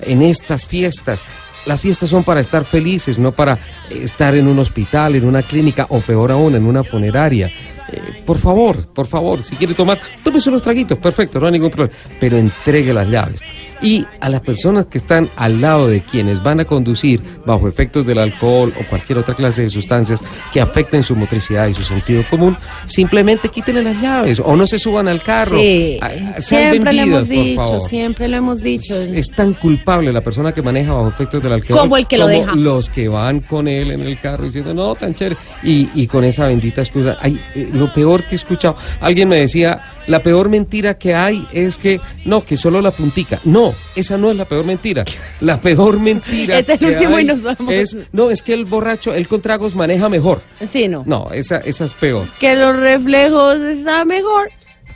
en 0.02 0.22
estas 0.22 0.66
fiestas. 0.66 1.26
Las 1.68 1.82
fiestas 1.82 2.10
son 2.10 2.24
para 2.24 2.40
estar 2.40 2.64
felices, 2.64 3.20
no 3.20 3.34
para 3.34 3.60
eh, 3.90 4.00
estar 4.02 4.34
en 4.36 4.48
un 4.48 4.58
hospital, 4.58 5.16
en 5.16 5.26
una 5.26 5.44
clínica 5.44 5.86
o 5.90 6.00
peor 6.00 6.32
aún, 6.32 6.56
en 6.56 6.66
una 6.66 6.84
funeraria. 6.84 7.52
Eh, 7.92 8.24
por 8.26 8.38
favor, 8.38 8.88
por 8.88 9.08
favor, 9.08 9.42
si 9.44 9.56
quiere 9.56 9.74
tomar, 9.74 10.00
tómese 10.24 10.50
unos 10.50 10.62
traguitos, 10.62 10.98
perfecto, 11.00 11.40
no 11.40 11.46
hay 11.48 11.54
ningún 11.54 11.70
problema, 11.72 11.98
pero 12.20 12.38
entregue 12.38 12.94
las 12.94 13.08
llaves. 13.10 13.42
Y 13.82 14.06
a 14.20 14.30
las 14.30 14.42
personas 14.42 14.88
que 14.88 14.98
están 14.98 15.30
al 15.36 15.62
lado 15.62 15.88
de 15.88 16.02
quienes 16.02 16.42
van 16.44 16.60
a 16.60 16.66
conducir 16.66 17.22
bajo 17.46 17.68
efectos 17.68 18.06
del 18.06 18.18
alcohol 18.18 18.74
o 18.80 18.88
cualquier 18.90 19.20
otra 19.20 19.36
clase 19.36 19.62
de 19.64 19.70
sustancias 19.70 20.22
que 20.52 20.60
afecten 20.60 21.04
su 21.04 21.16
motricidad 21.16 21.68
y 21.68 21.74
su 21.74 21.84
sentido 21.84 22.24
común, 22.30 22.58
simplemente 22.88 23.50
quítenle 23.50 23.84
las 23.84 24.02
llaves 24.02 24.42
o 24.44 24.56
no 24.56 24.66
se 24.68 24.80
suban 24.80 25.08
al 25.08 25.22
carro. 25.24 25.58
Sí, 25.58 26.00
Ah, 26.02 26.10
salven 26.40 26.42
siempre 26.42 26.94
lo 26.94 27.02
hemos 27.04 27.28
por 27.28 27.38
dicho, 27.38 27.66
favor. 27.66 27.82
siempre 27.88 28.28
lo 28.28 28.38
hemos 28.38 28.64
dicho. 28.64 28.96
Es 28.96 29.32
tan 29.32 29.54
culpable 29.54 30.12
la 30.12 30.22
persona 30.22 30.52
que 30.54 30.62
maneja 30.62 30.94
bajo 30.94 31.10
efectos 31.10 31.42
del 31.44 31.54
alcohol 31.54 31.80
Como 31.80 31.98
el 31.98 32.08
que 32.08 32.18
lo 32.18 32.28
deja. 32.28 32.56
los 32.56 32.90
que 32.90 33.08
van 33.08 33.42
con 33.42 33.68
él 33.68 33.92
en 33.92 34.02
el 34.02 34.20
carro 34.20 34.46
diciendo 34.46 34.74
no 34.74 34.96
tan 34.96 35.14
chévere 35.14 35.38
y, 35.64 35.90
y 35.96 36.08
con 36.08 36.24
esa 36.24 36.48
bendita 36.48 36.82
excusa 36.82 37.18
ay, 37.22 37.40
eh, 37.56 37.70
lo 37.78 37.94
peor 37.94 38.24
que 38.24 38.32
he 38.32 38.36
escuchado 38.36 38.76
alguien 39.02 39.30
me 39.30 39.38
decía 39.38 39.94
la 40.08 40.24
peor 40.24 40.50
mentira 40.50 40.98
que 40.98 41.14
hay 41.14 41.46
es 41.52 41.78
que 41.78 42.00
no 42.26 42.44
que 42.44 42.58
solo 42.58 42.82
la 42.82 42.92
puntica 42.92 43.40
no 43.44 43.74
esa 43.96 44.18
no 44.18 44.32
es 44.32 44.38
la 44.38 44.46
peor 44.46 44.66
mentira 44.66 45.04
la 45.42 45.60
peor 45.62 46.00
mentira 46.00 46.58
Es 46.60 46.70
el 46.70 46.80
que 46.80 46.86
último 46.88 47.20
y 47.20 47.26
nos 47.26 47.42
vamos. 47.44 47.72
es 47.74 47.96
no 48.12 48.30
es 48.32 48.42
que 48.42 48.54
el 48.54 48.66
borracho 48.66 49.14
él 49.14 49.28
con 49.28 49.42
tragos 49.42 49.76
maneja 49.76 50.10
mejor 50.10 50.42
Sí, 50.66 50.88
no. 50.88 51.04
no 51.06 51.30
esa 51.32 51.58
esa 51.58 51.86
es 51.86 51.94
peor 51.94 52.26
Que 52.40 52.56
los 52.56 52.76
reflejos 52.76 53.60
está 53.62 54.06
mejor. 54.06 54.50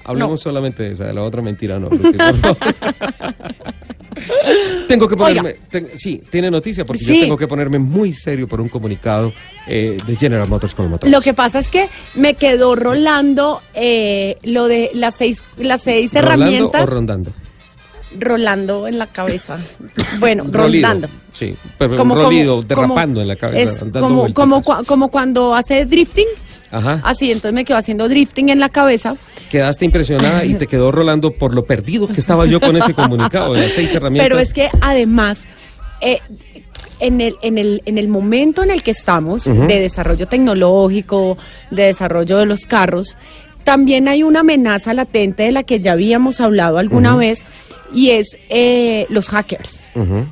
Hablemos 0.03 0.41
solamente 0.41 0.81
de 0.81 0.91
esa, 0.93 1.05
de 1.05 1.13
la 1.13 1.21
otra 1.21 1.43
mentira 1.43 1.77
no. 1.77 1.87
Lupi, 1.89 2.17
por 2.17 2.35
favor. 2.37 2.57
tengo 4.87 5.07
que 5.07 5.15
ponerme, 5.15 5.55
ten- 5.69 5.89
sí, 5.95 6.21
tiene 6.29 6.51
noticia 6.51 6.85
porque 6.85 7.03
yo 7.03 7.13
tengo 7.21 7.37
que 7.37 7.47
ponerme 7.47 7.79
muy 7.79 8.13
serio 8.13 8.47
por 8.47 8.59
un 8.61 8.69
comunicado 8.69 9.31
eh, 9.67 9.97
de 10.05 10.15
General 10.15 10.47
Motors 10.47 10.75
con 10.75 10.85
el 10.85 10.91
motor. 10.91 11.09
Lo 11.09 11.21
que 11.21 11.33
pasa 11.33 11.59
es 11.59 11.71
que 11.71 11.87
me 12.15 12.33
quedó 12.35 12.75
rolando 12.75 13.61
eh, 13.73 14.37
lo 14.43 14.67
de 14.67 14.91
las 14.93 15.15
seis, 15.15 15.43
las 15.57 15.83
seis 15.83 16.13
herramientas. 16.15 16.83
o 16.83 16.85
rondando? 16.85 17.33
Rolando 18.19 18.87
en 18.87 18.97
la 18.99 19.07
cabeza. 19.07 19.57
Bueno, 20.19 20.43
Rolido, 20.51 20.87
rondando. 20.89 21.07
Sí, 21.33 21.55
pero 21.77 22.01
un 22.03 22.09
rolido, 22.09 22.61
derrapando 22.61 23.19
como- 23.19 23.21
en 23.21 23.27
la 23.27 23.35
cabeza. 23.37 23.85
Es 23.85 23.91
como, 23.93 24.33
como, 24.33 24.61
cua- 24.61 24.85
como 24.85 25.09
cuando 25.09 25.55
hace 25.55 25.85
drifting. 25.85 26.27
Ajá. 26.69 27.01
Así, 27.03 27.31
entonces 27.31 27.53
me 27.53 27.63
quedo 27.65 27.77
haciendo 27.77 28.07
drifting 28.09 28.49
en 28.49 28.59
la 28.59 28.69
cabeza. 28.69 29.15
Quedaste 29.49 29.85
impresionada 29.85 30.43
y 30.45 30.53
te 30.55 30.67
quedó 30.67 30.91
rolando 30.91 31.31
por 31.31 31.53
lo 31.55 31.63
perdido 31.63 32.07
que 32.07 32.19
estaba 32.19 32.45
yo 32.45 32.59
con 32.59 32.75
ese 32.77 32.93
comunicado 32.93 33.53
de 33.53 33.61
las 33.61 33.71
seis 33.73 33.93
herramientas. 33.93 34.25
Pero 34.25 34.39
es 34.39 34.53
que 34.53 34.69
además, 34.81 35.47
eh, 36.01 36.19
en, 36.99 37.19
el, 37.21 37.35
en, 37.41 37.57
el, 37.57 37.81
en 37.85 37.97
el 37.97 38.07
momento 38.09 38.61
en 38.63 38.69
el 38.71 38.83
que 38.83 38.91
estamos 38.91 39.45
de 39.45 39.79
desarrollo 39.79 40.27
tecnológico, 40.27 41.37
de 41.71 41.83
desarrollo 41.83 42.37
de 42.37 42.45
los 42.45 42.65
carros, 42.65 43.17
también 43.63 44.07
hay 44.07 44.23
una 44.23 44.41
amenaza 44.41 44.93
latente 44.93 45.43
de 45.43 45.51
la 45.51 45.63
que 45.63 45.79
ya 45.81 45.93
habíamos 45.93 46.39
hablado 46.41 46.77
alguna 46.77 47.15
vez 47.15 47.45
y 47.93 48.11
es 48.11 48.37
eh, 48.49 49.05
los 49.09 49.29
hackers. 49.29 49.83
Ujú. 49.95 50.27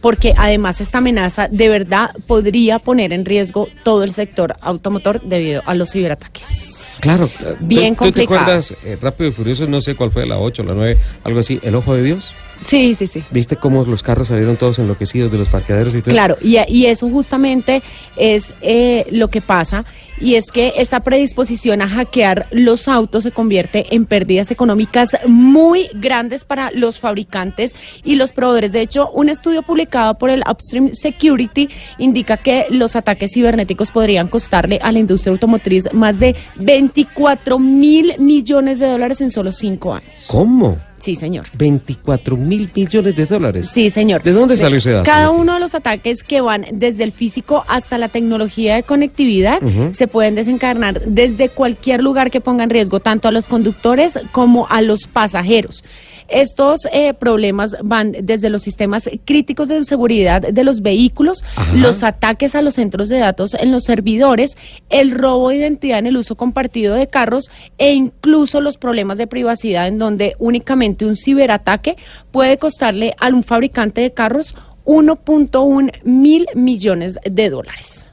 Porque 0.00 0.32
además 0.36 0.80
esta 0.80 0.98
amenaza 0.98 1.48
de 1.50 1.68
verdad 1.68 2.10
podría 2.28 2.78
poner 2.78 3.12
en 3.12 3.24
riesgo 3.24 3.66
todo 3.82 4.04
el 4.04 4.12
sector 4.12 4.54
automotor 4.60 5.20
debido 5.22 5.60
a 5.66 5.74
los 5.74 5.90
ciberataques. 5.90 6.98
Claro. 7.00 7.28
eh, 7.44 7.56
Bien 7.60 7.96
¿Tú, 7.96 8.04
¿Tú 8.04 8.12
te 8.12 8.20
complicado. 8.24 8.40
acuerdas, 8.42 8.74
eh, 8.84 8.96
Rápido 9.00 9.30
y 9.30 9.32
Furioso, 9.32 9.66
no 9.66 9.80
sé 9.80 9.96
cuál 9.96 10.10
fue, 10.12 10.24
la 10.26 10.38
8, 10.38 10.62
la 10.62 10.74
9, 10.74 10.96
algo 11.24 11.40
así, 11.40 11.58
El 11.62 11.74
Ojo 11.74 11.94
de 11.94 12.02
Dios? 12.04 12.32
Sí, 12.64 12.94
sí, 12.96 13.06
sí. 13.06 13.22
¿Viste 13.30 13.54
cómo 13.56 13.84
los 13.84 14.02
carros 14.02 14.28
salieron 14.28 14.56
todos 14.56 14.78
enloquecidos 14.80 15.30
de 15.30 15.38
los 15.38 15.48
parqueaderos 15.48 15.94
y 15.94 16.02
todo? 16.02 16.12
Claro, 16.12 16.36
y, 16.40 16.58
y 16.68 16.86
eso 16.86 17.08
justamente 17.08 17.82
es 18.16 18.52
eh, 18.62 19.06
lo 19.10 19.28
que 19.28 19.40
pasa, 19.40 19.84
y 20.20 20.34
es 20.34 20.50
que 20.50 20.74
esta 20.76 21.00
predisposición 21.00 21.82
a 21.82 21.88
hackear 21.88 22.46
los 22.50 22.88
autos 22.88 23.24
se 23.24 23.30
convierte 23.30 23.94
en 23.94 24.06
pérdidas 24.06 24.50
económicas 24.50 25.16
muy 25.26 25.88
grandes 25.94 26.44
para 26.44 26.70
los 26.72 26.98
fabricantes 27.00 27.74
y 28.04 28.16
los 28.16 28.32
proveedores. 28.32 28.72
De 28.72 28.80
hecho, 28.80 29.10
un 29.10 29.28
estudio 29.28 29.62
publicado 29.62 30.18
por 30.18 30.30
el 30.30 30.42
Upstream 30.48 30.90
Security 30.92 31.68
indica 31.98 32.36
que 32.36 32.66
los 32.70 32.96
ataques 32.96 33.32
cibernéticos 33.32 33.90
podrían 33.90 34.28
costarle 34.28 34.78
a 34.82 34.92
la 34.92 34.98
industria 34.98 35.32
automotriz 35.32 35.92
más 35.92 36.18
de 36.18 36.36
24 36.56 37.58
mil 37.58 38.14
millones 38.18 38.78
de 38.78 38.88
dólares 38.88 39.20
en 39.20 39.30
solo 39.30 39.52
cinco 39.52 39.94
años. 39.94 40.26
¿Cómo? 40.26 40.78
Sí, 40.98 41.14
señor. 41.14 41.46
24 41.56 42.36
mil 42.36 42.70
millones 42.74 43.14
de 43.14 43.26
dólares. 43.26 43.68
Sí, 43.68 43.88
señor. 43.88 44.22
¿De 44.22 44.32
dónde 44.32 44.56
salió 44.56 44.78
ese 44.78 44.90
dato? 44.90 45.04
Cada 45.04 45.30
uno 45.30 45.54
de 45.54 45.60
los 45.60 45.74
ataques 45.74 46.22
que 46.22 46.40
van 46.40 46.66
desde 46.72 47.04
el 47.04 47.12
físico 47.12 47.64
hasta 47.68 47.98
la 47.98 48.08
tecnología 48.08 48.74
de 48.74 48.82
conectividad 48.82 49.60
se 49.92 50.07
pueden 50.08 50.34
desencadenar 50.34 51.02
desde 51.06 51.48
cualquier 51.48 52.02
lugar 52.02 52.30
que 52.30 52.40
ponga 52.40 52.64
en 52.64 52.70
riesgo 52.70 53.00
tanto 53.00 53.28
a 53.28 53.32
los 53.32 53.46
conductores 53.46 54.18
como 54.32 54.66
a 54.68 54.80
los 54.82 55.06
pasajeros. 55.06 55.84
Estos 56.28 56.80
eh, 56.92 57.14
problemas 57.14 57.76
van 57.82 58.12
desde 58.20 58.50
los 58.50 58.62
sistemas 58.62 59.08
críticos 59.24 59.68
de 59.68 59.82
seguridad 59.84 60.42
de 60.42 60.64
los 60.64 60.82
vehículos, 60.82 61.44
Ajá. 61.56 61.74
los 61.76 62.02
ataques 62.02 62.54
a 62.54 62.62
los 62.62 62.74
centros 62.74 63.08
de 63.08 63.18
datos 63.18 63.54
en 63.54 63.72
los 63.72 63.84
servidores, 63.84 64.56
el 64.90 65.12
robo 65.12 65.48
de 65.48 65.56
identidad 65.56 65.98
en 65.98 66.06
el 66.06 66.16
uso 66.16 66.36
compartido 66.36 66.94
de 66.94 67.06
carros 67.06 67.50
e 67.78 67.92
incluso 67.92 68.60
los 68.60 68.76
problemas 68.76 69.18
de 69.18 69.26
privacidad 69.26 69.86
en 69.86 69.98
donde 69.98 70.34
únicamente 70.38 71.06
un 71.06 71.16
ciberataque 71.16 71.96
puede 72.30 72.58
costarle 72.58 73.14
a 73.18 73.28
un 73.28 73.42
fabricante 73.42 74.00
de 74.00 74.12
carros 74.12 74.56
1.1 74.84 75.92
mil 76.04 76.46
millones 76.54 77.18
de 77.22 77.50
dólares. 77.50 78.07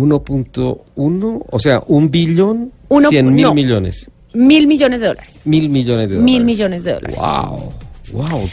1.1, 0.00 1.44
o 1.50 1.58
sea, 1.58 1.82
un 1.86 2.10
billón, 2.10 2.72
Uno- 2.88 3.08
100 3.08 3.34
mil 3.34 3.44
no. 3.44 3.54
millones. 3.54 4.10
Mil 4.32 4.66
millones 4.66 5.00
de 5.00 5.08
dólares. 5.08 5.40
Mil 5.44 5.68
millones 5.68 6.08
de 6.08 6.14
dólares. 6.16 6.24
Mil 6.24 6.44
millones 6.44 6.84
de 6.84 6.92
dólares. 6.94 7.16
Wow, 7.16 7.72
wow. 8.12 8.48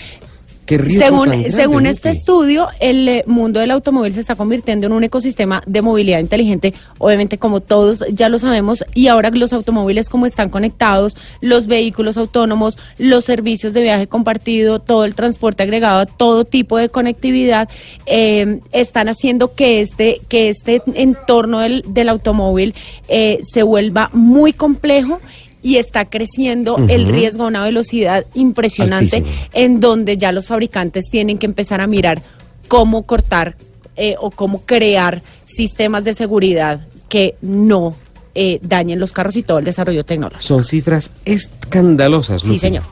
Qué 0.67 0.77
Según, 0.77 1.45
según 1.49 1.85
este 1.85 2.09
estudio, 2.09 2.67
el 2.81 3.07
eh, 3.07 3.23
mundo 3.25 3.61
del 3.61 3.71
automóvil 3.71 4.13
se 4.13 4.19
está 4.19 4.35
convirtiendo 4.35 4.85
en 4.85 4.91
un 4.91 5.01
ecosistema 5.01 5.63
de 5.65 5.81
movilidad 5.81 6.19
inteligente, 6.19 6.73
obviamente 6.97 7.37
como 7.37 7.61
todos 7.61 8.03
ya 8.11 8.27
lo 8.27 8.37
sabemos, 8.37 8.83
y 8.93 9.07
ahora 9.07 9.29
los 9.29 9.53
automóviles 9.53 10.09
como 10.09 10.25
están 10.25 10.49
conectados, 10.49 11.15
los 11.39 11.67
vehículos 11.67 12.17
autónomos, 12.17 12.77
los 12.97 13.23
servicios 13.23 13.71
de 13.71 13.81
viaje 13.81 14.07
compartido, 14.07 14.79
todo 14.79 15.05
el 15.05 15.15
transporte 15.15 15.63
agregado, 15.63 16.05
todo 16.05 16.43
tipo 16.43 16.75
de 16.75 16.89
conectividad, 16.89 17.69
eh, 18.05 18.59
están 18.73 19.07
haciendo 19.07 19.55
que 19.55 19.79
este, 19.79 20.19
que 20.27 20.49
este 20.49 20.81
entorno 20.95 21.59
del, 21.59 21.85
del 21.87 22.09
automóvil 22.09 22.75
eh, 23.07 23.39
se 23.41 23.63
vuelva 23.63 24.09
muy 24.11 24.51
complejo 24.51 25.21
y 25.67 25.75
está 25.75 26.05
creciendo 26.05 26.77
el 26.87 27.09
riesgo 27.09 27.43
a 27.43 27.47
una 27.47 27.63
velocidad 27.65 28.25
impresionante 28.35 29.17
Altísimo. 29.17 29.47
en 29.51 29.79
donde 29.81 30.15
ya 30.17 30.31
los 30.31 30.47
fabricantes 30.47 31.09
tienen 31.11 31.37
que 31.37 31.45
empezar 31.45 31.81
a 31.81 31.87
mirar 31.87 32.21
cómo 32.69 33.03
cortar 33.03 33.55
eh, 33.97 34.15
o 34.21 34.31
cómo 34.31 34.61
crear 34.61 35.21
sistemas 35.43 36.05
de 36.05 36.13
seguridad 36.13 36.87
que 37.09 37.35
no 37.41 37.95
eh, 38.33 38.59
dañen 38.61 38.97
los 38.99 39.11
carros 39.11 39.35
y 39.35 39.43
todo 39.43 39.57
el 39.59 39.65
desarrollo 39.65 40.05
tecnológico. 40.05 40.41
Son 40.41 40.63
cifras 40.63 41.11
escandalosas, 41.25 42.41
Sí, 42.43 42.47
Lupi. 42.47 42.59
señor. 42.59 42.83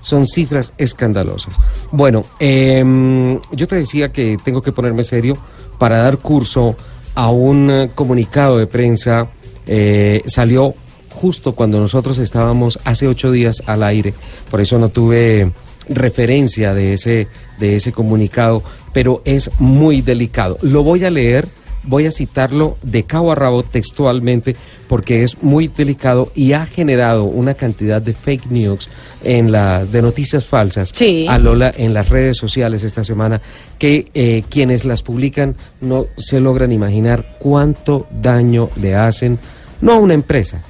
Son 0.00 0.26
cifras 0.28 0.72
escandalosas. 0.78 1.52
Bueno, 1.90 2.24
em, 2.38 3.40
yo 3.52 3.66
te 3.66 3.74
decía 3.76 4.12
que 4.12 4.36
tengo 4.44 4.62
que 4.62 4.70
ponerme 4.72 5.02
serio 5.02 5.36
para 5.78 5.98
dar 5.98 6.18
curso 6.18 6.76
a 7.16 7.28
un 7.30 7.70
eh, 7.70 7.90
comunicado 7.94 8.56
de 8.58 8.66
prensa. 8.68 9.26
eh, 9.66 10.22
salió 10.26 10.74
justo 11.20 11.54
cuando 11.54 11.78
nosotros 11.78 12.18
estábamos 12.18 12.78
hace 12.84 13.06
ocho 13.06 13.30
días 13.30 13.62
al 13.66 13.82
aire, 13.82 14.14
por 14.50 14.60
eso 14.60 14.78
no 14.78 14.88
tuve 14.88 15.50
referencia 15.88 16.72
de 16.74 16.92
ese, 16.92 17.28
de 17.58 17.76
ese 17.76 17.92
comunicado, 17.92 18.62
pero 18.92 19.22
es 19.24 19.50
muy 19.58 20.02
delicado. 20.02 20.58
Lo 20.62 20.82
voy 20.82 21.04
a 21.04 21.10
leer 21.10 21.48
voy 21.82 22.06
a 22.06 22.10
citarlo 22.10 22.76
de 22.82 23.04
cabo 23.04 23.32
a 23.32 23.34
rabo 23.34 23.62
textualmente 23.62 24.54
porque 24.86 25.22
es 25.22 25.42
muy 25.42 25.68
delicado 25.68 26.30
y 26.34 26.52
ha 26.52 26.66
generado 26.66 27.24
una 27.24 27.54
cantidad 27.54 28.02
de 28.02 28.12
fake 28.12 28.50
news 28.50 28.88
en 29.24 29.50
la 29.50 29.84
de 29.86 30.02
noticias 30.02 30.44
falsas 30.44 30.90
Sí. 30.92 31.26
a 31.26 31.38
Lola 31.38 31.72
en 31.74 31.94
las 31.94 32.10
redes 32.10 32.36
sociales 32.36 32.82
esta 32.82 33.02
semana 33.02 33.40
que 33.78 34.10
eh, 34.12 34.42
quienes 34.50 34.84
las 34.84 35.02
publican 35.02 35.56
no 35.80 36.06
se 36.18 36.38
logran 36.40 36.70
imaginar 36.70 37.36
cuánto 37.38 38.06
daño 38.10 38.68
le 38.80 38.94
hacen 38.94 39.38
no 39.80 39.92
a 39.92 39.98
una 39.98 40.12
empresa 40.14 40.62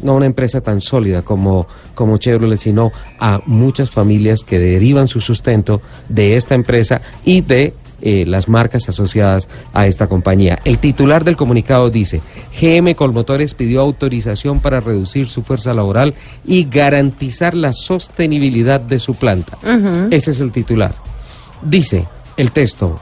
no 0.00 0.12
a 0.12 0.16
una 0.16 0.26
empresa 0.26 0.60
tan 0.60 0.80
sólida 0.80 1.22
como, 1.22 1.66
como 1.94 2.18
Chevrolet, 2.18 2.58
sino 2.58 2.92
a 3.18 3.40
muchas 3.46 3.90
familias 3.90 4.42
que 4.42 4.58
derivan 4.58 5.08
su 5.08 5.20
sustento 5.20 5.80
de 6.08 6.36
esta 6.36 6.54
empresa 6.54 7.00
y 7.24 7.40
de 7.40 7.74
eh, 8.00 8.24
las 8.26 8.48
marcas 8.48 8.88
asociadas 8.88 9.48
a 9.72 9.88
esta 9.88 10.06
compañía. 10.06 10.60
El 10.64 10.78
titular 10.78 11.24
del 11.24 11.36
comunicado 11.36 11.90
dice, 11.90 12.20
GM 12.60 12.94
Colmotores 12.94 13.54
pidió 13.54 13.80
autorización 13.80 14.60
para 14.60 14.78
reducir 14.78 15.28
su 15.28 15.42
fuerza 15.42 15.74
laboral 15.74 16.14
y 16.46 16.68
garantizar 16.70 17.56
la 17.56 17.72
sostenibilidad 17.72 18.80
de 18.80 19.00
su 19.00 19.14
planta. 19.14 19.58
Ese 20.12 20.30
es 20.30 20.40
el 20.40 20.52
titular. 20.52 20.94
Dice 21.60 22.06
el 22.36 22.52
texto, 22.52 23.00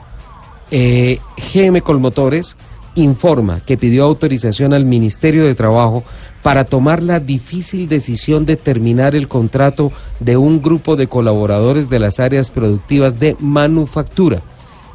eh, 0.71 1.21
GM 1.53 1.83
Colmotores 1.83 2.57
informa 2.95 3.61
que 3.61 3.77
pidió 3.77 4.05
autorización 4.05 4.73
al 4.73 4.87
Ministerio 4.87 5.45
de 5.45 5.55
Trabajo 5.55 6.05
para 6.47 6.63
tomar 6.63 7.03
la 7.03 7.19
difícil 7.19 7.89
decisión 7.89 8.47
de 8.47 8.55
terminar 8.55 9.17
el 9.17 9.27
contrato 9.27 9.91
de 10.21 10.37
un 10.37 10.63
grupo 10.63 10.95
de 10.95 11.09
colaboradores 11.09 11.91
de 11.91 11.99
las 11.99 12.21
áreas 12.21 12.51
productivas 12.51 13.19
de 13.19 13.35
manufactura, 13.41 14.43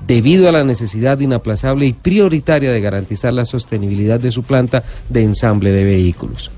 debido 0.08 0.48
a 0.48 0.54
la 0.54 0.64
necesidad 0.64 1.20
inaplazable 1.20 1.88
y 1.88 1.92
prioritaria 1.92 2.72
de 2.72 2.80
garantizar 2.80 3.34
la 3.34 3.44
sostenibilidad 3.44 4.18
de 4.18 4.32
su 4.32 4.44
planta 4.44 4.84
de 5.10 5.24
ensamble 5.24 5.74
de 5.74 5.84
vehículos. 5.84 6.52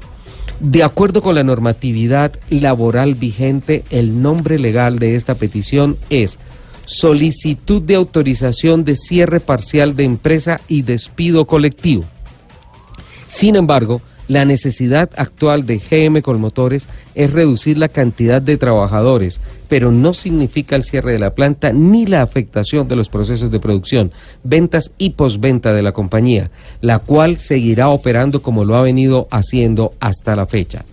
De 0.59 0.83
acuerdo 0.83 1.23
con 1.23 1.33
la 1.33 1.43
normatividad 1.43 2.33
laboral 2.51 3.15
vigente, 3.15 3.83
el 3.89 4.21
nombre 4.21 4.59
legal 4.59 4.99
de 4.99 5.15
esta 5.15 5.33
petición 5.33 5.97
es 6.11 6.37
solicitud 6.85 7.81
de 7.81 7.95
autorización 7.95 8.83
de 8.83 8.95
cierre 8.95 9.39
parcial 9.39 9.95
de 9.95 10.03
empresa 10.03 10.61
y 10.67 10.83
despido 10.83 11.45
colectivo. 11.45 12.03
Sin 13.27 13.55
embargo, 13.55 14.03
la 14.27 14.45
necesidad 14.45 15.09
actual 15.17 15.65
de 15.65 15.79
GM 15.79 16.21
Colmotores 16.21 16.87
es 17.15 17.33
reducir 17.33 17.77
la 17.77 17.89
cantidad 17.89 18.41
de 18.41 18.57
trabajadores, 18.57 19.41
pero 19.67 19.91
no 19.91 20.13
significa 20.13 20.75
el 20.75 20.83
cierre 20.83 21.13
de 21.13 21.19
la 21.19 21.35
planta 21.35 21.71
ni 21.73 22.05
la 22.05 22.21
afectación 22.21 22.87
de 22.87 22.95
los 22.95 23.09
procesos 23.09 23.51
de 23.51 23.59
producción, 23.59 24.11
ventas 24.43 24.91
y 24.97 25.11
posventa 25.11 25.73
de 25.73 25.81
la 25.81 25.91
compañía, 25.91 26.51
la 26.81 26.99
cual 26.99 27.37
seguirá 27.37 27.89
operando 27.89 28.41
como 28.41 28.65
lo 28.65 28.75
ha 28.75 28.81
venido 28.81 29.27
haciendo 29.31 29.93
hasta 29.99 30.35
la 30.35 30.45
fecha. 30.45 30.85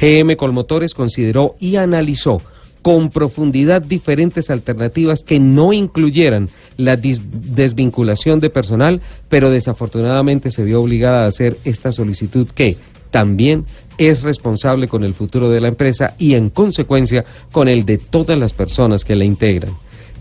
GM 0.00 0.36
Colmotores 0.36 0.92
consideró 0.92 1.56
y 1.58 1.76
analizó 1.76 2.42
con 2.86 3.10
profundidad 3.10 3.82
diferentes 3.82 4.48
alternativas 4.48 5.24
que 5.24 5.40
no 5.40 5.72
incluyeran 5.72 6.48
la 6.76 6.96
desvinculación 6.96 8.38
de 8.38 8.48
personal, 8.48 9.00
pero 9.28 9.50
desafortunadamente 9.50 10.52
se 10.52 10.62
vio 10.62 10.80
obligada 10.80 11.24
a 11.24 11.26
hacer 11.26 11.56
esta 11.64 11.90
solicitud 11.90 12.46
que 12.46 12.76
también 13.10 13.64
es 13.98 14.22
responsable 14.22 14.86
con 14.86 15.02
el 15.02 15.14
futuro 15.14 15.50
de 15.50 15.58
la 15.58 15.66
empresa 15.66 16.14
y 16.16 16.34
en 16.34 16.48
consecuencia 16.48 17.24
con 17.50 17.66
el 17.66 17.84
de 17.84 17.98
todas 17.98 18.38
las 18.38 18.52
personas 18.52 19.04
que 19.04 19.16
la 19.16 19.24
integran. 19.24 19.72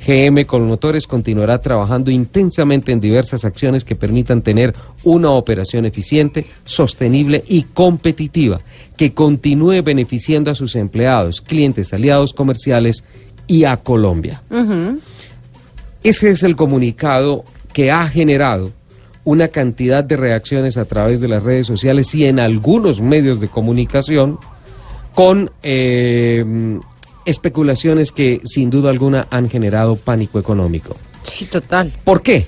GM 0.06 0.46
Colmotores 0.46 1.08
continuará 1.08 1.60
trabajando 1.60 2.12
intensamente 2.12 2.92
en 2.92 3.00
diversas 3.00 3.44
acciones 3.44 3.84
que 3.84 3.96
permitan 3.96 4.42
tener 4.42 4.74
una 5.04 5.32
operación 5.32 5.86
eficiente, 5.86 6.46
sostenible 6.64 7.44
y 7.48 7.64
competitiva, 7.64 8.62
que 8.96 9.14
continúe 9.14 9.82
beneficiando 9.84 10.52
a 10.52 10.56
sus 10.56 10.76
empleados, 10.76 11.42
clientes, 11.42 11.94
aliados 11.94 12.34
comerciales 12.34 13.04
y 13.48 13.64
a 13.64 13.78
Colombia. 13.78 14.44
Ese 16.04 16.30
es 16.30 16.44
el 16.44 16.56
comunicado 16.56 17.44
que 17.74 17.92
ha 17.92 18.08
generado 18.08 18.72
una 19.24 19.48
cantidad 19.48 20.04
de 20.04 20.18
reacciones 20.18 20.78
a 20.78 20.86
través 20.86 21.20
de 21.20 21.28
las 21.28 21.42
redes 21.42 21.66
sociales 21.66 22.14
y 22.14 22.26
en 22.26 22.40
algunos 22.40 23.02
medios 23.02 23.40
de 23.40 23.48
comunicación 23.48 24.38
con 25.16 25.50
eh, 25.64 26.46
especulaciones 27.26 28.12
que 28.12 28.42
sin 28.44 28.70
duda 28.70 28.90
alguna 28.90 29.28
han 29.30 29.50
generado 29.50 29.96
pánico 29.96 30.40
económico. 30.40 30.96
Sí, 31.24 31.46
total. 31.46 31.92
¿Por 32.04 32.22
qué? 32.22 32.48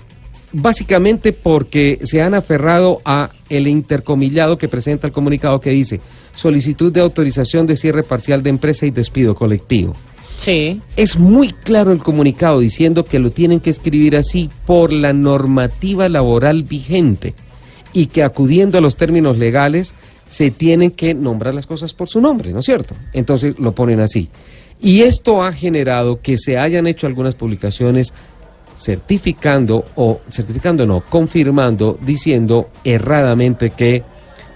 Básicamente 0.53 1.33
porque 1.33 1.99
se 2.03 2.21
han 2.21 2.33
aferrado 2.33 3.01
a 3.03 3.31
el 3.49 3.67
intercomillado 3.67 4.57
que 4.57 4.67
presenta 4.67 5.07
el 5.07 5.13
comunicado 5.13 5.59
que 5.59 5.71
dice 5.71 5.99
solicitud 6.35 6.91
de 6.91 7.01
autorización 7.01 7.65
de 7.67 7.75
cierre 7.75 8.03
parcial 8.03 8.43
de 8.43 8.51
empresa 8.51 8.85
y 8.85 8.91
despido 8.91 9.35
colectivo. 9.35 9.93
Sí. 10.37 10.81
Es 10.95 11.17
muy 11.17 11.49
claro 11.49 11.91
el 11.91 11.99
comunicado 11.99 12.59
diciendo 12.59 13.03
que 13.03 13.19
lo 13.19 13.31
tienen 13.31 13.59
que 13.59 13.71
escribir 13.71 14.15
así 14.15 14.49
por 14.65 14.93
la 14.93 15.11
normativa 15.11 16.07
laboral 16.07 16.63
vigente 16.63 17.33
y 17.91 18.05
que 18.05 18.23
acudiendo 18.23 18.77
a 18.77 18.81
los 18.81 18.95
términos 18.95 19.37
legales 19.37 19.95
se 20.29 20.51
tienen 20.51 20.91
que 20.91 21.13
nombrar 21.13 21.55
las 21.55 21.65
cosas 21.65 21.93
por 21.93 22.07
su 22.07 22.21
nombre, 22.21 22.51
¿no 22.51 22.59
es 22.59 22.65
cierto? 22.65 22.95
Entonces 23.13 23.55
lo 23.57 23.73
ponen 23.73 23.99
así. 23.99 24.29
Y 24.79 25.01
esto 25.01 25.43
ha 25.43 25.51
generado 25.51 26.21
que 26.21 26.37
se 26.37 26.57
hayan 26.57 26.87
hecho 26.87 27.07
algunas 27.07 27.35
publicaciones 27.35 28.13
certificando 28.75 29.85
o 29.95 30.21
certificando 30.29 30.85
no, 30.85 31.01
confirmando, 31.01 31.97
diciendo 31.99 32.69
erradamente 32.83 33.71
que 33.71 34.03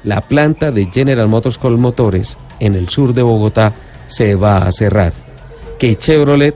la 0.03 0.21
planta 0.21 0.71
de 0.71 0.85
General 0.85 1.27
Motors 1.27 1.57
Colmotores 1.57 2.37
en 2.59 2.75
el 2.75 2.89
sur 2.89 3.13
de 3.13 3.23
Bogotá 3.23 3.73
se 4.07 4.35
va 4.35 4.59
a 4.59 4.71
cerrar, 4.71 5.13
que 5.79 5.95
Chevrolet 5.97 6.55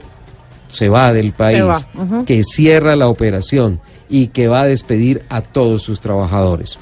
se 0.68 0.88
va 0.88 1.12
del 1.12 1.32
país, 1.32 1.62
va, 1.62 2.24
que 2.24 2.44
cierra 2.44 2.96
la 2.96 3.08
operación 3.08 3.80
y 4.08 4.28
que 4.28 4.46
va 4.46 4.62
a 4.62 4.66
despedir 4.66 5.22
a 5.28 5.40
todos 5.40 5.82
sus 5.82 6.00
trabajadores. 6.00 6.78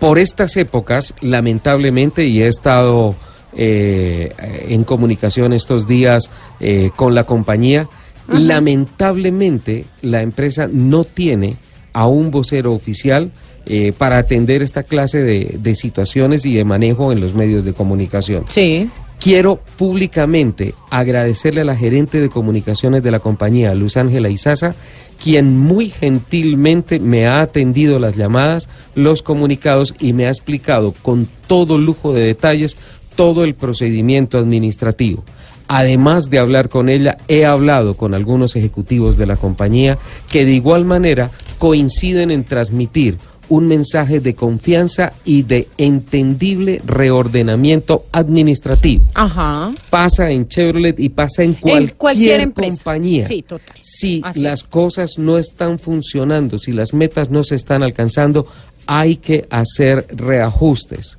Por 0.00 0.18
estas 0.18 0.56
épocas, 0.56 1.14
lamentablemente, 1.20 2.26
y 2.26 2.42
he 2.42 2.48
estado 2.48 3.14
eh, 3.56 4.32
en 4.68 4.84
comunicación 4.84 5.52
estos 5.52 5.88
días 5.88 6.30
eh, 6.60 6.90
con 6.94 7.14
la 7.14 7.24
compañía, 7.24 7.88
lamentablemente 8.28 9.86
la 10.02 10.22
empresa 10.22 10.68
no 10.70 11.04
tiene 11.04 11.56
a 11.92 12.06
un 12.06 12.30
vocero 12.30 12.74
oficial 12.74 13.32
eh, 13.64 13.92
para 13.96 14.18
atender 14.18 14.62
esta 14.62 14.82
clase 14.82 15.22
de, 15.22 15.56
de 15.58 15.74
situaciones 15.74 16.44
y 16.44 16.54
de 16.54 16.64
manejo 16.64 17.12
en 17.12 17.20
los 17.20 17.34
medios 17.34 17.64
de 17.64 17.72
comunicación. 17.72 18.44
Sí. 18.48 18.90
Quiero 19.18 19.60
públicamente 19.78 20.74
agradecerle 20.90 21.62
a 21.62 21.64
la 21.64 21.74
gerente 21.74 22.20
de 22.20 22.28
comunicaciones 22.28 23.02
de 23.02 23.10
la 23.10 23.20
compañía, 23.20 23.74
Luz 23.74 23.96
Ángela 23.96 24.28
Izaza, 24.28 24.74
quien 25.22 25.58
muy 25.58 25.88
gentilmente 25.88 27.00
me 27.00 27.26
ha 27.26 27.40
atendido 27.40 27.98
las 27.98 28.16
llamadas, 28.16 28.68
los 28.94 29.22
comunicados 29.22 29.94
y 29.98 30.12
me 30.12 30.26
ha 30.26 30.30
explicado 30.30 30.92
con 31.02 31.26
todo 31.46 31.78
lujo 31.78 32.12
de 32.12 32.24
detalles 32.24 32.76
todo 33.16 33.42
el 33.42 33.54
procedimiento 33.54 34.38
administrativo. 34.38 35.24
Además 35.68 36.30
de 36.30 36.38
hablar 36.38 36.68
con 36.68 36.88
ella, 36.88 37.18
he 37.26 37.44
hablado 37.44 37.96
con 37.96 38.14
algunos 38.14 38.54
ejecutivos 38.54 39.16
de 39.16 39.26
la 39.26 39.34
compañía 39.36 39.98
que 40.30 40.44
de 40.44 40.52
igual 40.52 40.84
manera 40.84 41.30
coinciden 41.58 42.30
en 42.30 42.44
transmitir 42.44 43.18
un 43.48 43.68
mensaje 43.68 44.20
de 44.20 44.34
confianza 44.34 45.12
y 45.24 45.42
de 45.42 45.68
entendible 45.78 46.82
reordenamiento 46.84 48.06
administrativo. 48.12 49.04
Ajá. 49.14 49.72
Pasa 49.90 50.30
en 50.30 50.48
Chevrolet 50.48 50.98
y 50.98 51.08
pasa 51.10 51.42
en 51.42 51.54
cualquier, 51.54 51.94
cualquier 51.94 52.40
empresa. 52.40 52.76
compañía. 52.76 53.26
Sí, 53.26 53.42
total. 53.42 53.76
Si 53.80 54.20
Así 54.24 54.40
las 54.40 54.62
es. 54.62 54.66
cosas 54.66 55.18
no 55.18 55.38
están 55.38 55.78
funcionando, 55.78 56.58
si 56.58 56.72
las 56.72 56.92
metas 56.92 57.30
no 57.30 57.44
se 57.44 57.54
están 57.54 57.82
alcanzando, 57.84 58.46
hay 58.86 59.16
que 59.16 59.46
hacer 59.50 60.06
reajustes. 60.10 61.16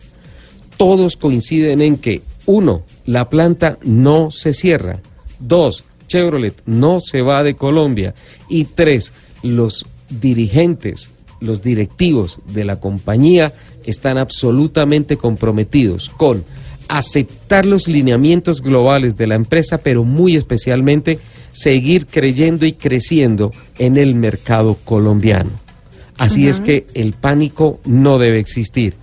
Todos 0.77 1.17
coinciden 1.17 1.81
en 1.81 1.97
que, 1.97 2.21
uno, 2.45 2.83
la 3.05 3.29
planta 3.29 3.77
no 3.83 4.31
se 4.31 4.53
cierra. 4.53 5.01
Dos, 5.39 5.83
Chevrolet 6.07 6.61
no 6.65 7.01
se 7.01 7.21
va 7.21 7.43
de 7.43 7.55
Colombia. 7.55 8.13
Y 8.47 8.65
tres, 8.65 9.11
los 9.43 9.85
dirigentes, 10.09 11.09
los 11.39 11.61
directivos 11.61 12.39
de 12.53 12.63
la 12.63 12.79
compañía 12.79 13.53
están 13.85 14.17
absolutamente 14.17 15.17
comprometidos 15.17 16.09
con 16.09 16.43
aceptar 16.87 17.65
los 17.65 17.87
lineamientos 17.87 18.61
globales 18.61 19.17
de 19.17 19.27
la 19.27 19.35
empresa, 19.35 19.79
pero 19.79 20.03
muy 20.03 20.35
especialmente 20.35 21.19
seguir 21.51 22.05
creyendo 22.05 22.65
y 22.65 22.73
creciendo 22.73 23.51
en 23.77 23.97
el 23.97 24.15
mercado 24.15 24.77
colombiano. 24.85 25.51
Así 26.17 26.47
es 26.47 26.59
que 26.59 26.87
el 26.93 27.13
pánico 27.13 27.79
no 27.85 28.17
debe 28.17 28.39
existir. 28.39 28.95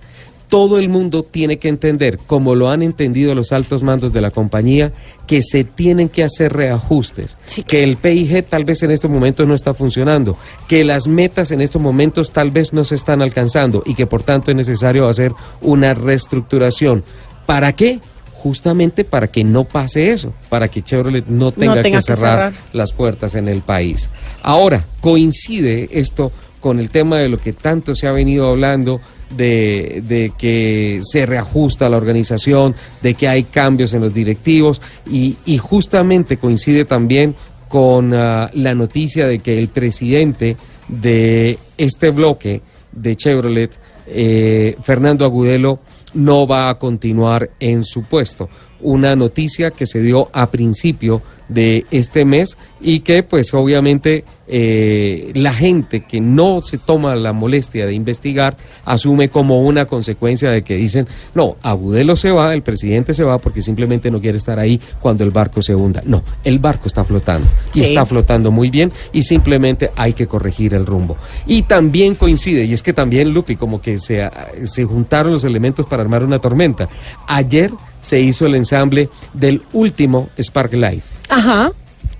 Todo 0.49 0.77
el 0.77 0.89
mundo 0.89 1.23
tiene 1.23 1.57
que 1.57 1.69
entender, 1.69 2.19
como 2.25 2.55
lo 2.55 2.69
han 2.69 2.83
entendido 2.83 3.33
los 3.33 3.51
altos 3.51 3.83
mandos 3.83 4.13
de 4.13 4.21
la 4.21 4.31
compañía, 4.31 4.93
que 5.27 5.41
se 5.41 5.63
tienen 5.63 6.09
que 6.09 6.23
hacer 6.23 6.53
reajustes, 6.53 7.37
que 7.67 7.83
el 7.83 7.97
PIG 7.97 8.45
tal 8.45 8.63
vez 8.63 8.83
en 8.83 8.91
estos 8.91 9.09
momentos 9.09 9.47
no 9.47 9.55
está 9.55 9.73
funcionando, 9.73 10.37
que 10.67 10.83
las 10.83 11.07
metas 11.07 11.51
en 11.51 11.61
estos 11.61 11.81
momentos 11.81 12.31
tal 12.31 12.51
vez 12.51 12.73
no 12.73 12.85
se 12.85 12.95
están 12.95 13.21
alcanzando 13.21 13.83
y 13.85 13.95
que 13.95 14.07
por 14.07 14.23
tanto 14.23 14.51
es 14.51 14.57
necesario 14.57 15.07
hacer 15.07 15.31
una 15.61 15.93
reestructuración. 15.93 17.03
¿Para 17.45 17.73
qué? 17.73 17.99
Justamente 18.33 19.03
para 19.03 19.27
que 19.27 19.43
no 19.43 19.63
pase 19.63 20.09
eso, 20.09 20.31
para 20.49 20.67
que 20.67 20.83
Chevrolet 20.83 21.25
no 21.25 21.51
tenga, 21.51 21.81
tenga 21.81 21.97
que, 21.97 22.03
cerrar. 22.03 22.53
las 22.73 22.91
puertas 22.91 23.33
en 23.33 23.47
el 23.47 23.61
país. 23.61 24.09
Ahora, 24.43 24.85
coincide 25.01 25.89
esto 25.91 26.31
con 26.59 26.79
el 26.79 26.89
tema 26.89 27.19
de 27.19 27.29
lo 27.29 27.37
que 27.37 27.53
tanto 27.53 27.95
se 27.95 28.07
ha 28.07 28.11
venido 28.11 28.47
hablando, 28.49 28.99
de, 29.29 30.03
de 30.07 30.31
que 30.37 31.01
se 31.03 31.25
reajusta 31.25 31.89
la 31.89 31.97
organización, 31.97 32.75
de 33.01 33.13
que 33.13 33.27
hay 33.27 33.43
cambios 33.43 33.93
en 33.93 34.01
los 34.01 34.13
directivos 34.13 34.81
y, 35.09 35.37
y 35.45 35.57
justamente 35.57 36.37
coincide 36.37 36.85
también 36.85 37.35
con 37.67 38.13
ah, 38.13 38.49
la 38.53 38.73
noticia 38.73 39.25
de 39.25 39.39
que 39.39 39.57
el 39.57 39.69
presidente 39.69 40.55
de 40.87 41.57
este 41.77 42.11
bloque 42.11 42.61
de 42.91 43.15
Chevrolet, 43.15 43.71
eh, 44.07 44.77
Fernando 44.81 45.25
Agudelo, 45.25 45.79
no 46.13 46.47
va 46.47 46.69
a 46.69 46.79
continuar 46.79 47.49
en 47.59 47.83
su 47.83 48.03
puesto. 48.03 48.49
Una 48.85 49.15
noticia 49.15 49.71
que 49.71 49.87
se 49.87 49.99
dio 49.99 50.29
a 50.31 50.51
principio 50.51 51.23
de 51.47 51.85
este 51.91 52.25
mes 52.25 52.57
y 52.81 52.99
que 52.99 53.23
pues 53.23 53.53
obviamente 53.53 54.25
eh, 54.47 55.31
la 55.35 55.53
gente 55.53 56.01
que 56.01 56.19
no 56.19 56.61
se 56.61 56.77
toma 56.77 57.15
la 57.15 57.33
molestia 57.33 57.85
de 57.85 57.93
investigar 57.93 58.57
asume 58.83 59.29
como 59.29 59.61
una 59.61 59.85
consecuencia 59.85 60.49
de 60.49 60.63
que 60.63 60.75
dicen, 60.75 61.07
no, 61.33 61.55
Agudelo 61.61 62.15
se 62.15 62.31
va, 62.31 62.53
el 62.53 62.63
presidente 62.63 63.13
se 63.13 63.23
va 63.23 63.37
porque 63.37 63.61
simplemente 63.61 64.09
no 64.11 64.21
quiere 64.21 64.37
estar 64.37 64.59
ahí 64.59 64.79
cuando 64.99 65.23
el 65.23 65.31
barco 65.31 65.61
se 65.61 65.75
hunda. 65.75 66.01
No, 66.05 66.23
el 66.43 66.59
barco 66.59 66.87
está 66.87 67.03
flotando 67.03 67.47
y 67.73 67.81
está 67.81 68.05
flotando 68.05 68.51
muy 68.51 68.69
bien 68.69 68.91
y 69.11 69.23
simplemente 69.23 69.91
hay 69.95 70.13
que 70.13 70.27
corregir 70.27 70.73
el 70.73 70.85
rumbo. 70.85 71.17
Y 71.45 71.63
también 71.63 72.15
coincide, 72.15 72.65
y 72.65 72.73
es 72.73 72.81
que 72.81 72.93
también, 72.93 73.33
Lupi, 73.33 73.55
como 73.55 73.81
que 73.81 73.99
se, 73.99 74.29
se 74.65 74.83
juntaron 74.83 75.33
los 75.33 75.43
elementos 75.43 75.85
para 75.85 76.03
armar 76.03 76.23
una 76.23 76.39
tormenta. 76.39 76.89
Ayer 77.27 77.71
se 78.05 78.19
hizo 78.19 78.45
el 78.45 78.53
ensamble 78.53 79.09
del 79.33 79.63
último 79.73 80.29
Spark 80.39 80.73
Life. 80.73 81.01
Ajá. 81.27 81.71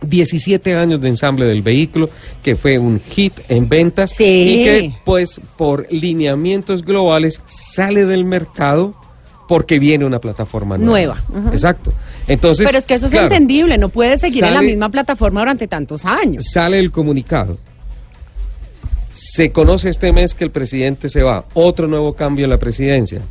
17 0.02 0.76
años 0.76 1.00
de 1.00 1.10
ensamble 1.10 1.46
del 1.46 1.62
vehículo, 1.62 2.10
que 2.42 2.56
fue 2.56 2.80
un 2.80 3.00
hit 3.00 3.34
en 3.50 3.70
ventas 3.70 4.12
Sí. 4.18 4.24
y 4.24 4.64
que 4.64 4.94
pues 5.06 5.40
por 5.58 5.86
lineamientos 5.92 6.84
globales 6.84 7.40
sale 7.46 8.06
del 8.06 8.26
mercado 8.26 8.96
porque 9.48 9.78
viene 9.78 10.06
una 10.06 10.20
plataforma 10.20 10.76
nueva. 10.78 11.24
Exacto. 11.52 11.94
Entonces, 12.28 12.66
Pero 12.66 12.80
es 12.80 12.86
que 12.88 12.96
eso 12.96 13.06
es 13.06 13.12
claro, 13.12 13.28
entendible, 13.28 13.78
no 13.78 13.90
puede 13.90 14.18
seguir 14.18 14.44
en 14.44 14.56
la 14.56 14.62
misma 14.64 14.90
plataforma 14.90 15.42
durante 15.42 15.68
tantos 15.68 16.04
años. 16.06 16.46
Sale 16.52 16.80
el 16.80 16.90
comunicado. 16.92 17.58
Se 19.12 19.52
conoce 19.52 19.90
este 19.90 20.12
mes 20.12 20.34
que 20.34 20.44
el 20.44 20.52
presidente 20.52 21.10
se 21.10 21.22
va. 21.24 21.46
Otro 21.54 21.88
nuevo 21.88 22.14
cambio 22.14 22.46
en 22.46 22.50
la 22.52 22.58
presidencia. 22.58 23.22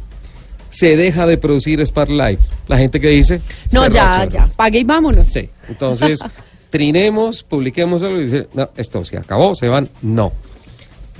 Se 0.74 0.96
deja 0.96 1.24
de 1.26 1.38
producir 1.38 1.80
Spark 1.86 2.10
Life. 2.10 2.42
La 2.66 2.76
gente 2.78 2.98
que 2.98 3.08
dice. 3.08 3.40
No, 3.70 3.88
ya, 3.88 4.24
ya, 4.28 4.48
pague 4.56 4.80
y 4.80 4.84
vámonos. 4.84 5.28
Sí, 5.28 5.48
entonces 5.68 6.18
trinemos, 6.70 7.44
publiquemos 7.44 8.02
algo 8.02 8.20
y 8.20 8.24
dice, 8.24 8.48
no, 8.54 8.68
esto 8.76 9.04
se 9.04 9.16
acabó, 9.16 9.54
se 9.54 9.68
van, 9.68 9.88
no. 10.02 10.32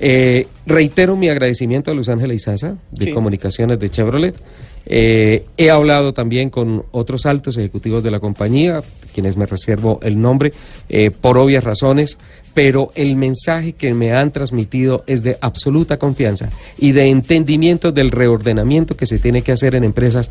Eh, 0.01 0.48
reitero 0.66 1.14
mi 1.14 1.28
agradecimiento 1.28 1.93
a 1.93 1.94
Luz 1.94 2.09
Ángela 2.09 2.35
Izaza 2.35 2.74
de 2.90 3.05
Sí. 3.06 3.12
Comunicaciones 3.12 3.78
de 3.78 3.90
Chevrolet. 3.90 4.35
Eh, 4.86 5.47
he 5.56 5.70
hablado 5.70 6.12
también 6.12 6.51
con 6.51 6.85
otros 6.90 7.24
altos 7.24 7.56
ejecutivos 7.56 8.02
de 8.02 8.10
la 8.10 8.18
compañía, 8.18 8.82
quienes 9.14 9.36
me 9.36 9.47
reservo 9.47 10.01
el 10.02 10.20
nombre, 10.20 10.52
eh, 10.89 11.10
por 11.12 11.39
obvias 11.39 11.62
razones, 11.62 12.18
pero 12.55 12.93
el 12.94 13.16
mensaje 13.16 13.72
que 13.72 13.93
me 13.93 14.12
han 14.12 14.31
transmitido 14.31 15.05
es 15.06 15.22
de 15.22 15.36
absoluta 15.40 15.98
confianza 15.98 16.51
y 16.78 16.93
de 16.93 17.10
entendimiento 17.10 17.93
del 17.93 18.10
reordenamiento 18.10 18.97
que 18.97 19.06
se 19.06 19.18
tiene 19.18 19.43
que 19.43 19.52
hacer 19.52 19.74
en 19.74 19.85
empresas 19.85 20.31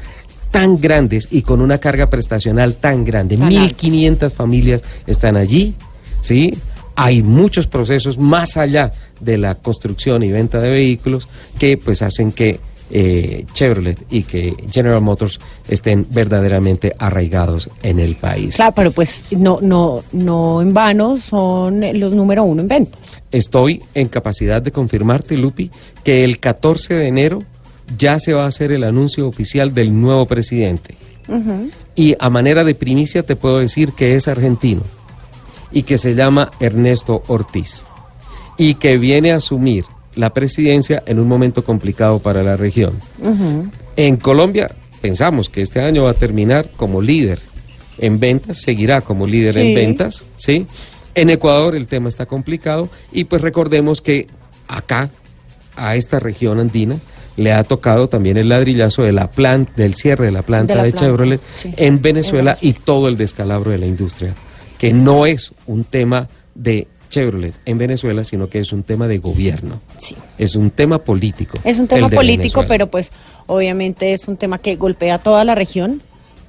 tan 0.49 0.79
grandes 0.79 1.27
y 1.31 1.41
con 1.41 1.61
una 1.61 1.79
carga 1.79 2.09
prestacional 2.09 2.75
tan 2.75 3.03
grande. 3.03 3.37
Tan 3.37 3.55
alta. 3.55 3.75
1.500 3.75 4.31
familias 4.31 4.83
están 5.05 5.35
allí, 5.35 5.75
¿sí? 6.21 6.53
Hay 6.95 7.23
muchos 7.23 7.67
procesos 7.67 8.17
más 8.19 8.55
allá 8.55 8.91
de 9.19 9.37
la 9.37 9.55
construcción 9.55 10.21
y 10.23 10.31
venta 10.31 10.59
de 10.59 10.69
vehículos 10.69 11.27
que 11.57 11.77
pues 11.77 12.03
hacen 12.03 12.31
que 12.31 12.59
eh, 12.89 13.45
Chevrolet 13.53 14.05
y 14.09 14.23
que 14.23 14.55
General 14.71 15.01
Motors 15.01 15.39
estén 15.67 16.05
verdaderamente 16.09 16.95
arraigados 16.97 17.69
en 17.81 17.99
el 17.99 18.15
país. 18.15 18.55
Claro, 18.55 18.73
pero 18.75 18.91
pues 18.91 19.25
no, 19.31 19.59
no, 19.61 20.03
no 20.11 20.61
en 20.61 20.73
vano 20.73 21.17
son 21.17 21.81
los 21.99 22.11
número 22.11 22.43
uno 22.43 22.61
en 22.61 22.67
ventas. 22.67 22.99
Estoy 23.31 23.81
en 23.93 24.09
capacidad 24.09 24.61
de 24.61 24.71
confirmarte, 24.71 25.37
Lupi, 25.37 25.71
que 26.03 26.23
el 26.23 26.39
14 26.39 26.93
de 26.93 27.07
enero 27.07 27.43
ya 27.97 28.19
se 28.19 28.33
va 28.33 28.43
a 28.43 28.47
hacer 28.47 28.71
el 28.71 28.83
anuncio 28.83 29.27
oficial 29.27 29.73
del 29.73 29.99
nuevo 29.99 30.25
presidente. 30.25 30.95
Y 31.95 32.15
a 32.19 32.29
manera 32.29 32.63
de 32.63 32.75
primicia 32.75 33.23
te 33.23 33.35
puedo 33.35 33.59
decir 33.59 33.93
que 33.93 34.15
es 34.15 34.27
argentino 34.27 34.81
y 35.71 35.83
que 35.83 35.97
se 35.97 36.15
llama 36.15 36.51
Ernesto 36.59 37.23
Ortiz 37.27 37.85
y 38.57 38.75
que 38.75 38.97
viene 38.97 39.31
a 39.31 39.37
asumir 39.37 39.85
la 40.15 40.33
presidencia 40.33 41.03
en 41.05 41.19
un 41.19 41.27
momento 41.27 41.63
complicado 41.63 42.19
para 42.19 42.43
la 42.43 42.57
región. 42.57 42.99
En 43.95 44.17
Colombia 44.17 44.71
pensamos 45.01 45.49
que 45.49 45.61
este 45.61 45.81
año 45.81 46.05
va 46.05 46.11
a 46.11 46.15
terminar 46.15 46.69
como 46.75 47.01
líder 47.01 47.39
en 47.97 48.19
ventas, 48.19 48.61
seguirá 48.61 49.01
como 49.01 49.27
líder 49.27 49.57
en 49.57 49.75
ventas, 49.75 50.23
¿sí? 50.37 50.65
En 51.15 51.29
Ecuador 51.29 51.75
el 51.75 51.87
tema 51.87 52.09
está 52.09 52.25
complicado 52.25 52.89
y 53.11 53.25
pues 53.25 53.41
recordemos 53.41 54.01
que 54.01 54.27
acá, 54.67 55.09
a 55.75 55.95
esta 55.95 56.19
región 56.19 56.59
andina, 56.59 56.97
le 57.35 57.51
ha 57.51 57.63
tocado 57.63 58.07
también 58.07 58.37
el 58.37 58.49
ladrillazo 58.49 59.03
de 59.03 59.11
la 59.11 59.29
planta, 59.29 59.71
del 59.75 59.95
cierre 59.95 60.25
de 60.25 60.31
la 60.31 60.43
planta 60.43 60.73
De 60.73 60.79
de, 60.79 60.85
la 60.87 60.91
planta, 60.91 61.05
Chevrolet 61.05 61.41
sí. 61.53 61.73
en 61.77 62.01
Venezuela 62.01 62.57
En 62.61 62.69
y 62.69 62.73
todo 62.73 63.07
el 63.07 63.17
descalabro 63.17 63.71
de 63.71 63.79
la 63.79 63.85
industria, 63.85 64.33
que 64.77 64.93
no 64.93 65.25
es 65.25 65.51
un 65.65 65.83
tema 65.83 66.29
de 66.55 66.87
Chevrolet 67.09 67.53
en 67.65 67.77
Venezuela, 67.77 68.23
sino 68.23 68.49
que 68.49 68.59
es 68.59 68.71
un 68.73 68.83
tema 68.83 69.07
de 69.07 69.19
gobierno. 69.19 69.81
Sí. 70.03 70.15
Es 70.37 70.55
un 70.55 70.69
tema 70.69 70.99
político. 70.99 71.57
Es 71.63 71.79
un 71.79 71.87
tema 71.87 72.09
político, 72.09 72.61
Venezuela. 72.61 72.67
pero 72.67 72.87
pues 72.87 73.11
obviamente 73.47 74.13
es 74.13 74.27
un 74.27 74.37
tema 74.37 74.57
que 74.57 74.75
golpea 74.75 75.15
a 75.15 75.17
toda 75.19 75.43
la 75.43 75.55
región 75.55 76.01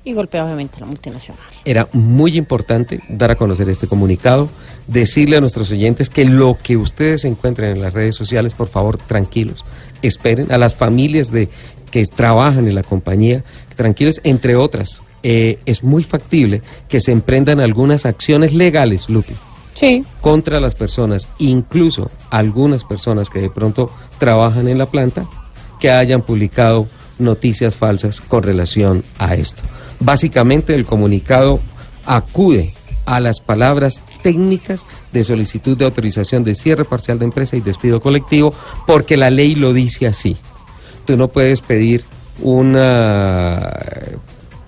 y 0.05 0.13
golpea 0.13 0.45
obviamente 0.45 0.77
a 0.77 0.81
la 0.81 0.87
multinacional. 0.87 1.43
Era 1.65 1.89
muy 1.93 2.37
importante 2.37 3.01
dar 3.09 3.31
a 3.31 3.37
conocer 3.37 3.69
este 3.71 3.87
comunicado, 3.87 4.51
decirle 4.87 5.39
a 5.39 5.41
nuestros 5.41 5.71
oyentes 5.71 6.11
que 6.11 6.25
lo 6.27 6.59
que 6.63 6.77
ustedes 6.77 7.25
encuentren 7.25 7.71
en 7.71 7.81
las 7.81 7.95
redes 7.95 8.15
sociales, 8.15 8.53
por 8.53 8.69
favor, 8.69 8.99
tranquilos, 8.99 9.65
esperen 10.03 10.53
a 10.53 10.59
las 10.59 10.75
familias 10.75 11.31
de 11.31 11.49
que 11.91 12.05
trabajan 12.05 12.69
en 12.69 12.75
la 12.75 12.83
compañía, 12.83 13.45
tranquilos, 13.77 14.21
entre 14.25 14.57
otras. 14.57 15.01
eh, 15.27 15.59
es 15.65 15.83
muy 15.83 16.03
factible 16.03 16.61
que 16.87 17.01
se 17.01 17.11
emprendan 17.11 17.59
algunas 17.59 18.05
acciones 18.05 18.53
legales, 18.53 19.09
Lupi, 19.09 19.33
Contra 20.21 20.61
las 20.61 20.75
personas, 20.75 21.29
incluso 21.39 22.11
algunas 22.31 22.85
personas 22.85 23.29
que 23.29 23.41
de 23.41 23.51
pronto 23.51 23.91
trabajan 24.19 24.69
en 24.69 24.79
la 24.79 24.87
planta, 24.87 25.27
que 25.81 25.91
hayan 25.91 26.23
publicado 26.23 26.87
noticias 27.19 27.75
falsas 27.75 28.21
con 28.21 28.43
relación 28.43 29.05
a 29.19 29.35
esto. 29.35 29.63
Básicamente 30.01 30.75
el 30.75 30.87
comunicado 30.87 31.61
acude 32.05 32.73
a 33.07 33.21
las 33.21 33.41
palabras 33.41 34.03
técnicas 34.23 34.85
de 35.13 35.25
solicitud 35.25 35.77
de 35.77 35.85
autorización 35.85 36.43
de 36.43 36.55
cierre 36.55 36.85
parcial 36.85 37.19
de 37.19 37.27
empresa 37.27 37.57
y 37.57 37.61
despido 37.61 38.01
colectivo, 38.01 38.55
porque 38.87 39.17
la 39.17 39.31
ley 39.31 39.55
lo 39.55 39.73
dice 39.73 40.07
así. 40.07 40.37
Tú 41.05 41.17
no 41.17 41.29
puedes 41.29 41.61
pedir 41.61 42.05
una 42.41 43.71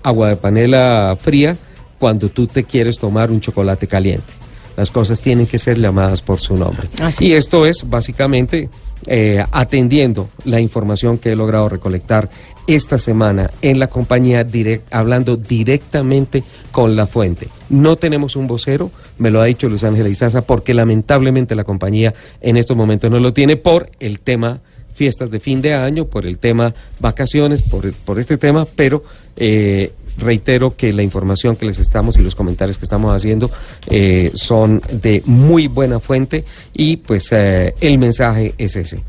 agua 0.03 0.29
de 0.29 0.35
panela 0.35 1.17
fría 1.19 1.57
cuando 1.97 2.29
tú 2.29 2.47
te 2.47 2.63
quieres 2.63 2.99
tomar 2.99 3.31
un 3.31 3.41
chocolate 3.41 3.87
caliente. 3.87 4.36
Las 4.77 4.89
cosas 4.91 5.19
tienen 5.19 5.47
que 5.47 5.57
ser 5.59 5.77
llamadas 5.79 6.21
por 6.21 6.39
su 6.39 6.55
nombre. 6.55 6.87
Así 7.01 7.25
y 7.27 7.33
esto 7.33 7.65
es 7.65 7.83
básicamente 7.89 8.69
eh, 9.05 9.43
atendiendo 9.51 10.29
la 10.45 10.59
información 10.59 11.17
que 11.17 11.31
he 11.31 11.35
logrado 11.35 11.67
recolectar 11.67 12.29
esta 12.67 12.97
semana 12.97 13.49
en 13.61 13.79
la 13.79 13.87
compañía, 13.87 14.45
direct- 14.45 14.83
hablando 14.91 15.35
directamente 15.37 16.43
con 16.71 16.95
la 16.95 17.07
fuente. 17.07 17.47
No 17.69 17.95
tenemos 17.95 18.35
un 18.35 18.47
vocero, 18.47 18.91
me 19.17 19.29
lo 19.31 19.41
ha 19.41 19.45
dicho 19.45 19.67
Luis 19.69 19.83
Ángel 19.83 20.07
Izaza, 20.07 20.41
porque 20.41 20.73
lamentablemente 20.73 21.55
la 21.55 21.63
compañía 21.63 22.13
en 22.41 22.57
estos 22.57 22.77
momentos 22.77 23.09
no 23.11 23.19
lo 23.19 23.33
tiene 23.33 23.55
por 23.55 23.89
el 23.99 24.19
tema 24.19 24.61
fiestas 24.93 25.29
de 25.29 25.39
fin 25.39 25.61
de 25.61 25.75
año, 25.75 26.05
por 26.05 26.25
el 26.25 26.39
tema 26.39 26.73
vacaciones, 26.99 27.61
por, 27.61 27.91
por 27.93 28.19
este 28.19 28.37
tema, 28.37 28.65
pero 28.75 29.03
eh, 29.35 29.91
reitero 30.17 30.75
que 30.75 30.91
la 30.93 31.03
información 31.03 31.55
que 31.55 31.65
les 31.65 31.79
estamos 31.79 32.17
y 32.17 32.21
los 32.21 32.35
comentarios 32.35 32.77
que 32.77 32.85
estamos 32.85 33.15
haciendo 33.15 33.49
eh, 33.87 34.31
son 34.33 34.81
de 34.91 35.21
muy 35.25 35.67
buena 35.67 35.99
fuente 35.99 36.43
y 36.73 36.97
pues 36.97 37.31
eh, 37.31 37.73
el 37.81 37.97
mensaje 37.97 38.53
es 38.57 38.75
ese. 38.75 39.03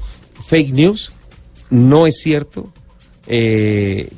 Fake 0.47 0.72
news, 0.72 1.10
no 1.70 2.06
es 2.06 2.20
cierto. 2.20 2.70
eh, 3.26 4.09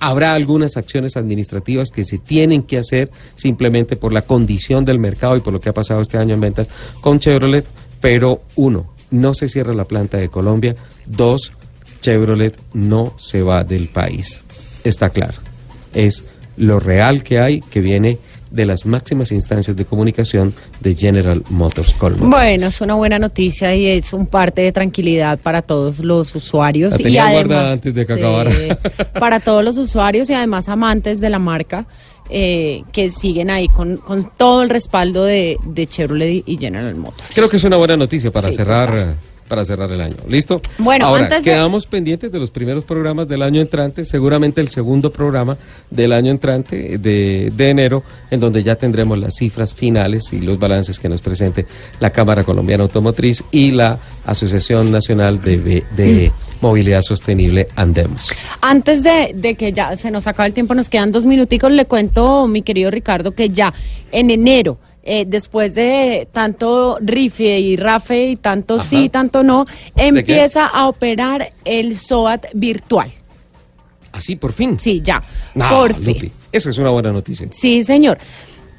habrá 0.00 0.32
algunas 0.32 0.76
acciones 0.76 1.16
administrativas 1.16 1.90
que 1.90 2.04
se 2.04 2.18
tienen 2.18 2.62
que 2.62 2.78
hacer 2.78 3.10
simplemente 3.36 3.96
por 3.96 4.12
la 4.12 4.22
condición 4.22 4.84
del 4.84 4.98
mercado 4.98 5.36
y 5.36 5.40
por 5.40 5.52
lo 5.52 5.60
que 5.60 5.68
ha 5.68 5.74
pasado 5.74 6.00
este 6.00 6.18
año 6.18 6.34
en 6.34 6.40
ventas 6.40 6.68
con 7.00 7.20
Chevrolet, 7.20 7.66
pero 8.00 8.42
uno, 8.56 8.94
no 9.10 9.34
se 9.34 9.48
cierra 9.48 9.74
la 9.74 9.84
planta 9.84 10.16
de 10.16 10.30
Colombia, 10.30 10.74
dos, 11.06 11.52
Chevrolet 12.00 12.58
no 12.72 13.14
se 13.18 13.42
va 13.42 13.62
del 13.62 13.88
país. 13.88 14.42
Está 14.82 15.10
claro. 15.10 15.38
Es 15.92 16.24
lo 16.60 16.78
real 16.78 17.22
que 17.22 17.38
hay 17.40 17.60
que 17.60 17.80
viene 17.80 18.18
de 18.50 18.66
las 18.66 18.84
máximas 18.84 19.30
instancias 19.30 19.76
de 19.76 19.84
comunicación 19.84 20.52
de 20.80 20.94
General 20.94 21.42
Motors 21.50 21.92
Colmo. 21.92 22.26
Bueno, 22.28 22.66
es 22.66 22.80
una 22.80 22.94
buena 22.94 23.18
noticia 23.18 23.74
y 23.76 23.86
es 23.86 24.12
un 24.12 24.26
parte 24.26 24.62
de 24.62 24.72
tranquilidad 24.72 25.38
para 25.38 25.62
todos 25.62 26.00
los 26.00 26.34
usuarios. 26.34 26.92
La 26.94 27.00
y 27.00 27.02
tenía 27.04 27.26
además, 27.28 27.72
antes 27.74 27.94
de 27.94 28.04
que 28.06 28.12
sí, 28.14 28.18
acabara. 28.18 28.50
para 29.20 29.38
todos 29.40 29.64
los 29.64 29.78
usuarios 29.78 30.28
y 30.30 30.34
además 30.34 30.68
amantes 30.68 31.20
de 31.20 31.30
la 31.30 31.38
marca 31.38 31.86
eh, 32.28 32.82
que 32.92 33.10
siguen 33.10 33.50
ahí 33.50 33.68
con, 33.68 33.96
con 33.98 34.28
todo 34.36 34.62
el 34.62 34.70
respaldo 34.70 35.24
de, 35.24 35.56
de 35.64 35.86
Chevrolet 35.86 36.42
y 36.44 36.56
General 36.56 36.94
Motors. 36.96 37.28
Creo 37.34 37.48
que 37.48 37.56
es 37.56 37.64
una 37.64 37.76
buena 37.76 37.96
noticia 37.96 38.30
para 38.32 38.50
Sí, 38.50 38.56
cerrar. 38.56 39.14
Para 39.50 39.64
cerrar 39.64 39.90
el 39.90 40.00
año. 40.00 40.14
¿Listo? 40.28 40.62
Bueno, 40.78 41.06
Ahora, 41.06 41.24
antes 41.24 41.44
de- 41.44 41.50
quedamos 41.50 41.84
pendientes 41.86 42.30
de 42.30 42.38
los 42.38 42.50
primeros 42.50 42.84
programas 42.84 43.26
del 43.28 43.42
año 43.42 43.60
entrante, 43.60 44.04
seguramente 44.04 44.60
el 44.60 44.68
segundo 44.68 45.10
programa 45.10 45.58
del 45.90 46.12
año 46.12 46.30
entrante 46.30 46.96
de, 46.98 47.52
de 47.54 47.68
enero, 47.70 48.04
en 48.30 48.38
donde 48.38 48.62
ya 48.62 48.76
tendremos 48.76 49.18
las 49.18 49.34
cifras 49.34 49.74
finales 49.74 50.32
y 50.32 50.40
los 50.40 50.56
balances 50.58 50.98
que 51.00 51.08
nos 51.08 51.20
presente 51.20 51.66
la 51.98 52.10
Cámara 52.10 52.44
Colombiana 52.44 52.84
Automotriz 52.84 53.42
y 53.50 53.72
la 53.72 53.98
Asociación 54.24 54.92
Nacional 54.92 55.40
de, 55.42 55.82
de 55.96 56.30
Movilidad 56.60 57.02
Sostenible 57.02 57.66
Andemos. 57.74 58.30
Antes 58.60 59.02
de, 59.02 59.32
de 59.34 59.56
que 59.56 59.72
ya 59.72 59.96
se 59.96 60.10
nos 60.12 60.26
acabe 60.28 60.46
el 60.48 60.54
tiempo, 60.54 60.74
nos 60.74 60.88
quedan 60.88 61.10
dos 61.10 61.26
minuticos, 61.26 61.72
le 61.72 61.86
cuento, 61.86 62.46
mi 62.46 62.62
querido 62.62 62.90
Ricardo, 62.92 63.32
que 63.32 63.48
ya 63.48 63.74
en 64.12 64.30
enero, 64.30 64.78
eh, 65.02 65.24
después 65.26 65.74
de 65.74 66.28
tanto 66.32 66.98
rife 67.00 67.58
y 67.58 67.76
rafe 67.76 68.30
y 68.30 68.36
tanto 68.36 68.74
Ajá. 68.76 68.84
sí, 68.84 69.08
tanto 69.08 69.42
no, 69.42 69.64
empieza 69.96 70.66
a 70.66 70.88
operar 70.88 71.52
el 71.64 71.96
SOAT 71.96 72.46
virtual. 72.54 73.12
Así, 74.12 74.36
por 74.36 74.52
fin. 74.52 74.78
Sí, 74.78 75.00
ya, 75.02 75.22
por 75.54 75.94
fin. 75.94 76.32
Esa 76.52 76.70
es 76.70 76.78
una 76.78 76.90
buena 76.90 77.12
noticia. 77.12 77.48
Sí, 77.50 77.84
señor. 77.84 78.18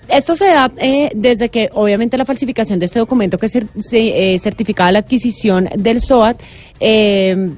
Esto 0.08 0.36
se 0.36 0.46
da 0.46 0.70
eh, 0.78 1.10
desde 1.16 1.50
que, 1.50 1.70
obviamente, 1.74 2.18
la 2.18 2.26
falsificación 2.26 2.80
de 2.80 2.86
este 2.86 3.00
documento 3.00 3.38
que 3.38 3.48
se, 3.48 3.66
eh, 3.92 4.38
certificaba 4.40 4.92
la 4.92 5.00
adquisición 5.00 5.70
del 5.78 6.02
SOAT, 6.02 6.42
eh, 6.80 7.50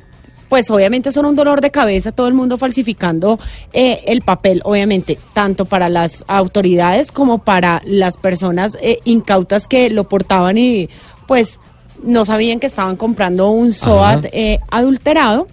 pues 0.54 0.70
obviamente 0.70 1.12
son 1.12 1.26
un 1.26 1.36
dolor 1.36 1.62
de 1.62 1.72
cabeza, 1.72 2.12
todo 2.12 2.28
el 2.28 2.36
mundo 2.36 2.60
falsificando 2.60 3.40
eh, 3.74 4.04
el 4.06 4.22
papel, 4.22 4.62
obviamente, 4.64 5.18
tanto 5.34 5.66
para 5.66 5.90
las 5.90 6.24
autoridades 6.28 7.12
como 7.12 7.40
para 7.40 7.82
las 7.86 8.18
personas 8.18 8.78
eh, 8.80 9.00
incautas 9.04 9.68
que 9.68 9.90
lo 9.90 10.04
portaban 10.04 10.60
y 10.60 10.90
pues 11.26 11.60
no 12.04 12.24
sabían 12.24 12.60
que 12.60 12.68
estaban 12.68 12.98
comprando 12.98 13.50
un 13.50 13.74
SOAT 13.74 14.26
eh, 14.26 14.60
adulterado. 14.70 15.48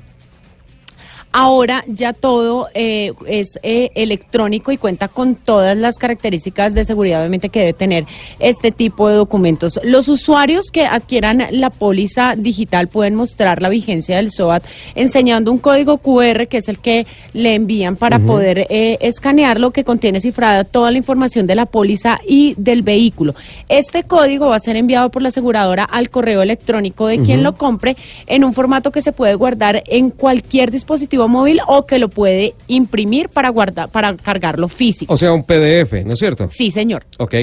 Ahora 1.33 1.85
ya 1.87 2.13
todo 2.13 2.69
eh, 2.75 3.13
es 3.27 3.59
eh, 3.63 3.91
electrónico 3.95 4.73
y 4.73 4.77
cuenta 4.77 5.07
con 5.07 5.37
todas 5.37 5.77
las 5.77 5.97
características 5.97 6.75
de 6.75 6.85
seguridad 6.85 7.21
obviamente 7.21 7.51
que 7.51 7.61
debe 7.61 7.73
tener 7.73 8.05
este 8.41 8.73
tipo 8.73 9.09
de 9.09 9.15
documentos. 9.15 9.79
Los 9.85 10.09
usuarios 10.09 10.73
que 10.73 10.87
adquieran 10.87 11.47
la 11.53 11.71
póliza 11.71 12.35
digital 12.37 12.89
pueden 12.89 13.15
mostrar 13.15 13.63
la 13.63 13.69
vigencia 13.69 14.17
del 14.17 14.33
SOAT 14.33 14.65
enseñando 14.97 15.53
un 15.53 15.59
código 15.59 15.99
QR 15.99 16.49
que 16.49 16.59
es 16.59 16.69
el 16.69 16.81
que 16.81 17.07
le 17.33 17.55
envían 17.55 17.95
para 17.95 18.19
poder 18.19 18.67
eh, 18.69 18.99
escanearlo 19.01 19.71
que 19.71 19.85
contiene 19.85 20.21
cifrada 20.21 20.65
toda 20.65 20.91
la 20.91 20.99
información 20.99 21.47
de 21.47 21.55
la 21.55 21.67
póliza 21.67 22.19
y 22.27 22.55
del 22.57 22.83
vehículo. 22.83 23.37
Este 23.69 24.03
código 24.03 24.49
va 24.49 24.57
a 24.57 24.61
ser 24.61 24.75
enviado 24.75 25.11
por 25.11 25.23
la 25.23 25.29
aseguradora 25.29 25.85
al 25.85 26.11
correo 26.11 26.43
electrónico 26.43 27.07
de 27.07 27.21
quien 27.21 27.45
lo 27.45 27.55
compre 27.55 27.97
en 28.27 28.43
un 28.43 28.53
formato 28.53 28.91
que 28.91 29.01
se 29.01 29.13
puede 29.13 29.37
guardar 29.37 29.85
en 29.87 30.11
cualquier 30.11 30.73
dispositivo 30.73 31.20
móvil 31.29 31.61
o 31.67 31.87
que 31.87 31.99
lo 31.99 32.09
puede 32.09 32.55
imprimir 32.69 33.29
para 33.29 33.49
guardar 33.49 33.89
para 33.89 34.15
cargarlo 34.17 34.69
físico. 34.69 35.13
O 35.13 35.17
sea, 35.17 35.33
un 35.33 35.45
PDF, 35.45 36.05
¿no 36.05 36.13
es 36.13 36.19
cierto? 36.19 36.49
Sí, 36.51 36.71
señor. 36.71 37.05
Ok. 37.19 37.35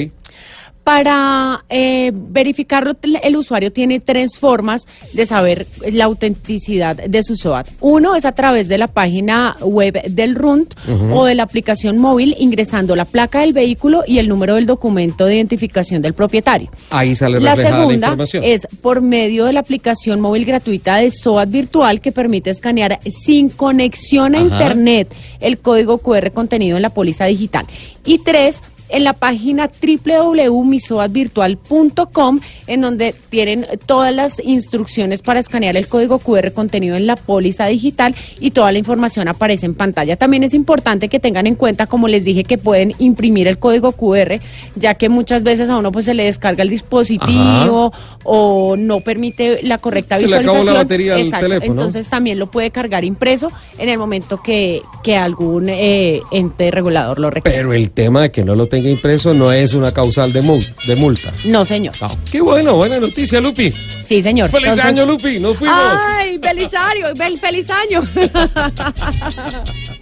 Para 0.87 1.65
eh, 1.67 2.13
verificarlo, 2.13 2.93
el 3.21 3.35
usuario 3.35 3.73
tiene 3.73 3.99
tres 3.99 4.37
formas 4.39 4.87
de 5.11 5.25
saber 5.25 5.67
la 5.91 6.05
autenticidad 6.05 6.95
de 6.95 7.23
su 7.23 7.35
SOAT. 7.35 7.67
Uno 7.81 8.15
es 8.15 8.23
a 8.23 8.31
través 8.31 8.69
de 8.69 8.77
la 8.77 8.87
página 8.87 9.57
web 9.59 10.01
del 10.09 10.33
RUNT 10.33 10.75
o 11.11 11.25
de 11.25 11.35
la 11.35 11.43
aplicación 11.43 11.97
móvil 11.97 12.35
ingresando 12.39 12.95
la 12.95 13.03
placa 13.03 13.41
del 13.41 13.51
vehículo 13.51 14.05
y 14.07 14.19
el 14.19 14.29
número 14.29 14.55
del 14.55 14.65
documento 14.65 15.25
de 15.25 15.35
identificación 15.35 16.01
del 16.01 16.13
propietario. 16.13 16.71
Ahí 16.89 17.15
sale 17.15 17.41
La 17.41 17.57
la 17.57 17.63
segunda 17.69 17.93
información. 18.07 18.45
es 18.45 18.65
por 18.81 19.01
medio 19.01 19.43
de 19.43 19.51
la 19.51 19.59
aplicación 19.59 20.21
móvil 20.21 20.45
gratuita 20.45 20.95
de 20.95 21.11
SOAT 21.11 21.49
virtual 21.49 21.99
que 21.99 22.13
permite 22.13 22.49
escanear 22.49 22.99
sin 23.11 23.49
conexión 23.49 24.35
a 24.35 24.37
Ajá. 24.37 24.47
internet 24.47 25.13
el 25.41 25.57
código 25.57 25.97
QR 25.97 26.31
contenido 26.31 26.77
en 26.77 26.81
la 26.81 26.91
póliza 26.91 27.25
digital. 27.25 27.67
Y 28.05 28.19
tres, 28.19 28.63
en 28.89 29.03
la 29.03 29.13
página 29.13 29.69
www.misoatvirtual.com 29.81 32.39
en 32.67 32.81
donde 32.81 33.13
tienen 33.29 33.65
todas 33.85 34.13
las 34.13 34.39
instrucciones 34.43 35.21
para 35.21 35.39
escanear 35.39 35.77
el 35.77 35.87
código 35.87 36.19
QR 36.19 36.51
contenido 36.53 36.95
en 36.95 37.07
la 37.07 37.15
póliza 37.15 37.65
digital 37.67 38.15
y 38.39 38.51
toda 38.51 38.71
la 38.71 38.79
información 38.79 39.27
aparece 39.27 39.65
en 39.65 39.75
pantalla. 39.75 40.15
También 40.15 40.43
es 40.43 40.53
importante 40.53 41.09
que 41.09 41.19
tengan 41.19 41.47
en 41.47 41.55
cuenta, 41.55 41.87
como 41.87 42.07
les 42.07 42.23
dije, 42.23 42.43
que 42.43 42.57
pueden 42.57 42.93
imprimir 42.99 43.47
el 43.47 43.57
código 43.57 43.91
QR, 43.93 44.39
ya 44.75 44.93
que 44.95 45.09
muchas 45.09 45.43
veces 45.43 45.69
a 45.69 45.77
uno 45.77 45.91
pues 45.91 46.05
se 46.05 46.13
le 46.13 46.25
descarga 46.25 46.63
el 46.63 46.69
dispositivo 46.69 47.91
o 48.23 48.75
no 48.77 48.99
permite 49.01 49.59
la 49.63 49.77
correcta 49.77 50.17
Se 50.17 50.27
le 50.27 50.35
acabó 50.37 50.45
la 50.45 50.51
visualización. 50.59 50.77
batería 50.87 51.15
al 51.15 51.21
Exacto. 51.21 51.45
teléfono. 51.47 51.71
Entonces 51.73 52.09
también 52.09 52.39
lo 52.39 52.47
puede 52.47 52.71
cargar 52.71 53.03
impreso 53.03 53.51
en 53.77 53.89
el 53.89 53.97
momento 53.97 54.41
que, 54.41 54.81
que 55.03 55.15
algún 55.17 55.67
eh, 55.69 56.21
ente 56.31 56.71
regulador 56.71 57.19
lo 57.19 57.29
requiera. 57.29 57.57
Pero 57.57 57.73
el 57.73 57.91
tema 57.91 58.21
de 58.23 58.31
que 58.31 58.43
no 58.43 58.55
lo 58.55 58.67
tenga 58.67 58.76
impreso 58.85 59.33
no 59.33 59.51
es 59.51 59.73
una 59.73 59.93
causal 59.93 60.31
de, 60.33 60.41
mul- 60.43 60.65
de 60.85 60.95
multa. 60.95 61.33
No, 61.45 61.65
señor. 61.65 61.95
Qué 62.31 62.41
bueno, 62.41 62.75
buena 62.75 62.99
noticia, 62.99 63.39
Lupi. 63.41 63.73
Sí, 64.03 64.21
señor. 64.21 64.49
¡Feliz 64.49 64.69
Entonces- 64.69 64.85
año, 64.85 65.05
Lupi! 65.05 65.39
¡Nos 65.39 65.57
fuimos! 65.57 65.77
¡Ay, 65.79 66.39
feliz 66.39 66.73
año! 66.73 67.07
¡Fel- 67.15 67.37
¡Feliz 67.39 67.69
año! 67.69 68.01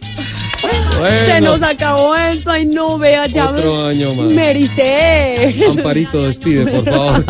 Bueno, 0.99 1.25
Se 1.25 1.41
nos 1.41 1.61
acabó 1.61 2.15
eso. 2.15 2.49
Ay, 2.51 2.65
no, 2.65 2.97
vea, 2.97 3.27
ya 3.27 3.49
Otro 3.49 3.85
año 3.85 4.13
más. 4.13 4.31
me 4.31 4.51
ericé. 4.51 5.55
Amparito, 5.69 6.23
despide, 6.23 6.65
por 6.67 6.85
favor. 6.85 7.25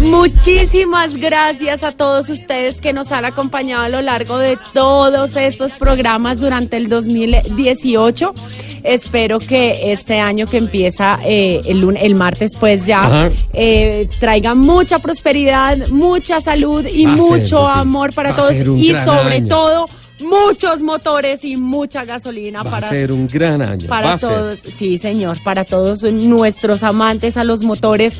Muchísimas 0.00 1.16
gracias 1.16 1.82
a 1.82 1.92
todos 1.92 2.28
ustedes 2.28 2.80
que 2.80 2.92
nos 2.92 3.12
han 3.12 3.24
acompañado 3.24 3.84
a 3.84 3.88
lo 3.88 4.00
largo 4.00 4.38
de 4.38 4.58
todos 4.72 5.36
estos 5.36 5.72
programas 5.72 6.40
durante 6.40 6.76
el 6.76 6.88
2018. 6.88 8.34
Espero 8.82 9.38
que 9.40 9.92
este 9.92 10.20
año 10.20 10.46
que 10.48 10.56
empieza 10.56 11.18
eh, 11.24 11.60
el, 11.66 11.80
lun- 11.82 11.98
el 12.00 12.14
martes, 12.14 12.52
pues 12.58 12.86
ya 12.86 13.30
eh, 13.52 14.08
traiga 14.20 14.54
mucha 14.54 15.00
prosperidad, 15.00 15.76
mucha 15.88 16.40
salud 16.40 16.86
y 16.86 17.04
Va 17.04 17.12
mucho 17.16 17.68
amor 17.68 18.14
para 18.14 18.30
Va 18.30 18.36
todos 18.36 18.52
y 18.58 18.94
sobre 18.94 19.36
año. 19.36 19.48
todo 19.48 19.86
muchos 20.20 20.82
motores 20.82 21.44
y 21.44 21.56
mucha 21.56 22.04
gasolina 22.04 22.62
Va 22.62 22.70
para 22.70 22.86
a 22.86 22.90
ser 22.90 23.12
un 23.12 23.26
gran 23.26 23.62
año. 23.62 23.88
para 23.88 24.16
todos, 24.18 24.58
sí 24.60 24.98
señor, 24.98 25.42
para 25.42 25.64
todos 25.64 26.02
nuestros 26.02 26.82
amantes 26.82 27.36
a 27.36 27.44
los 27.44 27.62
motores. 27.62 28.16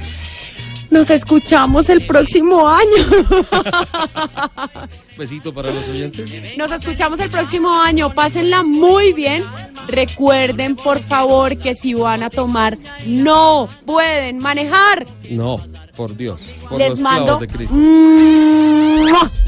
Nos 0.91 1.09
escuchamos 1.11 1.89
el 1.89 2.05
próximo 2.07 2.69
año. 2.69 3.07
Besito 5.17 5.55
para 5.55 5.71
los 5.71 5.87
oyentes. 5.87 6.57
Nos 6.57 6.71
escuchamos 6.73 7.21
el 7.21 7.31
próximo 7.31 7.73
año. 7.73 8.13
Pásenla 8.13 8.63
muy 8.63 9.13
bien. 9.13 9.45
Recuerden, 9.87 10.77
por 10.77 10.99
favor, 11.01 11.57
que 11.59 11.75
si 11.75 11.95
van 11.95 12.23
a 12.23 12.31
tomar, 12.31 12.77
no 13.07 13.69
pueden 13.87 14.39
manejar. 14.39 15.07
No, 15.31 15.61
por 15.97 16.17
Dios. 16.17 16.43
Por 16.69 16.79
Les 16.79 16.91
los 16.91 17.01
mando 17.01 17.39
de 17.39 17.49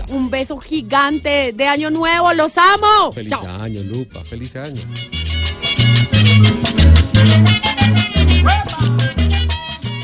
un 0.09 0.31
beso 0.31 0.59
gigante 0.59 1.53
de 1.53 1.67
Año 1.67 1.91
Nuevo. 1.91 2.33
Los 2.35 2.57
amo. 2.57 3.13
Feliz 3.13 3.31
Chao. 3.31 3.63
año, 3.63 3.83
Lupa. 3.83 4.25
Feliz 4.25 4.55
año. 4.57 4.83